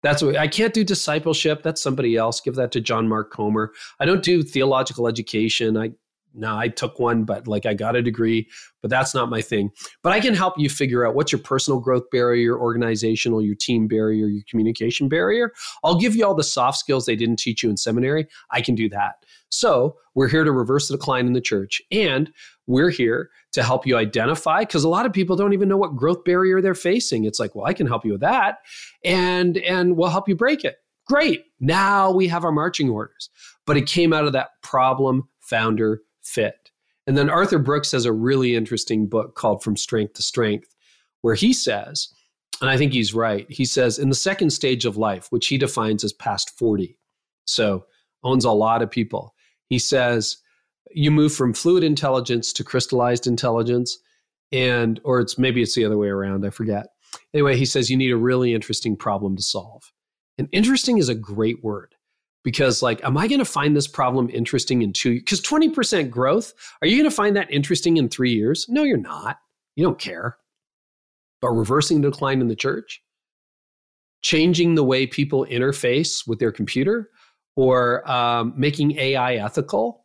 That's 0.02 0.22
what 0.22 0.36
I 0.36 0.46
can't 0.46 0.74
do 0.74 0.84
discipleship. 0.84 1.62
That's 1.62 1.82
somebody 1.82 2.16
else. 2.16 2.40
Give 2.40 2.54
that 2.54 2.72
to 2.72 2.80
John 2.80 3.08
Mark 3.08 3.32
Comer. 3.32 3.72
I 3.98 4.06
don't 4.06 4.22
do 4.22 4.42
theological 4.42 5.08
education. 5.08 5.76
I 5.76 5.92
no, 6.34 6.56
I 6.56 6.68
took 6.68 6.98
one, 6.98 7.24
but 7.24 7.48
like 7.48 7.66
I 7.66 7.74
got 7.74 7.96
a 7.96 8.02
degree, 8.02 8.48
but 8.80 8.90
that's 8.90 9.14
not 9.14 9.30
my 9.30 9.42
thing. 9.42 9.70
But 10.02 10.12
I 10.12 10.20
can 10.20 10.34
help 10.34 10.54
you 10.58 10.68
figure 10.68 11.06
out 11.06 11.14
what's 11.14 11.32
your 11.32 11.40
personal 11.40 11.80
growth 11.80 12.04
barrier, 12.10 12.58
organizational, 12.58 13.42
your 13.42 13.56
team 13.56 13.88
barrier, 13.88 14.26
your 14.26 14.42
communication 14.48 15.08
barrier. 15.08 15.52
I'll 15.82 15.98
give 15.98 16.14
you 16.14 16.24
all 16.24 16.34
the 16.34 16.44
soft 16.44 16.78
skills 16.78 17.06
they 17.06 17.16
didn't 17.16 17.38
teach 17.38 17.62
you 17.62 17.70
in 17.70 17.76
seminary. 17.76 18.26
I 18.50 18.60
can 18.60 18.74
do 18.74 18.88
that. 18.90 19.24
So 19.50 19.96
we're 20.14 20.28
here 20.28 20.44
to 20.44 20.52
reverse 20.52 20.88
the 20.88 20.96
decline 20.96 21.26
in 21.26 21.32
the 21.32 21.40
church. 21.40 21.80
And 21.90 22.30
we're 22.66 22.90
here 22.90 23.30
to 23.52 23.62
help 23.62 23.86
you 23.86 23.96
identify 23.96 24.60
because 24.60 24.84
a 24.84 24.88
lot 24.88 25.06
of 25.06 25.12
people 25.12 25.36
don't 25.36 25.54
even 25.54 25.68
know 25.68 25.76
what 25.76 25.96
growth 25.96 26.22
barrier 26.24 26.60
they're 26.60 26.74
facing. 26.74 27.24
It's 27.24 27.40
like, 27.40 27.54
well, 27.54 27.64
I 27.64 27.72
can 27.72 27.86
help 27.86 28.04
you 28.04 28.12
with 28.12 28.20
that. 28.20 28.58
And 29.04 29.56
and 29.58 29.96
we'll 29.96 30.10
help 30.10 30.28
you 30.28 30.36
break 30.36 30.64
it. 30.64 30.76
Great. 31.06 31.44
Now 31.58 32.10
we 32.10 32.28
have 32.28 32.44
our 32.44 32.52
marching 32.52 32.90
orders. 32.90 33.30
But 33.66 33.78
it 33.78 33.86
came 33.86 34.12
out 34.12 34.26
of 34.26 34.34
that 34.34 34.50
problem 34.62 35.28
founder 35.40 36.02
fit. 36.28 36.70
And 37.06 37.16
then 37.16 37.30
Arthur 37.30 37.58
Brooks 37.58 37.92
has 37.92 38.04
a 38.04 38.12
really 38.12 38.54
interesting 38.54 39.06
book 39.06 39.34
called 39.34 39.62
From 39.62 39.76
Strength 39.76 40.14
to 40.14 40.22
Strength, 40.22 40.74
where 41.22 41.34
he 41.34 41.52
says 41.52 42.08
And 42.60 42.68
I 42.68 42.76
think 42.76 42.92
he's 42.92 43.14
right. 43.14 43.46
He 43.50 43.64
says 43.64 43.98
in 43.98 44.08
the 44.08 44.14
second 44.14 44.50
stage 44.50 44.84
of 44.84 44.96
life, 44.96 45.28
which 45.30 45.46
he 45.46 45.58
defines 45.58 46.04
as 46.04 46.12
past 46.12 46.56
40, 46.58 46.98
so 47.44 47.86
owns 48.24 48.44
a 48.44 48.50
lot 48.50 48.82
of 48.82 48.90
people, 48.90 49.34
he 49.68 49.78
says 49.78 50.38
you 50.90 51.10
move 51.10 51.32
from 51.32 51.54
fluid 51.54 51.84
intelligence 51.84 52.52
to 52.54 52.64
crystallized 52.64 53.26
intelligence. 53.26 53.98
And, 54.50 54.98
or 55.04 55.20
it's 55.20 55.38
maybe 55.38 55.60
it's 55.60 55.74
the 55.74 55.84
other 55.84 55.98
way 55.98 56.08
around, 56.08 56.46
I 56.46 56.50
forget. 56.50 56.86
Anyway, 57.34 57.56
he 57.56 57.66
says 57.66 57.90
you 57.90 57.96
need 57.96 58.12
a 58.12 58.16
really 58.16 58.54
interesting 58.54 58.96
problem 58.96 59.36
to 59.36 59.42
solve. 59.42 59.92
And 60.38 60.48
interesting 60.52 60.98
is 60.98 61.08
a 61.08 61.14
great 61.14 61.62
word 61.62 61.94
because 62.44 62.82
like 62.82 63.02
am 63.04 63.16
i 63.16 63.26
going 63.26 63.38
to 63.38 63.44
find 63.44 63.76
this 63.76 63.86
problem 63.86 64.30
interesting 64.30 64.82
in 64.82 64.92
two 64.92 65.14
because 65.14 65.40
20% 65.40 66.10
growth 66.10 66.54
are 66.80 66.88
you 66.88 66.96
going 66.96 67.10
to 67.10 67.14
find 67.14 67.36
that 67.36 67.50
interesting 67.50 67.96
in 67.96 68.08
three 68.08 68.32
years? 68.32 68.66
No 68.68 68.82
you're 68.82 68.96
not. 68.96 69.38
You 69.76 69.84
don't 69.84 69.98
care. 69.98 70.38
But 71.40 71.50
reversing 71.50 72.00
decline 72.00 72.40
in 72.40 72.48
the 72.48 72.56
church? 72.56 73.02
Changing 74.22 74.74
the 74.74 74.84
way 74.84 75.06
people 75.06 75.46
interface 75.46 76.26
with 76.26 76.38
their 76.38 76.52
computer? 76.52 77.10
Or 77.56 78.08
um, 78.10 78.54
making 78.56 78.98
ai 78.98 79.34
ethical? 79.36 80.04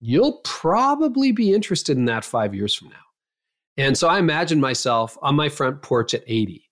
You'll 0.00 0.40
probably 0.44 1.32
be 1.32 1.54
interested 1.54 1.96
in 1.96 2.04
that 2.06 2.24
five 2.24 2.54
years 2.54 2.74
from 2.74 2.88
now. 2.88 2.96
And 3.76 3.96
so 3.96 4.08
i 4.08 4.18
imagine 4.18 4.60
myself 4.60 5.18
on 5.22 5.34
my 5.34 5.48
front 5.48 5.82
porch 5.82 6.14
at 6.14 6.22
80 6.26 6.70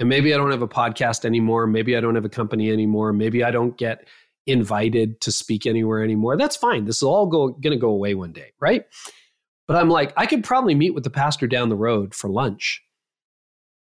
and 0.00 0.08
maybe 0.08 0.32
I 0.32 0.38
don't 0.38 0.50
have 0.50 0.62
a 0.62 0.68
podcast 0.68 1.26
anymore. 1.26 1.66
Maybe 1.66 1.94
I 1.94 2.00
don't 2.00 2.14
have 2.14 2.24
a 2.24 2.30
company 2.30 2.72
anymore. 2.72 3.12
Maybe 3.12 3.44
I 3.44 3.50
don't 3.50 3.76
get 3.76 4.08
invited 4.50 5.20
to 5.22 5.32
speak 5.32 5.66
anywhere 5.66 6.02
anymore. 6.02 6.36
That's 6.36 6.56
fine. 6.56 6.84
This 6.84 6.96
is 6.96 7.02
all 7.02 7.26
going 7.26 7.60
to 7.62 7.76
go 7.76 7.90
away 7.90 8.14
one 8.14 8.32
day, 8.32 8.52
right? 8.60 8.84
But 9.66 9.76
I'm 9.76 9.88
like, 9.88 10.12
I 10.16 10.26
could 10.26 10.42
probably 10.42 10.74
meet 10.74 10.94
with 10.94 11.04
the 11.04 11.10
pastor 11.10 11.46
down 11.46 11.68
the 11.68 11.76
road 11.76 12.14
for 12.14 12.28
lunch 12.28 12.82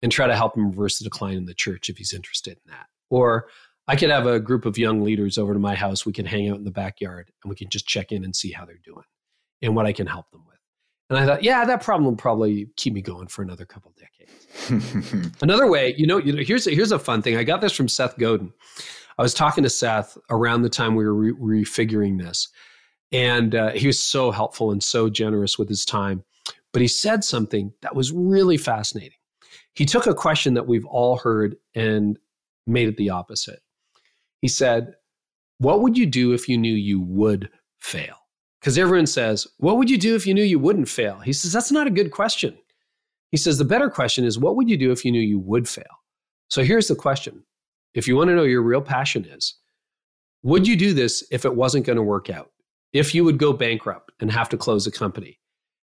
and 0.03 0.11
try 0.11 0.27
to 0.27 0.37
help 0.37 0.57
him 0.57 0.71
reverse 0.71 0.99
the 0.99 1.05
decline 1.05 1.37
in 1.37 1.47
the 1.47 1.55
church 1.55 1.89
if 1.89 1.97
he's 1.97 2.13
interested 2.13 2.59
in 2.65 2.73
that. 2.73 2.87
Or 3.09 3.49
I 3.89 3.97
could 3.97 4.11
have 4.11 4.27
a 4.27 4.41
group 4.41 4.67
of 4.67 4.77
young 4.77 5.03
leaders 5.03 5.39
over 5.39 5.53
to 5.53 5.61
my 5.61 5.75
house. 5.75 6.05
We 6.05 6.13
can 6.13 6.27
hang 6.27 6.49
out 6.51 6.57
in 6.57 6.65
the 6.65 6.71
backyard 6.71 7.31
and 7.43 7.51
we 7.51 7.57
can 7.57 7.69
just 7.69 7.87
check 7.87 8.11
in 8.11 8.25
and 8.25 8.35
see 8.35 8.51
how 8.51 8.65
they're 8.65 8.81
doing 8.85 9.05
and 9.63 9.77
what 9.77 9.87
I 9.87 9.93
can 9.93 10.07
help 10.07 10.31
them 10.33 10.45
with. 10.47 10.57
And 11.09 11.19
I 11.19 11.25
thought, 11.25 11.45
yeah, 11.45 11.65
that 11.65 11.83
problem 11.83 12.05
will 12.05 12.17
probably 12.17 12.69
keep 12.77 12.93
me 12.93 13.01
going 13.01 13.29
for 13.29 13.43
another 13.43 13.65
couple 13.65 13.95
decades. 13.97 15.33
another 15.41 15.69
way, 15.69 15.95
you 15.97 16.07
know, 16.07 16.19
you 16.19 16.33
know, 16.33 16.43
here's 16.43 16.67
a, 16.67 16.73
here's 16.73 16.91
a 16.91 16.99
fun 16.99 17.23
thing. 17.23 17.37
I 17.37 17.45
got 17.45 17.61
this 17.61 17.73
from 17.73 17.89
Seth 17.89 18.19
Godin. 18.19 18.53
I 19.19 19.23
was 19.23 19.35
talking 19.35 19.65
to 19.65 19.71
Seth 19.71 20.19
around 20.31 20.63
the 20.63 20.69
time 20.69 20.95
we 20.95 21.05
were 21.05 21.15
re- 21.15 21.65
refiguring 21.65 22.19
this, 22.19 22.49
and 23.13 23.55
uh, 23.55 23.71
he 23.71 23.87
was 23.87 24.03
so 24.03 24.31
helpful 24.31 24.71
and 24.71 24.83
so 24.83 25.09
generous 25.09 25.59
with 25.59 25.69
his 25.69 25.85
time. 25.85 26.23
But 26.73 26.83
he 26.83 26.89
said 26.89 27.25
something 27.25 27.73
that 27.83 27.97
was 27.97 28.13
really 28.13 28.57
fascinating. 28.57 29.19
He 29.75 29.87
took 29.87 30.07
a 30.07 30.15
question 30.15 30.55
that 30.55 30.67
we've 30.67 30.87
all 30.87 31.17
heard 31.17 31.57
and 31.75 32.19
made 32.67 32.89
it 32.89 32.97
the 32.97 33.11
opposite. 33.11 33.61
He 34.43 34.49
said, 34.49 34.95
"What 35.59 35.81
would 35.81 35.97
you 35.97 36.07
do 36.07 36.33
if 36.33 36.49
you 36.49 36.59
knew 36.59 36.75
you 36.75 37.01
would 37.01 37.49
fail?" 37.79 38.17
Because 38.67 38.79
everyone 38.79 39.07
says, 39.07 39.47
What 39.59 39.77
would 39.77 39.89
you 39.89 39.97
do 39.97 40.17
if 40.17 40.27
you 40.27 40.35
knew 40.35 40.43
you 40.43 40.59
wouldn't 40.59 40.89
fail? 40.89 41.21
He 41.21 41.33
says, 41.33 41.53
That's 41.53 41.71
not 41.71 41.87
a 41.87 41.91
good 41.91 42.11
question. 42.11 42.59
He 43.31 43.37
says, 43.37 43.59
The 43.59 43.65
better 43.65 43.89
question 43.89 44.25
is, 44.25 44.41
What 44.41 44.57
would 44.57 44.69
you 44.69 44.77
do 44.77 44.91
if 44.91 45.05
you 45.05 45.13
knew 45.13 45.21
you 45.21 45.39
would 45.39 45.69
fail? 45.69 45.85
So 46.49 46.65
here's 46.65 46.89
the 46.89 46.97
question 46.97 47.45
if 47.97 48.07
you 48.07 48.15
want 48.15 48.29
to 48.29 48.37
know 48.37 48.45
your 48.45 48.63
real 48.63 48.83
passion 48.83 49.25
is, 49.25 49.55
would 50.43 50.69
you 50.69 50.77
do 50.77 50.93
this 50.93 51.27
if 51.33 51.45
it 51.45 51.57
wasn't 51.57 51.87
going 51.87 51.97
to 51.97 52.03
work 52.03 52.31
out? 52.31 52.53
If 52.93 53.15
you 53.15 53.25
would 53.25 53.39
go 53.39 53.53
bankrupt 53.53 54.13
and 54.21 54.31
have 54.31 54.49
to 54.51 54.57
close 54.57 54.87
a 54.87 54.93
company? 54.93 55.41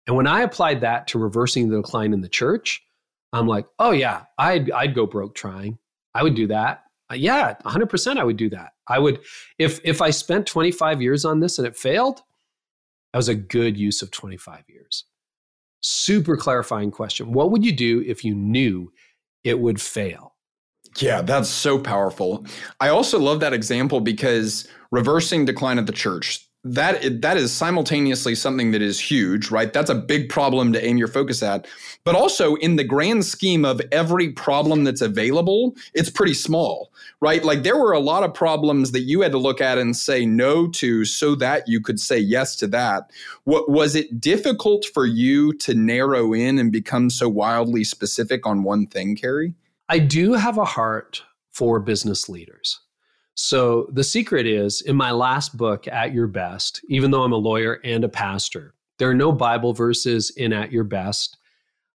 And 0.07 0.15
when 0.15 0.27
I 0.27 0.41
applied 0.41 0.81
that 0.81 1.07
to 1.07 1.19
reversing 1.19 1.67
the 1.67 1.81
decline 1.81 2.13
in 2.13 2.21
the 2.21 2.29
church, 2.29 2.81
I'm 3.33 3.47
like, 3.47 3.65
oh 3.79 3.91
yeah, 3.91 4.23
I'd 4.37 4.71
I'd 4.71 4.95
go 4.95 5.07
broke 5.07 5.35
trying. 5.35 5.79
I 6.13 6.23
would 6.23 6.35
do 6.35 6.47
that. 6.47 6.83
Uh, 7.11 7.15
yeah, 7.15 7.55
100% 7.65 8.17
I 8.17 8.23
would 8.23 8.37
do 8.37 8.49
that. 8.51 8.73
I 8.87 8.99
would 8.99 9.19
if 9.57 9.81
if 9.83 10.01
I 10.01 10.11
spent 10.11 10.47
25 10.47 11.01
years 11.01 11.25
on 11.25 11.39
this 11.39 11.57
and 11.57 11.67
it 11.67 11.75
failed, 11.75 12.21
that 13.11 13.17
was 13.17 13.27
a 13.27 13.35
good 13.35 13.77
use 13.77 14.01
of 14.01 14.11
25 14.11 14.63
years. 14.67 15.05
Super 15.81 16.37
clarifying 16.37 16.91
question. 16.91 17.33
What 17.33 17.51
would 17.51 17.65
you 17.65 17.71
do 17.71 18.03
if 18.05 18.23
you 18.23 18.35
knew 18.35 18.91
it 19.43 19.59
would 19.59 19.81
fail? 19.81 20.34
Yeah, 20.97 21.21
that's 21.21 21.49
so 21.49 21.77
powerful. 21.77 22.45
I 22.79 22.89
also 22.89 23.19
love 23.19 23.41
that 23.41 23.53
example 23.53 23.99
because 23.99 24.67
reversing 24.91 25.45
decline 25.45 25.77
of 25.77 25.87
the 25.87 25.91
church, 25.91 26.47
that 26.63 27.21
that 27.21 27.37
is 27.37 27.53
simultaneously 27.53 28.33
something 28.33 28.71
that 28.71 28.81
is 28.81 28.99
huge, 28.99 29.51
right? 29.51 29.71
That's 29.71 29.89
a 29.89 29.95
big 29.95 30.29
problem 30.29 30.73
to 30.73 30.83
aim 30.83 30.97
your 30.97 31.07
focus 31.07 31.43
at. 31.43 31.67
But 32.05 32.15
also 32.15 32.55
in 32.55 32.75
the 32.75 32.83
grand 32.83 33.23
scheme 33.23 33.65
of 33.65 33.81
every 33.91 34.31
problem 34.31 34.83
that's 34.83 35.01
available, 35.01 35.75
it's 35.93 36.09
pretty 36.09 36.33
small, 36.33 36.91
right? 37.21 37.43
Like 37.43 37.61
there 37.61 37.77
were 37.77 37.91
a 37.91 37.99
lot 37.99 38.23
of 38.23 38.33
problems 38.33 38.93
that 38.93 39.01
you 39.01 39.21
had 39.21 39.31
to 39.33 39.37
look 39.37 39.61
at 39.61 39.77
and 39.77 39.95
say 39.95 40.25
no 40.25 40.67
to 40.69 41.05
so 41.05 41.35
that 41.35 41.67
you 41.67 41.81
could 41.81 41.99
say 41.99 42.17
yes 42.17 42.55
to 42.57 42.67
that. 42.67 43.11
What 43.43 43.69
was 43.69 43.93
it 43.93 44.19
difficult 44.19 44.85
for 44.85 45.05
you 45.05 45.53
to 45.59 45.75
narrow 45.75 46.33
in 46.33 46.57
and 46.57 46.71
become 46.71 47.11
so 47.11 47.29
wildly 47.29 47.83
specific 47.83 48.47
on 48.47 48.63
one 48.63 48.87
thing, 48.87 49.15
Carey? 49.15 49.53
I 49.87 49.99
do 49.99 50.33
have 50.33 50.57
a 50.57 50.65
heart 50.65 51.21
for 51.51 51.79
business 51.79 52.27
leaders. 52.27 52.79
So 53.35 53.87
the 53.91 54.03
secret 54.03 54.47
is 54.47 54.81
in 54.81 54.95
my 54.95 55.11
last 55.11 55.57
book, 55.57 55.87
At 55.87 56.13
Your 56.13 56.27
Best, 56.27 56.81
even 56.89 57.11
though 57.11 57.23
I'm 57.23 57.33
a 57.33 57.37
lawyer 57.37 57.79
and 57.83 58.03
a 58.03 58.09
pastor, 58.09 58.73
there 58.97 59.09
are 59.09 59.15
no 59.15 59.31
Bible 59.31 59.73
verses 59.73 60.31
in 60.31 60.53
At 60.53 60.71
Your 60.71 60.85
Best. 60.85 61.37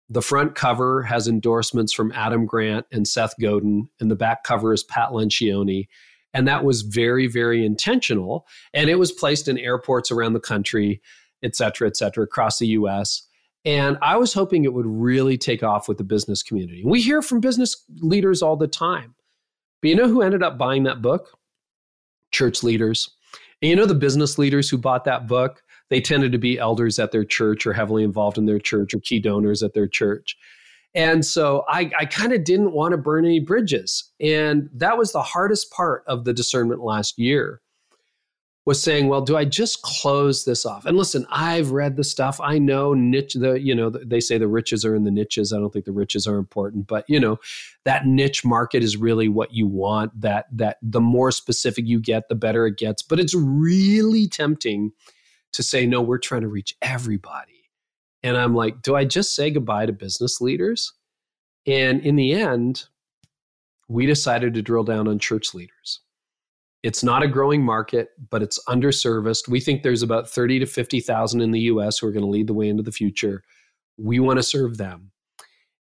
The 0.08 0.22
front 0.22 0.54
cover 0.54 1.02
has 1.02 1.26
endorsements 1.26 1.92
from 1.92 2.12
Adam 2.12 2.46
Grant 2.46 2.86
and 2.92 3.08
Seth 3.08 3.34
Godin, 3.40 3.88
and 4.00 4.10
the 4.10 4.16
back 4.16 4.44
cover 4.44 4.72
is 4.72 4.84
Pat 4.84 5.10
Lencioni. 5.10 5.88
And 6.32 6.46
that 6.46 6.62
was 6.62 6.82
very, 6.82 7.26
very 7.26 7.64
intentional. 7.64 8.46
And 8.72 8.88
it 8.88 9.00
was 9.00 9.10
placed 9.10 9.48
in 9.48 9.58
airports 9.58 10.12
around 10.12 10.34
the 10.34 10.40
country, 10.40 11.00
et 11.42 11.56
cetera, 11.56 11.88
et 11.88 11.96
cetera, 11.96 12.22
across 12.22 12.58
the 12.58 12.68
US. 12.68 13.26
And 13.64 13.98
I 14.00 14.16
was 14.16 14.32
hoping 14.32 14.64
it 14.64 14.72
would 14.72 14.86
really 14.86 15.36
take 15.36 15.62
off 15.62 15.88
with 15.88 15.98
the 15.98 16.04
business 16.04 16.42
community. 16.42 16.82
We 16.84 17.00
hear 17.00 17.20
from 17.20 17.40
business 17.40 17.84
leaders 17.98 18.42
all 18.42 18.56
the 18.56 18.68
time. 18.68 19.14
But 19.82 19.88
you 19.88 19.96
know 19.96 20.08
who 20.08 20.22
ended 20.22 20.42
up 20.42 20.58
buying 20.58 20.84
that 20.84 21.02
book? 21.02 21.38
Church 22.32 22.62
leaders. 22.62 23.10
And 23.60 23.68
you 23.68 23.76
know 23.76 23.86
the 23.86 23.94
business 23.94 24.38
leaders 24.38 24.70
who 24.70 24.78
bought 24.78 25.04
that 25.04 25.26
book? 25.26 25.62
They 25.90 26.00
tended 26.00 26.32
to 26.32 26.38
be 26.38 26.58
elders 26.58 26.98
at 26.98 27.12
their 27.12 27.24
church 27.24 27.66
or 27.66 27.72
heavily 27.72 28.04
involved 28.04 28.38
in 28.38 28.46
their 28.46 28.60
church 28.60 28.94
or 28.94 29.00
key 29.00 29.18
donors 29.18 29.62
at 29.62 29.74
their 29.74 29.88
church. 29.88 30.36
And 30.94 31.24
so 31.24 31.64
I, 31.68 31.90
I 31.98 32.04
kind 32.06 32.32
of 32.32 32.44
didn't 32.44 32.72
want 32.72 32.92
to 32.92 32.98
burn 32.98 33.24
any 33.24 33.40
bridges. 33.40 34.10
And 34.20 34.68
that 34.74 34.96
was 34.96 35.12
the 35.12 35.22
hardest 35.22 35.70
part 35.70 36.02
of 36.06 36.24
the 36.24 36.32
discernment 36.32 36.80
last 36.80 37.18
year 37.18 37.60
was 38.66 38.82
saying, 38.82 39.08
well, 39.08 39.22
do 39.22 39.36
I 39.36 39.44
just 39.44 39.82
close 39.82 40.44
this 40.44 40.66
off? 40.66 40.84
And 40.84 40.96
listen, 40.96 41.26
I've 41.30 41.70
read 41.70 41.96
the 41.96 42.04
stuff. 42.04 42.38
I 42.42 42.58
know 42.58 42.92
niche. 42.92 43.34
The 43.34 43.54
you 43.54 43.74
know 43.74 43.90
they 43.90 44.20
say 44.20 44.38
the 44.38 44.48
riches 44.48 44.84
are 44.84 44.94
in 44.94 45.04
the 45.04 45.10
niches. 45.10 45.52
I 45.52 45.58
don't 45.58 45.72
think 45.72 45.86
the 45.86 45.92
riches 45.92 46.26
are 46.26 46.36
important, 46.36 46.86
but 46.86 47.04
you 47.08 47.18
know 47.18 47.38
that 47.84 48.06
niche 48.06 48.44
market 48.44 48.82
is 48.82 48.96
really 48.96 49.28
what 49.28 49.54
you 49.54 49.66
want. 49.66 50.18
That 50.20 50.46
that 50.52 50.76
the 50.82 51.00
more 51.00 51.30
specific 51.30 51.86
you 51.86 52.00
get, 52.00 52.28
the 52.28 52.34
better 52.34 52.66
it 52.66 52.76
gets. 52.76 53.02
But 53.02 53.18
it's 53.18 53.34
really 53.34 54.28
tempting 54.28 54.92
to 55.52 55.62
say, 55.62 55.86
no, 55.86 56.00
we're 56.00 56.18
trying 56.18 56.42
to 56.42 56.48
reach 56.48 56.76
everybody. 56.82 57.70
And 58.22 58.36
I'm 58.36 58.54
like, 58.54 58.82
do 58.82 58.94
I 58.94 59.04
just 59.04 59.34
say 59.34 59.50
goodbye 59.50 59.86
to 59.86 59.92
business 59.92 60.40
leaders? 60.40 60.92
And 61.66 62.00
in 62.02 62.16
the 62.16 62.34
end, 62.34 62.84
we 63.88 64.06
decided 64.06 64.54
to 64.54 64.62
drill 64.62 64.84
down 64.84 65.08
on 65.08 65.18
church 65.18 65.54
leaders 65.54 66.00
it's 66.82 67.04
not 67.04 67.22
a 67.22 67.28
growing 67.28 67.62
market, 67.62 68.10
but 68.30 68.42
it's 68.42 68.58
underserviced. 68.66 69.48
We 69.48 69.60
think 69.60 69.82
there's 69.82 70.02
about 70.02 70.28
30 70.28 70.60
to 70.60 70.66
50,000 70.66 71.40
in 71.40 71.50
the 71.50 71.60
US 71.60 71.98
who 71.98 72.06
are 72.06 72.12
going 72.12 72.24
to 72.24 72.30
lead 72.30 72.46
the 72.46 72.54
way 72.54 72.68
into 72.68 72.82
the 72.82 72.92
future. 72.92 73.42
We 73.98 74.18
want 74.18 74.38
to 74.38 74.42
serve 74.42 74.78
them. 74.78 75.10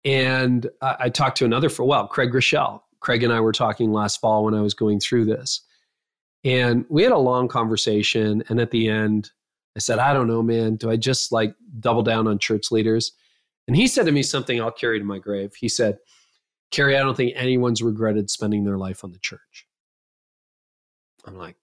And 0.04 0.68
I, 0.82 0.96
I 1.00 1.08
talked 1.08 1.38
to 1.38 1.44
another 1.44 1.68
for 1.68 1.82
a 1.82 1.86
while, 1.86 2.08
Craig 2.08 2.30
Groeschel. 2.32 2.80
Craig 3.00 3.22
and 3.22 3.32
I 3.32 3.40
were 3.40 3.52
talking 3.52 3.92
last 3.92 4.20
fall 4.20 4.44
when 4.44 4.54
I 4.54 4.60
was 4.60 4.74
going 4.74 5.00
through 5.00 5.26
this. 5.26 5.62
And 6.44 6.84
we 6.88 7.02
had 7.02 7.12
a 7.12 7.18
long 7.18 7.48
conversation. 7.48 8.42
And 8.48 8.60
at 8.60 8.70
the 8.70 8.88
end, 8.88 9.30
I 9.76 9.78
said, 9.78 9.98
I 9.98 10.12
don't 10.12 10.26
know, 10.26 10.42
man. 10.42 10.76
Do 10.76 10.90
I 10.90 10.96
just 10.96 11.32
like 11.32 11.54
double 11.78 12.02
down 12.02 12.26
on 12.26 12.38
church 12.38 12.70
leaders? 12.70 13.12
And 13.68 13.76
he 13.76 13.86
said 13.86 14.06
to 14.06 14.12
me 14.12 14.22
something 14.22 14.60
I'll 14.60 14.70
carry 14.70 14.98
to 14.98 15.04
my 15.04 15.18
grave. 15.18 15.54
He 15.54 15.68
said, 15.68 15.98
Carey, 16.70 16.96
I 16.96 17.00
don't 17.00 17.16
think 17.16 17.32
anyone's 17.36 17.82
regretted 17.82 18.30
spending 18.30 18.64
their 18.64 18.78
life 18.78 19.04
on 19.04 19.12
the 19.12 19.18
church. 19.18 19.66
I'm 21.26 21.36
like, 21.36 21.56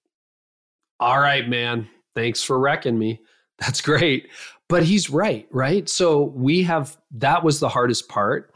all 1.00 1.20
right, 1.20 1.48
man, 1.48 1.88
thanks 2.16 2.44
for 2.44 2.60
wrecking 2.60 2.98
me. 2.98 3.22
That's 3.60 3.82
great. 3.82 4.30
But 4.70 4.84
he's 4.84 5.10
right, 5.10 5.48
right? 5.52 5.88
So 5.88 6.24
we 6.24 6.64
have 6.64 6.98
that 7.12 7.44
was 7.44 7.60
the 7.60 7.70
hardest 7.70 8.10
part. 8.10 8.54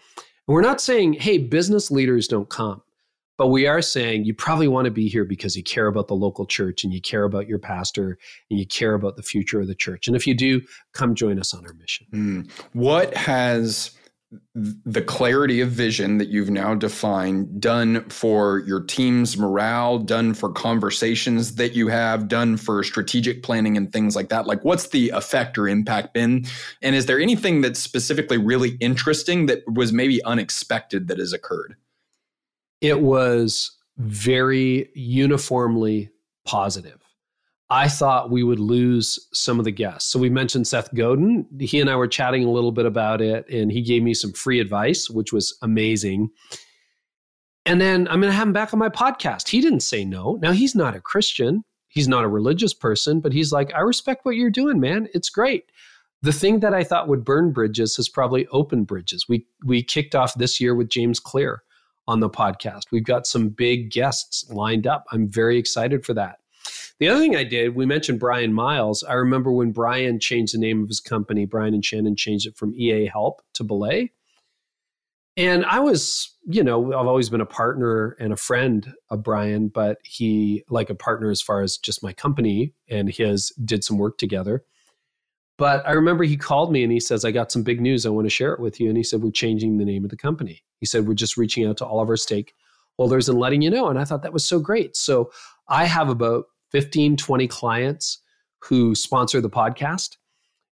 And 0.47 0.53
we're 0.53 0.61
not 0.61 0.81
saying, 0.81 1.13
hey, 1.13 1.37
business 1.37 1.89
leaders 1.89 2.27
don't 2.27 2.49
come, 2.49 2.81
but 3.37 3.47
we 3.47 3.65
are 3.65 3.81
saying 3.81 4.25
you 4.25 4.33
probably 4.33 4.67
want 4.67 4.85
to 4.85 4.91
be 4.91 5.07
here 5.07 5.23
because 5.23 5.55
you 5.55 5.63
care 5.63 5.87
about 5.87 6.07
the 6.07 6.15
local 6.15 6.45
church 6.45 6.83
and 6.83 6.93
you 6.93 7.01
care 7.01 7.23
about 7.23 7.47
your 7.47 7.59
pastor 7.59 8.17
and 8.49 8.59
you 8.59 8.67
care 8.67 8.93
about 8.93 9.15
the 9.15 9.23
future 9.23 9.61
of 9.61 9.67
the 9.67 9.75
church. 9.75 10.07
And 10.07 10.15
if 10.15 10.27
you 10.27 10.35
do, 10.35 10.61
come 10.93 11.15
join 11.15 11.39
us 11.39 11.53
on 11.53 11.65
our 11.65 11.73
mission. 11.73 12.07
Mm. 12.13 12.51
What 12.73 13.15
has 13.15 13.91
the 14.55 15.01
clarity 15.01 15.59
of 15.59 15.69
vision 15.69 16.17
that 16.17 16.29
you've 16.29 16.49
now 16.49 16.73
defined 16.73 17.59
done 17.59 18.07
for 18.09 18.59
your 18.59 18.81
team's 18.81 19.37
morale 19.37 19.97
done 19.99 20.33
for 20.33 20.49
conversations 20.49 21.55
that 21.55 21.73
you 21.73 21.89
have 21.89 22.29
done 22.29 22.55
for 22.55 22.81
strategic 22.81 23.43
planning 23.43 23.75
and 23.75 23.91
things 23.91 24.15
like 24.15 24.29
that 24.29 24.47
like 24.47 24.63
what's 24.63 24.89
the 24.89 25.09
effect 25.09 25.57
or 25.57 25.67
impact 25.67 26.13
been? 26.13 26.45
And 26.81 26.95
is 26.95 27.07
there 27.07 27.19
anything 27.19 27.61
that's 27.61 27.79
specifically 27.79 28.37
really 28.37 28.77
interesting 28.79 29.47
that 29.47 29.63
was 29.67 29.91
maybe 29.91 30.23
unexpected 30.23 31.07
that 31.09 31.19
has 31.19 31.33
occurred? 31.33 31.75
It 32.79 33.01
was 33.01 33.71
very 33.97 34.89
uniformly 34.95 36.09
positive 36.45 37.01
I 37.71 37.87
thought 37.87 38.29
we 38.29 38.43
would 38.43 38.59
lose 38.59 39.29
some 39.31 39.57
of 39.57 39.63
the 39.63 39.71
guests. 39.71 40.11
So 40.11 40.19
we 40.19 40.29
mentioned 40.29 40.67
Seth 40.67 40.93
Godin. 40.93 41.47
He 41.57 41.79
and 41.79 41.89
I 41.89 41.95
were 41.95 42.07
chatting 42.07 42.43
a 42.43 42.51
little 42.51 42.73
bit 42.73 42.85
about 42.85 43.21
it, 43.21 43.47
and 43.49 43.71
he 43.71 43.81
gave 43.81 44.03
me 44.03 44.13
some 44.13 44.33
free 44.33 44.59
advice, 44.59 45.09
which 45.09 45.31
was 45.31 45.57
amazing. 45.61 46.29
And 47.65 47.79
then 47.79 48.09
I'm 48.09 48.19
going 48.19 48.29
to 48.29 48.37
have 48.37 48.49
him 48.49 48.53
back 48.53 48.73
on 48.73 48.79
my 48.79 48.89
podcast. 48.89 49.47
He 49.47 49.61
didn't 49.61 49.79
say 49.79 50.03
no. 50.03 50.37
Now, 50.41 50.51
he's 50.51 50.75
not 50.75 50.97
a 50.97 50.99
Christian, 50.99 51.63
he's 51.87 52.09
not 52.09 52.25
a 52.25 52.27
religious 52.27 52.73
person, 52.73 53.21
but 53.21 53.31
he's 53.31 53.53
like, 53.53 53.73
I 53.73 53.79
respect 53.79 54.25
what 54.25 54.35
you're 54.35 54.49
doing, 54.49 54.81
man. 54.81 55.07
It's 55.13 55.29
great. 55.29 55.71
The 56.23 56.33
thing 56.33 56.59
that 56.59 56.73
I 56.73 56.83
thought 56.83 57.07
would 57.07 57.23
burn 57.23 57.53
bridges 57.53 57.95
has 57.95 58.09
probably 58.09 58.47
opened 58.47 58.87
bridges. 58.87 59.29
We 59.29 59.47
we 59.65 59.81
kicked 59.81 60.13
off 60.13 60.33
this 60.33 60.59
year 60.59 60.75
with 60.75 60.89
James 60.89 61.21
Clear 61.21 61.63
on 62.05 62.19
the 62.19 62.29
podcast. 62.29 62.91
We've 62.91 63.05
got 63.05 63.25
some 63.25 63.47
big 63.47 63.91
guests 63.91 64.49
lined 64.49 64.85
up. 64.85 65.05
I'm 65.13 65.29
very 65.29 65.57
excited 65.57 66.05
for 66.05 66.13
that. 66.15 66.40
The 67.01 67.09
other 67.09 67.19
thing 67.19 67.35
I 67.35 67.43
did, 67.43 67.73
we 67.73 67.87
mentioned 67.87 68.19
Bryan 68.19 68.53
Miles. 68.53 69.03
I 69.03 69.13
remember 69.13 69.51
when 69.51 69.71
Bryan 69.71 70.19
changed 70.19 70.53
the 70.53 70.59
name 70.59 70.83
of 70.83 70.87
his 70.87 70.99
company, 70.99 71.45
Bryan 71.45 71.73
and 71.73 71.83
Shannon 71.83 72.15
changed 72.15 72.45
it 72.45 72.55
from 72.55 72.75
eaHelp 72.75 73.39
to 73.55 73.63
Belay. 73.63 74.11
And 75.35 75.65
I 75.65 75.79
was, 75.79 76.37
you 76.45 76.63
know, 76.63 76.93
I've 76.93 77.07
always 77.07 77.31
been 77.31 77.41
a 77.41 77.45
partner 77.45 78.15
and 78.19 78.31
a 78.31 78.37
friend 78.37 78.93
of 79.09 79.23
Bryan, 79.23 79.69
but 79.69 79.97
he, 80.03 80.63
like 80.69 80.91
a 80.91 80.95
partner 80.95 81.31
as 81.31 81.41
far 81.41 81.63
as 81.63 81.77
just 81.77 82.03
my 82.03 82.13
company 82.13 82.75
and 82.87 83.11
his, 83.11 83.49
did 83.65 83.83
some 83.83 83.97
work 83.97 84.19
together. 84.19 84.63
But 85.57 85.87
I 85.87 85.93
remember 85.93 86.23
he 86.23 86.37
called 86.37 86.71
me 86.71 86.83
and 86.83 86.91
he 86.91 86.99
says, 86.99 87.25
I 87.25 87.31
got 87.31 87.51
some 87.51 87.63
big 87.63 87.81
news. 87.81 88.05
I 88.05 88.09
want 88.09 88.27
to 88.27 88.29
share 88.29 88.53
it 88.53 88.59
with 88.59 88.79
you. 88.79 88.89
And 88.89 88.97
he 88.97 89.03
said, 89.03 89.23
We're 89.23 89.31
changing 89.31 89.79
the 89.79 89.85
name 89.85 90.03
of 90.03 90.11
the 90.11 90.17
company. 90.17 90.61
He 90.79 90.85
said, 90.85 91.07
We're 91.07 91.15
just 91.15 91.35
reaching 91.35 91.65
out 91.65 91.77
to 91.77 91.85
all 91.85 91.99
of 91.99 92.09
our 92.09 92.15
stakeholders 92.15 93.27
and 93.27 93.39
letting 93.39 93.63
you 93.63 93.71
know. 93.71 93.87
And 93.87 93.97
I 93.97 94.05
thought 94.05 94.21
that 94.21 94.33
was 94.33 94.45
so 94.45 94.59
great. 94.59 94.95
So 94.95 95.31
I 95.67 95.85
have 95.85 96.07
about 96.07 96.45
15, 96.71 97.17
20 97.17 97.47
clients 97.47 98.19
who 98.63 98.95
sponsor 98.95 99.41
the 99.41 99.49
podcast. 99.49 100.17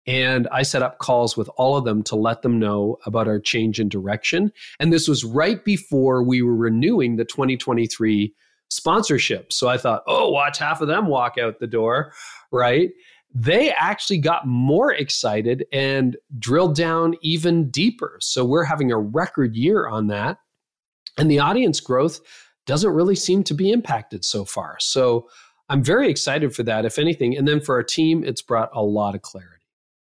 And 0.06 0.46
I 0.52 0.62
set 0.62 0.82
up 0.82 0.98
calls 0.98 1.36
with 1.36 1.48
all 1.56 1.76
of 1.76 1.84
them 1.84 2.02
to 2.04 2.16
let 2.16 2.42
them 2.42 2.58
know 2.58 2.98
about 3.06 3.26
our 3.26 3.40
change 3.40 3.80
in 3.80 3.88
direction. 3.88 4.52
And 4.78 4.92
this 4.92 5.08
was 5.08 5.24
right 5.24 5.64
before 5.64 6.22
we 6.22 6.42
were 6.42 6.54
renewing 6.54 7.16
the 7.16 7.24
2023 7.24 8.34
sponsorship. 8.68 9.52
So 9.52 9.68
I 9.68 9.78
thought, 9.78 10.02
oh, 10.06 10.30
watch 10.30 10.58
half 10.58 10.80
of 10.80 10.88
them 10.88 11.06
walk 11.06 11.38
out 11.38 11.58
the 11.58 11.66
door, 11.66 12.12
right? 12.52 12.90
They 13.34 13.70
actually 13.70 14.18
got 14.18 14.46
more 14.46 14.92
excited 14.92 15.64
and 15.72 16.16
drilled 16.38 16.76
down 16.76 17.14
even 17.22 17.70
deeper. 17.70 18.18
So 18.20 18.44
we're 18.44 18.64
having 18.64 18.92
a 18.92 18.98
record 18.98 19.56
year 19.56 19.88
on 19.88 20.08
that. 20.08 20.38
And 21.16 21.30
the 21.30 21.40
audience 21.40 21.80
growth 21.80 22.20
doesn't 22.66 22.92
really 22.92 23.16
seem 23.16 23.42
to 23.44 23.54
be 23.54 23.70
impacted 23.70 24.24
so 24.24 24.44
far. 24.44 24.76
So 24.80 25.28
I'm 25.68 25.82
very 25.82 26.10
excited 26.10 26.54
for 26.54 26.62
that, 26.64 26.84
if 26.84 26.98
anything. 26.98 27.36
And 27.36 27.48
then 27.48 27.60
for 27.60 27.74
our 27.74 27.82
team, 27.82 28.24
it's 28.24 28.42
brought 28.42 28.70
a 28.72 28.82
lot 28.82 29.14
of 29.14 29.22
clarity. 29.22 29.64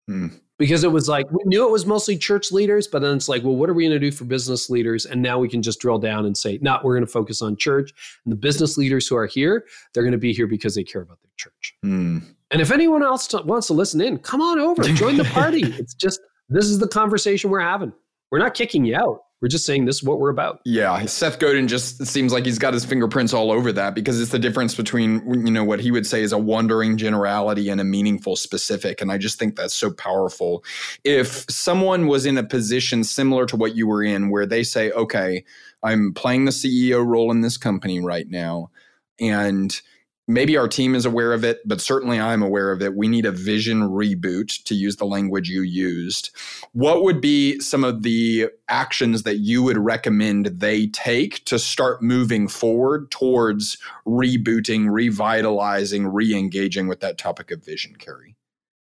Hmm. 0.09 0.29
Because 0.59 0.85
it 0.85 0.93
was 0.93 1.09
like, 1.09 1.31
we 1.33 1.41
knew 1.45 1.67
it 1.67 1.73
was 1.73 1.87
mostly 1.87 2.17
church 2.17 2.53
leaders, 2.53 2.87
but 2.87 3.03
then 3.03 3.17
it's 3.17 3.29
like, 3.29 3.43
well, 3.43 3.57
what 3.57 3.69
are 3.69 3.75
we 3.75 3.85
going 3.85 3.99
to 3.99 3.99
do 3.99 4.13
for 4.13 4.25
business 4.25 4.71
leaders? 4.71 5.07
And 5.07 5.21
now 5.21 5.39
we 5.39 5.49
can 5.49 5.61
just 5.61 5.81
drill 5.81 5.99
down 5.99 6.25
and 6.25 6.37
say, 6.37 6.59
no, 6.63 6.79
we're 6.85 6.95
going 6.95 7.05
to 7.05 7.11
focus 7.11 7.43
on 7.43 7.57
church. 7.57 7.93
And 8.25 8.31
the 8.31 8.37
business 8.37 8.79
leaders 8.79 9.09
who 9.09 9.17
are 9.17 9.27
here, 9.27 9.65
they're 9.93 10.05
going 10.05 10.13
to 10.13 10.19
be 10.19 10.33
here 10.33 10.47
because 10.47 10.75
they 10.75 10.85
care 10.85 11.03
about 11.03 11.19
their 11.23 11.33
church. 11.37 11.75
Hmm. 11.83 12.19
And 12.53 12.61
if 12.61 12.71
anyone 12.71 13.03
else 13.03 13.27
t- 13.27 13.41
wants 13.45 13.67
to 13.69 13.73
listen 13.73 14.01
in, 14.01 14.19
come 14.19 14.41
on 14.41 14.61
over, 14.61 14.83
join 14.85 15.17
the 15.17 15.25
party. 15.25 15.63
it's 15.79 15.95
just, 15.95 16.21
this 16.49 16.67
is 16.67 16.79
the 16.79 16.89
conversation 16.89 17.51
we're 17.51 17.61
having. 17.61 17.93
We're 18.31 18.39
not 18.39 18.55
kicking 18.55 18.85
you 18.85 18.95
out. 18.95 19.23
We're 19.43 19.49
just 19.49 19.67
saying 19.67 19.87
this 19.87 19.97
is 19.97 20.03
what 20.05 20.21
we're 20.21 20.31
about. 20.31 20.61
Yeah, 20.65 21.05
Seth 21.07 21.41
Godin 21.41 21.67
just 21.67 22.07
seems 22.07 22.33
like 22.33 22.47
he's 22.47 22.61
got 22.61 22.75
his 22.75 22.85
fingerprints 22.85 23.35
all 23.35 23.51
over 23.51 23.73
that 23.73 23.93
because 23.93 24.21
it's 24.21 24.31
the 24.31 24.39
difference 24.39 24.77
between 24.77 25.45
you 25.45 25.51
know 25.51 25.65
what 25.65 25.81
he 25.81 25.91
would 25.91 26.07
say 26.07 26.23
is 26.23 26.31
a 26.31 26.39
wandering 26.39 26.97
generality 26.97 27.69
and 27.69 27.81
a 27.81 27.85
meaningful 27.85 28.37
specific, 28.37 29.01
and 29.01 29.11
I 29.11 29.19
just 29.19 29.41
think 29.41 29.57
that's 29.57 29.75
so 29.75 29.91
powerful. 29.91 30.63
If 31.03 31.45
someone 31.51 32.07
was 32.07 32.25
in 32.25 32.39
a 32.39 32.45
position 32.45 33.03
similar 33.03 33.45
to 33.47 33.57
what 33.57 33.75
you 33.75 33.89
were 33.89 34.05
in, 34.05 34.31
where 34.31 34.47
they 34.47 34.63
say, 34.63 34.93
"Okay, 34.93 35.45
I'm 35.83 36.15
playing 36.15 36.45
the 36.45 36.53
CEO 36.53 37.05
role 37.05 37.33
in 37.33 37.41
this 37.41 37.57
company 37.57 37.99
right 37.99 38.31
now," 38.31 38.71
and 39.19 39.83
maybe 40.29 40.57
our 40.57 40.69
team 40.69 40.95
is 40.95 41.05
aware 41.05 41.33
of 41.33 41.45
it, 41.45 41.61
but 41.67 41.81
certainly 41.81 42.21
I'm 42.21 42.43
aware 42.43 42.71
of 42.73 42.81
it. 42.83 42.97
We 42.97 43.09
need 43.09 43.27
a 43.27 43.33
vision 43.33 43.83
reboot 43.83 44.63
to 44.65 44.75
use 44.75 44.97
the 44.97 45.05
language 45.05 45.49
you 45.49 45.63
used. 45.63 46.31
What 46.73 47.03
would 47.03 47.21
be 47.21 47.59
some 47.61 47.85
of 47.85 48.03
the 48.03 48.49
actions 48.69 49.25
that 49.25 49.39
you 49.39 49.63
would 49.63 49.79
recommend 49.79 50.47
they 50.47 50.87
take 50.89 51.45
to 51.47 51.59
start 51.59 52.03
moving 52.03 52.49
forward 52.49 53.11
towards 53.11 53.79
rebooting, 54.07 54.91
revitalizing, 54.91 56.07
re 56.07 56.35
engaging 56.35 56.89
with 56.89 57.01
that 57.01 57.19
topic 57.19 57.51
of 57.51 57.65
vision, 57.65 57.97
Carey? 57.97 58.37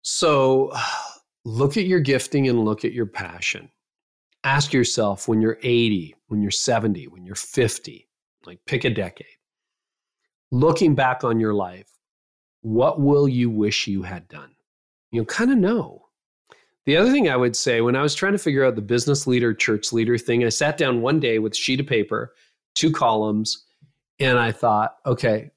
So 0.02 0.73
look 1.44 1.77
at 1.77 1.85
your 1.85 2.01
gifting 2.01 2.48
and 2.48 2.65
look 2.65 2.85
at 2.85 2.93
your 2.93 3.06
passion. 3.06 3.70
Ask 4.44 4.73
yourself 4.73 5.28
when 5.28 5.40
you're 5.40 5.59
80, 5.62 6.15
when 6.28 6.43
you're 6.43 6.51
70, 6.51 7.09
when 7.09 7.24
you're 7.24 7.35
50, 7.35 8.09
like 8.47 8.60
pick 8.66 8.85
a 8.85 8.90
decade 8.90 9.38
looking 10.50 10.94
back 10.94 11.24
on 11.24 11.40
your 11.40 11.54
life, 11.54 11.88
what 12.62 13.00
will 13.00 13.28
you 13.28 13.50
wish 13.50 13.86
you 13.86 14.02
had 14.02 14.28
done? 14.28 14.50
You'll 15.10 15.24
kind 15.24 15.50
of 15.50 15.58
know. 15.58 16.06
The 16.86 16.96
other 16.96 17.10
thing 17.10 17.28
I 17.28 17.36
would 17.36 17.54
say 17.54 17.80
when 17.80 17.96
I 17.96 18.02
was 18.02 18.14
trying 18.14 18.32
to 18.32 18.38
figure 18.38 18.64
out 18.64 18.74
the 18.74 18.82
business 18.82 19.26
leader, 19.26 19.52
church 19.52 19.92
leader 19.92 20.16
thing, 20.16 20.44
I 20.44 20.48
sat 20.48 20.78
down 20.78 21.02
one 21.02 21.20
day 21.20 21.38
with 21.38 21.52
a 21.52 21.56
sheet 21.56 21.80
of 21.80 21.86
paper, 21.86 22.34
two 22.74 22.90
columns, 22.90 23.66
and 24.18 24.38
I 24.38 24.52
thought, 24.52 24.96
okay, 25.04 25.50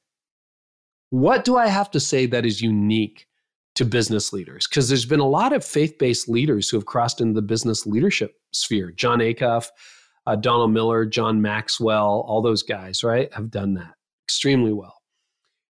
what 1.09 1.45
do 1.45 1.57
I 1.57 1.67
have 1.67 1.89
to 1.91 1.99
say 1.99 2.25
that 2.27 2.45
is 2.45 2.61
unique 2.61 3.27
to 3.75 3.85
business 3.85 4.33
leaders? 4.33 4.67
Because 4.69 4.89
there's 4.89 5.05
been 5.05 5.19
a 5.19 5.27
lot 5.27 5.53
of 5.53 5.63
faith 5.63 5.97
based 5.97 6.27
leaders 6.27 6.69
who 6.69 6.77
have 6.77 6.85
crossed 6.85 7.21
into 7.21 7.33
the 7.33 7.41
business 7.41 7.85
leadership 7.85 8.35
sphere. 8.51 8.91
Jon 8.91 9.19
Acuff, 9.19 9.67
uh, 10.27 10.35
Donald 10.35 10.71
Miller, 10.71 11.05
John 11.05 11.41
Maxwell, 11.41 12.25
all 12.27 12.41
those 12.41 12.63
guys, 12.63 13.03
right, 13.03 13.33
have 13.33 13.49
done 13.49 13.73
that 13.75 13.95
extremely 14.31 14.71
well. 14.71 15.01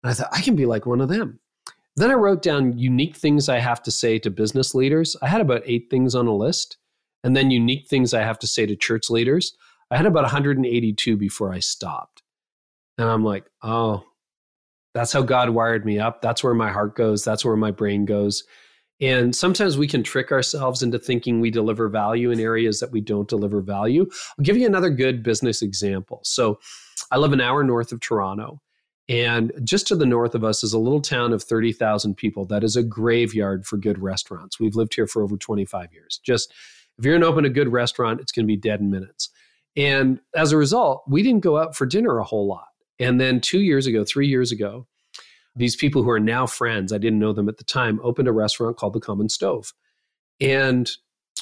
And 0.04 0.12
I 0.12 0.14
thought, 0.14 0.28
I 0.30 0.40
can 0.40 0.54
be 0.54 0.64
like 0.64 0.86
one 0.86 1.00
of 1.00 1.08
them. 1.08 1.40
Then 1.96 2.12
I 2.12 2.14
wrote 2.14 2.40
down 2.40 2.78
unique 2.78 3.16
things 3.16 3.48
I 3.48 3.58
have 3.58 3.82
to 3.82 3.90
say 3.90 4.20
to 4.20 4.30
business 4.30 4.76
leaders. 4.76 5.16
I 5.20 5.26
had 5.26 5.40
about 5.40 5.62
eight 5.66 5.88
things 5.90 6.14
on 6.14 6.28
a 6.28 6.36
list. 6.36 6.76
And 7.24 7.36
then 7.36 7.50
unique 7.50 7.88
things 7.88 8.14
I 8.14 8.22
have 8.22 8.38
to 8.40 8.46
say 8.46 8.64
to 8.66 8.76
church 8.76 9.10
leaders. 9.10 9.56
I 9.90 9.96
had 9.96 10.06
about 10.06 10.22
182 10.22 11.16
before 11.16 11.52
I 11.52 11.58
stopped. 11.58 12.22
And 12.96 13.08
I'm 13.08 13.24
like, 13.24 13.46
oh, 13.62 14.04
that's 14.94 15.12
how 15.12 15.22
God 15.22 15.50
wired 15.50 15.84
me 15.84 15.98
up. 15.98 16.22
That's 16.22 16.44
where 16.44 16.54
my 16.54 16.70
heart 16.70 16.94
goes. 16.94 17.24
That's 17.24 17.44
where 17.44 17.56
my 17.56 17.72
brain 17.72 18.04
goes. 18.04 18.44
And 19.04 19.36
sometimes 19.36 19.76
we 19.76 19.86
can 19.86 20.02
trick 20.02 20.32
ourselves 20.32 20.82
into 20.82 20.98
thinking 20.98 21.38
we 21.38 21.50
deliver 21.50 21.90
value 21.90 22.30
in 22.30 22.40
areas 22.40 22.80
that 22.80 22.90
we 22.90 23.02
don't 23.02 23.28
deliver 23.28 23.60
value. 23.60 24.08
I'll 24.38 24.44
give 24.44 24.56
you 24.56 24.66
another 24.66 24.88
good 24.88 25.22
business 25.22 25.60
example. 25.60 26.20
So 26.24 26.58
I 27.10 27.18
live 27.18 27.34
an 27.34 27.40
hour 27.40 27.62
north 27.62 27.92
of 27.92 28.00
Toronto. 28.00 28.62
And 29.06 29.52
just 29.62 29.86
to 29.88 29.96
the 29.96 30.06
north 30.06 30.34
of 30.34 30.42
us 30.42 30.64
is 30.64 30.72
a 30.72 30.78
little 30.78 31.02
town 31.02 31.34
of 31.34 31.42
30,000 31.42 32.16
people 32.16 32.46
that 32.46 32.64
is 32.64 32.76
a 32.76 32.82
graveyard 32.82 33.66
for 33.66 33.76
good 33.76 34.00
restaurants. 34.00 34.58
We've 34.58 34.76
lived 34.76 34.94
here 34.94 35.06
for 35.06 35.22
over 35.22 35.36
25 35.36 35.92
years. 35.92 36.18
Just 36.24 36.54
if 36.96 37.04
you're 37.04 37.12
going 37.12 37.20
to 37.20 37.28
open 37.28 37.44
a 37.44 37.50
good 37.50 37.70
restaurant, 37.70 38.20
it's 38.20 38.32
going 38.32 38.46
to 38.46 38.52
be 38.52 38.56
dead 38.56 38.80
in 38.80 38.90
minutes. 38.90 39.28
And 39.76 40.20
as 40.34 40.52
a 40.52 40.56
result, 40.56 41.02
we 41.06 41.22
didn't 41.22 41.42
go 41.42 41.58
out 41.58 41.76
for 41.76 41.84
dinner 41.84 42.18
a 42.18 42.24
whole 42.24 42.46
lot. 42.46 42.68
And 42.98 43.20
then 43.20 43.42
two 43.42 43.60
years 43.60 43.86
ago, 43.86 44.04
three 44.04 44.28
years 44.28 44.50
ago, 44.50 44.86
these 45.56 45.76
people 45.76 46.02
who 46.02 46.10
are 46.10 46.20
now 46.20 46.46
friends, 46.46 46.92
I 46.92 46.98
didn't 46.98 47.18
know 47.18 47.32
them 47.32 47.48
at 47.48 47.58
the 47.58 47.64
time, 47.64 48.00
opened 48.02 48.28
a 48.28 48.32
restaurant 48.32 48.76
called 48.76 48.92
The 48.92 49.00
Common 49.00 49.28
Stove. 49.28 49.72
And 50.40 50.90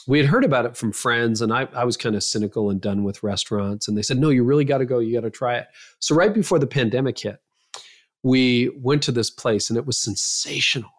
we 0.07 0.19
had 0.19 0.27
heard 0.27 0.45
about 0.45 0.67
it 0.67 0.77
from 0.77 0.93
friends, 0.93 1.41
and 1.41 1.53
I, 1.53 1.69
I 1.75 1.85
was 1.85 1.97
kind 1.97 2.17
of 2.17 2.23
cynical 2.23 2.71
and 2.71 2.81
done 2.81 3.05
with 3.05 3.23
restaurants. 3.23 3.89
And 3.89 3.97
they 3.97 4.03
said, 4.03 4.19
No, 4.19 4.31
you 4.31 4.45
really 4.45 4.65
got 4.65 4.79
to 4.79 4.87
go. 4.87 4.99
You 4.99 5.15
got 5.15 5.23
to 5.23 5.31
try 5.31 5.57
it. 5.57 5.69
So, 5.99 6.15
right 6.15 6.33
before 6.33 6.59
the 6.59 6.67
pandemic 6.67 7.19
hit, 7.19 7.39
we 8.23 8.71
went 8.81 9.03
to 9.05 9.13
this 9.13 9.31
place 9.31 9.71
and 9.71 9.77
it 9.77 9.87
was 9.87 9.99
sensational. 9.99 10.91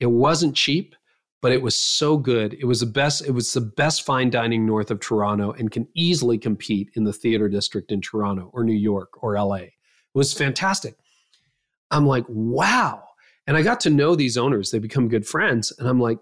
It 0.00 0.06
wasn't 0.06 0.56
cheap, 0.56 0.94
but 1.42 1.52
it 1.52 1.62
was 1.62 1.78
so 1.78 2.16
good. 2.16 2.54
It 2.54 2.64
was 2.64 2.80
the 2.80 2.86
best, 2.86 3.24
it 3.24 3.30
was 3.30 3.52
the 3.52 3.60
best 3.60 4.04
fine 4.04 4.30
dining 4.30 4.66
north 4.66 4.90
of 4.90 5.00
Toronto 5.00 5.52
and 5.52 5.70
can 5.70 5.86
easily 5.94 6.38
compete 6.38 6.90
in 6.94 7.04
the 7.04 7.12
theater 7.12 7.48
district 7.48 7.92
in 7.92 8.00
Toronto 8.00 8.50
or 8.52 8.64
New 8.64 8.74
York 8.74 9.22
or 9.22 9.38
LA. 9.38 9.56
It 9.56 9.72
was 10.14 10.32
fantastic. 10.32 10.96
I'm 11.90 12.06
like, 12.06 12.24
wow. 12.28 13.02
And 13.46 13.56
I 13.56 13.62
got 13.62 13.80
to 13.80 13.90
know 13.90 14.14
these 14.14 14.36
owners. 14.36 14.70
They 14.70 14.78
become 14.78 15.08
good 15.08 15.26
friends. 15.26 15.72
And 15.78 15.88
I'm 15.88 16.00
like, 16.00 16.18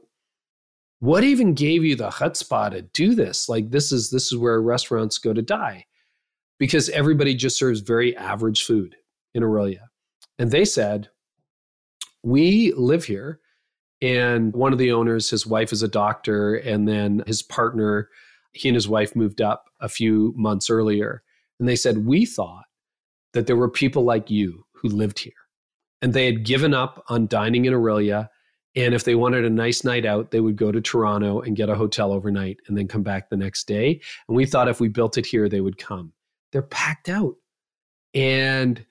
what 1.01 1.24
even 1.24 1.55
gave 1.55 1.85
you 1.85 1.97
the 1.97 2.09
chutzpah 2.09 2.70
to 2.70 2.82
do 2.82 3.15
this? 3.15 3.49
Like 3.49 3.70
this 3.70 3.93
is 3.93 4.11
this 4.11 4.32
is 4.32 4.39
where 4.39 4.61
restaurants 4.61 5.19
go 5.19 5.32
to 5.32 5.43
die. 5.43 5.86
Because 6.59 6.89
everybody 6.91 7.35
just 7.35 7.59
serves 7.59 7.81
very 7.81 8.16
average 8.16 8.65
food 8.65 8.97
in 9.35 9.43
Orillia. 9.43 9.89
And 10.39 10.51
they 10.51 10.65
said, 10.65 11.11
We 12.23 12.73
live 12.73 13.05
here. 13.05 13.41
And 14.01 14.53
one 14.55 14.73
of 14.73 14.78
the 14.78 14.93
owners, 14.93 15.31
his 15.31 15.47
wife 15.47 15.73
is 15.73 15.82
a 15.82 15.89
doctor, 15.89 16.57
and 16.57 16.86
then 16.86 17.23
his 17.27 17.43
partner, 17.43 18.09
he 18.53 18.69
and 18.69 18.74
his 18.74 18.89
wife 18.89 19.16
moved 19.16 19.41
up 19.41 19.70
a 19.81 19.89
few 19.89 20.32
months 20.36 20.69
earlier. 20.70 21.23
And 21.59 21.69
they 21.69 21.77
said, 21.77 22.07
We 22.07 22.24
thought 22.24 22.65
that 23.32 23.47
there 23.47 23.57
were 23.57 23.70
people 23.70 24.05
like 24.05 24.31
you 24.31 24.65
who 24.73 24.89
lived 24.89 25.19
here. 25.19 25.32
And 26.05 26.12
they 26.12 26.26
had 26.26 26.44
given 26.44 26.74
up 26.74 27.02
on 27.09 27.26
dining 27.28 27.64
in 27.64 27.72
Orillia. 27.72 28.28
and 28.76 28.93
if 28.93 29.05
they 29.05 29.14
wanted 29.14 29.47
a 29.47 29.51
nice 29.51 29.85
night 29.85 30.05
out, 30.05 30.32
they 30.32 30.40
would 30.40 30.55
go 30.55 30.70
to 30.70 30.82
Toronto 30.82 31.40
and 31.40 31.56
get 31.56 31.70
a 31.70 31.74
hotel 31.74 32.12
overnight 32.12 32.59
and 32.68 32.76
then 32.76 32.89
come 32.89 33.02
back 33.02 33.31
the 33.31 33.39
next 33.39 33.66
day. 33.66 34.02
And 34.28 34.36
we 34.36 34.44
thought 34.44 34.68
if 34.68 34.81
we 34.81 34.89
built 34.89 35.16
it 35.16 35.24
here, 35.24 35.48
they 35.48 35.62
would 35.62 35.78
come. 35.78 36.12
They're 36.52 36.60
packed 36.60 37.09
out. 37.09 37.36
And 38.12 38.85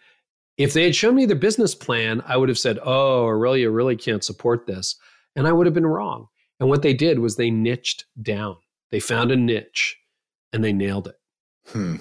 if 0.58 0.74
they 0.74 0.86
had 0.86 0.96
shown 0.96 1.14
me 1.14 1.28
their 1.28 1.36
business 1.36 1.76
plan, 1.76 2.24
I 2.26 2.36
would 2.36 2.50
have 2.50 2.58
said, 2.58 2.80
oh, 2.82 3.26
Orillia 3.26 3.72
really 3.72 3.96
can't 3.96 4.24
support 4.24 4.66
this. 4.66 4.96
And 5.36 5.48
I 5.48 5.52
would 5.52 5.68
have 5.68 5.76
been 5.76 5.86
wrong. 5.86 6.30
And 6.60 6.68
what 6.68 6.82
they 6.82 6.96
did 6.96 7.20
was 7.20 7.36
they 7.36 7.52
niched 7.52 8.06
down. 8.24 8.56
They 8.90 9.00
found 9.00 9.32
a 9.32 9.36
niche 9.36 10.00
and 10.52 10.64
they 10.64 10.74
nailed 10.74 11.10
it. 11.10 11.16
Hmm. 11.68 11.98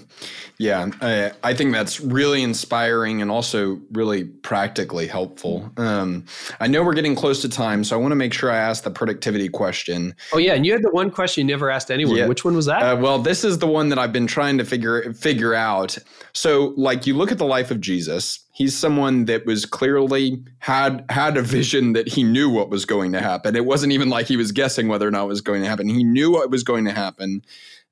Yeah, 0.62 0.90
I, 1.00 1.32
I, 1.42 1.54
think 1.54 1.72
that's 1.72 1.98
really 1.98 2.40
inspiring 2.40 3.20
and 3.20 3.32
also 3.32 3.80
really 3.90 4.22
practically 4.22 5.08
helpful. 5.08 5.68
Um, 5.76 6.24
I 6.60 6.68
know 6.68 6.84
we're 6.84 6.94
getting 6.94 7.16
close 7.16 7.42
to 7.42 7.48
time, 7.48 7.82
so 7.82 7.96
I 7.96 8.00
want 8.00 8.12
to 8.12 8.16
make 8.16 8.32
sure 8.32 8.48
I 8.48 8.58
ask 8.58 8.84
the 8.84 8.90
productivity 8.92 9.48
question. 9.48 10.14
Oh 10.32 10.38
yeah, 10.38 10.54
and 10.54 10.64
you 10.64 10.70
had 10.70 10.82
the 10.82 10.90
one 10.90 11.10
question 11.10 11.48
you 11.48 11.52
never 11.52 11.68
asked 11.68 11.90
anyone. 11.90 12.14
Yeah. 12.14 12.28
Which 12.28 12.44
one 12.44 12.54
was 12.54 12.66
that? 12.66 12.80
Uh, 12.80 12.96
well, 12.96 13.18
this 13.18 13.42
is 13.42 13.58
the 13.58 13.66
one 13.66 13.88
that 13.88 13.98
I've 13.98 14.12
been 14.12 14.28
trying 14.28 14.56
to 14.58 14.64
figure 14.64 15.12
figure 15.14 15.52
out. 15.52 15.98
So, 16.32 16.74
like, 16.76 17.08
you 17.08 17.16
look 17.16 17.32
at 17.32 17.38
the 17.38 17.44
life 17.44 17.72
of 17.72 17.80
Jesus. 17.80 18.38
He's 18.54 18.76
someone 18.76 19.24
that 19.24 19.46
was 19.46 19.66
clearly 19.66 20.44
had 20.60 21.04
had 21.08 21.36
a 21.36 21.42
vision 21.42 21.94
that 21.94 22.06
he 22.06 22.22
knew 22.22 22.48
what 22.48 22.70
was 22.70 22.84
going 22.84 23.10
to 23.12 23.20
happen. 23.20 23.56
It 23.56 23.64
wasn't 23.64 23.92
even 23.94 24.10
like 24.10 24.26
he 24.26 24.36
was 24.36 24.52
guessing 24.52 24.86
whether 24.86 25.08
or 25.08 25.10
not 25.10 25.24
it 25.24 25.28
was 25.28 25.40
going 25.40 25.62
to 25.62 25.68
happen. 25.68 25.88
He 25.88 26.04
knew 26.04 26.30
what 26.30 26.50
was 26.50 26.62
going 26.62 26.84
to 26.84 26.92
happen 26.92 27.42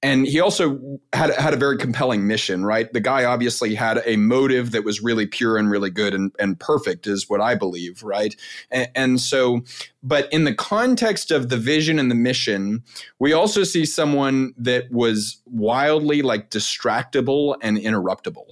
and 0.02 0.27
he 0.27 0.40
also 0.40 0.98
had 1.12 1.35
had 1.35 1.52
a 1.52 1.56
very 1.56 1.77
compelling 1.77 2.27
mission 2.27 2.64
right? 2.64 2.93
The 2.93 3.01
guy 3.01 3.24
obviously 3.24 3.74
had 3.74 4.02
a 4.06 4.16
motive 4.16 4.70
that 4.72 4.85
was 4.85 5.02
really 5.02 5.27
pure 5.27 5.56
and 5.56 5.70
really 5.70 5.90
good 5.90 6.14
and, 6.14 6.32
and 6.39 6.59
perfect 6.59 7.06
is 7.06 7.28
what 7.28 7.40
i 7.40 7.55
believe 7.55 8.02
right? 8.02 8.35
And, 8.70 8.89
and 8.94 9.20
so 9.20 9.62
but 10.02 10.32
in 10.32 10.44
the 10.44 10.55
context 10.55 11.31
of 11.31 11.48
the 11.48 11.56
vision 11.56 11.98
and 11.98 12.10
the 12.10 12.14
mission 12.14 12.82
we 13.18 13.32
also 13.32 13.64
see 13.64 13.85
someone 13.85 14.55
that 14.56 14.90
was 14.90 15.40
wildly 15.47 16.22
like 16.22 16.51
distractible 16.51 17.56
and 17.62 17.77
interruptible. 17.78 18.47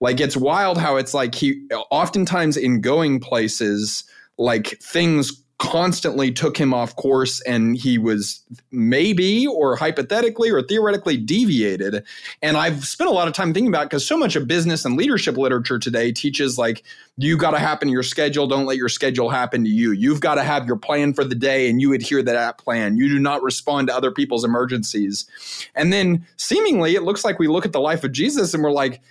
Like 0.00 0.20
it's 0.20 0.36
wild 0.36 0.78
how 0.78 0.96
it's 0.96 1.12
like 1.12 1.34
he 1.34 1.66
oftentimes 1.90 2.56
in 2.56 2.80
going 2.80 3.20
places 3.20 4.04
like 4.38 4.78
things 4.80 5.42
constantly 5.60 6.32
took 6.32 6.56
him 6.56 6.72
off 6.72 6.96
course 6.96 7.42
and 7.42 7.76
he 7.76 7.98
was 7.98 8.40
maybe 8.70 9.46
or 9.46 9.76
hypothetically 9.76 10.50
or 10.50 10.62
theoretically 10.62 11.18
deviated. 11.18 12.02
And 12.40 12.56
i've 12.56 12.86
spent 12.86 13.10
a 13.10 13.12
lot 13.12 13.28
of 13.28 13.34
time 13.34 13.52
thinking 13.52 13.68
about 13.68 13.84
because 13.84 14.06
so 14.06 14.16
much 14.16 14.36
of 14.36 14.48
business 14.48 14.86
and 14.86 14.96
leadership 14.96 15.36
literature 15.36 15.78
today 15.78 16.12
teaches 16.12 16.56
like 16.56 16.82
you 17.18 17.36
got 17.36 17.50
to 17.50 17.58
happen 17.58 17.88
to 17.88 17.92
your 17.92 18.02
schedule. 18.02 18.46
Don't 18.46 18.64
let 18.64 18.78
your 18.78 18.88
schedule 18.88 19.28
happen 19.28 19.62
to 19.64 19.68
you. 19.68 19.92
You've 19.92 20.22
got 20.22 20.36
to 20.36 20.42
have 20.42 20.66
your 20.66 20.76
plan 20.76 21.12
for 21.12 21.24
the 21.24 21.34
day 21.34 21.68
and 21.68 21.78
you 21.78 21.92
adhere 21.92 22.20
to 22.20 22.32
that 22.32 22.56
plan. 22.56 22.96
You 22.96 23.10
do 23.10 23.18
not 23.18 23.42
respond 23.42 23.88
to 23.88 23.94
other 23.94 24.10
people's 24.10 24.44
emergencies. 24.44 25.26
And 25.74 25.92
then 25.92 26.26
seemingly 26.36 26.94
it 26.94 27.02
looks 27.02 27.22
like 27.22 27.38
we 27.38 27.48
look 27.48 27.66
at 27.66 27.72
the 27.72 27.80
life 27.80 28.02
of 28.02 28.12
jesus 28.12 28.54
and 28.54 28.64
we're 28.64 28.72
like 28.72 29.02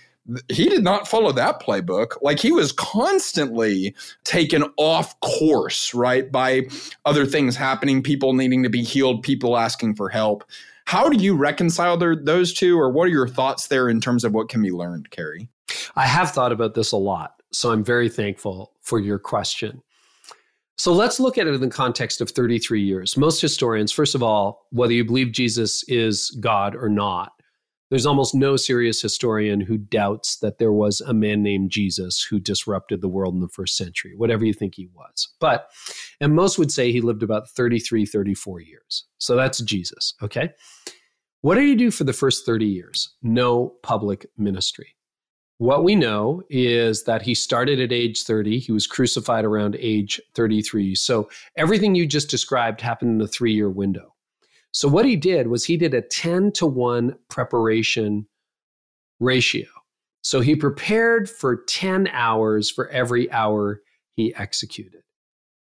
he 0.48 0.68
did 0.68 0.84
not 0.84 1.08
follow 1.08 1.32
that 1.32 1.60
playbook. 1.60 2.16
Like 2.22 2.38
he 2.38 2.52
was 2.52 2.72
constantly 2.72 3.94
taken 4.24 4.64
off 4.76 5.18
course, 5.20 5.92
right? 5.94 6.30
By 6.30 6.62
other 7.04 7.26
things 7.26 7.56
happening, 7.56 8.02
people 8.02 8.32
needing 8.34 8.62
to 8.62 8.70
be 8.70 8.82
healed, 8.82 9.22
people 9.22 9.56
asking 9.56 9.96
for 9.96 10.08
help. 10.08 10.44
How 10.84 11.08
do 11.08 11.22
you 11.22 11.36
reconcile 11.36 11.96
those 11.96 12.52
two, 12.52 12.78
or 12.78 12.90
what 12.90 13.04
are 13.04 13.12
your 13.12 13.28
thoughts 13.28 13.68
there 13.68 13.88
in 13.88 14.00
terms 14.00 14.24
of 14.24 14.32
what 14.32 14.48
can 14.48 14.62
be 14.62 14.72
learned, 14.72 15.10
Carey? 15.10 15.48
I 15.96 16.06
have 16.06 16.30
thought 16.32 16.52
about 16.52 16.74
this 16.74 16.92
a 16.92 16.96
lot. 16.96 17.40
So 17.52 17.70
I'm 17.70 17.84
very 17.84 18.08
thankful 18.08 18.72
for 18.80 18.98
your 18.98 19.18
question. 19.18 19.82
So 20.78 20.92
let's 20.92 21.20
look 21.20 21.36
at 21.36 21.46
it 21.46 21.54
in 21.54 21.60
the 21.60 21.68
context 21.68 22.20
of 22.20 22.30
33 22.30 22.82
years. 22.82 23.16
Most 23.16 23.40
historians, 23.40 23.92
first 23.92 24.14
of 24.14 24.22
all, 24.22 24.66
whether 24.70 24.92
you 24.92 25.04
believe 25.04 25.30
Jesus 25.30 25.84
is 25.88 26.30
God 26.40 26.74
or 26.74 26.88
not, 26.88 27.32
there's 27.90 28.06
almost 28.06 28.34
no 28.34 28.56
serious 28.56 29.02
historian 29.02 29.60
who 29.60 29.76
doubts 29.76 30.36
that 30.38 30.58
there 30.58 30.72
was 30.72 31.00
a 31.00 31.12
man 31.12 31.42
named 31.42 31.70
Jesus 31.70 32.22
who 32.22 32.38
disrupted 32.38 33.00
the 33.00 33.08
world 33.08 33.34
in 33.34 33.40
the 33.40 33.48
first 33.48 33.76
century, 33.76 34.14
whatever 34.16 34.44
you 34.44 34.54
think 34.54 34.76
he 34.76 34.88
was. 34.94 35.28
But, 35.40 35.70
and 36.20 36.34
most 36.34 36.58
would 36.58 36.72
say 36.72 36.92
he 36.92 37.00
lived 37.00 37.22
about 37.22 37.50
33, 37.50 38.06
34 38.06 38.60
years. 38.60 39.04
So 39.18 39.36
that's 39.36 39.60
Jesus, 39.60 40.14
okay? 40.22 40.50
What 41.42 41.56
did 41.56 41.64
he 41.64 41.74
do 41.74 41.90
for 41.90 42.04
the 42.04 42.12
first 42.12 42.46
30 42.46 42.66
years? 42.66 43.14
No 43.22 43.74
public 43.82 44.26
ministry. 44.38 44.94
What 45.58 45.84
we 45.84 45.94
know 45.94 46.42
is 46.48 47.04
that 47.04 47.22
he 47.22 47.34
started 47.34 47.80
at 47.80 47.92
age 47.92 48.22
30. 48.22 48.58
He 48.58 48.72
was 48.72 48.86
crucified 48.86 49.44
around 49.44 49.76
age 49.78 50.18
33. 50.34 50.94
So 50.94 51.28
everything 51.56 51.94
you 51.94 52.06
just 52.06 52.30
described 52.30 52.80
happened 52.80 53.20
in 53.20 53.26
a 53.26 53.28
three 53.28 53.52
year 53.52 53.68
window. 53.68 54.14
So 54.72 54.88
what 54.88 55.04
he 55.04 55.16
did 55.16 55.48
was 55.48 55.64
he 55.64 55.76
did 55.76 55.94
a 55.94 56.02
10 56.02 56.52
to 56.52 56.66
1 56.66 57.16
preparation 57.28 58.26
ratio. 59.18 59.66
So 60.22 60.40
he 60.40 60.54
prepared 60.54 61.28
for 61.28 61.56
10 61.64 62.08
hours 62.08 62.70
for 62.70 62.88
every 62.88 63.30
hour 63.32 63.80
he 64.16 64.34
executed. 64.34 65.02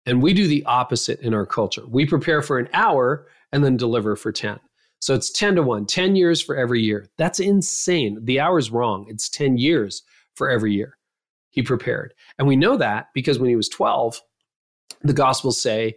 And 0.05 0.21
we 0.21 0.33
do 0.33 0.47
the 0.47 0.63
opposite 0.65 1.19
in 1.21 1.33
our 1.33 1.45
culture. 1.45 1.83
We 1.87 2.05
prepare 2.05 2.41
for 2.41 2.57
an 2.57 2.69
hour 2.73 3.27
and 3.51 3.63
then 3.63 3.77
deliver 3.77 4.15
for 4.15 4.31
10. 4.31 4.59
So 4.99 5.13
it's 5.13 5.29
10 5.29 5.55
to 5.55 5.63
1, 5.63 5.85
10 5.85 6.15
years 6.15 6.41
for 6.41 6.55
every 6.55 6.81
year. 6.81 7.07
That's 7.17 7.39
insane. 7.39 8.23
The 8.23 8.39
hour's 8.39 8.71
wrong. 8.71 9.05
It's 9.09 9.29
10 9.29 9.57
years 9.57 10.03
for 10.35 10.49
every 10.49 10.73
year 10.73 10.97
he 11.55 11.61
prepared. 11.61 12.13
And 12.37 12.47
we 12.47 12.55
know 12.55 12.77
that 12.77 13.07
because 13.13 13.39
when 13.39 13.49
he 13.49 13.55
was 13.55 13.69
12, 13.69 14.21
the 15.03 15.13
Gospels 15.13 15.61
say 15.61 15.95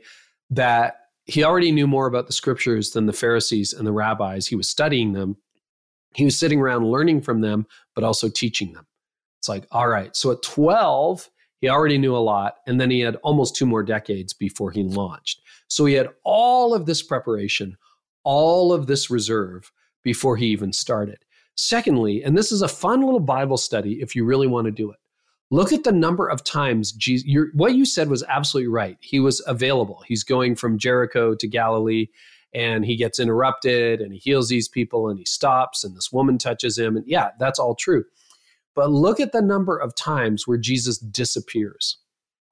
that 0.50 1.07
he 1.28 1.44
already 1.44 1.70
knew 1.70 1.86
more 1.86 2.06
about 2.06 2.26
the 2.26 2.32
scriptures 2.32 2.90
than 2.90 3.04
the 3.04 3.12
Pharisees 3.12 3.74
and 3.74 3.86
the 3.86 3.92
rabbis. 3.92 4.46
He 4.46 4.56
was 4.56 4.68
studying 4.68 5.12
them. 5.12 5.36
He 6.14 6.24
was 6.24 6.38
sitting 6.38 6.58
around 6.58 6.90
learning 6.90 7.20
from 7.20 7.42
them, 7.42 7.66
but 7.94 8.02
also 8.02 8.30
teaching 8.30 8.72
them. 8.72 8.86
It's 9.38 9.48
like, 9.48 9.66
all 9.70 9.88
right. 9.88 10.16
So 10.16 10.32
at 10.32 10.42
12, 10.42 11.28
he 11.60 11.68
already 11.68 11.98
knew 11.98 12.16
a 12.16 12.18
lot. 12.18 12.54
And 12.66 12.80
then 12.80 12.90
he 12.90 13.00
had 13.00 13.16
almost 13.16 13.54
two 13.54 13.66
more 13.66 13.82
decades 13.82 14.32
before 14.32 14.70
he 14.70 14.82
launched. 14.82 15.42
So 15.68 15.84
he 15.84 15.94
had 15.94 16.08
all 16.24 16.72
of 16.72 16.86
this 16.86 17.02
preparation, 17.02 17.76
all 18.24 18.72
of 18.72 18.86
this 18.86 19.10
reserve 19.10 19.70
before 20.02 20.36
he 20.36 20.46
even 20.46 20.72
started. 20.72 21.18
Secondly, 21.56 22.22
and 22.24 22.38
this 22.38 22.52
is 22.52 22.62
a 22.62 22.68
fun 22.68 23.02
little 23.02 23.20
Bible 23.20 23.58
study 23.58 24.00
if 24.00 24.16
you 24.16 24.24
really 24.24 24.46
want 24.46 24.64
to 24.64 24.70
do 24.70 24.90
it. 24.90 24.98
Look 25.50 25.72
at 25.72 25.84
the 25.84 25.92
number 25.92 26.28
of 26.28 26.44
times 26.44 26.92
Jesus, 26.92 27.26
what 27.54 27.74
you 27.74 27.86
said 27.86 28.10
was 28.10 28.22
absolutely 28.24 28.68
right. 28.68 28.98
He 29.00 29.18
was 29.18 29.42
available. 29.46 30.02
He's 30.06 30.22
going 30.22 30.56
from 30.56 30.78
Jericho 30.78 31.34
to 31.34 31.46
Galilee 31.46 32.08
and 32.54 32.84
he 32.84 32.96
gets 32.96 33.18
interrupted 33.18 34.00
and 34.00 34.12
he 34.12 34.18
heals 34.18 34.48
these 34.48 34.68
people 34.68 35.08
and 35.08 35.18
he 35.18 35.24
stops 35.24 35.84
and 35.84 35.96
this 35.96 36.12
woman 36.12 36.36
touches 36.36 36.78
him. 36.78 36.96
And 36.96 37.06
yeah, 37.06 37.30
that's 37.38 37.58
all 37.58 37.74
true. 37.74 38.04
But 38.74 38.90
look 38.90 39.20
at 39.20 39.32
the 39.32 39.42
number 39.42 39.76
of 39.76 39.94
times 39.94 40.46
where 40.46 40.58
Jesus 40.58 40.98
disappears. 40.98 41.98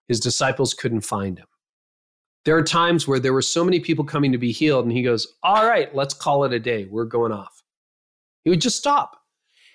His 0.08 0.20
disciples 0.20 0.74
couldn't 0.74 1.02
find 1.02 1.38
him. 1.38 1.46
There 2.44 2.56
are 2.56 2.62
times 2.62 3.06
where 3.08 3.18
there 3.18 3.32
were 3.32 3.42
so 3.42 3.64
many 3.64 3.80
people 3.80 4.04
coming 4.04 4.30
to 4.32 4.38
be 4.38 4.52
healed, 4.52 4.84
and 4.84 4.92
he 4.92 5.02
goes, 5.02 5.26
All 5.42 5.66
right, 5.66 5.92
let's 5.94 6.14
call 6.14 6.44
it 6.44 6.52
a 6.52 6.60
day. 6.60 6.86
We're 6.88 7.04
going 7.04 7.32
off. 7.32 7.62
He 8.44 8.50
would 8.50 8.60
just 8.60 8.76
stop. 8.76 9.20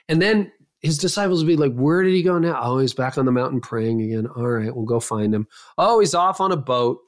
And 0.08 0.22
then 0.22 0.52
his 0.82 0.98
disciples 0.98 1.44
would 1.44 1.48
be 1.48 1.58
like, 1.58 1.74
Where 1.74 2.04
did 2.04 2.14
he 2.14 2.24
go 2.24 2.38
now? 2.40 2.60
Oh, 2.62 2.80
he's 2.80 2.94
back 2.94 3.18
on 3.18 3.26
the 3.26 3.32
mountain 3.32 3.62
praying 3.62 4.02
again. 4.02 4.28
All 4.28 4.48
right, 4.48 4.76
we'll 4.76 4.86
go 4.86 5.00
find 5.00 5.34
him. 5.34 5.48
Oh, 5.78 6.00
he's 6.00 6.16
off 6.16 6.42
on 6.42 6.52
a 6.52 6.58
boat. 6.58 7.00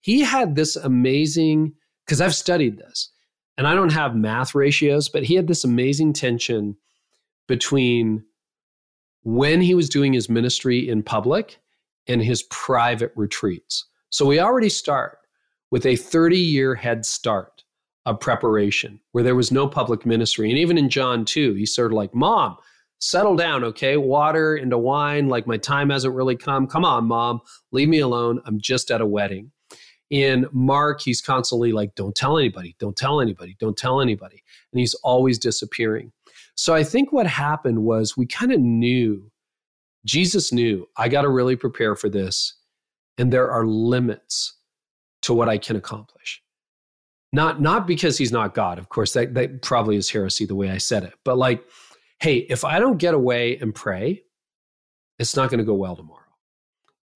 He 0.00 0.20
had 0.20 0.54
this 0.54 0.76
amazing, 0.76 1.74
because 2.06 2.20
I've 2.20 2.34
studied 2.34 2.78
this, 2.78 3.10
and 3.58 3.66
I 3.66 3.74
don't 3.74 3.92
have 3.92 4.14
math 4.14 4.54
ratios, 4.54 5.08
but 5.08 5.24
he 5.24 5.34
had 5.34 5.46
this 5.46 5.64
amazing 5.64 6.14
tension 6.14 6.76
between 7.46 8.24
when 9.22 9.60
he 9.60 9.74
was 9.74 9.88
doing 9.88 10.12
his 10.12 10.30
ministry 10.30 10.88
in 10.88 11.02
public 11.02 11.58
and 12.06 12.22
his 12.22 12.42
private 12.44 13.12
retreats. 13.16 13.84
So 14.08 14.24
we 14.24 14.40
already 14.40 14.70
start 14.70 15.18
with 15.70 15.84
a 15.86 15.96
30 15.96 16.38
year 16.38 16.74
head 16.74 17.04
start 17.04 17.64
of 18.06 18.18
preparation 18.18 18.98
where 19.12 19.22
there 19.22 19.34
was 19.34 19.52
no 19.52 19.68
public 19.68 20.06
ministry. 20.06 20.48
And 20.48 20.58
even 20.58 20.78
in 20.78 20.88
John 20.88 21.24
2, 21.24 21.54
he's 21.54 21.74
sort 21.74 21.92
of 21.92 21.96
like, 21.96 22.14
Mom, 22.14 22.56
settle 23.00 23.34
down, 23.34 23.64
okay? 23.64 23.96
Water 23.96 24.56
into 24.56 24.78
wine, 24.78 25.28
like 25.28 25.46
my 25.46 25.56
time 25.56 25.90
hasn't 25.90 26.14
really 26.14 26.36
come. 26.36 26.66
Come 26.66 26.84
on, 26.84 27.06
mom, 27.06 27.40
leave 27.72 27.88
me 27.88 27.98
alone. 27.98 28.40
I'm 28.44 28.60
just 28.60 28.90
at 28.90 29.00
a 29.00 29.06
wedding. 29.06 29.50
In 30.10 30.46
Mark, 30.52 31.00
he's 31.00 31.20
constantly 31.20 31.72
like, 31.72 31.94
don't 31.94 32.14
tell 32.14 32.36
anybody, 32.36 32.76
don't 32.78 32.96
tell 32.96 33.20
anybody, 33.20 33.56
don't 33.58 33.76
tell 33.76 34.00
anybody. 34.00 34.42
And 34.72 34.80
he's 34.80 34.94
always 34.94 35.38
disappearing. 35.38 36.12
So 36.56 36.74
I 36.74 36.84
think 36.84 37.12
what 37.12 37.26
happened 37.26 37.84
was 37.84 38.16
we 38.16 38.26
kind 38.26 38.52
of 38.52 38.60
knew, 38.60 39.30
Jesus 40.04 40.52
knew, 40.52 40.86
I 40.96 41.08
got 41.08 41.22
to 41.22 41.28
really 41.28 41.56
prepare 41.56 41.94
for 41.94 42.08
this. 42.08 42.54
And 43.18 43.32
there 43.32 43.50
are 43.50 43.66
limits 43.66 44.56
to 45.22 45.32
what 45.32 45.48
I 45.48 45.58
can 45.58 45.76
accomplish. 45.76 46.42
Not, 47.32 47.60
not 47.60 47.86
because 47.86 48.18
he's 48.18 48.32
not 48.32 48.54
God, 48.54 48.78
of 48.78 48.88
course, 48.88 49.12
that, 49.12 49.34
that 49.34 49.62
probably 49.62 49.96
is 49.96 50.10
heresy 50.10 50.44
the 50.44 50.56
way 50.56 50.70
I 50.70 50.78
said 50.78 51.04
it, 51.04 51.14
but 51.24 51.38
like, 51.38 51.62
hey, 52.20 52.38
if 52.50 52.64
I 52.64 52.78
don't 52.78 52.98
get 52.98 53.14
away 53.14 53.56
and 53.58 53.74
pray, 53.74 54.22
it's 55.18 55.36
not 55.36 55.50
going 55.50 55.58
to 55.58 55.64
go 55.64 55.74
well 55.74 55.96
tomorrow. 55.96 56.20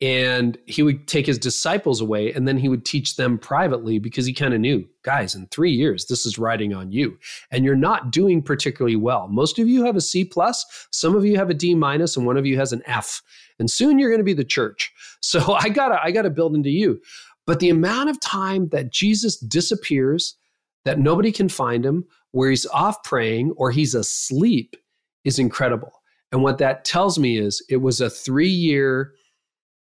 And 0.00 0.58
he 0.66 0.82
would 0.82 1.06
take 1.06 1.24
his 1.24 1.38
disciples 1.38 2.00
away 2.00 2.32
and 2.32 2.48
then 2.48 2.58
he 2.58 2.68
would 2.68 2.84
teach 2.84 3.16
them 3.16 3.38
privately 3.38 3.98
because 3.98 4.26
he 4.26 4.34
kind 4.34 4.52
of 4.52 4.60
knew, 4.60 4.86
guys, 5.02 5.34
in 5.34 5.46
three 5.46 5.70
years, 5.70 6.06
this 6.06 6.26
is 6.26 6.36
riding 6.36 6.74
on 6.74 6.90
you. 6.90 7.16
And 7.50 7.64
you're 7.64 7.76
not 7.76 8.10
doing 8.10 8.42
particularly 8.42 8.96
well. 8.96 9.28
Most 9.28 9.58
of 9.58 9.68
you 9.68 9.84
have 9.84 9.96
a 9.96 10.00
C 10.00 10.24
plus, 10.24 10.88
some 10.90 11.14
of 11.14 11.24
you 11.24 11.36
have 11.36 11.48
a 11.48 11.54
D 11.54 11.74
minus, 11.74 12.16
and 12.16 12.26
one 12.26 12.36
of 12.36 12.44
you 12.44 12.58
has 12.58 12.72
an 12.72 12.82
F. 12.86 13.22
And 13.58 13.70
soon 13.70 13.98
you're 13.98 14.10
going 14.10 14.20
to 14.20 14.24
be 14.24 14.34
the 14.34 14.44
church. 14.44 14.92
So 15.24 15.54
I 15.54 15.70
gotta, 15.70 15.98
I 16.04 16.10
gotta 16.10 16.28
build 16.28 16.54
into 16.54 16.68
you. 16.68 17.00
But 17.46 17.58
the 17.58 17.70
amount 17.70 18.10
of 18.10 18.20
time 18.20 18.68
that 18.68 18.92
Jesus 18.92 19.38
disappears, 19.38 20.36
that 20.84 20.98
nobody 20.98 21.32
can 21.32 21.48
find 21.48 21.84
him, 21.84 22.04
where 22.32 22.50
he's 22.50 22.66
off 22.66 23.02
praying 23.04 23.52
or 23.56 23.70
he's 23.70 23.94
asleep 23.94 24.76
is 25.24 25.38
incredible. 25.38 25.92
And 26.32 26.42
what 26.42 26.58
that 26.58 26.84
tells 26.84 27.18
me 27.18 27.38
is 27.38 27.64
it 27.68 27.76
was 27.78 28.00
a 28.00 28.10
three 28.10 28.48
year, 28.48 29.12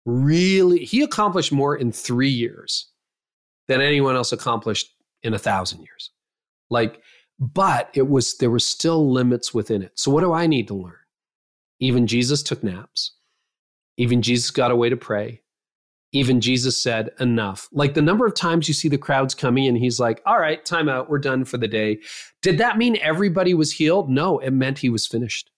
really, 0.04 0.84
he 0.84 1.02
accomplished 1.02 1.52
more 1.52 1.76
in 1.76 1.92
three 1.92 2.28
years 2.28 2.88
than 3.68 3.80
anyone 3.80 4.16
else 4.16 4.32
accomplished 4.32 4.92
in 5.22 5.34
a 5.34 5.38
thousand 5.38 5.80
years. 5.80 6.10
Like, 6.70 7.00
but 7.38 7.90
it 7.94 8.08
was, 8.08 8.36
there 8.38 8.50
were 8.50 8.58
still 8.58 9.12
limits 9.12 9.54
within 9.54 9.82
it. 9.82 9.92
So, 9.94 10.10
what 10.10 10.22
do 10.22 10.32
I 10.32 10.46
need 10.46 10.68
to 10.68 10.74
learn? 10.74 10.94
Even 11.80 12.06
Jesus 12.06 12.42
took 12.42 12.62
naps. 12.62 13.16
Even 13.96 14.22
Jesus 14.22 14.50
got 14.50 14.70
away 14.70 14.88
to 14.88 14.96
pray. 14.96 15.41
Even 16.12 16.40
Jesus 16.40 16.80
said, 16.80 17.10
enough. 17.20 17.68
Like 17.72 17.94
the 17.94 18.02
number 18.02 18.26
of 18.26 18.34
times 18.34 18.68
you 18.68 18.74
see 18.74 18.88
the 18.88 18.98
crowds 18.98 19.34
coming 19.34 19.66
and 19.66 19.78
he's 19.78 19.98
like, 19.98 20.20
all 20.26 20.38
right, 20.38 20.62
time 20.64 20.88
out, 20.88 21.08
we're 21.08 21.18
done 21.18 21.44
for 21.44 21.56
the 21.56 21.68
day. 21.68 22.00
Did 22.42 22.58
that 22.58 22.76
mean 22.76 22.98
everybody 23.00 23.54
was 23.54 23.72
healed? 23.72 24.10
No, 24.10 24.38
it 24.38 24.50
meant 24.50 24.78
he 24.78 24.90
was 24.90 25.06
finished 25.06 25.50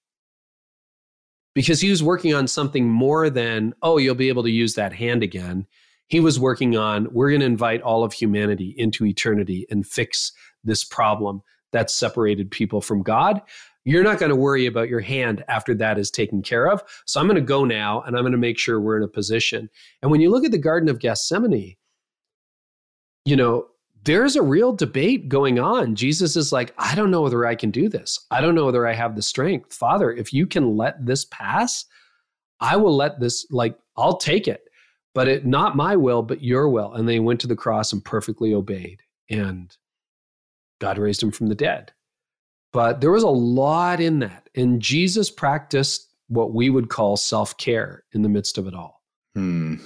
because 1.55 1.81
he 1.81 1.91
was 1.91 2.03
working 2.03 2.35
on 2.35 2.47
something 2.47 2.89
more 2.89 3.31
than, 3.31 3.75
oh, 3.83 3.99
you'll 3.99 4.15
be 4.15 4.29
able 4.29 4.43
to 4.45 4.51
use 4.51 4.75
that 4.75 4.93
hand 4.93 5.23
again. 5.23 5.67
He 6.07 6.21
was 6.21 6.39
working 6.39 6.77
on, 6.77 7.09
we're 7.13 7.31
going 7.31 7.41
to 7.41 7.47
invite 7.47 7.83
all 7.83 8.05
of 8.05 8.13
humanity 8.13 8.75
into 8.77 9.07
eternity 9.07 9.67
and 9.71 9.87
fix 9.87 10.33
this 10.63 10.85
problem 10.85 11.43
that 11.73 11.91
separated 11.91 12.51
people 12.51 12.81
from 12.81 13.03
God. 13.03 13.41
You're 13.85 14.05
not 14.05 14.19
going 14.19 14.31
to 14.31 14.37
worry 14.37 14.67
about 14.67 14.89
your 14.89 15.01
hand 15.01 15.45
after 15.49 15.75
that 15.75 15.99
is 15.99 16.11
taken 16.11 16.43
care 16.43 16.71
of. 16.71 16.83
So 17.05 17.21
I'm 17.21 17.27
going 17.27 17.37
to 17.37 17.43
go 17.43 17.65
now 17.65 18.03
and 18.03 18.17
I'm 18.17 18.23
going 18.23 18.33
to 18.33 18.39
make 18.39 18.59
sure 18.59 18.81
we're 18.81 18.97
in 18.97 19.03
a 19.03 19.09
position. 19.09 19.69
And 20.01 20.11
when 20.11 20.21
you 20.21 20.31
look 20.31 20.45
at 20.45 20.53
the 20.53 20.59
Garden 20.59 20.89
of 20.89 21.01
Gethsemane, 21.01 21.77
you 23.27 23.37
know, 23.37 23.67
there's 24.05 24.37
a 24.37 24.43
real 24.43 24.73
debate 24.75 25.29
going 25.29 25.59
on. 25.59 25.95
Jesus 25.95 26.37
is 26.37 26.53
like, 26.53 26.75
I 26.77 26.95
don't 26.95 27.11
know 27.11 27.23
whether 27.23 27.47
I 27.47 27.55
can 27.55 27.71
do 27.71 27.89
this. 27.89 28.19
I 28.31 28.41
don't 28.41 28.55
know 28.55 28.67
whether 28.67 28.87
I 28.87 28.93
have 28.93 29.17
the 29.17 29.23
strength. 29.23 29.73
Father, 29.73 30.13
if 30.13 30.33
you 30.33 30.47
can 30.47 30.77
let 30.77 31.05
this 31.05 31.25
pass, 31.27 31.87
I 32.61 32.77
will 32.77 32.95
let 32.95 33.21
this, 33.21 33.47
like, 33.51 33.79
I'll 33.97 34.19
take 34.19 34.47
it, 34.47 34.69
but 35.15 35.29
it 35.29 35.47
not 35.47 35.77
my 35.77 35.97
will, 35.97 36.23
but 36.23 36.43
your 36.43 36.69
will. 36.69 36.93
And 36.93 37.09
they 37.09 37.19
went 37.19 37.41
to 37.41 37.47
the 37.47 37.57
cross 37.57 37.93
and 37.93 38.05
perfectly 38.05 38.53
obeyed. 38.53 39.01
And 39.31 39.75
God 40.81 40.99
raised 40.99 41.23
him 41.23 41.31
from 41.31 41.47
the 41.47 41.55
dead. 41.55 41.93
But 42.75 43.01
there 43.01 43.13
was 43.13 43.23
a 43.23 43.29
lot 43.29 44.01
in 44.01 44.19
that. 44.19 44.51
And 44.57 44.83
Jesus 44.83 45.31
practiced 45.31 46.09
what 46.27 46.53
we 46.53 46.69
would 46.69 46.89
call 46.89 47.17
self 47.17 47.57
care 47.57 48.03
in 48.13 48.23
the 48.23 48.29
midst 48.29 48.59
of 48.59 48.67
it 48.67 48.75
all. 48.75 49.01
Hmm. 49.35 49.77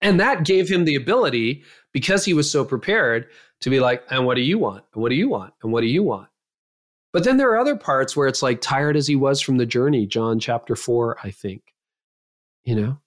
And 0.00 0.20
that 0.20 0.44
gave 0.44 0.68
him 0.68 0.84
the 0.84 0.94
ability, 0.94 1.64
because 1.92 2.24
he 2.24 2.32
was 2.32 2.50
so 2.50 2.64
prepared, 2.64 3.26
to 3.60 3.68
be 3.68 3.80
like, 3.80 4.04
and 4.10 4.24
what 4.24 4.36
do 4.36 4.42
you 4.42 4.58
want? 4.58 4.84
And 4.94 5.02
what 5.02 5.10
do 5.10 5.16
you 5.16 5.28
want? 5.28 5.52
And 5.62 5.72
what 5.72 5.82
do 5.82 5.88
you 5.88 6.02
want? 6.04 6.28
But 7.12 7.24
then 7.24 7.36
there 7.36 7.50
are 7.50 7.58
other 7.58 7.76
parts 7.76 8.16
where 8.16 8.28
it's 8.28 8.42
like 8.42 8.60
tired 8.60 8.96
as 8.96 9.08
he 9.08 9.16
was 9.16 9.40
from 9.40 9.58
the 9.58 9.66
journey, 9.66 10.06
John 10.06 10.38
chapter 10.38 10.76
four, 10.76 11.18
I 11.22 11.32
think. 11.32 11.74
You 12.62 12.76
know, 12.76 12.98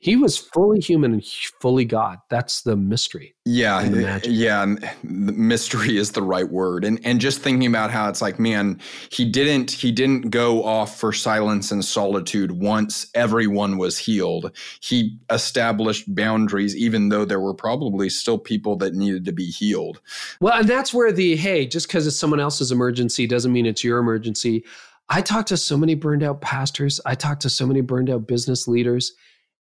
he 0.00 0.16
was 0.16 0.38
fully 0.38 0.80
human 0.80 1.12
and 1.12 1.24
fully 1.60 1.84
God. 1.84 2.18
That's 2.30 2.62
the 2.62 2.74
mystery. 2.74 3.34
Yeah, 3.44 3.86
the 3.86 4.08
eh, 4.08 4.20
yeah. 4.24 4.64
The 4.64 5.32
mystery 5.32 5.98
is 5.98 6.12
the 6.12 6.22
right 6.22 6.48
word, 6.50 6.84
and 6.84 6.98
and 7.04 7.20
just 7.20 7.40
thinking 7.42 7.68
about 7.68 7.90
how 7.90 8.08
it's 8.08 8.22
like, 8.22 8.38
man, 8.38 8.80
he 9.10 9.26
didn't 9.26 9.70
he 9.70 9.92
didn't 9.92 10.30
go 10.30 10.64
off 10.64 10.98
for 10.98 11.12
silence 11.12 11.70
and 11.70 11.84
solitude 11.84 12.52
once 12.52 13.08
everyone 13.14 13.76
was 13.76 13.98
healed. 13.98 14.56
He 14.80 15.18
established 15.30 16.12
boundaries, 16.14 16.74
even 16.74 17.10
though 17.10 17.26
there 17.26 17.40
were 17.40 17.54
probably 17.54 18.08
still 18.08 18.38
people 18.38 18.76
that 18.76 18.94
needed 18.94 19.26
to 19.26 19.32
be 19.32 19.50
healed. 19.50 20.00
Well, 20.40 20.60
and 20.60 20.68
that's 20.68 20.94
where 20.94 21.12
the 21.12 21.36
hey, 21.36 21.66
just 21.66 21.88
because 21.88 22.06
it's 22.06 22.16
someone 22.16 22.40
else's 22.40 22.72
emergency 22.72 23.26
doesn't 23.26 23.52
mean 23.52 23.66
it's 23.66 23.84
your 23.84 23.98
emergency. 23.98 24.64
I 25.10 25.20
talk 25.20 25.44
to 25.46 25.56
so 25.56 25.76
many 25.76 25.94
burned 25.94 26.22
out 26.22 26.40
pastors. 26.40 27.00
I 27.04 27.16
talk 27.16 27.40
to 27.40 27.50
so 27.50 27.66
many 27.66 27.82
burned 27.82 28.08
out 28.08 28.26
business 28.26 28.66
leaders 28.66 29.12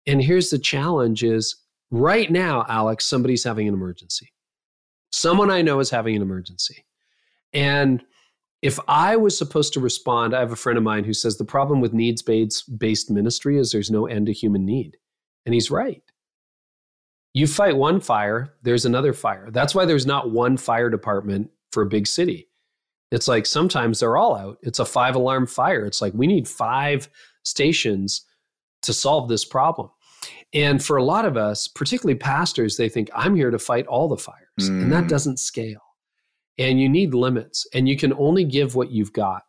and 0.08 0.24
here's 0.24 0.50
the 0.50 0.58
challenge 0.58 1.24
is 1.24 1.58
right 1.92 2.32
now, 2.32 2.66
Alex, 2.68 3.06
somebody's 3.06 3.44
having 3.44 3.68
an 3.68 3.74
emergency. 3.74 4.34
Someone 5.12 5.52
I 5.52 5.62
know 5.62 5.80
is 5.80 5.90
having 5.90 6.16
an 6.16 6.22
emergency. 6.22 6.86
And 7.54 8.04
if 8.62 8.80
I 8.88 9.16
was 9.18 9.38
supposed 9.38 9.74
to 9.74 9.80
respond, 9.80 10.36
I 10.36 10.40
have 10.40 10.52
a 10.52 10.58
friend 10.58 10.78
of 10.78 10.84
mine 10.84 11.04
who 11.04 11.14
says 11.14 11.38
the 11.38 11.46
problem 11.46 11.82
with 11.82 11.94
needs 11.94 12.22
based 12.22 13.12
ministry 13.12 13.58
is 13.58 13.72
there's 13.72 13.92
no 13.92 14.08
end 14.08 14.26
to 14.28 14.34
human 14.34 14.66
need. 14.66 14.98
And 15.46 15.54
he's 15.54 15.70
right. 15.70 16.02
You 17.34 17.46
fight 17.46 17.78
one 17.78 18.00
fire, 18.00 18.54
there's 18.64 18.86
another 18.86 19.14
fire. 19.14 19.52
That's 19.52 19.76
why 19.76 19.86
there's 19.86 20.08
not 20.08 20.32
one 20.32 20.58
fire 20.58 20.90
department 20.90 21.52
for 21.72 21.84
a 21.84 21.88
big 21.88 22.08
city. 22.08 22.50
It's 23.12 23.28
like 23.28 23.46
sometimes 23.46 24.00
they're 24.00 24.18
all 24.18 24.36
out. 24.36 24.58
It's 24.64 24.80
a 24.80 24.86
five 24.86 25.16
alarm 25.16 25.48
fire. 25.48 25.86
It's 25.86 26.02
like 26.02 26.14
we 26.14 26.28
need 26.28 26.48
five 26.48 27.08
stations 27.44 28.26
to 28.82 28.94
solve 28.94 29.30
this 29.30 29.46
problem. 29.46 29.90
And 30.54 30.84
for 30.84 30.98
a 30.98 31.04
lot 31.04 31.26
of 31.26 31.36
us, 31.36 31.68
particularly 31.68 32.18
pastors, 32.18 32.78
they 32.78 32.90
think, 32.90 33.10
I'm 33.14 33.36
here 33.36 33.52
to 33.52 33.60
fight 33.60 33.86
all 33.88 34.08
the 34.08 34.18
fires. 34.18 34.38
Mm. 34.60 34.84
And 34.84 34.92
that 34.92 35.04
mm. 35.06 35.10
doesn't 35.10 35.40
scale. 35.40 35.82
And 36.58 36.80
you 36.80 36.90
need 36.90 37.14
limits. 37.14 37.68
And 37.74 37.88
you 37.88 37.98
can 37.98 38.14
only 38.14 38.44
give 38.44 38.76
what 38.76 38.92
you've 38.92 39.14
got. 39.14 39.44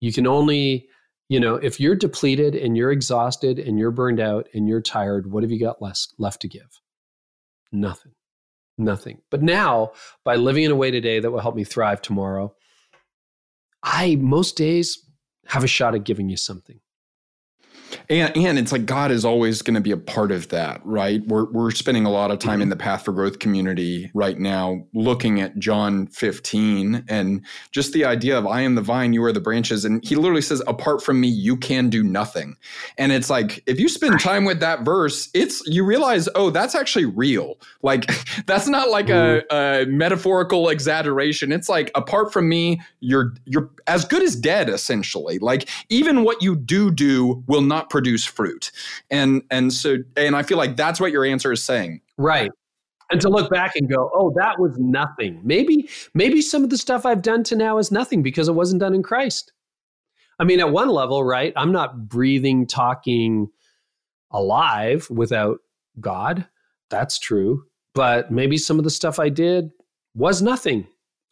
You 0.00 0.12
can 0.12 0.26
only, 0.26 0.88
you 1.28 1.40
know, 1.40 1.54
if 1.54 1.80
you're 1.80 1.94
depleted 1.94 2.54
and 2.54 2.76
you're 2.76 2.92
exhausted 2.92 3.58
and 3.58 3.78
you're 3.78 3.92
burned 3.92 4.20
out 4.20 4.48
and 4.52 4.68
you're 4.68 4.82
tired, 4.82 5.30
what 5.30 5.42
have 5.42 5.52
you 5.52 5.60
got 5.60 5.80
less, 5.80 6.08
left 6.18 6.42
to 6.42 6.48
give? 6.48 6.80
Nothing. 7.72 8.12
Nothing. 8.76 9.20
But 9.30 9.42
now, 9.42 9.92
by 10.24 10.34
living 10.34 10.64
in 10.64 10.72
a 10.72 10.76
way 10.76 10.90
today 10.90 11.20
that 11.20 11.30
will 11.30 11.40
help 11.40 11.54
me 11.54 11.64
thrive 11.64 12.02
tomorrow, 12.02 12.54
I 13.82 14.16
most 14.16 14.56
days 14.56 14.98
have 15.46 15.62
a 15.62 15.68
shot 15.68 15.94
at 15.94 16.04
giving 16.04 16.28
you 16.28 16.36
something. 16.36 16.80
And 18.08 18.36
and 18.36 18.58
it's 18.58 18.72
like 18.72 18.86
God 18.86 19.10
is 19.10 19.24
always 19.24 19.62
going 19.62 19.74
to 19.74 19.80
be 19.80 19.90
a 19.90 19.96
part 19.96 20.32
of 20.32 20.48
that, 20.48 20.80
right? 20.84 21.26
We're 21.26 21.44
we're 21.50 21.70
spending 21.70 22.06
a 22.06 22.10
lot 22.10 22.30
of 22.30 22.38
time 22.38 22.54
mm-hmm. 22.54 22.62
in 22.62 22.68
the 22.70 22.76
Path 22.76 23.04
for 23.04 23.12
Growth 23.12 23.38
community 23.38 24.10
right 24.14 24.38
now 24.38 24.84
looking 24.94 25.40
at 25.40 25.58
John 25.58 26.06
15 26.08 27.04
and 27.08 27.44
just 27.72 27.92
the 27.92 28.04
idea 28.04 28.38
of 28.38 28.46
I 28.46 28.62
am 28.62 28.74
the 28.74 28.82
vine, 28.82 29.12
you 29.12 29.22
are 29.24 29.32
the 29.32 29.40
branches 29.40 29.84
and 29.84 30.04
he 30.04 30.16
literally 30.16 30.42
says 30.42 30.62
apart 30.66 31.02
from 31.02 31.20
me 31.20 31.28
you 31.28 31.56
can 31.56 31.88
do 31.88 32.02
nothing. 32.02 32.56
And 32.98 33.12
it's 33.12 33.30
like 33.30 33.62
if 33.66 33.78
you 33.78 33.88
spend 33.88 34.20
time 34.20 34.44
with 34.44 34.60
that 34.60 34.84
verse, 34.84 35.28
it's 35.34 35.62
you 35.66 35.84
realize 35.84 36.28
oh 36.34 36.50
that's 36.50 36.74
actually 36.74 37.06
real. 37.06 37.58
Like 37.82 38.10
that's 38.46 38.68
not 38.68 38.90
like 38.90 39.06
mm-hmm. 39.06 39.46
a, 39.54 39.82
a 39.82 39.86
metaphorical 39.86 40.68
exaggeration. 40.68 41.52
It's 41.52 41.68
like 41.68 41.90
apart 41.94 42.32
from 42.32 42.48
me 42.48 42.80
you're 43.00 43.34
you're 43.44 43.70
as 43.86 44.04
good 44.04 44.22
as 44.22 44.36
dead 44.36 44.68
essentially. 44.68 45.38
Like 45.38 45.68
even 45.88 46.24
what 46.24 46.42
you 46.42 46.56
do 46.56 46.90
do 46.90 47.42
will 47.46 47.62
not 47.62 47.83
produce 47.90 48.24
fruit. 48.24 48.70
And 49.10 49.42
and 49.50 49.72
so 49.72 49.98
and 50.16 50.36
I 50.36 50.42
feel 50.42 50.58
like 50.58 50.76
that's 50.76 51.00
what 51.00 51.12
your 51.12 51.24
answer 51.24 51.52
is 51.52 51.62
saying. 51.62 52.00
Right. 52.16 52.50
And 53.10 53.20
to 53.20 53.28
look 53.28 53.50
back 53.50 53.76
and 53.76 53.88
go, 53.88 54.10
"Oh, 54.14 54.32
that 54.36 54.58
was 54.58 54.76
nothing." 54.78 55.40
Maybe 55.44 55.88
maybe 56.14 56.40
some 56.40 56.64
of 56.64 56.70
the 56.70 56.78
stuff 56.78 57.04
I've 57.04 57.22
done 57.22 57.44
to 57.44 57.56
now 57.56 57.78
is 57.78 57.92
nothing 57.92 58.22
because 58.22 58.48
it 58.48 58.54
wasn't 58.54 58.80
done 58.80 58.94
in 58.94 59.02
Christ. 59.02 59.52
I 60.38 60.44
mean, 60.44 60.60
at 60.60 60.70
one 60.70 60.88
level, 60.88 61.22
right? 61.22 61.52
I'm 61.56 61.70
not 61.70 62.08
breathing, 62.08 62.66
talking 62.66 63.48
alive 64.30 65.08
without 65.10 65.60
God. 66.00 66.46
That's 66.90 67.18
true. 67.18 67.64
But 67.94 68.30
maybe 68.30 68.56
some 68.56 68.78
of 68.78 68.84
the 68.84 68.90
stuff 68.90 69.18
I 69.18 69.28
did 69.28 69.70
was 70.14 70.42
nothing. 70.42 70.86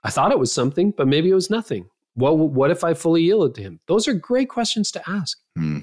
I 0.04 0.10
thought 0.10 0.32
it 0.32 0.38
was 0.38 0.52
something, 0.52 0.92
but 0.92 1.08
maybe 1.08 1.30
it 1.30 1.34
was 1.34 1.50
nothing. 1.50 1.88
What, 2.14 2.38
what 2.38 2.70
if 2.70 2.84
I 2.84 2.94
fully 2.94 3.22
yielded 3.22 3.54
to 3.56 3.62
him? 3.62 3.80
Those 3.86 4.06
are 4.06 4.14
great 4.14 4.48
questions 4.48 4.92
to 4.92 5.10
ask. 5.10 5.38
Hmm. 5.56 5.78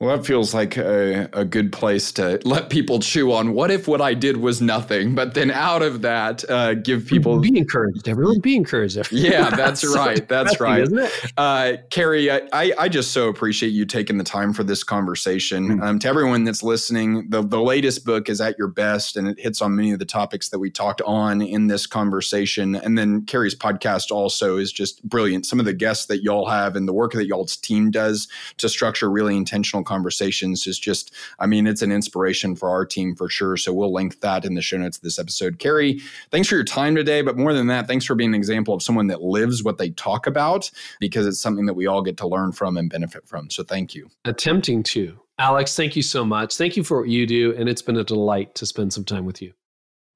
Well, 0.00 0.16
that 0.16 0.26
feels 0.26 0.52
like 0.54 0.76
a, 0.76 1.28
a 1.32 1.44
good 1.44 1.72
place 1.72 2.12
to 2.12 2.40
let 2.44 2.70
people 2.70 2.98
chew 2.98 3.32
on 3.32 3.52
what 3.52 3.70
if 3.70 3.86
what 3.86 4.00
I 4.00 4.14
did 4.14 4.38
was 4.38 4.60
nothing, 4.60 5.14
but 5.14 5.34
then 5.34 5.50
out 5.50 5.82
of 5.82 6.02
that, 6.02 6.48
uh, 6.50 6.74
give 6.74 7.06
people 7.06 7.38
be 7.38 7.56
encouraged. 7.56 8.08
Everyone 8.08 8.40
be 8.40 8.56
encouraged. 8.56 8.98
yeah, 9.12 9.50
that's 9.50 9.84
right. 9.94 10.26
That's 10.28 10.60
right. 10.60 10.82
Isn't 10.82 10.98
it? 10.98 11.32
Uh, 11.36 11.72
Carey, 11.90 12.30
I, 12.30 12.40
I 12.52 12.88
just 12.88 13.12
so 13.12 13.28
appreciate 13.28 13.70
you 13.70 13.84
taking 13.84 14.18
the 14.18 14.24
time 14.24 14.52
for 14.52 14.64
this 14.64 14.82
conversation. 14.82 15.68
Mm-hmm. 15.68 15.82
Um, 15.82 15.98
to 16.00 16.08
everyone 16.08 16.44
that's 16.44 16.62
listening, 16.62 17.30
the, 17.30 17.42
the 17.42 17.60
latest 17.60 18.04
book 18.04 18.28
is 18.28 18.40
At 18.40 18.58
Your 18.58 18.68
Best, 18.68 19.16
and 19.16 19.28
it 19.28 19.38
hits 19.38 19.62
on 19.62 19.76
many 19.76 19.92
of 19.92 19.98
the 19.98 20.04
topics 20.04 20.48
that 20.48 20.58
we 20.58 20.70
talked 20.70 21.02
on 21.02 21.40
in 21.40 21.68
this 21.68 21.86
conversation. 21.86 22.74
And 22.74 22.98
then 22.98 23.24
Carey's 23.26 23.54
podcast 23.54 24.10
also 24.10 24.56
is 24.56 24.72
just 24.72 25.02
brilliant. 25.08 25.46
Some 25.46 25.60
of 25.60 25.66
the 25.66 25.74
guests 25.74 26.06
that 26.06 26.22
y'all 26.22 26.48
have 26.48 26.74
and 26.74 26.88
the 26.88 26.92
work 26.92 27.12
that 27.12 27.26
y'all's 27.26 27.56
team 27.56 27.90
does 27.90 28.28
to 28.58 28.68
structure 28.68 29.10
really 29.10 29.36
intentional 29.36 29.83
conversations 29.84 30.66
is 30.66 30.78
just, 30.78 31.14
I 31.38 31.46
mean, 31.46 31.66
it's 31.66 31.82
an 31.82 31.92
inspiration 31.92 32.56
for 32.56 32.68
our 32.70 32.84
team 32.84 33.14
for 33.14 33.28
sure. 33.28 33.56
So 33.56 33.72
we'll 33.72 33.92
link 33.92 34.20
that 34.20 34.44
in 34.44 34.54
the 34.54 34.62
show 34.62 34.78
notes 34.78 34.96
of 34.96 35.02
this 35.02 35.18
episode. 35.18 35.58
Carey, 35.58 36.00
thanks 36.30 36.48
for 36.48 36.56
your 36.56 36.64
time 36.64 36.94
today. 36.94 37.22
But 37.22 37.36
more 37.36 37.52
than 37.52 37.66
that, 37.68 37.86
thanks 37.86 38.04
for 38.04 38.14
being 38.14 38.30
an 38.30 38.34
example 38.34 38.74
of 38.74 38.82
someone 38.82 39.06
that 39.08 39.22
lives 39.22 39.62
what 39.62 39.78
they 39.78 39.90
talk 39.90 40.26
about 40.26 40.70
because 41.00 41.26
it's 41.26 41.40
something 41.40 41.66
that 41.66 41.74
we 41.74 41.86
all 41.86 42.02
get 42.02 42.16
to 42.18 42.26
learn 42.26 42.52
from 42.52 42.76
and 42.76 42.90
benefit 42.90 43.26
from. 43.26 43.50
So 43.50 43.62
thank 43.62 43.94
you. 43.94 44.08
Attempting 44.24 44.82
to. 44.84 45.18
Alex, 45.38 45.76
thank 45.76 45.96
you 45.96 46.02
so 46.02 46.24
much. 46.24 46.56
Thank 46.56 46.76
you 46.76 46.84
for 46.84 47.00
what 47.00 47.08
you 47.08 47.26
do. 47.26 47.54
And 47.56 47.68
it's 47.68 47.82
been 47.82 47.96
a 47.96 48.04
delight 48.04 48.54
to 48.56 48.66
spend 48.66 48.92
some 48.92 49.04
time 49.04 49.24
with 49.24 49.42
you. 49.42 49.52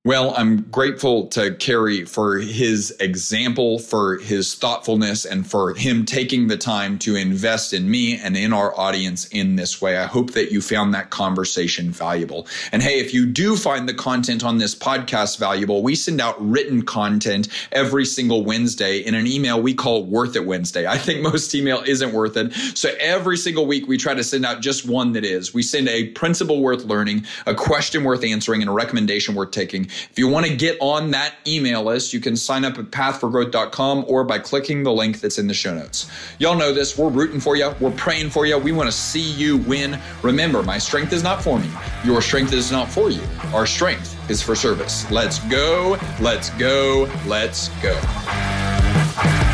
Well, 0.08 0.32
I'm 0.38 0.62
grateful 0.70 1.26
to 1.26 1.54
Carey 1.56 2.06
for 2.06 2.38
his 2.38 2.96
example, 2.98 3.78
for 3.78 4.16
his 4.16 4.54
thoughtfulness, 4.54 5.26
and 5.26 5.46
for 5.46 5.74
him 5.74 6.06
taking 6.06 6.46
the 6.46 6.56
time 6.56 6.98
to 7.00 7.14
invest 7.14 7.74
in 7.74 7.90
me 7.90 8.18
and 8.18 8.34
in 8.34 8.54
our 8.54 8.74
audience 8.80 9.28
in 9.28 9.56
this 9.56 9.82
way. 9.82 9.98
I 9.98 10.06
hope 10.06 10.30
that 10.30 10.50
you 10.50 10.62
found 10.62 10.94
that 10.94 11.10
conversation 11.10 11.90
valuable. 11.90 12.46
And 12.72 12.82
hey, 12.82 13.00
if 13.00 13.12
you 13.12 13.26
do 13.26 13.54
find 13.54 13.86
the 13.86 13.92
content 13.92 14.44
on 14.44 14.56
this 14.56 14.74
podcast 14.74 15.38
valuable, 15.38 15.82
we 15.82 15.94
send 15.94 16.22
out 16.22 16.36
written 16.40 16.86
content 16.86 17.48
every 17.70 18.06
single 18.06 18.46
Wednesday 18.46 19.00
in 19.00 19.14
an 19.14 19.26
email 19.26 19.60
we 19.60 19.74
call 19.74 20.06
Worth 20.06 20.36
It 20.36 20.46
Wednesday. 20.46 20.86
I 20.86 20.96
think 20.96 21.20
most 21.20 21.54
email 21.54 21.82
isn't 21.86 22.14
worth 22.14 22.34
it. 22.38 22.54
So 22.74 22.94
every 22.98 23.36
single 23.36 23.66
week, 23.66 23.86
we 23.86 23.98
try 23.98 24.14
to 24.14 24.24
send 24.24 24.46
out 24.46 24.62
just 24.62 24.88
one 24.88 25.12
that 25.12 25.26
is. 25.26 25.52
We 25.52 25.62
send 25.62 25.86
a 25.86 26.06
principle 26.12 26.62
worth 26.62 26.86
learning, 26.86 27.26
a 27.44 27.54
question 27.54 28.04
worth 28.04 28.24
answering, 28.24 28.62
and 28.62 28.70
a 28.70 28.72
recommendation 28.72 29.34
worth 29.34 29.50
taking. 29.50 29.90
If 30.10 30.18
you 30.18 30.28
want 30.28 30.46
to 30.46 30.56
get 30.56 30.76
on 30.80 31.10
that 31.12 31.34
email 31.46 31.82
list, 31.82 32.12
you 32.12 32.20
can 32.20 32.36
sign 32.36 32.64
up 32.64 32.78
at 32.78 32.86
pathforgrowth.com 32.86 34.04
or 34.08 34.24
by 34.24 34.38
clicking 34.38 34.82
the 34.82 34.92
link 34.92 35.20
that's 35.20 35.38
in 35.38 35.46
the 35.46 35.54
show 35.54 35.74
notes. 35.74 36.10
Y'all 36.38 36.56
know 36.56 36.72
this. 36.72 36.96
We're 36.96 37.08
rooting 37.08 37.40
for 37.40 37.56
you. 37.56 37.74
We're 37.80 37.90
praying 37.92 38.30
for 38.30 38.46
you. 38.46 38.58
We 38.58 38.72
want 38.72 38.88
to 38.88 38.96
see 38.96 39.32
you 39.32 39.58
win. 39.58 39.98
Remember, 40.22 40.62
my 40.62 40.78
strength 40.78 41.12
is 41.12 41.22
not 41.22 41.42
for 41.42 41.58
me. 41.58 41.70
Your 42.04 42.22
strength 42.22 42.52
is 42.52 42.70
not 42.70 42.88
for 42.88 43.10
you. 43.10 43.22
Our 43.52 43.66
strength 43.66 44.16
is 44.30 44.42
for 44.42 44.54
service. 44.54 45.10
Let's 45.10 45.38
go. 45.46 45.98
Let's 46.20 46.50
go. 46.50 47.10
Let's 47.26 47.68
go. 47.82 49.47